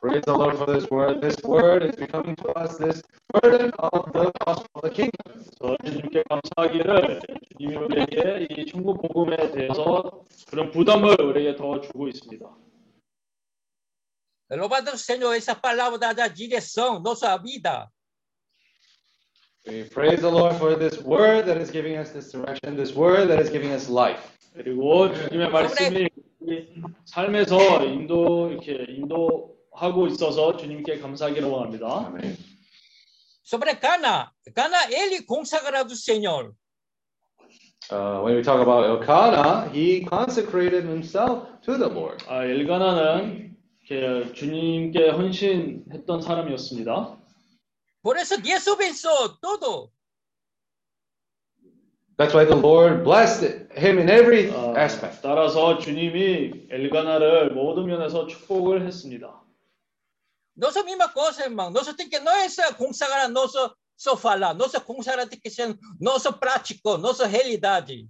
Praise 0.00 0.22
the 0.24 0.32
Lord 0.32 0.56
for 0.56 0.66
this 0.66 0.88
word. 0.88 1.20
This 1.20 1.42
word 1.42 1.82
is 1.82 1.96
becoming 1.96 2.36
to 2.36 2.48
us 2.54 2.76
this 2.76 3.02
burden 3.32 3.72
of 3.78 4.12
the 4.12 4.30
gospel 4.46 4.70
of 4.76 4.82
the 4.82 4.90
kingdom. 4.90 5.42
저 5.58 5.76
주님께 5.84 6.22
감사하기를 6.28 7.20
주님이 7.58 7.76
우리에게 7.76 8.46
이 8.50 8.66
천국 8.66 9.02
복음에 9.02 9.50
대해서 9.50 10.22
그런 10.48 10.70
부담을 10.70 11.20
우리에게 11.20 11.56
더 11.56 11.80
주고 11.80 12.06
있습니다. 12.06 12.46
Louvado 14.51 14.97
Senhor, 14.97 15.35
essa 15.35 15.53
palavra 15.53 15.99
dá 15.99 16.13
da 16.13 16.27
direção, 16.27 16.99
nossa 16.99 17.37
vida. 17.37 17.87
We 19.67 19.83
praise 19.83 20.21
the 20.21 20.29
Lord 20.29 20.57
for 20.57 20.75
this 20.75 20.99
word 21.03 21.45
that 21.45 21.61
is 21.61 21.69
giving 21.69 21.97
us 21.97 22.11
this 22.11 22.31
direction, 22.31 22.75
this 22.75 22.95
word 22.95 23.27
that 23.27 23.39
is 23.39 23.51
giving 23.51 23.71
us 23.71 23.87
life. 23.89 24.21
그리고 24.53 25.13
주님의 25.13 25.49
말씀이 25.51 26.09
우리 26.39 26.81
삶에서 27.05 27.83
인도 27.85 28.49
이렇게 28.49 28.85
인도하고 28.89 30.07
있어서 30.07 30.57
주님께 30.57 30.99
감사하기를 30.99 31.47
원합니다. 31.47 32.07
Amen. 32.07 32.35
Sobre 33.43 33.79
Cana, 33.79 34.31
Cana, 34.55 34.77
ele 34.89 35.25
consagrado 35.25 35.95
Senhor. 35.95 36.53
Uh, 37.91 38.21
when 38.21 38.35
we 38.35 38.43
talk 38.43 38.61
about 38.61 38.85
Elkanah, 38.85 39.69
he 39.73 40.05
consecrated 40.05 40.85
himself 40.85 41.47
to 41.61 41.77
the 41.77 41.87
Lord. 41.87 42.23
아, 42.27 42.45
엘가나는 42.45 43.49
이렇게 43.49 43.52
주님께 43.84 45.10
헌신했던 45.10 46.22
사람이었습니다. 46.22 47.18
Por 48.02 48.16
isso 48.18 48.36
Deus 48.40 48.68
abençoou 48.68 49.40
tudo. 49.40 49.90
That's 52.16 52.32
why 52.32 52.44
the 52.44 52.54
Lord 52.54 53.02
blessed 53.02 53.66
him 53.76 53.98
in 53.98 54.08
every 54.08 54.50
아, 54.52 54.78
aspect. 54.78 55.20
따라서 55.22 55.78
주님이 55.78 56.68
엘가나를 56.70 57.54
모든 57.54 57.86
면에서 57.86 58.26
축복을 58.26 58.86
했습니다. 58.86 59.42
Nossa 60.56 60.84
mesma 60.84 61.08
coisa, 61.08 61.42
irmão. 61.42 61.70
Nós 61.70 61.92
tem 61.94 62.08
que 62.08 62.20
não 62.20 62.32
é 62.32 62.48
só 62.48 62.72
consagrar 62.74 63.28
nosso 63.28 63.74
só 63.96 64.16
falar, 64.16 64.54
nossa 64.54 64.80
que 64.80 65.50
ser 65.50 65.76
nosso 66.00 66.32
prático, 66.32 66.96
nossa 66.98 67.26
realidade. 67.26 68.08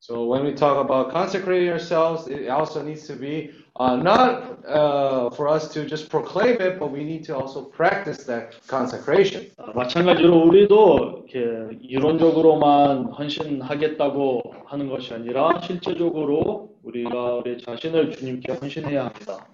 So 0.00 0.26
when 0.26 0.44
we 0.44 0.54
talk 0.54 0.78
about 0.78 1.12
consecrating 1.12 1.70
ourselves, 1.70 2.26
it 2.26 2.48
also 2.48 2.82
needs 2.82 3.06
to 3.06 3.16
be 3.16 3.52
uh, 3.76 3.96
not 3.96 4.64
uh, 4.66 5.30
for 5.30 5.48
us 5.48 5.68
to 5.72 5.86
just 5.86 6.08
proclaim 6.08 6.60
it, 6.60 6.78
but 6.78 6.90
we 6.90 7.04
need 7.04 7.24
to 7.24 7.36
also 7.36 7.62
practice 7.62 8.24
that 8.24 8.54
consecration. 8.66 9.50
아, 9.58 9.72
마찬가지로 9.74 10.42
우리도 10.46 11.24
이렇게 11.28 11.78
이론적으로만 11.82 13.12
헌신하겠다고 13.12 14.54
하는 14.66 14.88
것이 14.88 15.14
아니라 15.14 15.60
실제적으로 15.62 16.70
우리가 16.82 17.34
우리 17.36 17.62
자신을 17.62 18.12
주님께 18.12 18.52
헌신해야 18.52 19.06
합니다. 19.06 19.46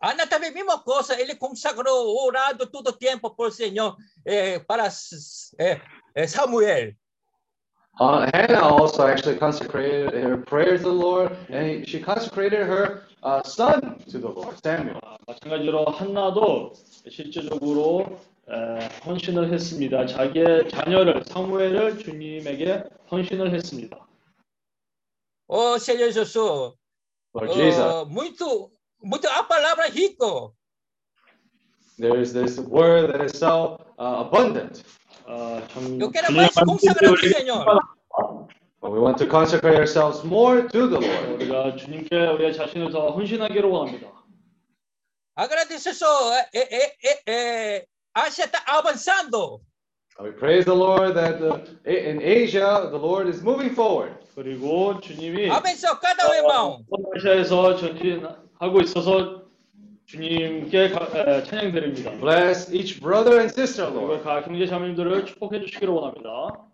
Ana 0.00 0.26
também 0.26 0.52
mesma 0.52 0.78
coisa, 0.78 1.20
ele 1.20 1.34
consagrou, 1.34 2.24
orado 2.24 2.66
todo 2.66 2.92
tempo 2.92 3.30
por 3.30 3.50
Senhor 3.50 3.96
eh, 4.24 4.60
para 4.60 4.88
eh, 5.58 5.80
eh, 6.14 6.26
Samuel. 6.28 6.94
Uh, 8.00 8.30
Hannah 8.32 8.60
also 8.62 9.08
actually 9.08 9.36
consecrated 9.36 10.14
her 10.14 10.36
prayers 10.36 10.82
to 10.82 10.86
the 10.88 10.92
Lord, 10.92 11.36
and 11.50 11.86
she 11.88 11.98
consecrated 12.00 12.64
her 12.64 13.02
uh, 13.24 13.42
son 13.42 13.98
to 14.08 14.18
the 14.18 14.28
Lord, 14.28 14.56
Samuel. 14.62 15.00
아, 15.02 15.16
마찬가지로 15.26 15.84
한나도 15.86 16.72
실제적으로 17.10 18.20
에, 18.48 18.88
헌신을 19.04 19.52
했습니다. 19.52 20.06
자기의 20.06 20.68
자녀를 20.70 21.24
사무엘을 21.24 21.98
주님에게 21.98 22.84
헌신을 23.10 23.52
했습니다. 23.52 23.98
Oh, 25.48 25.76
Senhor 25.78 26.12
Jesus, 26.12 26.36
Lord 27.34 27.52
Jesus, 27.52 27.80
oh, 27.80 28.04
muito, 28.06 28.70
muito 29.02 29.26
a 29.28 29.42
palavra 29.42 29.86
rico. 29.92 30.54
there's 31.98 32.32
this 32.32 32.58
word 32.60 33.12
that 33.12 33.20
is 33.20 33.36
so 33.36 33.80
uh, 33.98 34.24
abundant. 34.24 34.84
아, 35.26 35.60
참 35.68 36.00
Eu 36.00 36.10
quero 36.10 36.32
mais 36.32 36.54
우리에게 36.56 37.28
Senhor. 37.34 37.64
But 38.81 38.91
we 38.91 38.99
want 38.99 39.17
to 39.19 39.27
consecrate 39.27 39.77
ourselves 39.77 40.23
more 40.25 40.67
to 40.67 40.87
the 40.89 40.99
Lord. 40.99 41.33
우리가 41.43 41.75
주님께 41.77 42.15
우리의 42.27 42.53
자신을 42.53 42.91
더 42.91 43.11
헌신하기를 43.11 43.69
원합니다. 43.69 44.07
Agradeço 45.35 45.93
só, 45.93 46.05
eh, 46.53 46.67
eh, 46.69 46.91
eh, 47.03 47.21
eh, 47.27 47.85
Asia 48.13 48.45
está 48.45 48.59
avançando. 48.67 49.61
We 50.19 50.31
praise 50.31 50.63
the 50.65 50.75
Lord 50.75 51.15
that 51.15 51.41
uh, 51.41 51.57
in 51.87 52.21
Asia, 52.21 52.87
the 52.91 52.99
Lord 52.99 53.27
is 53.29 53.41
moving 53.41 53.71
forward. 53.73 54.13
그리고 54.35 54.99
주님이 54.99 55.49
Abençoa 55.49 55.99
cada 55.99 56.27
um 56.29 56.33
irmão. 56.35 56.85
아시아에서 57.15 57.77
전진하고 57.77 58.81
있어서 58.83 59.41
주님께 60.05 60.89
가- 60.89 61.07
에, 61.15 61.43
찬양드립니다. 61.45 62.11
Bless 62.19 62.69
each 62.71 62.99
brother 63.01 63.39
and 63.39 63.49
sister, 63.51 63.89
그리고 63.89 64.05
Lord. 64.13 64.23
각 64.23 64.45
형제 64.45 64.67
자매님들을 64.67 65.25
축복해 65.25 65.61
주시기를 65.61 65.91
원합니다. 65.93 66.66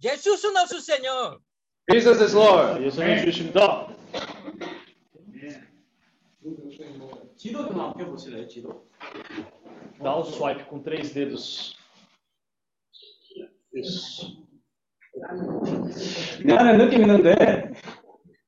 Jesus 0.00 0.44
nosso 0.52 0.80
Senhor. 0.80 1.40
Jesus 1.90 2.20
is 2.20 2.34
Lord. 2.34 2.84
예수님 2.84 3.24
주십니다. 3.24 3.88
지도 7.36 7.66
좀 7.66 7.80
한번 7.80 7.94
펴보실래요? 7.94 8.46
지도. 8.46 8.86
Dá 10.00 10.14
o 10.14 10.22
swipe 10.22 10.64
com 10.68 10.82
três 10.84 11.12
dedos. 11.12 11.74
Isso. 13.74 14.46
내 16.44 16.54
안에 16.54 16.76
느낌 16.76 17.00
있는데 17.02 17.72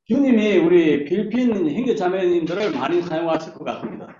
주님이 0.05 0.59
우리 0.59 1.05
필리핀 1.05 1.69
형제 1.69 1.97
자매님들을 1.97 2.71
많이 2.73 3.03
사용하실 3.03 3.55
것 3.55 3.65
같습니다. 3.65 4.17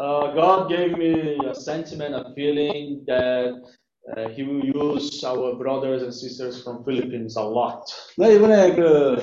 Uh, 0.00 0.34
God 0.34 0.68
gave 0.68 0.98
me 0.98 1.38
a 1.46 1.54
sentiment, 1.54 2.16
a 2.16 2.34
feeling 2.34 3.04
that 3.06 3.62
uh, 4.17 4.29
He 4.29 4.43
will 4.43 4.63
use 4.65 5.23
our 5.23 5.55
brothers 5.55 6.03
and 6.03 6.13
sisters 6.13 6.63
from 6.63 6.83
Philippines 6.83 7.37
a 7.37 7.43
lot. 7.43 7.83
나 8.17 8.27
이번에 8.27 8.75
그 8.75 9.17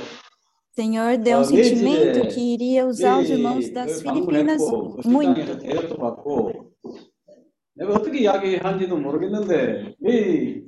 Senhor 0.76 1.16
deu 1.22 1.38
um 1.38 1.42
어, 1.42 1.50
내 1.50 1.62
sentimento 1.64 2.20
집에 2.22 2.28
que 2.28 2.40
iria 2.54 2.84
usar 2.86 3.18
os 3.20 3.30
irmãos 3.30 3.64
이- 3.68 3.72
das 3.72 4.02
그 4.02 4.10
Filipinas 4.10 4.60
방문했고 4.60 4.96
그 5.02 5.08
muito. 5.08 5.40
식당에서 5.40 5.58
대접도 5.58 5.96
받고 5.96 6.52
내가 7.74 7.94
어떻게 7.94 8.20
이야기하는지도 8.20 8.96
모르겠는데 8.96 9.94
이 10.06 10.62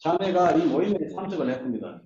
자매가 0.00 0.52
이 0.56 0.64
모임에 0.66 0.98
참석을 1.14 1.50
했습니다. 1.50 2.00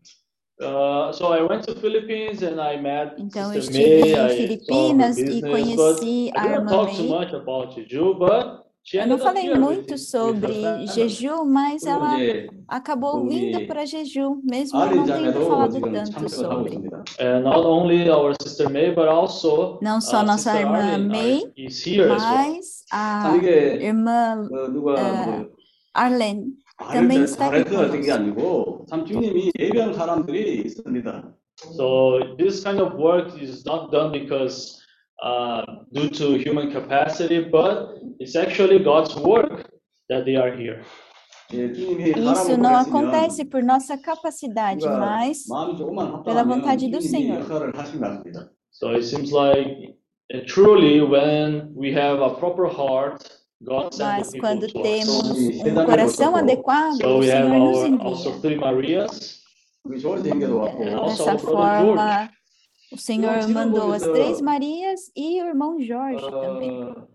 Uh, 0.61 1.11
so 1.12 1.32
I 1.32 1.43
went 1.43 1.65
to 1.66 1.74
Philippines 1.81 2.43
and 2.44 2.61
I 2.61 2.77
met 2.78 3.16
Então 3.19 3.53
eu 3.53 3.61
Sister 3.61 3.81
estive 3.82 4.01
May. 4.01 4.12
em 4.12 4.12
I 4.12 4.12
saw 4.12 4.23
her 4.23 4.36
Filipinas 4.36 5.19
e 5.19 5.24
business, 5.24 5.40
but 5.43 5.51
conheci 5.51 6.28
I 6.28 6.39
a 6.39 6.43
didn't 6.43 6.55
irmã 6.61 6.70
talk 6.70 6.90
too 6.94 7.03
May. 7.03 7.09
much 7.09 7.32
about 7.35 7.74
Jeju, 7.74 8.19
but 8.19 8.44
She 8.44 8.65
Eu 8.93 9.07
não 9.07 9.15
ended 9.15 9.20
up 9.20 9.23
falei 9.23 9.43
here 9.44 9.55
with- 9.55 9.65
muito 9.65 9.93
with 9.93 9.99
sobre 10.01 10.53
her 10.53 10.62
family. 10.62 10.86
jejum, 10.89 11.44
mas 11.44 11.82
그리고 11.85 11.97
ela 12.05 12.19
이제 12.20 12.47
acabou 12.69 13.23
우리 13.23 13.28
vindo 13.53 13.66
para 13.69 13.86
jejum, 13.86 14.40
mesmo 14.43 14.77
eu 14.77 14.82
아린 14.82 14.97
não 14.97 15.07
tendo 15.07 15.32
자매도 15.32 15.47
falado 15.47 15.73
지금 15.73 15.93
tanto 15.93 16.11
참석을 16.11 16.51
하고 16.51 16.65
sobre. 16.65 16.70
있습니다. 16.74 17.05
And 17.20 17.44
not 17.44 17.65
only 17.65 18.11
our 18.11 18.35
sister 18.43 18.69
May, 18.69 18.90
but 18.93 19.07
also 19.09 19.78
Não 19.81 20.01
só 20.01 20.19
uh, 20.20 20.27
nossa 20.27 20.51
sister 20.51 20.66
irmã 20.66 20.78
Arlene 20.82 21.07
May, 21.09 21.35
are- 21.44 21.53
is 21.57 21.86
here 21.86 22.11
as 22.12 22.23
well. 22.23 22.35
mas 22.35 22.85
a 22.93 23.23
참 23.23 23.36
이게 23.39 23.78
irmã 23.86 24.35
어, 24.51 24.69
누가 24.73 24.94
아, 24.99 25.27
뭐 25.27 25.49
Arlene 25.94 26.44
말을 26.81 26.93
também 27.07 27.19
잘- 27.19 27.24
está 27.24 27.47
aqui 27.55 27.65
잘해서 27.70 27.90
된 27.93 28.01
게 28.03 28.11
conosco. 28.11 28.12
아니고 28.19 28.86
참 28.90 29.05
주님이 29.07 29.53
예비한 29.61 29.94
사람들이 29.94 30.62
있습니다. 30.66 31.32
So 31.78 32.19
this 32.36 32.65
kind 32.65 32.82
of 32.82 32.99
work 32.99 33.31
is 33.40 33.62
not 33.65 33.93
done 33.93 34.11
because 34.11 34.76
Uh, 35.19 35.65
due 35.91 36.10
to 36.10 36.38
human 36.38 36.72
capacity, 36.72 37.39
but 37.39 37.98
it's 38.19 38.35
actually 38.35 38.77
God's 38.77 39.15
work 39.15 39.68
that 40.10 40.26
they 40.26 40.35
are 40.35 40.52
here. 40.56 40.84
Isso 41.49 42.57
não 42.57 42.76
acontece 42.76 43.45
por 43.45 43.64
nossa 43.64 43.98
capacidade, 43.98 44.85
mas 44.85 45.45
pela 46.23 46.44
vontade 46.44 46.89
do 46.89 47.02
Senhor. 47.02 47.41
So 48.69 48.91
it 48.94 49.03
seems 49.06 49.31
like 49.31 49.95
uh, 50.34 50.41
truly 50.45 51.02
when 51.02 51.72
we 51.73 51.91
have 51.94 52.22
a 52.22 52.35
proper 52.35 52.68
heart, 52.68 53.23
God 53.64 53.95
Mas 53.98 54.31
quando 54.39 54.68
temos 54.68 55.31
um 55.31 55.85
coração 55.85 56.35
adequado, 56.35 56.98
so 57.02 57.18
o 57.18 57.23
Senhor 57.23 57.49
nos 57.49 57.84
envia. 57.85 59.07
Dessa 61.06 61.39
forma, 61.39 62.30
o 62.93 62.97
Senhor 62.99 63.40
지금 63.40 63.55
mandou 63.55 63.93
as 63.93 64.03
보면서, 64.05 64.12
três 64.12 64.40
Marias 64.40 65.11
e 65.16 65.40
o 65.43 65.47
irmão 65.47 65.81
Jorge 65.81 66.20
também. 66.31 66.82
어, 66.82 67.09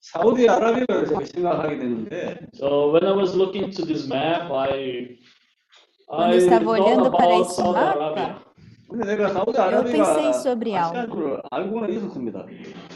사우디아라비아를 0.00 1.06
제가 1.08 1.24
생각하게 1.24 1.78
되는데 1.78 2.38
So 2.54 2.92
when 2.92 3.04
I 3.06 3.12
was 3.16 3.34
looking 3.34 3.70
to 3.70 3.86
this 3.86 4.06
map, 4.06 4.50
I 4.52 5.16
Quando 6.06 6.22
I 6.24 6.34
eu 6.34 6.38
estava 6.38 6.64
thought 6.64 6.80
olhando 6.82 7.10
para 7.10 7.24
about 7.24 7.40
esse 7.46 7.54
Saudi 7.56 7.78
mapa, 7.80 8.04
Arabia. 8.04 8.44
근데 8.90 9.04
내가 9.06 9.24
eu 9.24 9.32
사우디아라비아가 9.32 9.90
pensei 9.90 10.32
sobre 10.34 10.76
algo. 10.76 10.98
아시아인 10.98 11.10
줄 11.10 11.42
알고는 11.50 11.92
있었습니다. 11.96 12.46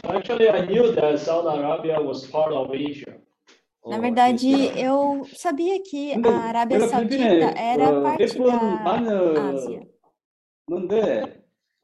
Actually, 0.05 0.49
I 0.49 0.61
knew 0.67 0.93
that 0.93 1.17
Saudi 1.19 1.57
Arabia 1.57 1.99
was 1.99 2.29
part 2.29 2.53
of 2.53 2.69
Asia. 2.71 3.17
Na 3.87 3.97
verdade, 3.97 4.69
eu 4.77 5.25
sabia 5.33 5.81
que 5.81 6.13
근데 6.13 6.29
a 6.29 6.51
Arábia 6.53 6.77
내가 6.77 6.87
Saudita 6.87 7.09
필리핀에 7.09 7.53
era 7.57 7.89
어, 7.89 8.03
parte 8.03 8.37
몇번 8.37 9.33
da 9.33 9.41
Ásia. 9.49 9.81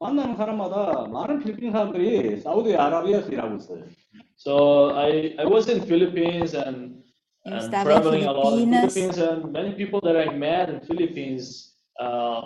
만나는 0.00 0.36
사람마다 0.36 1.08
많은 1.08 1.40
필리핀 1.40 1.72
사람들이 1.72 2.40
사우디아라비아에서 2.40 3.28
일하고 3.30 3.56
있어요. 3.56 3.84
So 4.36 4.90
I, 4.94 5.34
I 5.38 5.46
was 5.46 5.68
in 5.70 5.80
Philippines 5.82 6.54
and, 6.54 7.02
Eu 7.46 7.52
and 7.52 7.64
estava 7.64 7.80
em 7.80 8.02
traveling 8.02 8.24
a 8.26 8.32
lot 8.32 8.52
in 8.60 8.68
Filipinas. 8.68 8.94
Philippines 8.94 9.18
and 9.18 9.52
many 9.52 9.74
people 9.74 10.00
that 10.02 10.16
I 10.16 10.34
met 10.36 10.68
in 10.68 10.80
Philippines, 10.80 11.74
uh, 11.98 12.42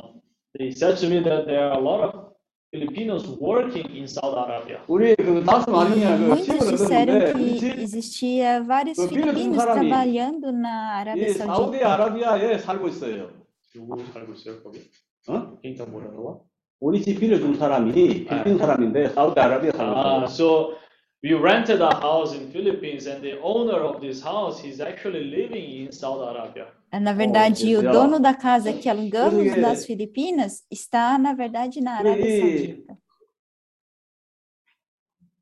they 0.59 0.71
said 0.71 0.97
to 0.99 1.09
me 1.09 1.21
that 1.25 1.47
there 1.47 1.67
are 1.71 1.79
a 1.79 1.81
lot 1.83 2.01
of 2.05 2.31
Filipinos 2.71 3.27
working 3.41 3.91
in 3.97 4.07
Saudi 4.07 4.39
Arabia. 4.39 4.79
우리 4.87 5.17
그 5.17 5.43
다스 5.45 5.69
마니아 5.69 6.17
그 6.19 6.23
Muitos 6.31 6.47
책을 6.47 6.71
disseram 6.71 7.17
얻었는데 7.19 7.33
que 7.33 7.43
이 7.43 7.83
existia 7.83 8.63
vários 8.63 8.95
그 8.97 9.09
필리핀 9.11 9.51
filipinos 9.51 9.57
사람이 9.59 9.89
trabalhando 9.91 10.49
na 10.55 11.03
Arábia 11.03 11.27
이 11.27 11.31
Saudita. 11.35 11.47
사우디아라비아에 11.51 12.59
살고 12.59 12.89
있어요. 12.89 13.31
누구 13.75 13.99
살고 14.13 14.33
있어요 14.35 14.63
거기? 14.63 14.87
어? 15.27 15.59
그러니까 15.59 15.85
뭐라고? 15.87 16.47
우리 16.80 17.02
집 17.02 17.20
빌려준 17.20 17.56
사람이 17.58 17.94
필리핀 18.26 18.58
사람인데 18.58 19.10
사우디아라비아 19.10 19.72
Ah, 19.76 20.26
있어요. 20.26 20.28
so 20.28 20.76
we 21.24 21.34
rented 21.34 21.82
a 21.82 21.90
house 21.96 22.36
in 22.36 22.52
Philippines 22.52 23.08
and 23.08 23.22
the 23.24 23.40
owner 23.42 23.80
of 23.82 24.02
this 24.02 24.22
house, 24.22 24.60
he's 24.62 24.80
actually 24.82 25.24
living 25.24 25.64
in 25.88 25.92
Saudi 25.92 26.28
Arabia. 26.28 26.68
Na 26.94 27.14
verdade, 27.14 27.76
o 27.76 27.82
Deus. 27.82 27.94
dono 27.94 28.20
da 28.20 28.34
casa 28.36 28.72
que 28.74 28.88
alugamos 28.90 29.34
Porque- 29.44 29.60
nas 29.60 29.86
Filipinas 29.86 30.64
está, 30.72 31.18
na 31.18 31.34
verdade, 31.34 31.82
na 31.82 31.98
Arábia 32.00 32.28
이- 32.28 32.40
Saudita. 32.40 32.96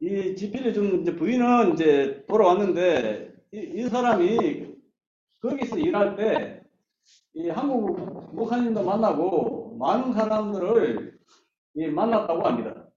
이집 0.02 0.52
빌려준 0.52 1.02
이제 1.02 1.16
부인은 1.16 1.74
이제 1.74 2.26
돌아왔는데 2.28 3.34
이, 3.54 3.58
이 3.76 3.90
사람이 3.90 4.68
거기서 5.42 5.78
일할 5.78 6.16
때 6.16 6.60
이 7.36 7.50
한국 7.50 8.34
목사님도 8.36 8.84
만나고 8.84 9.76
많은 9.80 10.14
사람들을 10.14 11.12
이 11.75 11.87
만났다고 11.87 12.43
합니다. 12.43 12.89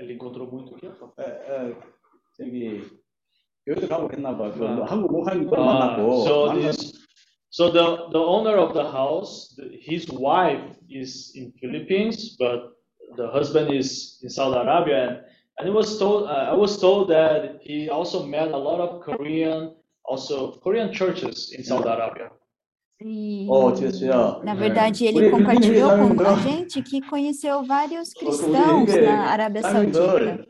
Ele 0.00 0.14
encontrou 0.14 0.50
muito 0.50 0.74
aqui. 0.74 0.88
에, 1.18 1.22
에, 1.22 1.76
저기 2.36 2.82
교회도 3.66 3.88
가고 3.88 4.10
했나 4.10 4.36
봐. 4.36 4.50
그 4.50 4.66
아. 4.66 4.84
한국 4.84 5.12
목사님도 5.12 5.54
Uh, 5.54 5.64
만났고 5.64 6.24
so 6.24 6.46
많은 6.48 6.60
this, 6.62 7.06
so 7.50 7.70
the 7.70 8.10
the 8.10 8.18
owner 8.18 8.58
of 8.58 8.74
the 8.74 8.84
house, 8.84 9.54
the, 9.56 9.70
his 9.80 10.10
wife 10.10 10.64
is 10.90 11.32
in 11.36 11.52
Philippines, 11.60 12.36
but 12.38 12.74
the 13.16 13.30
husband 13.30 13.72
is 13.72 14.18
in 14.22 14.28
Saudi 14.28 14.58
Arabia, 14.58 15.08
and, 15.08 15.16
and 15.58 15.68
it 15.68 15.72
was 15.72 15.98
told 15.98 16.26
uh, 16.26 16.50
I 16.50 16.54
was 16.54 16.80
told 16.80 17.08
that 17.10 17.60
he 17.62 17.88
also 17.88 18.26
met 18.26 18.50
a 18.50 18.58
lot 18.58 18.80
of 18.80 19.00
Korean, 19.00 19.76
also 20.04 20.58
Korean 20.58 20.92
churches 20.92 21.54
in 21.56 21.62
Saudi 21.62 21.88
Arabia. 21.88 22.30
E, 23.02 23.46
어, 23.50 23.74
제수야. 23.74 24.40
na 24.44 24.54
verdade, 24.54 25.04
ele 25.06 25.18
우리 25.18 25.30
compartilhou 25.30 25.90
필리핀 25.90 26.16
com 26.16 26.22
a 26.22 26.24
사람들, 26.24 26.42
gente 26.42 26.82
que 26.82 27.00
conheceu 27.02 27.62
vários 27.64 28.12
우리 28.16 28.20
cristãos 28.26 28.88
이게 28.88 29.00
na 29.02 29.30
Arábia 29.34 29.60
Saudita. 29.62 29.98
사람들 29.98 30.46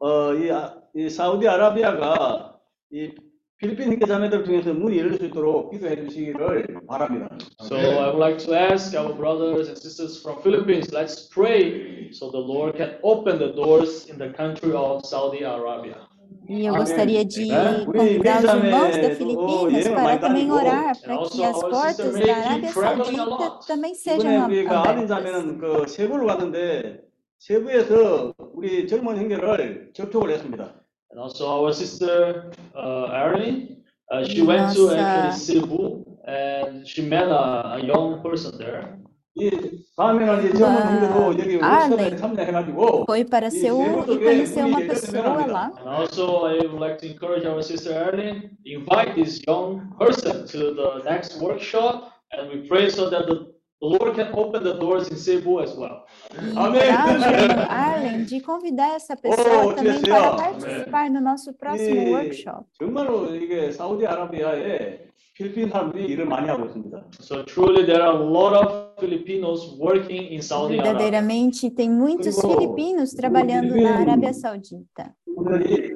어, 0.00 0.34
이, 0.34 0.50
아- 0.50 0.74
이 0.94 1.08
사우디아라비아가 1.10 2.56
이 2.92 3.10
필리핀 3.58 3.92
형제자매들 3.92 4.44
중에서 4.44 4.74
문이 4.74 4.98
열릴 4.98 5.18
수 5.18 5.26
있도록 5.26 5.70
기도해 5.70 5.94
주시기를 6.06 6.80
바랍니다. 6.88 7.28
So 7.60 7.76
I 7.76 8.08
would 8.10 8.18
like 8.18 8.38
to 8.46 8.54
ask 8.54 8.94
our 8.98 9.14
brothers 9.14 9.68
and 9.68 9.78
sisters 9.78 10.20
from 10.20 10.40
Philippines, 10.42 10.90
let's 10.92 11.28
pray 11.28 12.10
so 12.12 12.30
the 12.30 12.40
Lord 12.40 12.76
can 12.76 12.98
open 13.02 13.38
the 13.38 13.52
doors 13.54 14.08
in 14.10 14.18
the 14.18 14.32
country 14.34 14.72
of 14.74 15.04
Saudi 15.06 15.44
Arabia. 15.44 16.05
E 16.49 16.65
eu 16.65 16.73
Amém. 16.73 16.79
gostaria 16.85 17.25
de 17.25 17.45
Né? 17.45 17.85
convidar 17.85 18.37
os 18.37 18.53
irmãos 18.53 18.97
da 18.97 19.15
Filipinas 19.15 19.85
oh, 19.85 19.93
para 19.95 20.17
também 20.17 20.49
orar 20.51 20.97
para 21.01 21.17
que 21.29 21.43
also 21.43 21.43
as 21.43 21.59
portas 21.59 22.13
da 22.13 22.35
Arábia 22.35 22.69
Saudita 22.71 23.59
também 23.67 23.93
sejam 23.95 24.43
abertas. 24.45 25.59
그 25.59 25.87
세부를 25.87 26.25
갔는데 26.25 27.01
세부에서 27.39 28.33
우리 28.53 28.87
젊은 28.87 29.17
형제를 29.17 29.91
접촉을 29.93 30.31
했습니다. 30.31 30.73
And 31.11 31.19
also 31.21 31.47
our 31.47 31.71
sister 31.73 32.51
uh, 32.75 33.07
Erin, 33.11 33.77
uh, 34.11 34.23
she 34.25 34.41
went 34.41 34.73
to 34.75 34.87
Nossa. 34.87 34.97
actually 34.97 35.39
Cebu 35.39 36.03
and 36.27 36.85
she 36.87 37.01
met 37.01 37.27
a, 37.27 37.75
a 37.75 37.79
young 37.85 38.21
person 38.21 38.57
there. 38.57 38.97
이 39.36 39.50
다음에는 39.96 40.40
이제 40.44 40.58
젊은 40.58 40.82
형제도 40.82 41.38
여기 41.38 41.54
Arlen 41.54 41.92
워크숍에 41.92 42.16
참여해가지고 42.16 43.04
Foi 43.08 43.24
para 43.24 43.46
이 43.46 43.56
Seul 43.56 43.84
세부도 43.84 44.12
e 44.12 44.18
교회 44.18 44.34
conheceu 44.36 44.62
문이 44.68 44.72
uma 44.72 44.80
열렸으면 44.82 45.22
pessoa 45.22 45.24
합니다. 45.24 45.52
lá. 45.52 45.72
And 45.78 45.88
also 45.88 46.24
I 46.44 46.58
would 46.68 46.80
like 46.80 46.98
to 47.00 47.06
encourage 47.08 47.46
our 47.48 47.62
sister 47.62 47.92
Erin, 47.96 48.50
invite 48.66 49.14
this 49.16 49.40
young 49.48 49.88
person 49.96 50.44
to 50.52 50.74
the 50.76 51.00
next 51.08 51.40
workshop 51.40 52.12
and 52.36 52.52
we 52.52 52.68
pray 52.68 52.90
so 52.90 53.08
that 53.08 53.24
the, 53.24 53.34
the 53.34 53.55
Lord 53.80 54.14
can 54.14 54.32
open 54.34 54.62
the 54.62 54.74
doors 54.78 55.08
in 55.10 55.16
Cebu 55.16 55.58
as 55.60 55.74
well. 55.76 56.04
E 56.32 56.56
Amém. 56.56 56.82
encorajo 56.88 57.24
a 57.24 57.42
irmã 57.42 57.66
Arlen 57.68 58.24
de 58.24 58.40
convidar 58.40 58.94
essa 58.94 59.16
pessoa 59.16 59.66
Oh, 59.66 59.72
também 59.74 60.00
Tia 60.00 60.14
para 60.14 60.30
Cia. 60.30 60.36
participar 60.36 61.10
no 61.10 61.20
nosso 61.20 61.52
próximo 61.54 61.90
이 62.00 62.12
workshop. 62.14 62.64
정말로 62.78 63.34
이게 63.34 63.72
사우디아라비아에 63.72 65.08
필리핀 65.34 65.70
사람들이 65.70 66.04
일을 66.12 66.26
많이 66.26 66.46
하고 66.48 66.66
있습니다. 66.66 67.02
So 67.20 67.44
truly 67.44 67.84
there 67.84 68.02
are 68.02 68.14
a 68.16 68.22
lot 68.24 68.54
of 68.54 68.94
Filipinos 69.00 69.74
working 69.80 70.30
in 70.30 70.40
Saudi 70.42 70.78
Arabia. 70.78 70.92
Verdadeiramente, 70.92 71.70
tem 71.74 71.90
muitos 71.90 72.36
그리고 72.36 72.54
filipinos 72.76 73.14
trabalhando 73.16 73.74
필리핀 73.74 73.82
na 73.82 73.98
Arábia 73.98 74.32
Saudita. 74.32 75.10
분들이 75.34 75.90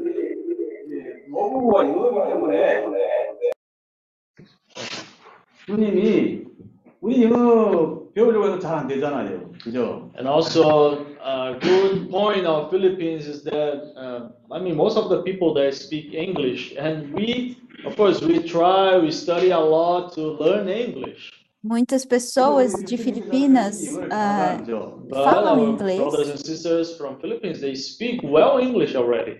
모국어가 1.29 1.85
영어이기 2.31 2.59
때문에 2.59 2.97
주님이 5.67 6.45
우리 7.01 7.23
영어 7.25 8.03
배우려고 8.15 8.47
해도 8.47 8.59
잘 8.59 8.75
안 8.79 8.89
되잖아요. 8.89 9.53
그죠? 9.63 10.11
And 10.17 10.27
also, 10.29 11.05
a 11.23 11.55
good 11.61 12.11
point 12.11 12.47
of 12.47 12.71
Philippines 12.71 13.27
is 13.29 13.45
that 13.45 13.93
uh, 13.97 14.29
I 14.51 14.59
mean 14.61 14.77
most 14.77 14.97
of 14.97 15.09
the 15.09 15.23
people 15.23 15.53
there 15.55 15.73
speak 15.73 16.15
English, 16.15 16.75
and 16.79 17.13
we, 17.15 17.57
of 17.85 17.97
course, 17.97 18.23
we 18.23 18.41
try, 18.43 18.97
we 18.99 19.11
study 19.11 19.51
a 19.51 19.61
lot 19.61 20.13
to 20.15 20.37
learn 20.41 20.69
English. 20.69 21.31
Muitas 21.64 22.04
pessoas 22.06 22.74
de 22.74 22.98
Filipinas 22.98 23.80
uh, 23.84 25.10
falam 25.14 25.70
inglês. 25.70 26.02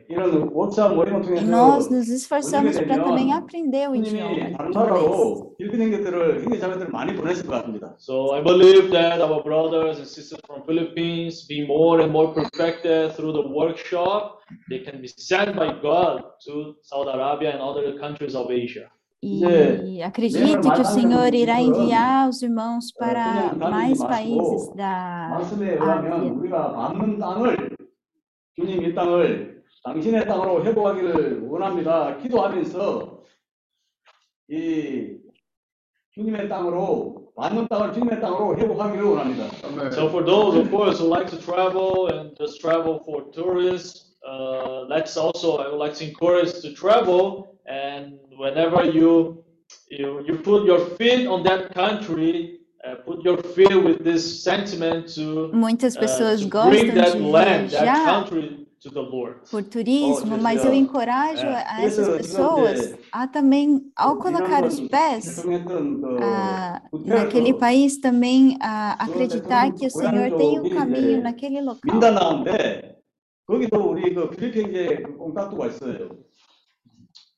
E 0.08 1.42
nós 1.42 1.90
nos 1.90 2.10
esforçamos 2.10 2.80
para 2.80 3.04
também 3.04 3.34
aprender 3.34 3.90
o 3.90 3.96
idioma. 3.96 4.56
So 7.98 8.36
I 8.36 8.42
believe 8.44 8.92
that 8.92 9.20
our 9.20 9.42
brothers 9.44 10.00
and 10.00 10.06
sisters 10.06 10.40
from 10.46 10.64
Philippines 10.64 11.48
be 11.48 11.66
more 11.66 12.04
and 12.04 12.12
more 12.12 12.34
perfected 12.34 13.16
through 13.16 13.34
the 13.34 13.48
workshop. 13.50 14.38
They 14.70 14.84
can 14.84 15.02
be 15.02 15.08
sent 15.08 15.56
by 15.56 15.74
God 15.82 16.24
to 16.46 16.76
Saudi 16.84 17.10
Arabia 17.10 17.56
and 17.56 17.62
other 17.62 17.98
countries 18.00 18.36
of 18.36 18.52
Asia. 18.52 18.92
E 19.23 20.03
acredito 20.03 20.61
que 20.73 20.81
o 20.81 20.85
Senhor 20.85 21.35
irá 21.35 21.61
enviar 21.61 22.29
os 22.29 22.43
irmãos 22.43 22.93
para 22.93 23.51
그냥 23.51 23.71
mais 23.71 23.99
다니지 23.99 24.07
países 24.07 24.69
마시고 24.69 24.77
da 24.77 25.29
말씀에 25.31 25.73
의하면 25.73 26.13
Ásia. 26.13 26.33
우리가 26.33 26.73
받는 26.73 27.19
땅을 27.19 27.77
주님 28.55 28.85
이 28.85 28.95
땅을 28.95 29.63
당신의 29.85 30.27
땅으로 30.27 30.65
회복하기를 30.65 31.43
원합니다. 31.49 32.17
기도하면서 32.19 33.23
이 34.51 35.19
주님의 36.15 36.49
땅으로 36.49 37.33
받는 37.35 37.67
땅을 37.69 37.95
주님의 37.95 38.21
땅으로 38.21 38.57
회복하기를 38.57 39.05
원합니다. 39.05 39.47
So 39.93 40.09
for 40.09 40.25
those, 40.25 40.57
of 40.57 40.71
course, 40.71 41.01
who 41.01 41.09
like 41.09 41.27
to 41.31 41.39
travel 41.39 42.09
and 42.13 42.37
just 42.37 42.61
travel 42.61 43.01
for 43.05 43.25
tourists, 43.33 44.15
uh, 44.29 44.87
let's 44.89 45.17
also 45.17 45.59
I 45.59 45.69
would 45.69 45.81
like 45.81 45.95
to 45.99 46.05
encourage 46.05 46.53
to 46.63 46.73
travel. 46.75 47.50
And 47.68 48.20
whenever 48.38 48.84
you, 48.86 49.44
you, 49.90 50.24
you 50.26 50.36
put 50.44 50.66
your 50.66 50.80
feet 50.98 51.28
on 51.28 51.44
that 51.44 51.74
country, 51.74 52.62
Muitas 55.54 55.96
pessoas 55.96 56.44
gostam 56.44 56.72
de 56.74 57.68
viajar 57.70 58.26
por 59.52 59.64
turismo, 59.64 60.36
oh, 60.36 60.42
mas 60.42 60.66
eu 60.66 60.74
encorajo 60.74 61.46
a 61.46 61.84
essas 61.84 62.18
pessoas 62.18 62.96
a 63.12 63.28
também, 63.28 63.92
ao 63.96 64.18
colocar 64.18 64.66
os 64.66 64.80
pés 64.80 65.46
a, 66.20 66.24
ah, 66.24 66.82
naquele 67.06 67.54
país, 67.54 68.00
também 68.00 68.58
ah, 68.60 68.96
a 68.98 69.06
acreditar 69.06 69.72
que 69.72 69.86
o 69.86 69.92
Senhor 69.92 70.36
tem 70.36 70.60
um 70.60 70.70
caminho 70.70 71.22
naquele 71.22 71.62
local. 71.62 72.00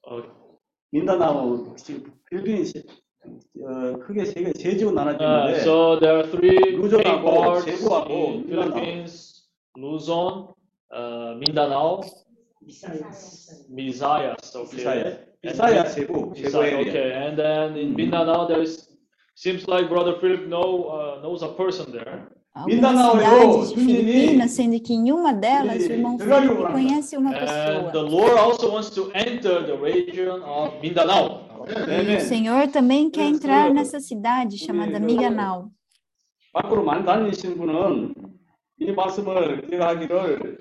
어, 0.05 0.21
민다나오 0.91 1.75
필리핀 2.29 2.65
어, 3.63 3.99
크게 3.99 4.25
세계 4.25 4.51
제주 4.51 4.91
나눠지는데 4.91 5.53
uh, 5.53 5.59
so 5.63 5.99
there 5.99 6.17
are 6.19 6.29
three 6.29 6.75
루존하고 6.75 7.61
제주하고 7.61 8.43
Philippines, 8.45 9.47
Luzon, 9.77 10.53
uh, 10.91 11.35
Mindanao, 11.39 12.01
Visayas, 13.71 14.55
okay. 14.55 15.19
Visayas, 15.43 15.95
Cebu, 15.95 16.35
Cebu 16.35 16.61
area. 16.61 16.79
Okay, 16.79 17.11
and 17.13 17.37
then 17.37 17.77
in 17.77 17.95
Mindanao 17.95 18.47
there 18.47 18.61
is 18.61 18.89
seems 19.35 19.67
like 19.67 19.89
Brother 19.89 20.19
Philip 20.19 20.47
know 20.47 20.87
uh, 20.87 21.21
knows 21.21 21.43
a 21.43 21.53
person 21.53 21.91
there. 21.91 22.27
Algumas 22.54 22.74
Mindanao, 22.74 23.12
cidades 23.12 23.68
de 23.68 23.74
Junini, 23.80 24.02
Filipinas, 24.12 24.50
sendo 24.50 24.80
que 24.80 24.92
em 24.94 25.12
uma 25.12 25.32
delas 25.32 25.76
o 25.86 25.92
irmão 25.92 26.16
Dragão 26.16 26.40
Felipe 26.42 26.54
Branco. 26.56 26.72
conhece 26.72 27.16
uma 27.16 27.30
And 27.30 27.34
the 27.34 27.40
pessoa. 27.40 28.02
Lord 28.02 28.38
also 28.38 28.72
wants 28.72 28.90
to 28.90 29.10
enter 29.14 29.64
the 29.66 29.76
region 29.76 30.42
of 30.44 30.74
Mindanao. 30.82 31.46
E 32.08 32.16
o 32.16 32.20
Senhor 32.20 32.66
também 32.68 33.10
quer 33.10 33.26
entrar 33.26 33.72
nessa 33.72 34.00
cidade 34.00 34.58
chamada 34.58 34.98
Miganau. 34.98 35.70
밖으로 36.52 36.82
많이 36.82 37.04
다니시는 37.04 37.56
분은 37.58 38.14
이 38.80 38.90
말씀을 38.92 39.66
기억하기를 39.68 40.58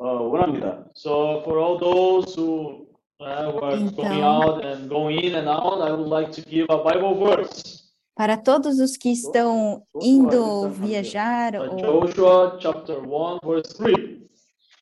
어, 0.00 0.06
원합니다. 0.28 0.84
So 0.94 1.42
for 1.44 1.58
all 1.58 1.78
those 1.78 2.34
who, 2.36 2.86
uh, 3.20 3.50
who 3.52 3.64
are 3.64 3.76
going 3.76 3.92
Então- 3.92 4.24
out 4.24 4.64
and 4.66 4.88
going 4.88 5.18
in 5.24 5.34
and 5.36 5.48
out, 5.48 5.80
I 5.82 5.92
would 5.92 6.08
like 6.08 6.32
to 6.32 6.42
give 6.42 6.66
a 6.70 6.78
Bible 6.82 7.14
verse. 7.14 7.79
Para 8.14 8.36
todos 8.38 8.78
os 8.80 8.96
que 8.96 9.10
estão 9.10 9.82
indo 10.00 10.70
viajar 10.70 11.54
Uh, 11.54 11.70
ou 11.70 12.06
Joshua 12.06 12.58
chapter 12.60 12.98
1 12.98 13.38
verse 13.44 13.76
3. 13.76 14.26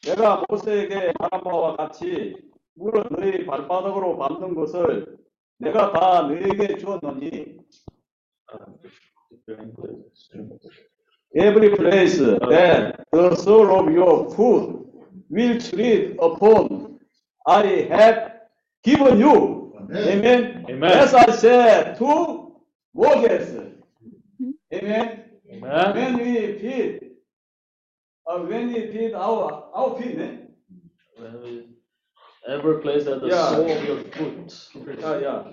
내가 0.05 0.45
모세에게 0.49 1.13
말한 1.19 1.43
바와 1.43 1.77
같이 1.77 2.37
물은 2.75 3.05
너희 3.11 3.47
발바닥으로 3.47 4.19
밟는 4.19 4.55
것을 4.55 5.19
내가 5.59 5.93
다 5.93 6.23
너희에게 6.23 6.77
주었노니 6.77 7.57
every 11.35 11.71
place 11.77 12.19
that 12.19 13.05
the 13.13 13.35
sole 13.37 13.71
of 13.71 13.91
your 13.91 14.31
foot 14.35 14.87
will 15.29 15.59
tread 15.59 16.17
upon 16.21 16.99
I 17.47 17.89
have 17.91 18.33
given 18.83 19.19
you. 19.19 19.73
Amen. 19.93 20.65
Amen. 20.69 20.91
As 20.91 21.13
I 21.13 21.31
said 21.33 21.99
to 21.99 22.48
Moses. 22.94 23.74
Amen. 24.74 25.24
Amen. 25.52 25.96
When 25.96 26.18
we 26.18 26.60
feed, 26.60 27.00
or 28.26 28.46
when 28.46 28.68
we 28.74 28.92
feed 28.92 29.14
our 29.14 29.70
our 29.74 30.00
feet, 30.00 30.20
eh? 30.20 30.38
When 31.18 32.82
place 32.82 33.06
that 33.06 33.22
the 33.22 33.28
yeah. 33.28 33.50
sole 33.50 33.72
of 33.72 33.84
your 33.84 33.98
foot. 34.12 35.04
Ah, 35.04 35.16
yeah. 35.18 35.44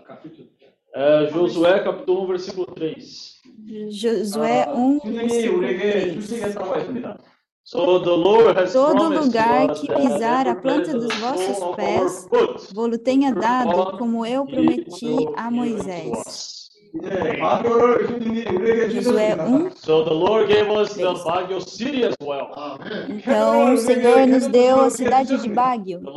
É, 0.95 1.27
Josué 1.31 1.85
capítulo 1.85 2.23
1, 2.23 2.27
versículo 2.27 2.67
3. 2.75 3.41
Josué 3.91 4.67
1, 4.67 5.01
versículo 5.05 5.61
3. 5.61 7.27
So 7.65 7.99
the 7.99 8.11
Lord 8.11 8.57
has 8.57 8.73
Todo 8.73 9.09
lugar 9.09 9.75
que 9.75 9.93
pisar 9.93 10.47
a 10.47 10.55
planta 10.55 10.93
dos 10.93 11.13
vossos 11.17 11.77
pés, 11.77 12.29
vou-lo 12.73 12.97
tenha 12.97 13.35
dado, 13.35 13.99
como 13.99 14.25
eu 14.25 14.47
prometi 14.47 15.27
a 15.37 15.51
Moisés. 15.51 16.56
É 17.05 18.91
Josué 18.91 19.35
1. 19.35 19.71
Então, 23.09 23.75
o 23.75 23.77
Senhor 23.77 24.27
nos 24.27 24.47
deu 24.47 24.81
a 24.81 24.91
cidade 24.91 25.37
de 25.39 25.49
Baguio. 25.49 26.03
O 26.05 26.13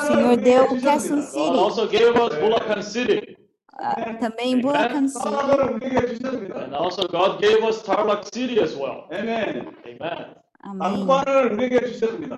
Senhor 0.00 0.36
deu 0.36 0.64
o 0.64 0.80
Quezon 0.80 1.22
City. 1.22 1.38
Also 1.58 1.86
gave 1.88 2.18
us 2.18 2.34
Bulacan 2.36 2.82
Uh, 3.80 4.18
também 4.18 4.60
Bulacan 4.60 5.06
City. 5.06 5.28
Ah, 5.28 6.66
And 6.66 6.74
also 6.74 7.06
God 7.06 7.38
gave 7.40 7.62
us 7.62 7.80
Tarlac 7.82 8.24
City 8.34 8.58
as 8.60 8.74
well. 8.74 9.06
Amen. 9.12 9.68
Amen. 9.86 10.26
Amém. 10.64 11.06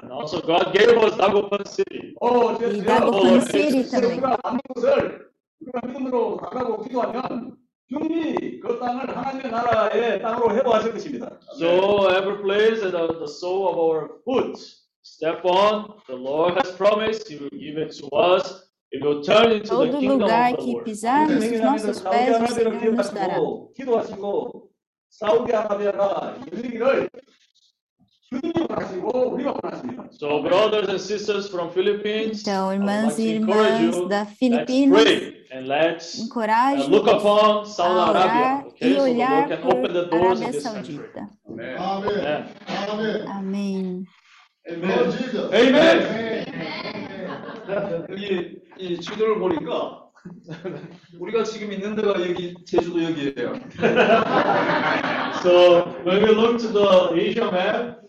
And 0.03 0.13
also 0.13 0.43
God 0.43 0.73
gave 0.73 0.99
us 0.99 1.17
Dagupan 1.17 1.65
City. 1.67 2.15
Oh, 2.21 2.53
e 2.61 2.83
Dagopan 2.83 3.41
City 3.41 3.85
também. 3.85 4.21
우리가 5.61 5.87
믿음으로 5.87 6.39
나가고 6.43 6.83
기도하면 6.83 7.57
주님이 7.89 8.61
그 8.61 8.79
땅을 8.79 9.17
하나님의 9.17 9.51
나라의 9.51 10.23
땅으로 10.23 10.55
회복하실 10.55 10.93
것입니다. 10.93 11.39
So 11.59 12.09
every 12.11 12.41
place 12.43 12.81
that 12.81 12.93
the, 12.93 13.09
the 13.19 13.29
sole 13.29 13.69
of 13.69 13.79
our 13.79 14.09
foot 14.25 14.57
step 15.03 15.45
on, 15.45 15.97
the 16.07 16.17
Lord 16.17 16.55
has 16.63 16.73
promised 16.77 17.29
He 17.29 17.37
will 17.39 17.51
give 17.51 17.77
it 17.79 17.91
to 17.99 18.07
us. 18.17 18.69
It 18.93 19.05
will 19.05 19.23
turn 19.23 19.53
into 19.53 19.71
the 19.71 19.87
Todo 19.87 19.99
kingdom 20.01 20.21
lugar 20.21 20.51
of 20.51 20.57
the 20.57 20.65
que 20.65 20.73
Lord. 20.73 20.85
pisarmos 20.85 21.45
os 21.45 21.61
nossos 21.61 22.01
pés, 22.03 22.41
o 22.41 22.47
Senhor 22.47 22.93
nos 22.93 23.11
dará. 23.13 23.35
기도하시고 23.37 23.73
기도하시고 23.75 24.69
사우디아라비아가 25.11 26.37
열리기를 26.53 27.09
So 30.13 30.43
brothers 30.43 30.89
and 30.89 31.01
sisters 31.01 31.49
from 31.49 31.71
Philippines, 31.71 32.43
Então, 32.43 32.73
irmãs 32.73 33.19
e 33.19 33.35
irmãs 33.35 33.97
you, 33.97 34.09
da 34.09 34.25
Filipinas, 34.25 35.03
pray 35.03 35.47
and 35.51 35.67
let's 35.67 36.17
uh, 36.17 36.23
encorajo 36.23 36.89
look 36.89 37.09
upon 37.09 37.67
Saudi 37.67 37.99
a 37.99 38.11
Arabia. 38.11 38.69
Okay, 38.69 38.91
e 38.91 38.95
so 38.95 39.03
olhar 39.03 39.49
can 39.49 39.63
por 39.63 39.75
open 39.75 39.93
the 39.93 40.05
doors 40.07 40.41
in 40.41 40.47
Arábia. 40.47 40.61
Saudita. 40.61 41.29
Amém. 43.37 44.07
이 48.79 49.01
지도를 49.01 49.39
보니까 49.41 50.05
우리가 51.19 51.43
지금 51.45 51.73
있는 51.73 51.97
데가 51.97 52.11
여기 52.21 52.55
제주도 52.65 53.03
여기예요. 53.03 53.55
So 55.43 55.95
when 56.05 56.23
we 56.23 56.31
look 56.35 56.59
to 56.59 56.69
the 56.69 57.13
Asia 57.15 57.51
map, 57.51 58.00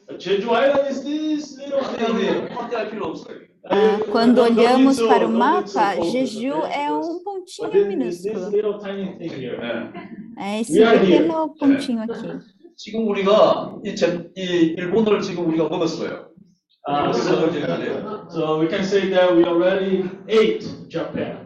Quando 4.12 4.42
olhamos 4.42 5.00
para 5.00 5.28
o 5.28 5.30
mapa, 5.30 6.02
Jeju 6.02 6.54
é 6.66 6.92
um 6.92 7.24
pontinho 7.24 7.88
minúsculo. 7.88 8.52
É 10.38 10.62
esse 10.62 10.84
pequeno 10.84 11.56
pontinho 11.58 12.02
aqui. 12.04 12.40
지금 12.82 13.08
우리가 13.08 13.78
이, 13.86 13.96
제, 13.96 14.32
이 14.36 14.74
일본어를 14.76 15.22
지금 15.22 15.48
우리가 15.48 15.70
먹었어요. 15.70 16.32
Uh, 16.88 17.14
so, 17.14 17.48
so 18.28 18.58
we 18.58 18.68
can 18.68 18.84
say 18.84 19.08
that 19.12 19.36
we 19.36 19.46
already 19.46 20.10
ate 20.28 20.66
Japan. 20.90 21.41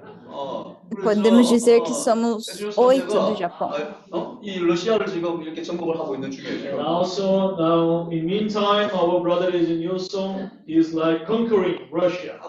어, 0.91 1.01
Podemos 1.01 1.47
dizer 1.49 1.81
que 1.81 1.91
어, 1.91 1.93
somos 1.95 2.45
oito 2.77 3.19
do 3.19 3.35
Japão. 3.35 3.71
아, 3.73 3.95
어? 4.11 4.39
이 4.43 4.59
러시아를 4.59 5.07
지금 5.07 5.41
이렇게 5.41 5.61
정복을 5.63 5.97
하고 5.99 6.15
있는 6.15 6.29
중이에요. 6.31 6.77
And 6.77 6.81
also 6.81 7.55
now 7.57 8.09
in 8.11 8.25
meantime 8.25 8.91
our 8.93 9.19
brother 9.21 9.49
is 9.55 9.69
in 9.69 9.81
Yusong, 9.81 10.51
he's 10.67 10.93
like 10.93 11.25
conquering 11.25 11.89
Russia. 11.91 12.39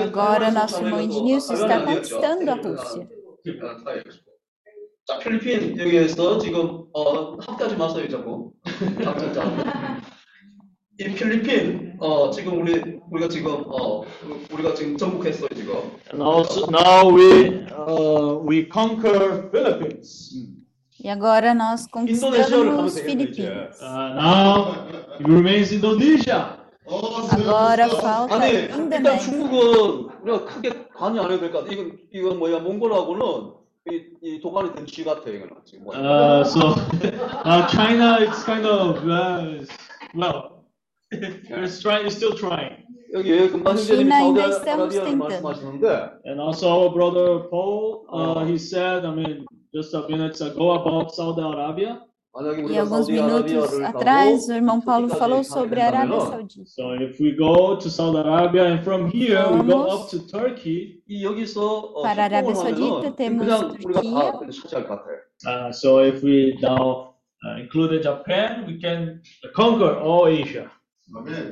Agora 0.00 0.50
nosso 0.50 0.82
irmão 0.82 1.00
Ednilson 1.00 1.54
está 1.54 1.80
conquistando 1.82 2.50
a 2.50 2.54
Rússia. 2.54 3.08
자, 5.04 5.18
필리핀 5.18 5.76
여기에서 5.78 6.38
지금 6.38 6.84
어, 6.94 7.36
학자지 7.36 7.76
마세요 7.76 8.08
자꾸. 8.08 8.52
이 10.98 11.04
필리핀 11.14 11.96
어 11.98 12.30
지금 12.30 12.60
우리 12.62 13.00
우리가 13.12 13.28
지금 13.28 13.64
어 13.68 14.04
우리가 14.52 14.74
지금 14.74 14.96
정복했어요 14.96 15.48
지금. 15.54 15.74
And 16.12 16.22
also 16.22 16.66
now 16.70 17.04
we 17.12 17.66
uh, 17.70 18.40
we 18.42 18.66
conquer 18.68 19.50
Philippines. 19.52 20.32
E 20.98 21.08
agora 21.10 21.52
nós 21.52 21.86
conquistamos. 21.86 22.98
Filipinas. 22.98 23.80
Uh, 23.82 24.14
now 24.14 24.88
it 25.20 25.26
remains 25.28 25.72
Indonesia. 25.72 26.58
Agora 27.30 27.88
falta 28.00 28.34
아니 28.40 28.52
일단 28.68 28.80
Indonésia. 28.80 29.18
중국은 29.20 30.08
우리가 30.22 30.44
크게 30.46 30.88
관여 30.96 31.22
안 31.22 31.30
해도 31.32 31.40
될 31.40 31.52
것 31.52 31.64
같아. 31.64 31.72
이건 31.72 31.98
이건 32.12 32.38
뭐야 32.38 32.60
몽골하고는 32.60 33.52
이, 33.90 34.00
이 34.22 34.40
도관이 34.40 34.74
된쥐 34.74 35.04
같아 35.04 35.28
이거는 35.28 35.50
지금 35.66 35.84
뭐. 35.84 35.94
Uh, 35.94 36.44
so 36.44 36.72
uh, 37.44 37.66
China, 37.68 38.18
it's 38.20 38.42
kind 38.44 38.64
of 38.64 38.96
uh, 39.06 39.66
well, 40.14 40.64
it's 41.10 41.80
trying, 41.82 42.06
it's 42.06 42.16
still 42.16 42.34
trying. 42.34 42.86
여기 43.13 43.49
금방 43.49 43.75
형제님이 43.77 44.09
China 44.09 44.15
ainda 44.17 44.45
estamos 44.49 44.93
사우디아라비아를 44.93 45.05
tentando. 45.05 45.41
말씀하시는데 45.41 45.87
And 46.25 46.39
also 46.41 46.67
our 46.69 46.89
brother 46.93 47.47
Paul, 47.49 48.05
uh, 48.11 48.45
he 48.45 48.57
said, 48.57 49.05
I 49.05 49.11
mean, 49.13 49.45
just 49.73 49.93
a 49.93 50.07
minutes 50.09 50.41
ago 50.41 50.71
about 50.79 51.13
Saudi 51.15 51.41
Arabia. 51.41 52.01
만약에 52.37 52.61
E 52.61 52.63
우리가 52.65 52.81
alguns 52.81 53.09
minutos 53.09 53.71
사우디아라비아를 53.71 53.85
atrás, 53.85 54.49
o 54.49 54.53
irmão 54.53 54.79
Paulo 54.81 55.07
터키까지 55.07 55.17
falou 55.17 55.41
가게 55.41 55.49
sobre 55.49 55.81
a 55.81 55.89
Arábia 55.89 56.19
된다면은 56.19 56.29
Saudita. 56.29 56.65
So 56.67 56.93
if 57.01 57.19
we 57.19 57.31
go 57.35 57.77
to 57.79 57.89
Saudi 57.89 58.17
Arabia 58.19 58.63
and 58.69 58.83
from 58.83 59.09
here 59.09 59.41
we 59.49 59.63
go 59.65 59.87
Vamos 59.87 59.93
up 59.93 60.09
to 60.11 60.17
Turkey, 60.27 61.01
이 61.07 61.23
여기서 61.25 61.61
어, 61.95 62.03
Para 62.03 62.23
a 62.23 62.29
Arábia 62.29 62.53
협동을 62.53 62.61
Saudita 62.61 62.93
하면은 62.93 63.15
temos 63.15 63.41
그냥 63.47 63.59
우리가 63.73 64.01
Turquia. 64.01 64.21
다 64.21 64.37
그냥 64.37 64.51
차지할 64.51 64.87
것 64.87 64.89
같아. 65.01 65.07
uh, 65.49 65.71
so 65.71 65.99
if 66.05 66.21
we 66.21 66.53
now 66.61 67.15
uh, 67.45 67.57
include 67.57 68.01
Japan, 68.03 68.65
we 68.67 68.77
can 68.77 69.21
conquer 69.55 69.97
all 69.97 70.27
Asia. 70.27 70.69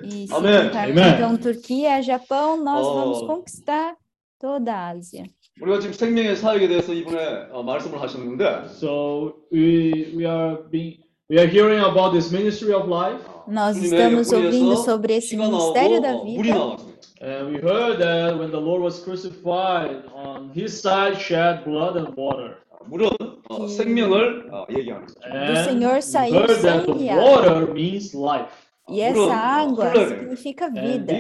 E 0.04 0.28
se 0.28 0.34
Amém. 0.34 0.64
juntar 0.64 0.90
Amém. 0.90 1.14
então 1.16 1.38
Turquia, 1.38 2.02
Japão, 2.02 2.58
nós 2.62 2.86
Oh. 2.86 2.94
vamos 2.94 3.22
conquistar 3.22 3.96
toda 4.40 4.74
a 4.74 4.90
Ásia. 4.90 5.24
우리가 5.62 5.80
지금 5.80 5.94
생명의 5.94 6.36
사역에 6.36 6.68
대해서 6.68 6.94
이번에 6.94 7.48
어, 7.52 7.64
말씀을 7.64 8.02
하셨는데 8.02 8.68
So 8.68 9.36
we 9.54 10.12
we 10.16 10.26
are 10.26 10.58
being 10.70 11.00
we 11.30 11.40
are 11.40 11.48
hearing 11.48 11.80
about 11.80 12.12
this 12.12 12.30
ministry 12.32 12.74
of 12.74 12.90
life, 12.90 13.24
Nós 13.48 13.76
주님의 13.80 13.86
estamos 13.86 14.34
ouvindo 14.34 14.76
옆구리에서 14.76 14.84
sobre 14.84 15.16
esse 15.16 15.30
피가 15.38 15.48
ministério 15.48 16.00
나오고 16.00 16.02
da 16.02 16.12
어, 16.12 16.24
물이 16.26 16.44
vida. 16.44 16.58
나왔어요. 16.60 16.96
and 17.22 17.48
we 17.50 17.58
heard 17.64 17.98
that 17.98 18.38
when 18.38 18.52
the 18.52 18.60
Lord 18.60 18.84
was 18.84 19.00
crucified, 19.02 20.04
on 20.14 20.52
His 20.54 20.76
side 20.82 21.16
shed 21.18 21.64
blood 21.64 21.96
and 21.98 22.12
water. 22.20 22.58
물은 22.88 23.10
어, 23.50 23.68
생명을 23.68 24.50
어, 24.52 24.66
얘기하는 24.70 25.08
거죠. 25.08 25.16
And 25.24 25.58
Senhor 25.64 25.96
we 25.96 26.02
saiu 26.04 26.36
heard 26.36 26.60
that 26.62 26.62
the 26.62 26.84
sangue 26.84 27.00
e 27.02 27.10
água. 27.10 27.24
water 27.24 27.74
means 27.74 28.14
life, 28.14 28.52
E 28.91 29.01
essa 29.01 29.35
água 29.35 29.93
significa 30.09 30.71
vida. 30.71 31.13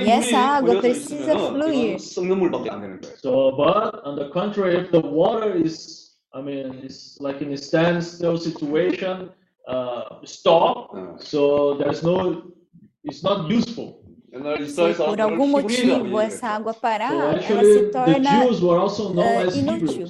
E 0.00 0.10
essa 0.10 0.38
água 0.38 0.80
precisa 0.80 1.38
fluir. 1.38 1.98
So, 1.98 2.22
but 3.56 4.02
on 4.04 4.16
the 4.16 4.30
contrary, 4.30 4.76
if 4.76 4.90
the 4.90 5.00
water 5.00 5.56
is, 5.56 6.12
I 6.34 6.42
mean, 6.42 6.80
it's 6.84 7.18
like 7.20 7.42
in 7.42 7.52
a 7.52 7.56
standstill 7.56 8.36
situation, 8.38 9.30
uh, 9.68 10.20
stop. 10.24 10.90
So 11.18 11.76
there's 11.78 12.02
no, 12.02 12.52
it's 13.04 13.22
not 13.22 13.50
useful. 13.50 14.01
Se 14.66 14.94
por 14.94 15.20
algum 15.20 15.46
motivo 15.46 16.18
essa 16.18 16.48
água 16.48 16.72
parar, 16.72 17.42
so 17.42 17.52
ela 17.52 17.64
se 17.64 17.82
torna 17.90 18.46
uh, 18.46 19.58
inútil. 19.58 20.06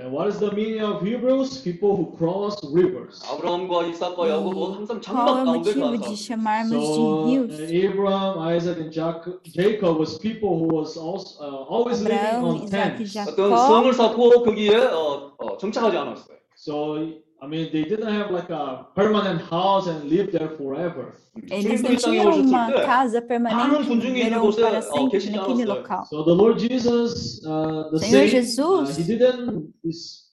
And 0.00 0.10
what 0.10 0.28
is 0.28 0.38
the 0.38 0.50
meaning 0.54 0.80
of 0.80 1.02
Hebrews? 1.02 1.58
People 1.58 1.94
who 1.94 2.16
cross 2.16 2.56
rivers. 2.72 3.20
E 3.22 3.26
qual 3.26 4.26
é 4.26 4.34
o 4.34 5.44
motivo 5.44 5.98
de 5.98 6.16
chamarmos 6.16 6.86
so, 6.86 7.26
de 7.26 7.38
rios? 7.38 7.60
Abraham, 7.84 8.56
Isaac 8.56 8.80
and 8.80 8.90
Jacob 8.90 9.98
was 9.98 10.16
people 10.16 10.58
who 10.58 10.74
was 10.74 10.96
also, 10.96 11.44
uh, 11.44 11.66
always 11.68 12.00
Abraham, 12.00 12.44
living 12.44 12.62
on 12.62 12.70
tents. 12.70 13.14
어떤 13.14 13.56
성을 13.58 13.92
쌓고 13.92 14.42
거기에 14.44 14.74
어, 14.74 15.34
어, 15.36 15.58
정착하지 15.58 15.98
않았어요. 15.98 16.38
So 16.56 17.27
I 17.40 17.46
mean, 17.46 17.70
they 17.70 17.84
didn't 17.84 18.12
have 18.12 18.32
like 18.32 18.50
a 18.50 18.84
permanent 18.96 19.40
house 19.42 19.86
and 19.86 20.04
live 20.10 20.32
there 20.32 20.48
forever. 20.56 21.12
Eles 21.48 21.82
não 21.82 21.94
tinham 21.94 22.40
uma 22.40 22.72
casa 22.72 23.22
permanente, 23.22 23.96
viveram 23.96 24.52
para 24.52 24.82
sempre 24.82 25.30
naquele 25.30 25.64
local. 25.64 26.04
So 26.06 26.24
the 26.24 26.32
Lord 26.32 26.58
Jesus, 26.58 27.40
uh, 27.44 27.90
the 27.92 27.98
Senhor 28.00 28.28
same, 28.28 28.40
uh, 28.40 28.42
Jesus, 28.42 28.90
uh, 28.90 29.00
he 29.00 29.04
didn't, 29.04 29.72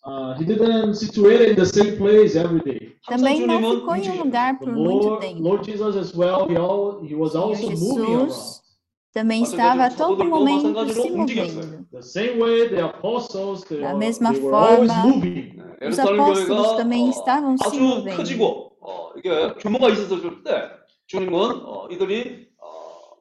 uh, 0.03 0.33
he 0.39 0.45
didn't 0.45 0.95
situate 0.95 1.51
in 1.51 1.55
the 1.55 1.65
same 1.65 1.95
place 1.95 2.35
every 2.35 2.61
day. 2.63 2.95
Também 3.07 3.45
não 3.45 3.75
ficou 3.75 3.95
em 3.95 4.09
um 4.09 4.23
lugar 4.23 4.57
por 4.57 4.73
muito 4.73 5.17
tempo. 5.19 5.43
Lord 5.43 5.63
Jesus 5.71 5.95
as 5.95 6.11
well, 6.15 6.47
he, 6.49 6.57
all, 6.57 7.03
he 7.05 7.13
was 7.13 7.35
also 7.35 7.69
moving 7.69 8.15
around. 8.15 8.33
também 9.15 9.43
estava 9.43 9.85
a 9.85 9.89
todo 9.89 10.25
momento 10.25 10.93
se 10.93 11.09
movendo. 11.09 11.87
Da 13.81 13.93
mesma 13.95 14.33
forma, 14.33 14.93
os 15.89 15.99
apóstolos 15.99 16.71
também 16.73 17.09
estavam 17.09 17.57
se 17.57 17.79
movendo. 17.79 18.75
이게 19.17 19.53
규모가 19.61 19.89
있어서 19.89 20.19
그런데 20.21 20.69
주님은 21.07 21.33
어, 21.33 21.87
이들이 21.89 22.49
어, 22.59 23.17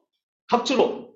각처로 0.47 1.15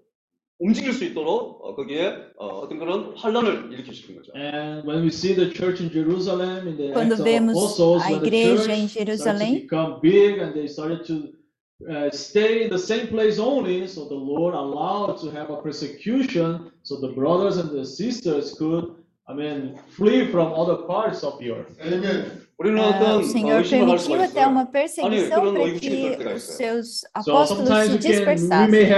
움직일 0.58 0.94
수 0.94 1.04
있도록 1.04 1.64
어, 1.64 1.76
거기에 1.76 2.16
어, 2.38 2.48
어떤 2.62 2.80
그런 2.80 3.14
환란을 3.16 3.72
일으키시는 3.74 4.16
거죠. 4.16 4.32
And 4.36 4.88
when 4.88 5.04
we 5.04 5.10
see 5.10 5.36
the 5.36 5.54
church 5.54 5.84
in 5.84 5.92
Jerusalem 5.92 6.68
in 6.68 6.78
the 6.78 6.94
Quando 6.94 7.22
vemos 7.22 7.56
apostles, 7.56 8.02
a 8.04 8.14
igreja 8.14 8.74
em 8.74 8.88
Jerusalém, 8.88 9.68
become 9.68 10.00
big 10.02 10.40
and 10.40 10.54
they 10.54 10.66
started 10.66 11.06
to 11.06 11.39
Uh, 11.88 12.10
stay 12.12 12.64
in 12.66 12.70
the 12.70 12.78
same 12.78 13.08
place 13.08 13.40
only. 13.40 13.88
So 13.88 14.06
the 14.06 14.16
Lord 14.16 14.54
allowed 14.54 15.18
to 15.22 15.32
have 15.32 15.50
a 15.50 15.58
persecution 15.62 16.72
so 16.84 17.00
the 17.00 17.14
brothers 17.14 17.58
and 17.58 17.70
the 17.70 17.86
sisters 17.86 18.54
could, 18.58 18.96
I 19.30 19.34
mean, 19.34 19.80
flee 19.96 20.28
from 20.30 20.54
other 20.54 20.84
parts 20.88 21.24
of 21.24 21.40
the 21.40 21.52
earth. 21.52 21.78
Amen. 21.82 22.46
Ah, 22.62 23.16
o 23.18 23.24
Senhor 23.24 23.64
permitiu 23.64 24.22
até 24.22 24.46
uma 24.46 24.66
perseguição 24.66 25.54
para 25.54 25.80
que 25.80 26.18
os 26.36 26.44
seus 26.44 27.06
apóstolos 27.14 27.70
se 27.70 27.98
dispersassem. 28.00 28.90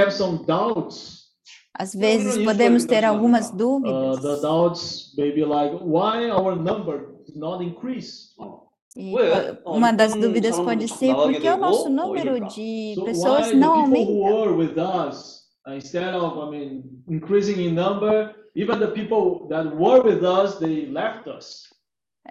Às 1.77 1.93
vezes 1.93 2.43
podemos 2.43 2.85
ter 2.85 3.05
algumas 3.05 3.51
dúvidas. 3.51 4.17
Uh, 4.17 4.21
the 4.21 4.41
doubts 4.41 5.13
may 5.17 5.31
be 5.31 5.45
like, 5.45 5.75
why 5.81 6.29
our 6.31 6.55
number 6.55 7.05
did 7.25 7.35
not 7.37 7.63
increase? 7.63 8.33
E 8.96 9.14
왜? 9.14 9.28
uh, 9.30 9.58
어, 9.64 9.76
uma 9.76 9.92
das 9.92 10.14
이쁜 10.14 10.20
dúvidas 10.22 10.56
사람들도 10.56 10.64
pode 10.64 10.86
자꾸 10.86 10.98
ser 10.98 11.12
나가게 11.12 11.32
por 11.32 11.40
que 11.40 11.48
o 11.48 11.56
nosso 11.58 11.84
되고, 11.84 11.88
어, 11.88 11.90
número 11.90 12.36
이럴까? 12.36 12.48
de 12.48 12.94
So 12.94 13.00
why 13.00 13.06
pessoas 13.12 13.48
the 13.50 13.56
não 13.56 13.90
people 13.92 14.04
who 14.06 14.24
aumenta. 14.24 14.34
were 14.34 14.52
with 14.56 14.78
us, 14.78 15.44
uh, 15.68 15.74
instead 15.74 16.14
of, 16.14 16.38
I 16.38 16.50
mean, 16.50 16.82
increasing 17.08 17.60
in 17.60 17.74
number, 17.74 18.32
even 18.54 18.78
the 18.80 18.88
people 18.88 19.46
that 19.48 19.66
were 19.76 20.00
with 20.02 20.24
us, 20.24 20.58
they 20.58 20.86
left 20.90 21.28
us. 21.28 21.68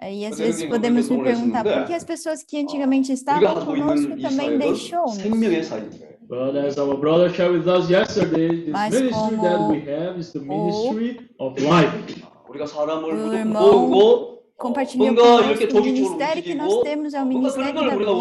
E 0.02 0.26
às 0.26 0.32
Mas 0.32 0.38
vezes 0.40 0.60
eu 0.60 0.66
digo, 0.66 0.72
podemos 0.74 1.08
eu 1.08 1.16
nos 1.16 1.24
tô 1.24 1.24
perguntar 1.24 1.62
por 1.62 1.72
olhando, 1.72 1.86
que 1.86 1.94
as 1.94 2.04
pessoas 2.04 2.42
que 2.42 2.58
antigamente 2.58 3.12
우리가 3.12 3.14
estavam 3.14 3.48
하고 3.48 3.64
conosco 3.64 4.12
있는 4.12 4.18
이 4.18 4.22
também 4.22 4.46
사역은 4.46 4.58
deixou-nos. 4.58 5.16
생명의 5.22 5.62
사역이에요. 5.64 6.16
But 6.28 6.56
as 6.58 6.76
our 6.78 6.96
brother 6.98 7.30
shared 7.32 7.54
with 7.56 7.68
us 7.68 7.88
yesterday, 7.88 8.66
this 8.66 8.72
Mas 8.72 8.90
ministry 8.92 9.36
that 9.38 9.56
como 9.56 9.70
we 9.72 9.80
have 9.86 10.18
is 10.18 10.32
the 10.32 10.42
ministry 10.42 11.16
of 11.38 11.54
life. 11.62 12.24
우리가 12.50 12.66
사람을 12.66 13.04
O 13.08 13.14
무조건 13.14 13.34
irmão 13.38 13.70
보고 13.70 14.29
compartilhou 14.61 15.15
conosco 15.15 15.77
o 15.77 15.83
ministério 15.83 16.43
que 16.43 16.53
nós 16.53 16.81
temos 16.81 17.13
é 17.13 17.21
o 17.21 17.25
ministério 17.25 17.73
da 17.73 17.95
vida. 17.95 18.11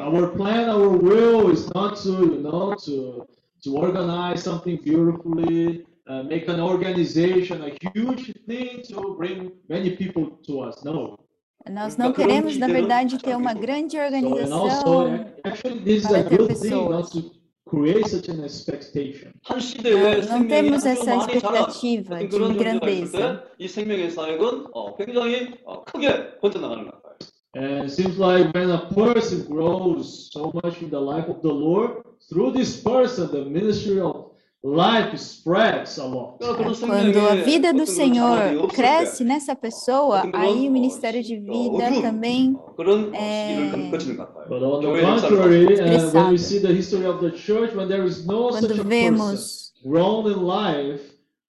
Our 0.00 0.28
plan, 0.36 0.70
our 0.74 0.88
will 0.88 1.50
is 1.52 1.68
not 1.74 2.00
to, 2.02 2.10
you 2.10 2.40
know, 2.40 2.76
to, 2.76 3.26
to 3.62 3.76
organize 3.76 4.42
something 4.42 4.76
beautifully, 4.76 5.84
uh, 6.08 6.22
make 6.22 6.48
an 6.48 6.60
organization, 6.60 7.62
a 7.62 7.72
huge 7.94 8.32
thing 8.46 8.82
to 8.88 9.14
bring 9.16 9.52
many 9.68 9.90
people 9.90 10.38
to 10.46 10.60
us. 10.60 10.82
No. 10.84 11.18
Nós 11.68 11.96
não 11.96 12.12
queremos, 12.12 12.56
na 12.58 12.66
verdade, 12.66 13.18
ter 13.18 13.36
uma 13.36 13.54
grande 13.54 13.96
organização 13.96 14.68
so, 14.68 14.88
also, 14.88 15.26
actually, 15.44 15.80
this 15.80 16.04
is 16.04 16.12
a 16.12 16.22
good 16.22 16.48
pessoas. 16.48 17.10
Thing, 17.10 17.30
create 17.71 18.07
such 18.07 18.29
an 18.29 18.43
expectation. 18.43 19.31
한 19.43 19.57
Não, 19.57 19.59
시대에 19.59 20.15
não 20.15 20.21
생명이 20.23 20.47
temos 20.47 20.85
아주 20.85 20.89
essa 21.01 21.15
많이 21.15 21.39
자란 21.39 21.67
expectativa 21.67 22.15
어떤 22.15 22.19
de 22.19 22.29
그런 22.29 22.51
형제가 22.51 22.89
있을 22.89 23.11
grandeza. 23.11 23.43
때 23.43 23.63
이 23.63 23.67
생명의 23.67 24.11
사역은 24.11 24.67
어, 24.73 24.95
굉장히 24.95 25.53
어, 25.65 25.83
크게 25.83 26.37
번져나가는 26.39 26.85
것 26.85 26.91
같아요. 27.03 27.17
And 27.55 27.85
it 27.85 27.91
seems 27.91 28.19
like 28.19 28.53
when 28.53 28.69
a 28.69 28.87
person 28.93 29.47
grows 29.49 30.29
so 30.31 30.51
much 30.63 30.79
in 30.83 30.91
the 30.91 30.99
life 31.01 31.27
of 31.27 31.41
the 31.41 31.51
Lord, 31.51 32.03
through 32.29 32.53
this 32.53 32.83
person, 32.83 33.31
the 33.31 33.45
ministry 33.49 33.99
of 33.99 34.30
life 34.63 35.13
spreads 35.15 35.99
along. 35.99 36.37
그러니까 36.39 36.57
그런 36.57 36.73
Quando 36.73 37.19
a 37.19 37.43
생명의 37.43 37.43
vida 37.45 37.71
do 37.71 37.83
어떤 37.83 37.85
그런 37.85 37.85
자녀들이 37.85 37.95
Senhor 37.95 38.57
없을 38.63 38.75
cresce 38.75 39.25
때 39.25 39.29
nessa 39.29 39.55
pessoa, 39.55 40.19
어떤 40.25 40.35
aí 40.35 40.53
그런 40.53 40.67
o 40.67 40.71
ministério 40.71 41.21
de 41.23 41.35
어, 41.37 41.51
vida 41.53 41.87
어두운 41.87 42.01
também 42.01 42.55
어, 42.57 42.75
그런 42.75 43.13
어, 43.13 43.17
에, 43.17 43.55
시기를 43.55 43.71
거- 43.71 43.91
거치는 43.91 44.17
것 44.17 44.33
같아요. 44.33 44.49
But 44.49 44.63
on 44.65 44.81
the 44.81 44.87
교회의 44.91 45.03
역사를 45.03 45.29
contrary, 45.29 45.65
봤을 45.65 45.75
때. 45.77 45.81
uh, 45.81 45.87
when 45.87 46.27
we 46.27 46.35
Expressado. 46.35 46.37
see 46.37 46.59
the 46.59 46.73
history 46.73 47.05
of 47.05 47.19
the 47.21 47.31
church, 47.37 47.71
when 47.77 47.87
there 47.87 48.03
is 48.03 48.25
no 48.25 48.51
such 48.51 48.67
quando 48.67 48.73
a 48.73 48.83
person 48.83 48.89
vemos 48.89 49.73
grown 49.85 50.25
in 50.27 50.39
life, 50.43 51.03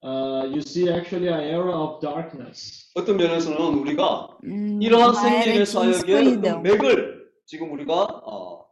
uh, 0.05 0.45
you 0.47 0.61
see 0.61 0.87
actually 0.87 1.27
an 1.27 1.41
era 1.43 1.73
of 1.75 1.99
darkness. 1.99 2.87
어떤 2.95 3.17
면에서는 3.17 3.57
우리가 3.83 4.37
hum, 4.45 4.79
이러한 4.81 5.11
uma 5.11 5.19
era 5.27 5.43
생명의 5.43 5.57
de 5.59 5.65
사역의 5.65 5.97
escuridão. 5.97 6.59
어떤 6.59 6.63
맥을 6.63 7.19
지금 7.45 7.73
우리가 7.73 7.93
어, 8.23 8.63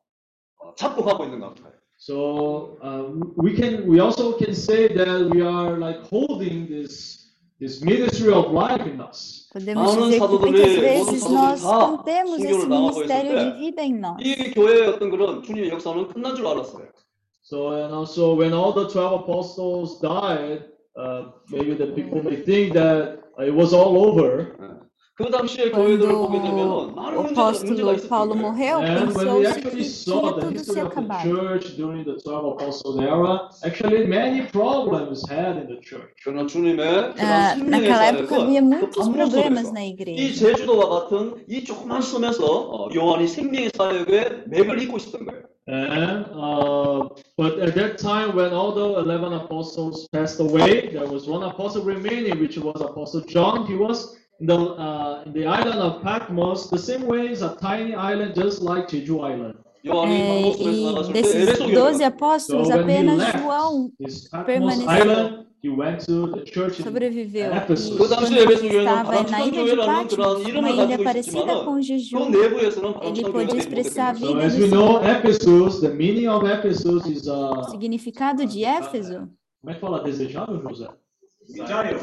어, 0.61 0.75
잡고 0.77 1.03
가고 1.03 1.25
있는 1.25 1.39
것 1.39 1.55
같아요. 1.55 1.70
So 2.01 2.77
uh, 2.83 3.09
we 3.35 3.55
can 3.55 3.87
we 3.87 3.99
also 3.99 4.37
can 4.37 4.53
say 4.53 4.87
that 4.87 5.29
we 5.33 5.41
are 5.41 5.77
like 5.77 6.05
holding 6.05 6.67
this 6.67 7.33
this 7.59 7.81
ministry 7.81 8.31
of 8.31 8.51
life 8.51 8.85
in 8.85 9.01
us. 9.01 9.49
Podemos 9.51 9.97
많은 9.97 10.09
dizer 10.09 10.11
que 10.11 10.19
사도들이 10.19 10.51
muitas 10.51 10.77
모든 10.77 10.81
vezes 10.81 11.23
사도들이 11.23 11.33
nós 11.33 11.61
다 11.63 11.79
contemos 11.89 12.39
esse 12.39 12.53
순교를 12.53 12.69
나가고 12.69 12.89
있을 12.89 13.07
ministério 13.07 13.31
de 13.33 13.45
때 13.49 13.57
vida 13.57 13.81
em 13.81 13.93
nós. 13.99 14.17
이 14.21 14.51
교회의 14.53 14.87
어떤 14.87 15.09
그런 15.09 15.41
주님의 15.41 15.69
역사는 15.71 16.07
끝난 16.09 16.35
줄 16.35 16.45
알았어요. 16.45 16.87
So 17.41 17.71
and 17.71 17.93
also 17.95 18.35
when 18.35 18.53
all 18.53 18.73
the 18.73 18.87
twelve 18.89 19.23
apostles 19.23 19.99
died, 19.99 20.65
uh, 20.95 21.31
maybe 21.49 21.73
the 21.73 21.93
people 21.95 22.21
may 22.21 22.43
think 22.43 22.73
that 22.73 23.23
uh, 23.39 23.43
it 23.43 23.55
was 23.55 23.73
all 23.73 23.97
over. 23.97 24.53
그 25.21 25.31
당시에 25.31 25.71
교회들을 25.71 26.13
Quando 26.13 26.27
보게 26.27 26.37
되면 26.45 26.93
많은 26.93 27.17
o 27.17 27.21
문제가, 27.25 27.49
문제가 27.49 27.89
apóstolo 27.89 27.93
있었던 27.97 28.09
Paulo 28.09 28.33
거예요. 28.37 28.41
morreu, 28.45 28.73
And 28.85 29.09
when 29.17 29.27
we 29.33 29.41
pensou-se 29.41 29.49
actually 29.49 29.81
que 29.81 29.89
saw 29.89 30.21
tinha 30.21 30.29
the 30.29 30.41
tudo 30.41 30.45
se 30.45 30.53
history 30.53 30.77
of 30.77 30.93
the 30.93 31.01
acabado. 31.01 31.23
church 31.25 31.65
during 31.75 32.03
the 32.05 32.15
12 32.21 32.45
apostles 32.53 32.95
era, 33.01 33.49
actually 33.65 34.05
many 34.05 34.45
problems 34.53 35.25
had 35.25 35.57
in 35.57 35.65
the 35.73 35.81
church. 35.81 36.13
그러나 36.21 36.45
주님의 36.45 37.17
그런 37.17 37.17
Ah, 37.17 37.57
생명의 37.57 37.69
naquela 37.73 38.05
época 38.13 38.29
havia 38.37 38.61
사역은 38.61 38.69
그 38.69 38.69
muitos 38.69 38.97
반문 39.01 39.17
problemas 39.17 39.65
속에서 39.65 39.73
na 39.73 39.81
이 39.81 39.89
igreja. 39.89 40.37
제주도와 40.37 40.81
같은 40.89 41.33
이 41.49 41.63
조그만 41.65 42.01
섬에서 42.01 42.45
어, 42.45 42.89
요한이 42.93 43.25
생명의 43.27 43.71
사역의 43.73 44.43
맥을 44.53 44.81
잇고 44.85 44.97
있었던 44.97 45.25
거예요. 45.25 45.41
And 45.67 46.29
uh, 46.37 47.09
but 47.35 47.57
at 47.59 47.73
that 47.73 47.97
time, 47.97 48.37
when 48.37 48.53
all 48.53 48.71
the 48.71 49.01
eleven 49.01 49.33
apostles 49.33 50.07
passed 50.13 50.39
away, 50.39 50.93
there 50.93 51.09
was 51.09 51.27
one 51.27 51.41
apostle 51.43 51.81
remaining, 51.83 52.37
which 52.39 52.55
was 52.61 52.79
Apostle 52.79 53.25
John. 53.27 53.65
He 53.65 53.73
was 53.75 54.13
in 54.13 54.20
the, 54.46 54.54
uh, 54.54 55.24
the 55.32 55.46
island 55.46 55.80
of 55.80 56.02
Patmos, 56.02 56.68
the 56.70 56.78
same 56.78 57.06
way 57.06 57.30
is 57.30 57.42
a 57.42 57.54
tiny 57.56 57.94
island 57.94 58.34
just 58.34 58.60
like 58.62 58.88
Jeju 58.88 59.20
Island. 59.20 59.54
É, 59.84 61.08
e 61.08 61.12
desses 61.12 61.58
12 61.58 62.04
apóstolos, 62.04 62.68
so 62.68 62.74
apenas 62.74 63.20
João 63.32 63.90
permaneceu. 64.46 65.44
Sobreviveu. 66.84 67.50
E 67.52 67.72
estava 68.78 69.22
na 69.28 69.44
ilha 69.44 69.64
de 69.64 69.76
Patmos, 69.76 70.46
uma 70.54 70.70
ilha 70.70 71.02
parecida 71.02 71.64
com 71.64 71.80
Jeju. 71.80 72.16
Ele 73.02 73.32
pôde 73.32 73.56
expressar 73.56 74.10
a 74.10 74.12
vida 74.12 74.34
do 74.34 74.50
Senhor. 74.50 75.02
Uh, 77.26 77.58
o 77.58 77.64
significado 77.70 78.46
de 78.46 78.64
Éfeso... 78.64 79.28
Como 79.60 79.70
é 79.70 79.74
que 79.74 79.80
fala 79.80 80.02
desejável, 80.02 80.60
José? 80.68 80.88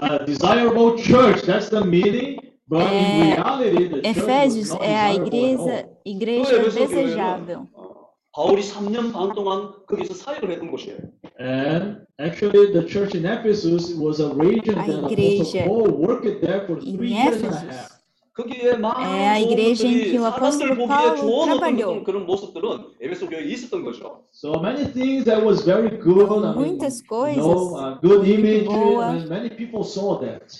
A 0.00 0.24
desirable 0.24 0.96
church, 0.96 1.42
that's 1.42 1.68
the 1.68 1.84
meaning. 1.84 2.40
But 2.66 2.90
in 2.90 3.04
É, 3.04 3.34
reality, 3.36 3.88
the 3.88 4.02
church 4.02 4.16
was 4.16 4.16
Efésios 4.16 4.68
not 4.70 4.82
é 4.82 4.96
a 4.96 5.18
desirable 5.18 5.68
at 5.68 5.84
all. 5.84 6.00
igreja, 6.04 6.04
그 6.04 6.08
igreja 6.08 6.54
에베소 6.54 6.74
교회는 6.74 6.88
desejável. 6.88 7.66
어, 7.74 8.08
바울이 8.32 8.62
3년 8.62 9.12
반 9.12 9.34
동안 9.34 9.72
거기서 9.86 10.14
사역을 10.14 10.50
했던 10.50 10.70
곳이에요. 10.70 10.96
And 11.38 12.06
actually, 12.18 12.72
the 12.72 12.86
church 12.88 13.14
in 13.14 13.26
Ephesus 13.26 13.92
was 13.94 14.20
a 14.20 14.32
region 14.34 14.78
A 14.78 14.86
that 14.86 14.98
Apostle 14.98 15.10
igreja 15.12 15.64
Paul 15.66 15.90
worked 15.92 16.40
there 16.40 16.64
for 16.66 16.78
em 16.80 16.96
three 16.96 17.12
years 17.12 17.42
and 17.42 17.52
a 17.52 17.56
Éfeso 17.58 17.68
half. 17.68 17.90
거기에 18.38 18.66
É 18.66 18.74
a 18.74 18.78
많은 18.78 19.04
좋은 19.06 19.46
igreja 19.46 19.86
em 19.86 19.94
것들이 19.94 20.10
que 20.10 20.18
o 20.18 20.22
사람들 20.22 20.34
apóstolo 20.34 20.74
보기에 20.74 20.86
Paulo 20.88 21.16
좋은 21.16 21.52
어떤 21.54 21.58
trabalhou. 21.58 21.90
그런, 21.92 22.04
그런 22.04 22.26
모습들은 22.26 22.66
에베소 23.00 23.28
교회에 23.28 23.44
있었던 23.46 23.84
거죠. 23.84 24.22
So 24.32 24.58
many 24.60 24.90
things 24.92 25.24
that 25.24 25.38
was 25.46 25.62
very 25.64 25.90
good. 26.02 26.26
I 26.26 26.50
mean, 26.50 26.54
Muitas 26.58 26.98
you 26.98 27.06
coisas 27.06 27.38
know, 27.38 27.76
uh, 27.78 28.00
good 28.02 28.26
muito 28.26 28.34
image, 28.34 28.66
boa. 28.66 29.06
and 29.14 29.28
many 29.30 29.50
people 29.50 29.84
saw 29.86 30.18
that. 30.18 30.50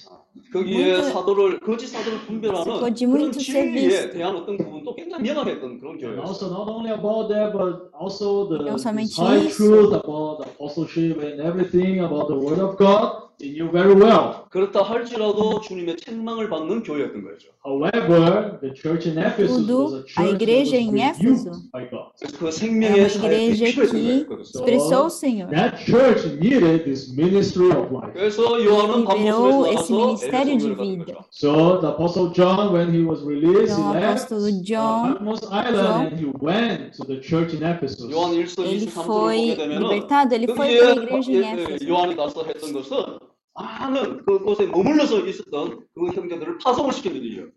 거기에 0.54 0.98
Muito- 0.98 1.10
사도를 1.10 1.58
거짓 1.60 1.88
사도를 1.88 2.18
분별하는 2.26 2.62
se 2.62 2.78
pode 2.78 3.06
그런 3.06 3.10
muito 3.10 3.38
ser 3.42 3.58
진리에 3.58 3.88
visto. 3.90 4.10
대한 4.14 4.36
어떤 4.36 4.56
부분도 4.56 4.94
굉장히 4.94 5.22
명확했던 5.24 5.80
그런 5.80 5.90
And 5.94 5.98
교회였어요. 5.98 6.22
also, 6.22 6.46
not 6.50 6.70
only 6.70 6.92
about 6.94 7.26
that, 7.26 7.50
but 7.50 7.90
also 7.90 8.46
the 8.46 8.62
Não 8.62 8.78
this 8.78 8.82
somente 8.86 9.14
high 9.18 9.46
isso. 9.50 9.58
truth 9.58 9.90
about 9.98 10.42
the 10.42 10.46
apostleship 10.54 11.18
and 11.18 11.42
everything 11.42 11.98
about 12.06 12.30
the 12.30 12.38
Word 12.38 12.62
of 12.62 12.78
God. 12.78 13.27
They 13.38 13.50
knew 13.52 13.70
very 13.70 13.94
well. 13.94 14.46
그렇다 14.50 14.82
할지라도 14.82 15.60
주님의 15.60 15.96
책망을 15.96 16.48
받는 16.48 16.82
교회였던 16.84 17.22
거죠. 17.24 17.48
However, 17.64 18.58
the 18.60 18.72
church 18.74 19.08
in 19.08 19.18
Ephesus 19.18 19.66
Tudo, 19.66 19.82
was 19.84 19.92
a 19.94 19.96
a 19.96 20.04
church 20.04 20.14
that 20.14 20.42
igreja 20.42 20.76
was 20.76 20.86
em 20.86 20.94
rebuked 20.94 21.18
Éfeso 21.18 21.50
by 21.72 21.84
God. 21.90 22.12
그래서 22.20 22.38
그 22.38 22.44
é 22.44 22.46
uma 22.46 22.52
생명의 22.52 23.10
사역이 23.10 23.26
igreja 23.26 23.64
필요했던 23.64 23.90
que 23.90 24.24
거예요. 24.28 24.40
expressou 24.40 25.06
o 25.06 25.10
Senhor. 25.10 25.50
That 25.50 25.72
church 25.84 26.20
needed 26.38 26.84
this 26.84 27.10
ministry 27.16 27.70
of 27.72 27.90
life. 27.90 28.12
그래서 28.14 28.42
요한은 28.64 29.02
liberou 29.02 29.64
반모섬에서 29.64 29.72
esse 29.74 29.90
나가서 29.90 30.04
ministério 30.04 30.52
에베소 30.54 30.68
de 30.68 30.74
교회를 30.74 30.76
가는 30.76 30.98
vida. 31.04 31.12
거죠. 31.14 31.24
So 31.30 31.80
the 31.80 31.88
apostle 31.90 32.28
John, 32.32 32.72
when 32.72 32.88
he 32.94 33.02
was 33.02 33.20
released, 33.26 33.74
Então, 33.74 33.90
o 33.90 33.94
he 33.94 33.98
left 33.98 34.30
apóstolo 34.30 34.46
uh, 34.46 34.62
John, 34.62 35.02
Patmos 35.18 35.40
Island 35.50 35.74
João, 35.74 36.06
and 36.06 36.14
he 36.20 36.26
went 36.38 36.92
to 36.94 37.02
the 37.08 37.18
church 37.20 37.50
in 37.56 37.62
Ephesus. 37.64 38.06
요한 38.12 38.30
1서 38.38 38.62
ele 38.62 38.86
23절을 38.86 38.92
foi 38.94 39.34
보게 39.34 39.56
되면은 39.56 39.82
libertado, 39.82 40.30
ele 40.36 40.46
foi 40.54 40.68
거기에 40.68 40.78
para 40.78 40.86
a 40.86 41.02
igreja 41.02 41.32
em 41.32 41.34
예, 41.34 41.42
예, 41.42 41.64
Éfeso. 41.64 41.88
요한이 41.88 42.14
가서 42.16 42.44
했던 42.44 42.72
것은 42.72 43.18
많은 43.59 44.23
그곳에 44.25 44.65
머물러서 44.67 45.25
있었던 45.27 45.85
그 45.93 46.07
형제들을 46.07 46.57
파송을 46.59 46.93
일이에요. 47.05 47.47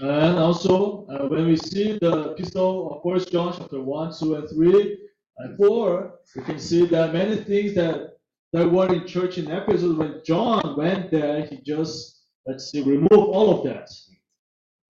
And 0.00 0.38
also, 0.38 1.06
uh, 1.08 1.28
when 1.28 1.46
we 1.46 1.56
see 1.56 1.98
the 1.98 2.32
epistle 2.32 2.90
of 2.90 3.02
First 3.02 3.30
John 3.30 3.52
chapter 3.52 3.80
1, 3.80 4.12
2, 4.18 4.34
and 4.34 4.48
3, 4.48 4.98
and 5.38 5.56
4, 5.56 6.12
we 6.36 6.42
can 6.44 6.58
see 6.58 6.86
that 6.86 7.12
many 7.12 7.36
things 7.36 7.74
that, 7.74 8.18
that 8.52 8.70
were 8.70 8.92
in 8.92 9.06
church 9.06 9.38
in 9.38 9.50
Ephesus, 9.50 9.96
when 9.96 10.20
John 10.24 10.74
went 10.76 11.10
there, 11.10 11.46
he 11.46 11.60
just, 11.64 12.24
let's 12.46 12.70
see, 12.70 12.82
removed 12.82 13.30
all 13.32 13.50
of 13.50 13.64
that. 13.64 13.88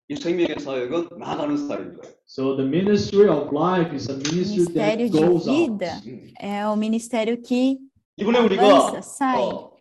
이 0.08 0.16
생명의 0.16 0.60
사역은 0.60 1.18
나가는 1.18 1.58
스타일입니다. 1.58 2.04
So 2.28 2.56
the 2.56 2.66
ministry 2.68 3.28
of 3.28 3.50
life 3.52 3.92
is 3.92 4.08
a 4.08 4.14
ministry 4.14 4.66
that 4.76 5.00
ministério 5.00 5.10
de 5.10 5.18
goes 5.18 5.48
out. 5.48 5.56
vida 5.56 6.02
é 6.40 6.68
o 6.68 6.76
ministério 6.76 7.42
que 7.42 7.80
이번에 8.18 8.38
우리가 8.40 8.62
avança, 8.64 9.02
sai. 9.02 9.42
어, 9.42 9.75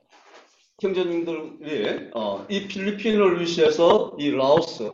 형제님들이 0.84 2.10
어, 2.14 2.44
이 2.50 2.68
필리핀을 2.68 3.40
위시해서 3.40 4.14
이 4.18 4.30
라오스, 4.30 4.90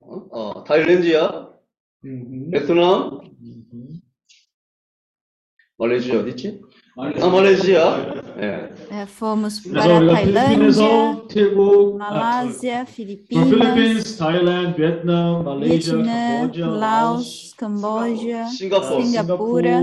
어, 0.00 0.16
어, 0.30 0.64
타일랜드야, 0.64 1.50
Mhm. 2.04 2.50
베트남, 2.50 3.20
말레이시아 5.78 6.20
어디 6.20 6.30
있지? 6.30 6.60
아 6.96 7.28
말레이시아. 7.28 8.22
예. 8.42 8.72
É, 8.90 9.06
fomos 9.06 9.60
para 9.62 10.00
Tailândia, 10.00 11.26
태국, 11.28 12.00
아, 12.00 12.10
Malásia, 12.10 12.84
Filipinas, 12.86 13.48
Philippines, 13.48 14.16
Thailand, 14.18 14.74
Vietnam, 14.76 15.42
Malaysia, 15.44 15.96
Vietnã, 15.96 16.50
Cambodia, 16.50 16.66
Laos, 16.66 17.54
Camboja, 17.56 18.46
싱가포르. 18.48 19.02
Singapura. 19.02 19.78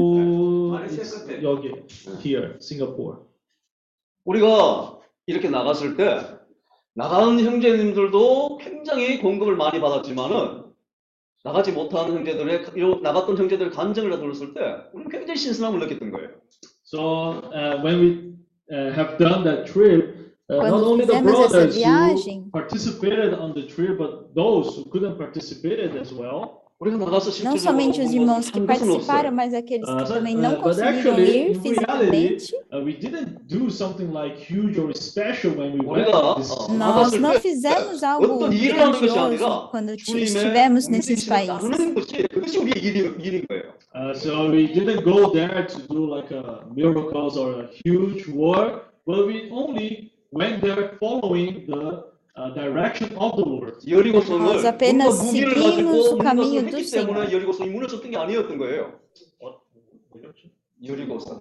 Singapore, 0.90 1.44
여기, 1.44 1.72
here, 2.24 2.58
Singapore. 2.60 3.18
우리가 4.26 4.99
이렇게 5.30 5.48
나갔을 5.48 5.96
때 5.96 6.22
나가는 6.96 7.40
형제님들도 7.40 8.58
굉장히 8.58 9.20
공급을 9.20 9.56
많이 9.56 9.80
받았지만은 9.80 10.64
나가지 11.44 11.72
못한 11.72 12.12
형제들의 12.12 12.66
나갔던 13.04 13.38
형제들의 13.38 13.72
간증을 13.72 14.10
들었을 14.10 14.56
때 14.56 14.90
우리는 14.92 15.12
굉장히 15.12 15.38
신선함을 15.38 15.80
느꼈던 15.82 16.12
거예요. 16.12 16.30
So 16.84 17.44
uh, 17.54 17.78
when 17.84 18.00
we 18.02 18.34
uh, 18.74 18.92
have 18.92 19.20
done 19.20 19.44
that 19.44 19.72
trip, 19.72 20.34
uh, 20.50 20.66
not 20.66 20.82
only 20.82 21.06
the 21.06 21.22
brothers 21.22 21.78
who 21.78 22.50
participated 22.52 23.36
on 23.36 23.54
the 23.54 23.68
trip, 23.68 24.00
but 24.00 24.34
those 24.34 24.76
who 24.76 24.90
couldn't 24.90 25.20
participate 25.20 25.80
as 25.96 26.12
well. 26.12 26.59
Não 27.44 27.58
somente 27.58 28.00
os 28.00 28.14
irmãos 28.14 28.50
que 28.50 28.62
participaram, 28.62 29.34
mas 29.34 29.54
aqueles 29.54 29.86
que 29.86 29.92
ah, 29.92 30.06
também 30.06 30.38
ah, 30.38 30.40
não 30.40 30.56
conseguiram 30.62 31.20
ir 31.20 31.60
fisicamente. 31.60 32.56
Uh, 32.72 32.86
nós 36.72 37.12
não 37.20 37.34
fizemos 37.34 38.02
algo 38.02 38.48
grandioso 38.48 39.68
quando 39.72 39.90
estivemos 39.90 40.88
nesses 40.88 41.26
países. 41.26 41.70
Uh, 43.92 44.14
so 44.14 44.50
we 44.50 44.68
didn't 44.68 45.04
go 45.04 45.32
there 45.32 45.66
to 45.66 45.80
do 45.88 46.06
like 46.06 46.32
a 46.32 46.64
miracles 46.74 47.36
or 47.36 47.64
a 47.64 47.70
huge 47.84 48.30
war, 48.30 48.84
but 49.06 49.26
we 49.26 49.50
only 49.52 50.14
went 50.32 50.62
there 50.62 50.96
following 51.00 51.66
the 51.66 52.04
uh, 52.37 52.53
direction 52.55 53.15
of 53.17 53.37
the 53.37 53.45
Lord. 53.45 53.79
여리고성을 53.87 54.41
Nós 54.47 54.65
apenas 54.65 55.15
뭔가 55.15 55.25
무기를 55.25 55.55
seguimos 55.55 55.85
가지고 55.85 55.91
o 55.91 56.17
무는 56.17 56.25
caminho 56.25 56.61
것을 56.63 56.71
do 56.71 56.79
했기 56.79 56.91
때문에 56.91 57.15
Senhor. 57.15 57.33
여리고성이 57.35 57.71
무너졌던 57.71 58.11
게 58.11 58.17
아니었던 58.17 58.59
거예요. 58.59 58.93
여리고성. 60.83 61.41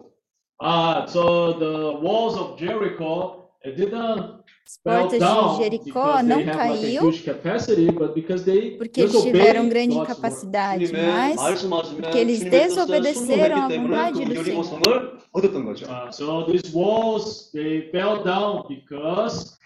Uh, 0.62 1.06
so 1.08 1.54
the 1.60 2.00
walls 2.00 2.38
of 2.38 2.58
Jericho 2.58 3.50
it 3.66 3.76
didn't 3.76 4.44
As 4.66 4.80
fell 4.82 5.08
portas 5.10 5.20
down 5.20 5.58
de 5.60 5.64
Jericó 5.64 5.84
because 5.84 6.24
não 6.24 6.38
they 6.38 6.46
have 6.46 6.70
like 6.70 6.80
a 6.80 6.82
caiu 6.88 7.02
huge 7.02 7.24
capacity, 7.26 7.90
but 7.92 8.14
because 8.16 8.46
they 8.46 8.78
porque 8.78 9.02
eles 9.02 9.12
disobeyed 9.12 9.34
tiveram 9.36 9.68
grande 9.70 9.96
God's 9.96 10.08
word. 10.08 10.16
capacidade, 10.16 10.86
주님의 10.88 11.06
mas 11.06 11.36
말씀하시면 11.36 12.02
porque 12.02 12.20
eles 12.20 12.40
주님의 12.40 12.52
뜻을 12.52 12.88
desobedeceram 12.88 13.60
à 13.60 13.68
순종했기 13.68 13.74
때문에 13.74 13.98
vontade 13.98 14.14
그 14.14 14.34
do 14.34 14.40
여리고성을 14.40 14.84
Senhor. 14.84 15.18
얻었던 15.34 15.66
거죠. 15.66 15.86
Uh, 15.88 16.12
so 16.12 16.46
these 16.48 16.72
walls 16.74 17.52
they 17.52 17.90
fell 17.92 18.24
down 18.24 18.64
because 18.70 19.57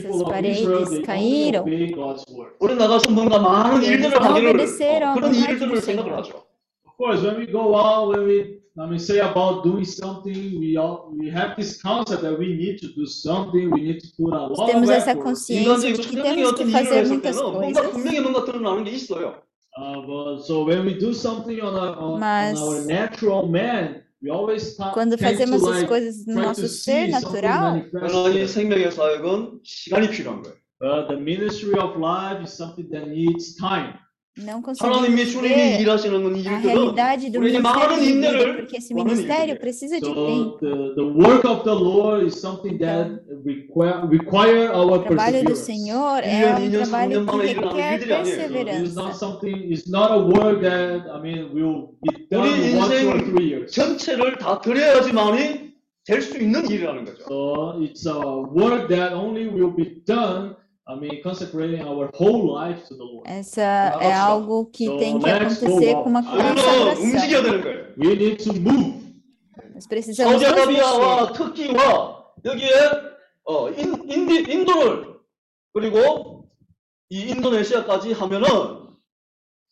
Seus 0.00 0.22
parentes 0.22 0.98
caíram. 1.04 1.64
Não 3.10 4.36
obedeceram 4.36 5.08
a 5.08 5.14
vontade 5.14 5.66
do 5.66 5.80
Senhor. 5.80 6.44
Of 6.86 6.96
course, 6.96 7.22
when 7.22 7.38
we 7.38 7.46
go 7.46 7.74
out, 7.76 8.10
when 8.10 8.24
we 8.24 8.64
when 8.76 8.90
we 8.90 8.98
say 8.98 9.20
about 9.20 9.62
doing 9.62 9.84
something, 9.84 10.58
we 10.58 10.76
all, 10.76 11.12
we 11.16 11.30
have 11.30 11.54
this 11.56 11.80
concept 11.80 12.22
that 12.22 12.36
we 12.36 12.56
need 12.56 12.78
to 12.78 12.88
do 12.92 13.06
something, 13.06 13.70
we 13.70 13.80
need 13.80 14.00
to 14.00 14.08
put 14.16 14.32
a 14.32 14.46
lot 14.48 14.50
of 14.50 14.66
Temos 14.66 14.90
essa 14.90 15.14
consciência 15.14 15.92
que 15.92 16.20
temos 16.20 16.52
que 16.52 16.64
muitas 16.64 17.36
coisas. 17.36 17.84
Uh, 19.76 20.06
but, 20.06 20.38
so 20.44 20.64
when 20.64 20.84
we 20.84 20.94
do 20.94 21.12
something 21.12 21.60
on, 21.60 21.74
a, 21.74 21.98
on, 21.98 22.22
on 22.22 22.56
our 22.56 22.80
natural 22.86 23.48
man, 23.48 24.03
quando 24.93 25.17
tend 25.17 25.37
to 25.37 25.43
fazemos 25.45 25.63
as 25.63 25.81
like 25.81 25.87
coisas 25.87 26.25
no 26.25 26.33
try 26.33 26.43
nosso 26.43 26.61
to 26.61 26.67
ser 26.67 27.05
see 27.05 27.11
something 27.11 27.41
natural, 27.41 27.43
하나님 27.43 27.91
manifest. 27.93 28.53
생명의 28.53 28.91
사역은 28.91 29.59
시간이 29.63 30.09
필요한 30.09 30.41
거예요. 30.43 30.55
But 30.81 31.07
the 31.09 31.17
ministry 31.19 31.77
of 31.77 31.99
life 31.99 32.41
is 32.41 32.53
something 32.53 32.89
that 32.91 33.07
needs 33.09 33.55
time. 33.55 33.99
não 34.39 34.61
하나님이 34.61 35.25
conseguimos 35.25 35.31
주님이 35.33 35.55
ver 35.55 35.81
일하시는 35.81 36.15
a 36.15 36.39
일들은 36.39 36.95
realidade 36.95 37.29
do 37.31 37.39
우리에게 37.41 37.59
많은 37.59 37.99
ministério 37.99 37.99
de 37.99 38.05
vida, 38.05 38.29
인내를 38.29 38.55
porque 38.55 38.77
esse 38.77 38.93
원하는 38.93 39.11
ministério 39.11 39.53
일들이에요. 39.55 39.59
precisa 39.59 39.99
de 39.99 40.05
So 40.05 40.13
tempo. 40.15 40.57
the, 40.61 40.95
the 40.95 41.07
work 41.19 41.43
of 41.45 41.63
the 41.65 41.75
Lord 41.75 42.23
is 42.25 42.39
something 42.39 42.77
that 42.79 43.19
require 43.43 44.07
require 44.07 44.71
our 44.71 44.95
O 44.95 45.03
trabalho 45.03 45.43
do 45.43 45.51
perseverance. 45.51 45.65
Senhor 45.67 46.23
일 46.23 46.31
é 46.31 46.39
년, 46.39 46.55
um 46.55 46.63
이 46.63 46.69
년, 46.69 46.83
trabalho 46.83 46.87
삼 46.87 47.09
년 47.11 47.25
que 47.27 47.35
만에 47.35 47.51
일어나는 47.51 47.75
requer 47.75 47.91
일들이 47.99 48.13
아니에요. 48.13 48.31
So 48.31 48.79
it's 48.79 48.95
not 48.95 49.11
perseverança. 49.11 49.19
something. 49.19 49.57
It's 49.67 49.87
not 49.91 50.09
a 50.15 50.19
work 50.23 50.61
that 50.63 51.03
I 51.11 51.19
mean 51.19 51.51
will 51.51 51.99
be 51.99 52.11
done 52.31 52.47
우리 52.47 52.71
in 52.71 52.77
one, 52.79 52.87
two, 52.87 53.09
or 53.11 53.17
인생 53.19 53.25
three 53.27 53.47
years. 53.51 53.75
전체를 53.75 54.37
다 54.39 54.61
드려야지만이 54.61 55.67
될 56.05 56.21
수 56.23 56.37
있는 56.39 56.63
일이라는 56.69 57.03
거죠. 57.03 57.27
So 57.27 57.75
it's 57.83 58.07
a 58.07 58.15
work 58.55 58.87
that 58.87 59.11
only 59.11 59.49
will 59.51 59.75
be 59.75 59.99
done. 60.05 60.55
I 60.86 60.94
mean, 60.96 61.22
consecrating 61.22 61.80
our 61.86 62.10
whole 62.14 62.52
life 62.54 62.86
to 62.88 62.94
the 62.94 63.04
Lord. 63.04 63.26
Essa 63.26 63.62
é 64.02 64.12
algo 64.12 64.66
que 64.66 64.84
So 64.86 64.98
tem 64.98 65.18
que 65.18 65.30
acontecer 65.30 65.94
com 65.94 66.10
uma 66.10 66.22
consagração. 66.22 67.42
되는 67.42 67.62
거예요. 67.62 67.86
We 67.96 68.14
need 68.14 68.36
to 68.44 68.52
move. 68.60 69.00
Nós 69.74 69.86
precisamos 69.88 70.42
사우디아라비아와. 70.42 71.32
터키와 71.32 72.24
여기에 72.44 72.70
어, 73.46 73.70
인, 73.70 73.94
인디, 74.10 74.52
인도를 74.52 75.14
그리고 75.72 76.50
이 77.08 77.30
인도네시아까지 77.30 78.12
하면은 78.12 78.48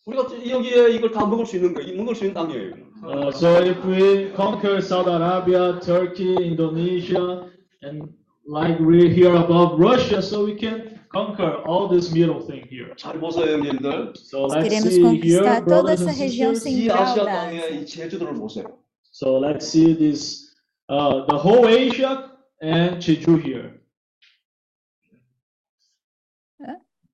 우리가 0.07 0.25
여기에 0.49 0.91
이걸 0.97 1.11
다 1.13 1.27
먹을 1.27 1.45
수 1.45 1.57
있는 1.57 1.75
거예요. 1.75 1.95
먹을 1.99 2.15
수 2.15 2.25
있는 2.25 2.35
땅이에요. 2.35 2.73
Uh, 3.05 3.31
so 3.33 3.63
if 3.63 3.77
we 3.85 4.33
conquer 4.35 4.81
Saudi 4.81 5.11
Arabia, 5.11 5.79
Turkey, 5.81 6.37
Indonesia, 6.41 7.51
and 7.83 8.09
like 8.47 8.79
we 8.81 9.11
hear 9.11 9.35
about 9.37 9.79
Russia, 9.79 10.23
so 10.23 10.45
we 10.45 10.55
can 10.55 10.92
conquer 11.12 11.64
all 11.68 11.88
this 11.90 12.12
middle 12.12 12.40
thing 12.42 12.66
here. 12.70 12.94
잘 12.96 13.20
보세요, 13.20 13.46
형님들. 13.58 14.14
So 14.16 14.48
let's 14.48 14.68
Queremos 14.68 14.94
see 14.94 15.02
here, 15.02 15.44
conquistar 15.44 15.66
toda 15.66 15.66
brothers 15.66 16.02
essa 16.02 16.12
and 16.12 16.20
região 16.22 16.56
sisters. 16.56 16.68
이 16.68 16.88
central 16.88 17.04
아시아 17.04 17.24
da 17.26 17.32
땅의 17.32 17.60
Ásia. 17.62 17.82
이 17.82 17.86
제주도를 17.86 18.34
보세요. 18.36 18.66
So 19.12 19.40
let's 19.40 19.66
see 19.66 19.94
this, 19.98 20.54
uh, 20.90 21.26
the 21.28 21.38
whole 21.38 21.68
Asia 21.68 22.32
and 22.62 23.00
Jeju 23.02 23.42
here. 23.42 23.74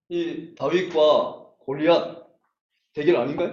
이 0.09 0.53
다윗과 0.55 1.55
골리앗 1.65 2.27
대결 2.93 3.17
아닌가요? 3.17 3.51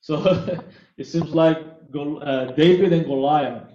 So 0.00 0.16
it 0.98 1.04
seems 1.06 1.34
like 1.34 1.58
Gol- 1.90 2.22
uh, 2.22 2.54
David 2.54 2.92
and 2.92 3.06
Goliath. 3.06 3.66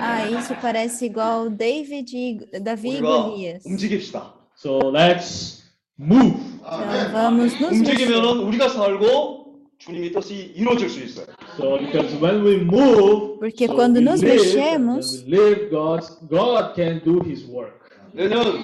Ah, 0.00 0.26
isso 0.26 0.54
parece 0.60 1.06
igual 1.06 1.50
David, 1.50 2.08
e- 2.12 2.60
Davi 2.60 2.88
e 2.88 3.00
우리가 3.00 3.22
Golias. 3.28 3.64
움직입시다. 3.66 4.34
So 4.57 4.79
let's 4.91 5.63
move. 5.97 6.35
Então 6.65 7.11
vamos 7.13 7.53
nos 7.61 7.71
mexer. 7.71 7.93
움직이면은 7.93 8.39
우리가 8.47 8.69
살고 8.69 9.45
주님의 9.77 10.11
뜻이 10.11 10.53
이루어질 10.55 10.89
수 10.89 10.99
있어요. 11.03 11.27
So 11.57 11.77
because 11.77 12.15
when 12.19 12.43
we 12.43 12.55
move, 12.61 13.39
Porque 13.39 13.67
so 13.67 13.75
quando 13.75 13.99
we 13.99 14.03
nos 14.03 14.23
live, 14.23 14.41
mexemos, 14.41 15.21
when 15.21 15.25
we 15.25 15.37
live, 15.37 15.69
God's, 15.69 16.09
God 16.27 16.73
can 16.75 17.01
do 17.05 17.21
His 17.23 17.45
work. 17.47 17.77
내년 18.13 18.63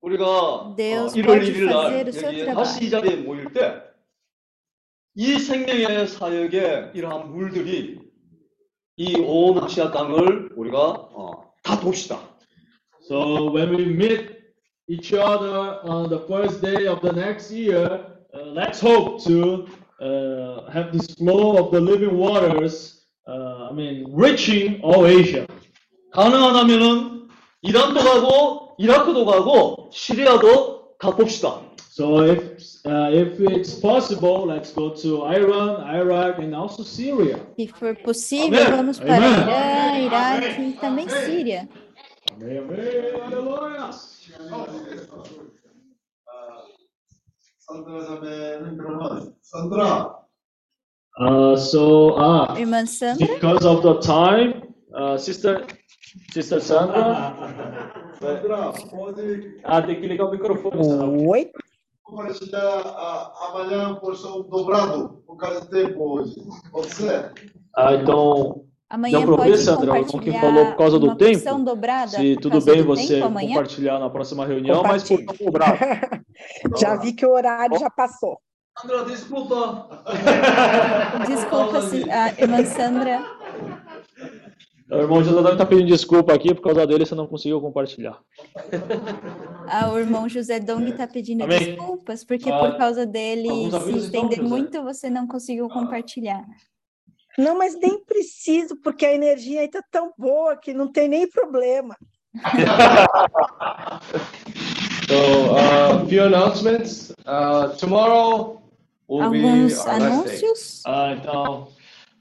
우리가 0.00 0.74
Deus 0.76 1.12
어, 1.12 1.20
1월 1.20 1.26
pode 1.26 1.52
1일 1.52 1.64
날 1.66 1.92
fazer 1.92 2.08
o 2.08 2.12
seu 2.12 2.28
여기에 2.28 2.44
trabalho. 2.44 2.54
다시 2.64 2.84
이 2.86 2.90
자리에 2.90 3.16
모일 3.16 3.52
때 3.52 3.82
이 5.18 5.38
생명의 5.38 6.08
사역의 6.08 6.90
이러한 6.94 7.30
물들이 7.32 7.98
이 8.98 9.14
온 9.20 9.58
아시아 9.62 9.90
땅을 9.90 10.50
우리가 10.56 10.78
어, 10.78 11.52
다 11.62 11.78
돕시다. 11.80 12.18
So 13.04 13.52
when 13.52 13.74
we 13.76 13.84
meet 13.84 14.35
each 14.87 15.13
other 15.13 15.79
on 15.83 16.09
the 16.09 16.19
first 16.27 16.61
day 16.61 16.87
of 16.87 17.01
the 17.01 17.11
next 17.13 17.51
year, 17.51 18.05
uh, 18.33 18.43
let's 18.45 18.79
hope 18.79 19.23
to 19.23 19.67
uh, 20.01 20.69
have 20.71 20.91
this 20.91 21.15
flow 21.15 21.57
of 21.57 21.71
the 21.71 21.79
living 21.79 22.17
waters. 22.17 23.05
Uh, 23.27 23.69
I 23.69 23.73
mean, 23.73 24.05
reaching 24.11 24.81
all 24.81 25.05
Asia. 25.05 25.45
가능하다면은 26.11 27.29
이란도 27.61 27.99
가고 28.01 28.75
이라크도 28.77 29.25
가고 29.25 29.89
시리아도 29.93 30.97
가봅시다. 30.97 31.61
So 31.91 32.23
if 32.23 32.41
uh, 32.85 33.11
if 33.13 33.39
it's 33.39 33.75
possible, 33.75 34.45
let's 34.47 34.71
go 34.73 34.89
to 34.89 35.23
Iran, 35.25 35.83
Iraq, 35.83 36.39
and 36.39 36.55
also 36.55 36.83
Syria. 36.83 37.37
se 37.57 37.67
for 37.67 37.95
possível, 37.95 38.59
Amém. 38.59 38.77
vamos 38.77 38.99
para 38.99 39.17
Amém. 39.17 39.31
Irã, 39.31 39.99
Iraque 39.99 40.61
e 40.61 40.73
também 40.73 41.07
Síria. 41.09 41.69
Amém, 42.36 42.58
amém, 42.58 43.20
aleluia! 43.24 43.90
Sandra, 49.40 50.18
uh, 51.18 51.56
so 51.56 52.10
uh, 52.18 52.54
because 52.54 53.64
of 53.64 53.82
the 53.82 53.98
time, 54.00 54.74
uh, 54.94 55.16
sister, 55.16 55.66
sister 56.30 56.60
Sandra. 56.60 57.32
Sandra, 58.20 58.72
pode. 58.90 59.58
Ah, 59.64 59.80
tem 59.80 59.98
que 59.98 60.06
ligar 60.06 60.26
o 60.26 60.30
microfone. 60.30 60.76
Uh, 60.76 61.30
oi. 61.30 61.50
Pode 62.04 62.50
dar 62.50 62.84
uh, 62.84 63.44
amanhã 63.48 63.94
porção 63.94 64.42
dobrado 64.42 65.22
por 65.26 65.38
causa 65.38 65.62
do 65.62 65.70
tempo 65.70 66.18
hoje. 66.18 66.34
Pode 66.70 66.94
ser? 66.94 67.32
Ah, 67.74 67.94
então 67.94 68.66
amanhã 68.88 69.20
ver, 69.20 69.26
pode 69.36 69.58
Sandra, 69.58 69.92
o 69.92 70.04
que 70.04 70.10
compartilhar 70.12 70.40
falou 70.40 70.66
por 70.66 70.76
causa 70.76 70.98
do 70.98 71.06
uma 71.06 71.16
tempo? 71.16 71.64
dobrada 71.64 72.08
se 72.08 72.36
tudo 72.36 72.60
bem 72.60 72.82
você 72.82 73.14
tempo 73.14 73.26
amanhã. 73.26 73.48
compartilhar 73.48 73.98
na 73.98 74.10
próxima 74.10 74.46
reunião, 74.46 74.82
mas 74.82 75.02
por 75.04 75.20
dobrado. 75.24 75.78
Já 76.78 76.96
vi 76.96 77.12
que 77.12 77.24
o 77.26 77.30
horário 77.32 77.78
já 77.78 77.88
passou. 77.90 78.38
Sandra, 78.78 79.04
desculpa. 79.06 79.88
Desculpa, 81.26 81.80
se- 81.82 82.10
a 82.10 82.28
irmã 82.40 82.64
Sandra. 82.64 83.24
O 84.88 84.94
irmão 84.98 85.20
José 85.24 85.50
está 85.52 85.66
pedindo 85.66 85.88
desculpa 85.88 86.32
aqui, 86.32 86.54
por 86.54 86.62
causa 86.62 86.86
dele 86.86 87.04
você 87.04 87.12
não 87.16 87.26
conseguiu 87.26 87.60
compartilhar. 87.60 88.20
Ah, 89.66 89.90
o 89.92 89.98
irmão 89.98 90.28
José 90.28 90.60
Dong 90.60 90.88
está 90.88 91.08
pedindo 91.08 91.42
Amém. 91.42 91.58
desculpas, 91.74 92.22
porque 92.22 92.48
Ah, 92.48 92.56
por 92.60 92.76
causa 92.78 93.04
dele 93.04 93.48
se 93.82 93.98
estender 93.98 94.40
muito, 94.40 94.84
você 94.84 95.10
não 95.10 95.26
conseguiu 95.26 95.68
compartilhar. 95.68 96.44
Não, 97.38 97.58
mas 97.58 97.78
nem 97.78 98.02
preciso, 98.04 98.76
porque 98.76 99.04
a 99.04 99.14
energia 99.14 99.60
aí 99.60 99.68
tá 99.68 99.82
tão 99.90 100.12
boa 100.16 100.56
que 100.56 100.72
não 100.72 100.90
tem 100.90 101.08
nem 101.08 101.28
problema. 101.28 101.96
so, 105.06 105.52
uh, 105.52 106.06
few 106.08 106.24
announcements. 106.24 107.12
Uh, 107.26 107.68
tomorrow 107.78 108.62
will 109.08 109.22
Alguns 109.22 109.84
be 109.84 109.90
anúncios? 109.90 110.82
Uh, 110.86 111.14
então, 111.16 111.68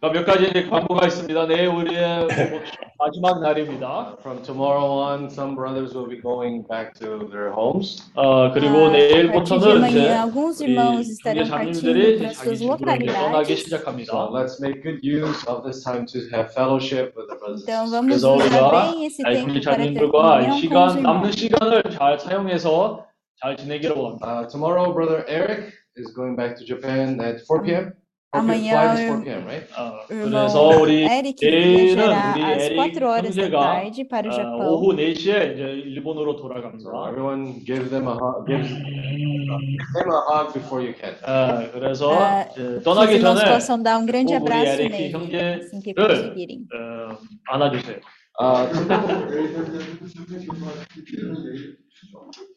몇 0.05 0.25
가지 0.25 0.49
이제 0.49 0.67
광고가 0.67 1.07
있습니다. 1.09 1.47
내일 1.47 1.69
우리의 1.69 2.27
마지막 2.99 3.41
날입니다. 3.43 4.17
From 4.21 4.43
tomorrow 4.43 4.97
on, 5.05 5.27
some 5.27 5.55
brothers 5.55 5.95
will 5.95 6.09
be 6.09 6.21
going 6.23 6.67
back 6.69 6.95
to 7.01 7.29
their 7.29 7.53
homes. 7.53 8.01
어, 8.15 8.51
그리고 8.51 8.89
Ah, 8.89 8.89
a 8.89 8.91
partir 8.91 8.97
de 8.97 9.13
내일부터는 9.13 9.89
이제 9.91 10.01
amanhã, 10.09 10.21
alguns 10.25 10.61
irmãos 10.63 11.05
우리 11.05 11.13
estarão 11.13 11.45
자녀들이 11.45 11.51
partindo 11.51 12.01
이제 12.01 12.25
para 12.25 12.33
자기 12.33 12.49
suas 12.49 12.59
집으로 12.59 12.77
이제 12.77 12.77
떠나기 12.81 13.05
localidades. 13.05 13.65
시작합니다. 13.65 14.11
So 14.13 14.33
let's 14.33 14.57
make 14.65 14.81
good 14.83 15.01
use 15.05 15.41
of 15.47 15.63
this 15.69 15.85
time 15.85 16.07
to 16.09 16.19
have 16.33 16.49
fellowship 16.57 17.13
with 17.13 17.29
the 17.29 17.37
brothers. 17.37 17.61
and 17.61 17.69
Então 17.69 17.85
sisters. 17.85 17.93
vamos 17.93 18.09
그래서 18.09 18.37
usar 18.37 18.41
우리가 18.41 18.73
bem 18.73 19.05
esse 19.05 19.21
우리 19.21 19.37
tempo 19.37 19.53
para 19.53 19.53
ter 19.53 19.61
자녀들과 19.61 20.41
이 20.41 20.45
comunhão 20.49 20.49
com 20.49 20.57
os 20.57 20.61
시간 20.65 21.03
남는 21.05 21.29
irmãos. 21.29 21.37
시간을 21.37 21.83
잘 21.93 22.19
사용해서 22.19 23.05
잘 23.43 23.57
지내기로 23.57 24.17
합니다. 24.17 24.25
Uh, 24.25 24.49
tomorrow, 24.49 24.93
brother 24.97 25.25
Eric 25.29 25.73
is 26.01 26.09
going 26.17 26.37
back 26.37 26.57
to 26.57 26.65
Japan 26.65 27.21
at 27.21 27.45
4 27.45 27.61
p.m. 27.65 27.93
Amanhã 28.35 28.71
flight 28.71 28.95
is 28.95 29.11
o 29.11 29.15
4 29.19 29.25
p.m., 29.25 29.43
right? 29.45 29.67
어, 29.75 30.07
irmão 30.09 30.31
그래서 30.31 30.69
우리 30.81 31.03
Eric 31.03 31.35
내일은 31.43 31.97
viajará 31.99 32.33
우리 32.37 32.43
às 32.47 32.63
에릭 32.63 32.95
4 32.95 33.03
horas 33.11 33.35
da 33.35 33.43
형제가 33.43 33.59
tarde 33.59 34.09
para 34.09 34.29
o 34.29 34.31
어, 34.31 34.37
Japão. 34.39 34.61
오후 34.71 34.95
4시에 34.95 35.55
이제 35.55 35.63
일본으로 35.91 36.37
So 36.39 36.43
돌아갑니다. 36.43 36.91
everyone 37.11 37.65
give 37.67 37.91
them 37.91 38.07
a 38.07 38.15
hug, 38.15 38.47
give 38.47 38.63
them 39.99 40.11
a 40.15 40.21
hug 40.31 40.53
before 40.55 40.79
you 40.79 40.95
can. 40.95 41.19
어, 41.27 41.67
그래서 41.75 42.07
Ah, 42.15 42.47
이제 42.55 42.63
Que 42.63 42.79
os 42.79 42.83
떠나기 42.85 43.15
irmãos 43.19 43.35
전에 43.35 43.51
possam 43.51 43.83
dar 43.83 43.99
um 43.99 44.07
grande 44.07 44.31
꼭 44.39 44.47
우리 44.47 44.47
abraço 44.47 44.79
에릭 44.79 44.95
nele, 44.95 45.11
assim 45.11 45.83
que 45.83 45.91
형제를 45.91 46.07
conseguirem. 46.31 46.67
어, 46.71 47.19
안아주세요. 47.51 47.99
Uh, 48.39 48.71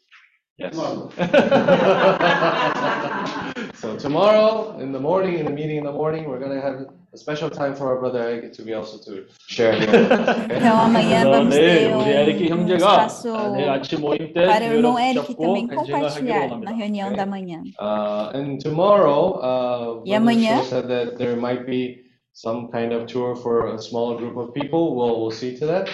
Yes. 0.58 0.76
so 3.74 3.96
tomorrow 3.98 4.78
in 4.78 4.92
the 4.92 5.00
morning, 5.00 5.38
in 5.40 5.46
the 5.46 5.50
meeting 5.52 5.78
in 5.78 5.84
the 5.84 5.90
morning, 5.92 6.28
we're 6.28 6.38
gonna 6.38 6.60
have 6.60 6.86
a 7.12 7.16
special 7.18 7.50
time 7.50 7.74
for 7.74 7.88
our 7.88 7.98
brother 7.98 8.20
Eric 8.22 8.52
to 8.52 8.62
be 8.62 8.72
also 8.72 8.98
to 9.06 9.26
share 9.48 9.72
here. 9.72 9.88
Okay? 9.90 10.56
Então 10.56 10.78
amanhã 10.78 11.24
그래서 11.24 11.30
vamos 11.30 11.54
내일 11.56 11.90
ter 11.90 11.94
우리 11.94 12.10
에릭 12.12 12.36
um, 12.36 12.44
um 12.44 12.48
형제가 12.50 12.86
espaço 12.86 13.34
아, 13.36 13.48
내일 13.50 13.68
아침 13.68 14.00
모임 14.00 14.32
때 14.32 14.46
para 14.46 14.64
o 14.64 14.72
irmão 14.74 14.92
교회를 14.94 15.16
Eric 15.16 15.26
붙잡고 15.26 15.42
também 15.42 15.66
간증을 15.66 15.94
하기로 15.94 16.14
compartilhar 16.14 16.38
na 16.38 16.54
원합니다. 16.54 16.70
reunião 16.72 17.12
da 17.16 17.26
manhã. 17.26 17.62
Uh, 17.80 18.30
and 18.38 18.58
tomorrow, 18.62 19.38
uh, 19.42 20.02
E 20.06 20.10
Brother 20.10 20.16
amanhã? 20.22 20.56
Shaw 20.58 20.64
said 20.70 20.86
that 20.88 21.18
there 21.18 21.34
might 21.36 21.66
be 21.66 22.04
some 22.32 22.68
kind 22.70 22.92
of 22.92 23.06
tour 23.06 23.34
for 23.36 23.74
a 23.74 23.78
smaller 23.78 24.16
group 24.18 24.36
of 24.36 24.54
people. 24.54 24.94
We'll, 24.94 25.20
we'll 25.20 25.30
see 25.30 25.56
to 25.58 25.66
that. 25.66 25.88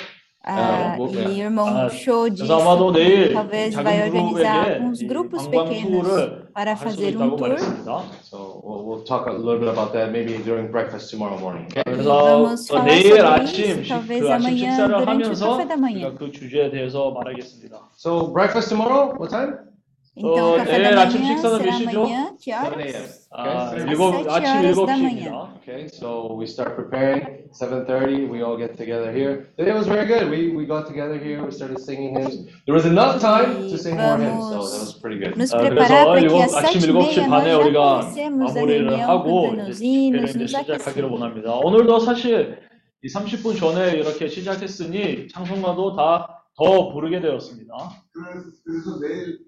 Ah, 0.45 0.97
Uh, 0.97 1.05
we'll- 1.05 1.13
e 1.13 1.19
yeah. 1.21 1.29
o 1.29 1.37
irmão 1.53 1.69
아, 1.69 1.91
Show 1.93 2.31
disse 2.33 2.49
그래서 2.49 2.61
아마도 2.65 2.91
내일 2.93 3.29
que 3.29 3.35
talvez 3.35 3.75
vai 3.77 4.01
작은 4.01 4.09
organizar 4.09 4.65
그룹에게 4.65 4.73
alguns 4.73 5.03
이 5.03 5.07
grupos 5.07 5.37
관광 5.45 5.69
pequenos 5.69 6.01
투어를 6.01 6.49
para 6.55 6.71
할 6.73 6.77
수도 6.81 6.89
fazer 6.89 7.09
있다고 7.13 7.21
um 7.21 7.37
tour. 7.37 7.49
말했습니다. 7.51 8.03
So 8.25 8.37
we'll, 8.65 8.83
we'll 8.89 9.05
talk 9.05 9.29
a 9.29 9.37
little 9.37 9.61
bit 9.61 9.69
about 9.69 9.93
that 9.93 10.09
maybe 10.11 10.41
during 10.43 10.73
breakfast 10.73 11.11
tomorrow 11.13 11.37
morning. 11.39 11.69
Okay? 11.69 11.85
E 11.85 11.93
그래서 11.93 12.09
vamos 12.09 12.71
어, 12.71 12.73
falar 12.73 12.89
내일 12.89 13.13
sobre 13.13 13.21
아침 13.21 13.65
isso, 13.69 13.83
식- 13.85 13.89
talvez 13.93 14.21
그 14.25 14.33
아침 14.33 14.47
amanhã 14.49 14.71
식사를 14.73 14.89
durante 14.97 15.05
o 15.05 15.29
하면서 15.29 15.45
café 15.45 15.69
da 15.69 15.77
manhã. 15.77 16.07
우리가 16.09 16.17
그 16.17 16.33
주제에 16.33 16.71
대해서 16.73 17.11
말하겠습니다. 17.13 17.77
So 18.01 18.33
breakfast 18.33 18.69
tomorrow, 18.73 19.13
what 19.21 19.29
time? 19.29 19.69
Então, 20.17 20.33
어, 20.41 20.53
o 20.53 20.57
café 20.57 20.73
da 20.73 20.89
내일 20.89 20.99
아침 21.05 21.21
manhã 21.21 21.37
식사는 21.37 21.53
몇 21.61 21.69
será 21.69 21.73
시죠? 21.77 22.01
amanhã, 22.01 22.33
que 22.41 22.49
7 22.51 22.65
horas? 22.65 23.24
아, 23.38 23.72
Okay? 23.76 23.92
일곱, 23.92 24.16
sete 24.16 24.30
아침 24.30 24.48
horas 24.56 24.76
da 24.76 24.96
7시입니다. 24.96 25.56
Okay, 25.60 25.88
so 25.92 26.32
we 26.40 26.46
start 26.48 26.76
preparing. 26.76 27.46
7:30, 27.52 28.32
we 28.32 28.42
all 28.42 28.56
get 28.58 28.76
together 28.78 29.12
here. 29.12 29.52
Today 29.58 29.74
was 29.76 29.88
very 29.88 30.08
good. 30.08 30.30
We 30.32 30.56
we 30.56 30.66
got 30.66 30.88
together 30.88 31.20
here. 31.20 31.44
We 31.44 31.52
started 31.52 31.80
singing 31.84 32.16
hymns. 32.16 32.48
There 32.66 32.76
was 32.76 32.86
enough 32.86 33.20
time 33.20 33.68
to 33.68 33.76
sing 33.78 33.98
more 34.00 34.18
hymns, 34.18 34.44
so 34.48 34.64
that 34.64 34.82
was 34.88 34.96
pretty 35.00 35.20
good. 35.20 35.36
Nos 35.36 35.52
아, 35.52 35.60
preparar 35.60 35.76
그래서 35.76 36.06
para 36.06 36.20
que 36.20 36.26
일곱, 36.26 36.42
às 36.44 36.54
아침 36.56 36.80
sete 36.80 36.88
e 36.88 36.94
7시 36.94 37.20
meia 37.20 37.28
nós 37.28 37.30
반에 37.30 37.48
já 37.52 37.58
우리가 37.60 37.80
comecemos 38.08 38.52
a 38.52 38.62
마무리를 38.62 38.88
reunião, 38.88 39.08
하고 39.10 39.28
cantando 39.52 39.70
os 39.70 39.78
이제 39.80 39.86
hinos, 39.86 40.26
집회를 40.26 40.30
이제 40.30 40.40
nos 40.40 40.52
시작하기로 40.52 41.08
aquecendo. 41.08 41.14
원합니다. 41.14 41.48
오늘도 41.60 42.00
사실 42.00 42.60
이 43.04 43.08
30분 43.12 43.58
전에 43.60 44.00
이렇게 44.00 44.28
시작했으니 44.28 45.28
찬송가도 45.28 45.96
다 45.96 46.36
더 46.58 46.94
부르게 46.94 47.20
되었습니다. 47.20 47.74
그래서, 48.12 48.50
그래서 48.64 49.00
내일, 49.02 49.40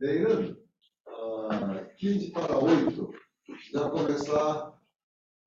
내일은, 0.00 0.56
어, 1.96 1.98
quinze 1.98 2.30
para 2.30 2.58
oito, 2.58 3.10
já 3.72 3.88
começar 3.90 4.72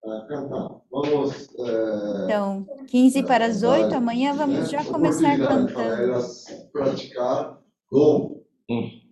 a 0.05 0.21
cantar. 0.27 0.69
Vamos, 0.91 1.49
eh, 1.59 2.23
Então, 2.25 2.65
15 2.87 3.23
para 3.23 3.45
as 3.45 3.63
8, 3.63 3.93
amanhã 3.95 4.33
vamos 4.33 4.69
já 4.69 4.83
começar 4.85 5.33
oportunidade 5.35 5.73
para 5.73 5.83
cantando. 5.83 6.03
elas 6.03 6.45
praticar 6.71 7.59
dom, 7.91 8.41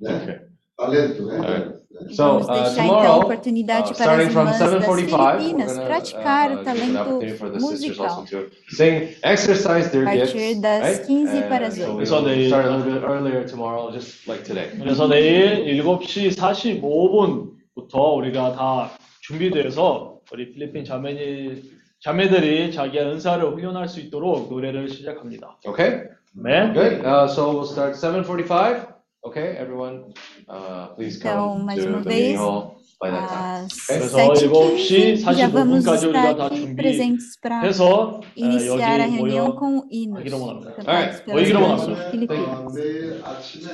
né? 0.02 0.48
Talento, 0.78 1.26
né? 1.26 1.77
So 2.12 2.24
Vamos 2.40 2.48
uh, 2.48 2.54
deixar 2.54 2.72
então 2.86 3.00
a 3.00 3.04
tomorrow, 3.04 3.22
oportunidade 3.26 3.92
uh, 3.92 3.96
para 3.96 4.04
starting 4.06 4.28
as 4.28 4.34
from 4.34 4.42
irmãs 4.48 4.60
das 4.60 4.70
7:45, 4.70 4.88
we're 4.88 5.38
Filipinas 5.40 5.74
gonna 5.74 5.86
praticar 5.88 6.52
uh, 6.52 6.54
o 6.54 6.60
uh, 6.60 6.64
give 6.64 6.70
an 6.70 6.78
talento 6.78 7.00
opportunity 7.00 7.38
for 7.38 7.50
the 7.50 7.60
sisters 7.60 7.82
musical. 7.82 8.06
also 8.06 8.26
to 8.26 8.76
sing, 8.76 9.16
exercise 9.24 9.90
their 9.92 10.08
A 10.08 10.12
gifts, 10.14 10.34
partir 10.34 10.62
das 10.62 10.82
right? 10.84 11.06
15 11.08 11.28
And 11.28 11.50
para 11.50 11.66
as 11.68 11.76
so 11.76 11.84
8. 11.84 11.96
그래서 11.98 12.16
we'll 12.22 12.26
내일- 12.28 12.48
start 12.48 12.66
a 12.66 12.70
little 12.70 12.94
bit 12.94 13.04
earlier 13.04 13.44
tomorrow, 13.48 13.92
just 13.92 14.28
like 14.30 14.44
today. 14.44 14.70
그래서 14.78 15.08
내일 15.08 15.66
7시 15.66 16.38
45분부터 16.38 18.16
우리가 18.16 18.54
다 18.54 18.92
준비돼서 19.22 20.20
우리 20.32 20.52
필리핀 20.52 20.86
자매니, 20.86 21.64
자매들이 22.02 22.72
자기의 22.74 23.06
은사를 23.06 23.44
훈련할 23.54 23.88
수 23.88 24.00
있도록 24.02 24.50
노래를 24.50 24.90
시작합니다. 24.90 25.58
Okay. 25.66 26.04
네. 26.36 26.72
Good. 26.74 27.02
Uh, 27.06 27.26
so 27.28 27.52
we'll 27.52 27.66
start 27.66 27.96
7:45. 27.96 28.97
Okay, 29.25 29.57
everyone, 29.57 30.13
uh, 30.49 30.89
please 30.97 31.17
Então, 31.19 31.55
come 31.55 31.65
mais 31.65 31.79
to 31.85 31.89
uma 31.91 32.03
the 32.03 32.09
meeting 32.09 32.33
vez, 32.33 32.39
hall 32.41 32.75
by 33.01 33.11
that 33.11 33.29
time. 33.29 33.67
às 33.67 33.73
Okay? 33.73 33.99
그래서 33.99 34.17
7h15 34.19 35.23
7시 35.23 35.35
já 35.39 35.49
vamos 35.49 35.85
45분까지 35.85 35.95
estar 35.95 36.09
우리가 36.09 36.37
다 36.37 36.47
aqui 36.47 36.75
presentes 36.75 37.37
para 37.41 37.61
준비해서 37.63 37.87
어, 37.87 38.21
iniciar 38.37 38.99
a 39.01 39.07
여기 39.07 39.17
reunião 39.17 39.47
모여 39.47 39.59
com 39.59 39.87
hinos 39.91 40.19
하기로 40.19 40.41
원합니다. 40.41 40.75
cantados 40.75 40.89
Alright, 40.89 41.25
pelas 41.25 41.35
모이기로 41.39 41.59
irmãs 41.59 41.81
원합니다. 41.87 42.03
de 42.03 42.11
Filipinas. 42.11 42.51
어, 42.51 42.73
내일 42.75 43.23
아침에, 43.23 43.71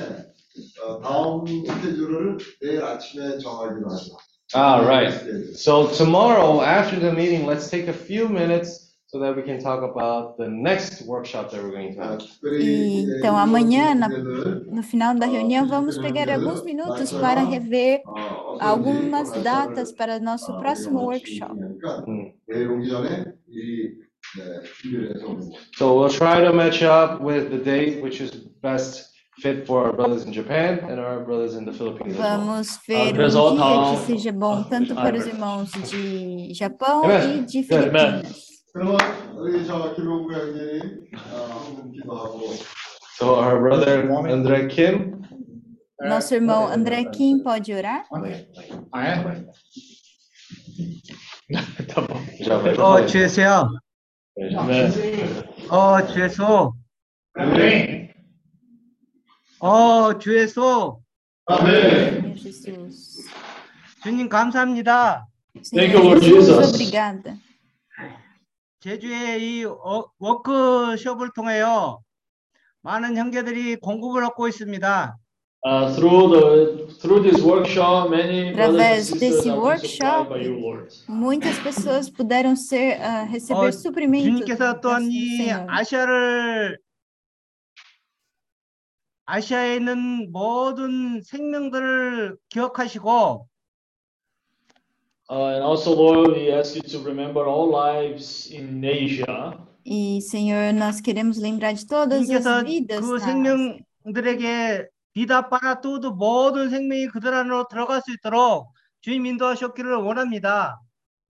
어, 0.85 1.01
다음 1.01 1.45
스케줄을 1.65 2.37
내일 2.61 2.83
아침에 2.83 3.37
정하기로 3.39 3.89
하죠. 3.89 4.17
Ah, 4.55 4.81
right. 4.85 5.13
So 5.53 5.87
tomorrow, 5.93 6.61
after 6.61 6.99
the 6.99 7.11
meeting, 7.13 7.45
let's 7.45 7.69
take 7.69 7.87
a 7.87 7.93
few 7.93 8.27
minutes 8.29 8.82
so 9.14 9.20
that 9.20 9.36
we 9.36 9.42
can 9.42 9.60
talk 9.60 9.80
about 9.80 10.36
the 10.36 10.48
next 10.48 11.06
workshop 11.06 11.48
that 11.52 11.62
we're 11.62 11.70
going 11.70 11.94
to 11.94 12.02
have. 12.02 12.20
Então 12.42 13.36
amanhã 13.36 13.94
na, 13.94 14.08
no 14.08 14.82
final 14.82 15.14
da 15.14 15.24
reunião 15.24 15.68
vamos 15.68 15.96
pegar 15.96 16.28
alguns 16.28 16.64
minutos 16.64 17.12
para 17.12 17.44
rever 17.44 18.02
algumas 18.58 19.30
datas 19.40 19.92
para 19.92 20.18
nosso 20.18 20.52
próximo 20.58 21.04
workshop. 21.04 21.54
Hum. 22.08 22.32
So 25.76 25.96
we'll 25.96 26.08
try 26.10 26.40
to 26.40 26.52
match 26.52 26.82
up 26.82 27.20
with 27.22 27.50
the 27.50 27.58
date 27.58 28.02
which 28.02 28.20
is 28.20 28.32
best 28.60 29.10
fit 29.38 29.64
for 29.64 29.86
our 29.86 29.92
brothers 29.92 30.24
in 30.24 30.32
Japan 30.32 30.80
and 30.90 30.98
our 30.98 31.20
brothers 31.20 31.54
in 31.54 31.64
the 31.64 31.72
Philippines. 31.72 32.16
Vamos 32.16 32.76
ah, 32.76 32.80
ver 32.88 33.14
um 33.14 33.14
dia 33.14 33.30
que 33.30 33.36
então. 33.44 34.06
seja 34.06 34.32
bom 34.32 34.64
tanto 34.64 34.92
para 34.92 35.16
os 35.16 35.24
ah, 35.24 35.28
irmãos 35.28 35.70
de 35.70 36.52
Japão 36.52 37.04
e 37.08 37.46
de 37.46 37.62
Filipinas. 37.62 38.53
그러면 38.73 38.97
우리 39.37 39.65
저 39.65 39.95
김용구 39.95 40.33
형님 40.33 41.07
어, 41.31 41.65
한분 41.65 41.91
기도하고 41.91 42.53
So 43.17 43.35
our 43.35 43.59
brother 43.59 44.07
Andre 44.29 44.67
Kim. 44.69 45.21
Nosso 46.01 46.35
irmão 46.35 46.67
André 46.71 47.03
Kim 47.11 47.43
pode 47.43 47.73
orar? 47.73 48.05
어, 52.79 53.05
주세요. 53.05 53.69
네. 54.37 54.55
어, 55.69 56.07
주소. 56.07 56.73
어, 59.59 60.17
주소. 60.17 61.01
Meu 61.49 62.35
Jesus. 62.37 63.27
주님 64.03 64.29
감사합니다. 64.29 65.27
Thank 65.73 65.93
you, 65.93 65.99
Senhor 65.99 66.03
Lord 66.05 66.21
Jesus, 66.21 66.47
Jesus. 66.47 66.73
obrigada. 66.73 67.42
제주의 68.84 69.40
이 69.40 69.64
어- 69.64 70.04
워크숍을 70.18 71.30
통하여 71.34 72.00
많은 72.82 73.16
형제들이 73.16 73.76
공급을 73.76 74.22
얻고 74.24 74.46
있습니다. 74.48 75.16
Uh, 75.66 75.94
through 75.96 76.28
the 76.28 76.86
through 77.00 77.22
this 77.22 77.42
workshop, 77.42 78.10
many 78.10 78.52
brothers 78.52 78.52
and 78.52 78.60
Através 78.60 79.08
sisters 79.08 79.40
desse 79.40 79.48
workshop, 79.56 80.28
muitas 81.08 81.58
pessoas 81.60 82.10
puderam 82.10 82.54
ser 82.54 83.00
ah, 83.00 83.24
receber 83.32 83.68
어, 83.68 83.72
suprimentos 83.72 84.44
주님께서 84.44 84.78
또한 84.82 85.08
이. 85.10 85.50
아시아를 85.50 86.78
아시아에 89.24 89.76
있는 89.76 90.30
모든 90.30 91.22
생명들을 91.22 92.36
기억하시고 92.50 93.48
Uh, 95.30 95.56
and 95.56 95.62
also, 95.62 95.94
Lord, 95.94 96.32
we 96.32 96.52
ask 96.52 96.76
you 96.76 96.82
to 96.82 96.98
remember 96.98 97.46
all 97.46 97.70
lives 97.70 98.50
in 98.50 98.84
Asia. 98.84 99.58
E, 99.86 100.20
Senhor, 100.20 100.72
nós 100.72 101.00
queremos 101.00 101.38
lembrar 101.38 101.72
de 101.72 101.86
todas 101.86 102.28
as 102.30 102.64
vidas 102.64 103.00
그 103.00 103.18
생명들에게 103.18 104.88
비다 105.14 105.48
파라 105.48 105.80
뚜드 105.80 106.08
모든 106.08 106.70
생명이 106.70 107.08
그들 107.08 107.32
안으로 107.32 107.66
들어갈 107.68 108.00
수 108.02 108.12
있도록 108.12 108.72
주님 109.00 109.26
인도하셨기를 109.26 109.96
원합니다. 109.96 110.80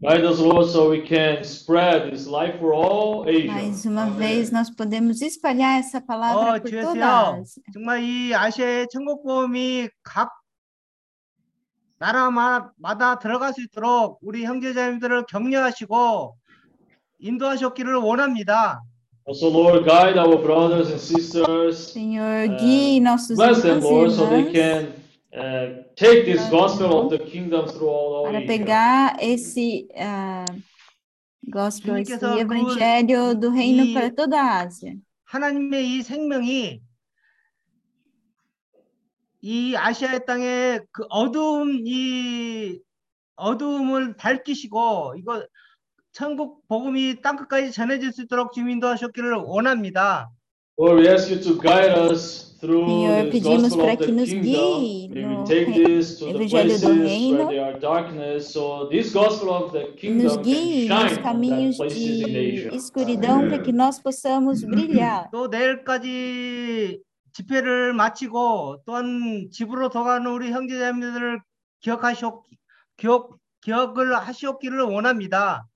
Guide 0.00 0.26
us, 0.26 0.40
Lord, 0.40 0.68
so 0.68 0.90
we 0.90 1.06
can 1.06 1.42
spread 1.44 2.10
this 2.10 2.26
life 2.28 2.58
for 2.58 2.74
all 2.74 3.28
Asia. 3.28 3.52
Mais 3.52 3.84
uma 3.86 4.10
vez, 4.10 4.50
nós 4.50 4.68
podemos 4.70 5.22
espalhar 5.22 5.78
essa 5.78 6.00
palavra 6.00 6.56
어, 6.56 6.60
por 6.60 6.70
toda 6.70 7.06
a 7.06 7.36
Ásia. 7.38 7.62
정말 7.72 8.02
이 8.02 8.34
아시아의 8.34 8.88
천국 8.90 9.22
보험이 9.22 9.88
각 10.02 10.30
나라마다 11.98 13.18
들어갈 13.18 13.52
수 13.52 13.62
있도록 13.62 14.18
우리 14.22 14.44
형제자매들을 14.44 15.26
격려하시고 15.26 16.36
인도하셨기를 17.20 17.94
원합니다. 17.96 18.80
Also, 19.26 19.48
Lord, 19.48 19.86
guide 19.88 20.18
our 20.18 20.36
brothers 20.36 20.90
and 20.90 21.00
sisters. 21.00 21.92
Senhor, 21.94 22.44
uh, 22.44 22.58
guie 22.58 23.00
nossos 23.00 23.38
bless 23.38 23.62
them, 23.62 23.78
irmãos 23.80 23.88
e 23.88 23.94
Lord, 23.94 24.12
so 24.12 24.26
they 24.28 24.52
can 24.52 24.92
uh, 25.32 25.82
take 25.96 26.26
this 26.26 26.44
gospel 26.50 26.92
of 26.92 27.08
the 27.10 27.24
kingdom 27.24 27.64
throughout 27.66 28.20
all 28.20 28.24
para 28.28 28.42
pegar 28.44 29.16
esse 29.18 29.88
ah, 29.96 30.44
gospel, 31.50 31.96
esse 31.96 32.18
그 32.18 32.38
evangelho 32.38 33.34
do 33.34 33.48
reino 33.48 33.82
이- 33.84 33.94
para 33.94 34.10
toda 34.10 34.36
a 34.36 34.60
Ásia. 34.66 34.92
하나님의 35.24 35.88
이 35.88 36.02
생명이 36.02 36.80
이 39.46 39.76
아시아의 39.76 40.24
땅에 40.24 40.80
그 40.90 41.04
어두움 41.10 41.82
이 41.84 42.78
어두움을 43.36 44.16
밝히시고 44.16 45.16
이거 45.18 45.44
천국 46.12 46.66
복음이 46.66 47.20
땅 47.20 47.36
끝까지 47.36 47.70
전해질 47.70 48.12
수 48.12 48.22
있도록 48.22 48.54
주민도 48.54 48.86
하셨기를 48.86 49.34
원합니다. 49.34 50.30
Lord, 50.80 51.02
we 51.02 51.08
ask 51.12 51.30
you 51.30 51.40
to 51.42 51.60
guide 51.60 51.92
us 52.10 52.56
through 52.58 52.88
Senhor, 52.88 53.30
this 53.30 53.32
pedimos 53.34 53.62
gospel 53.68 53.84
para 53.84 53.92
of 53.92 53.98
the 53.98 54.06
que 54.06 54.12
nos 54.16 54.28
kingdom. 54.30 54.48
guie 54.48 55.08
May 55.12 55.22
no 55.22 55.28
we 55.28 55.44
take 55.44 55.68
rei- 55.68 55.84
this 55.84 56.18
to 56.18 56.24
the 56.24 56.32
evangelho 56.32 56.50
places 56.64 56.80
do 56.80 56.92
reino. 57.04 57.36
where 57.36 57.46
there 57.52 57.64
are 57.68 57.78
darkness, 57.78 58.40
so 58.50 58.88
this 58.90 59.12
gospel 59.12 59.52
of 59.52 59.72
the 59.76 59.84
Nos 59.92 60.00
kingdom 60.00 60.28
can 60.32 60.42
guie 60.42 60.88
nos 60.88 61.18
caminhos 61.18 61.76
de 61.76 62.68
escuridão 62.74 63.46
para 63.50 63.58
que 63.62 63.72
nós 63.72 64.00
possamos 64.00 64.64
brilhar. 64.64 65.28
또 65.30 65.48
내일까지 65.48 66.98
집회를 67.34 67.92
마치고 67.92 68.82
또한 68.86 69.48
집으로 69.52 69.88
돌아가는 69.90 70.26
우리 70.30 70.50
형제자매들을 70.52 71.40
기억하시오 71.80 72.42
기억 72.96 73.36
기억을 73.60 74.14
하시옵기를 74.16 74.82
원합니다. 74.82 75.66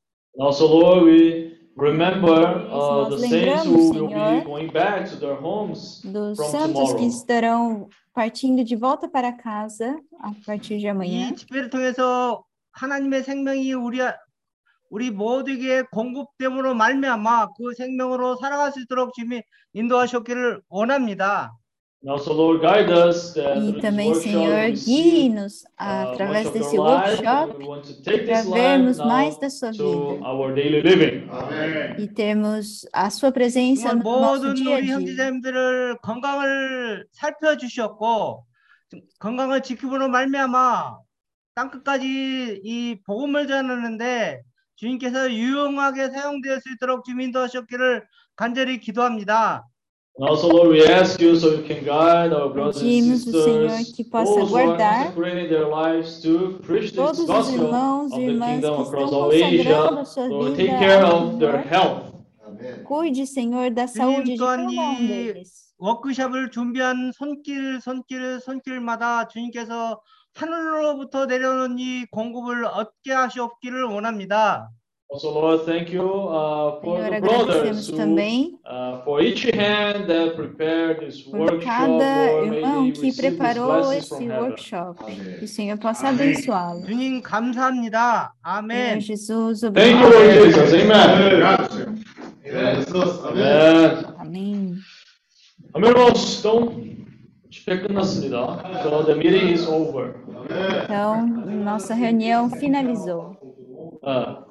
Also, 0.41 0.67
Lord, 0.67 1.05
we 1.05 1.59
remember 1.77 2.69
uh, 2.71 3.09
the 3.09 3.19
saints 3.19 3.65
who 3.67 3.91
will 3.93 4.09
be 4.09 4.45
going 4.45 4.73
back 4.73 5.05
to 5.11 5.17
their 5.19 5.35
homes 5.35 6.01
Dos 6.05 6.37
from 6.37 6.51
santos 6.51 6.93
que 6.95 6.99
tomorrow. 6.99 7.09
estarão 7.09 7.89
partindo 8.15 8.63
de 8.63 8.77
volta 8.77 9.09
para 9.09 9.33
casa 9.33 9.99
a 10.21 10.33
partir 10.47 10.79
de 10.79 10.87
amanhã. 10.89 11.31
이 11.31 11.35
집회를 11.37 11.71
통해서 11.71 12.45
하나님의 12.73 13.25
생명이 13.25 13.73
우리 13.73 13.99
우리 14.91 15.11
모두에게 15.11 15.83
공급됨으로 15.91 16.75
말미암아 16.75 17.49
그 17.57 17.75
생명으로 17.75 18.37
살아갈 18.37 18.73
수 18.73 18.81
있도록 18.81 19.13
주님이 19.15 19.43
인도하셨기를 19.75 20.63
원합니다. 20.69 21.53
Also, 22.07 22.33
Lord, 22.33 22.61
guide 22.61 22.93
us 22.93 23.35
E 23.37 23.81
também, 23.81 24.15
Senhor, 24.15 24.71
guie-nos 24.71 25.65
uh, 25.81 26.15
através 26.15 26.49
desse 26.53 26.79
workshop 26.79 27.59
para 28.25 28.43
vermos 28.45 28.99
mais 28.99 29.37
da 29.37 29.51
sua 29.51 29.73
vida 29.73 29.83
e 31.99 32.07
termos 32.07 32.87
a 32.93 33.11
sua 33.11 33.33
presença 33.33 33.93
no 33.97 34.21
nosso 34.21 34.55
dia 34.55 34.77
a 34.77 34.79
우리 34.79 34.87
dia. 34.87 34.95
형제자매들을 34.95 35.99
건강을 36.01 37.07
살펴주셨고 37.11 38.45
건강을 39.19 39.63
지킴으로 39.63 40.07
말미암아 40.09 40.99
땅 41.57 41.71
끝까지 41.73 42.61
이 42.63 43.01
복음을 43.05 43.49
전하는데 43.49 44.41
주님께서 44.79 45.33
유용하게 45.33 46.11
사용될 46.11 46.61
수 46.61 46.73
있도록 46.75 47.05
주민 47.05 47.33
도 47.33 47.41
하셨기를 47.41 48.07
간절히 48.37 48.79
기도합니다. 48.79 49.67
And 50.21 50.29
also, 50.29 50.49
Lord, 50.49 50.71
we 50.71 50.83
ask 50.83 51.21
you 51.23 51.37
so 51.37 51.55
you 51.55 51.63
can 51.63 51.85
guide 51.85 52.33
our 52.33 52.51
brothers 52.51 52.83
and 52.83 53.19
sisters, 53.23 53.95
those 54.11 54.51
who 54.51 54.57
are 54.57 54.77
consecrating 54.77 55.49
their 55.49 55.69
lives 55.69 56.21
to 56.23 56.59
preach 56.67 56.91
this 56.91 56.97
gospel 56.97 57.73
of 57.73 58.19
e 58.19 58.27
the 58.27 58.41
kingdom 58.41 58.83
across 58.83 59.13
all 59.13 59.31
Asia. 59.31 60.03
Lord, 60.27 60.57
take 60.57 60.75
care 60.75 61.05
of 61.05 61.39
their 61.39 61.63
health. 61.63 62.15
Cuide, 62.85 63.27
Senhor, 63.27 63.71
da 63.71 63.87
saúde 63.87 64.25
de 64.25 64.37
cada 64.37 64.63
um 64.63 64.71
이 64.71 65.07
deles. 65.07 65.69
워크숍을 65.79 66.51
준비한 66.51 67.13
손길 67.13 67.81
손길 67.81 68.41
손길마다 68.41 69.29
주님께서 69.29 70.01
하늘로부터 70.38 71.26
내려오는 71.28 71.78
이 71.80 72.06
공급을 72.12 72.66
얻게 72.66 73.12
하시옵기를 73.14 73.84
원합니다. 73.84 74.70
Also, 75.14 75.30
Lord, 75.30 75.66
thank 75.66 75.94
you 75.94 76.02
uh, 76.28 76.82
for 76.82 76.98
Senhor, 76.98 77.12
the 77.12 77.22
brothers 77.22 77.56
agradecemos 77.62 77.90
who, 77.92 77.98
também 77.98 78.58
uh, 78.66 79.04
for 79.04 79.22
each 79.22 79.44
hand 79.46 80.08
that 80.08 80.36
prepared 80.36 81.02
this 81.06 81.22
por 81.22 81.40
workshop, 81.40 81.62
cada 81.64 82.32
Lord, 82.34 82.50
may 82.50 82.58
irmão 82.64 82.84
they 82.86 82.92
que 82.94 83.02
receive 83.02 83.14
these 83.14 83.22
preparou 83.22 83.68
blessings 83.84 83.98
esse 84.06 84.10
from 84.10 84.24
heaven. 84.32 84.50
workshop. 84.50 85.06
Que 85.38 85.46
o 85.46 85.48
Senhor 85.48 85.78
possa 85.78 86.08
abençoá-lo. 86.10 86.84
주님 86.88 87.22
감사합니다. 87.22 88.34
아멘. 88.42 89.02
Senhor 89.02 89.54
Jesus, 89.54 89.62
Thank 89.62 90.02
you, 90.02 90.10
Lord 90.10 90.16
obrigado. 90.18 90.50
Jesus. 90.50 90.74
Amen. 93.24 93.54
Amen. 93.54 94.06
Amém. 94.18 94.76
Amém, 95.76 95.90
irmãos. 95.90 96.40
Então, 96.40 96.70
집회 96.72 96.97
끝났습니다. 97.82 98.84
So 98.84 99.04
the 99.06 99.16
meeting 99.16 99.54
is 99.54 99.68
over. 99.68 100.16
Então, 100.84 101.26
nossa 101.28 101.94
reunião 101.94 102.50
finalizou. 102.50 103.38
Ah. 104.04 104.44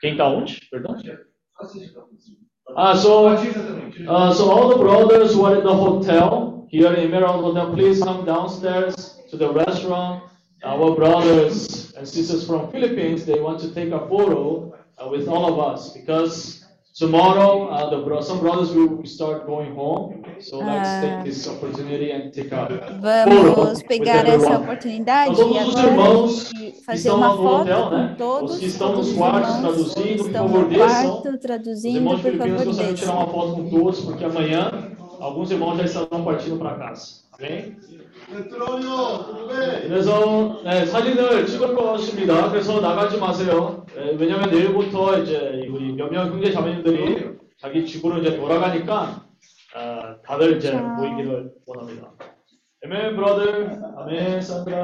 Quem 0.00 0.16
tá 0.16 0.28
onde? 0.28 0.60
Perdão? 0.70 0.96
Ah, 2.76 2.96
so, 2.96 3.28
uh, 3.28 4.32
so 4.32 4.50
all 4.50 4.68
the 4.68 4.78
brothers 4.78 5.32
who 5.32 5.44
are 5.46 5.56
in 5.56 5.64
the 5.64 5.72
hotel 5.72 6.66
here 6.68 6.92
in 6.92 7.12
Emerald 7.12 7.44
Hotel, 7.44 7.72
please 7.72 8.02
come 8.02 8.24
downstairs 8.24 9.22
to 9.30 9.36
the 9.36 9.48
restaurant. 9.48 10.24
Our 10.64 10.96
brothers 10.96 11.92
and 11.96 12.06
sisters 12.08 12.44
from 12.44 12.70
Philippines, 12.72 13.24
they 13.24 13.40
want 13.40 13.60
to 13.60 13.72
take 13.72 13.92
a 13.92 14.00
photo 14.08 14.74
uh, 14.98 15.08
with 15.08 15.28
all 15.28 15.46
of 15.46 15.60
us 15.60 15.92
because 15.92 16.59
tomorrow 16.97 17.69
uh, 17.71 17.89
the 17.89 17.97
bro- 18.03 18.21
some 18.21 18.39
brothers 18.39 18.71
will 18.71 19.03
start 19.05 19.45
going 19.45 19.73
home. 19.75 20.21
So 20.39 20.57
let's 20.57 20.89
Ah. 20.89 21.01
take 21.01 21.23
this 21.29 21.47
opportunity 21.47 22.11
and 22.11 22.31
take 22.31 22.51
a 22.53 22.67
Vamos 22.99 23.83
pegar 23.83 24.27
essa 24.27 24.57
oportunidade 24.57 25.31
Então, 25.33 25.49
e 25.51 25.53
todos 25.53 25.67
os 25.67 25.75
agora 25.75 25.95
fazer 26.85 26.97
estão 26.97 27.17
uma 27.17 27.27
lá 27.27 27.35
no 27.35 27.43
foto 27.43 27.61
hotel, 27.61 27.83
com 27.83 27.89
né? 27.97 28.15
todos, 28.17 28.51
Os 28.53 28.59
que 28.59 28.65
estão 28.65 28.95
nos 28.95 29.07
os 29.11 29.17
quartos 29.17 29.55
traduzindo, 29.57 30.17
por 30.17 30.25
estão 30.27 30.47
favor, 30.49 30.61
no 30.63 30.69
desçam. 30.69 31.21
Os 31.21 31.85
irmãos 31.95 32.21
de 32.65 32.81
tirar 32.83 32.91
desçam. 32.91 33.15
uma 33.17 33.27
foto 33.27 33.53
com 33.55 33.69
todos, 33.69 33.99
porque 34.01 34.25
amanhã 34.25 34.71
alguns 35.19 35.51
irmãos 35.51 35.77
já 35.77 35.83
estarão 35.85 36.23
partindo 36.23 36.57
para 36.57 36.75
casa. 36.75 37.21
Amém? 37.39 37.77
그래서 39.87 40.61
네, 40.63 40.85
사진을 40.85 41.45
찍을 41.45 41.75
것입니다. 41.75 42.49
그래서 42.51 42.79
나가지 42.79 43.17
마세요. 43.17 43.85
네, 43.95 44.15
왜냐면 44.17 44.49
내일부터 44.49 45.17
이제 45.19 45.67
우리 45.69 45.93
몇몇 45.93 46.27
형제 46.27 46.51
자매님들이 46.51 47.37
자기 47.57 47.85
집으로 47.85 48.19
이제 48.19 48.37
돌아가니까 48.37 49.25
아, 49.75 50.15
다들 50.25 50.57
이제 50.57 50.73
모이기를 50.73 51.51
원합니다. 51.65 52.11
아멘, 52.83 53.15
brother. 53.15 53.79
아멘, 53.97 54.41
산드라. 54.41 54.77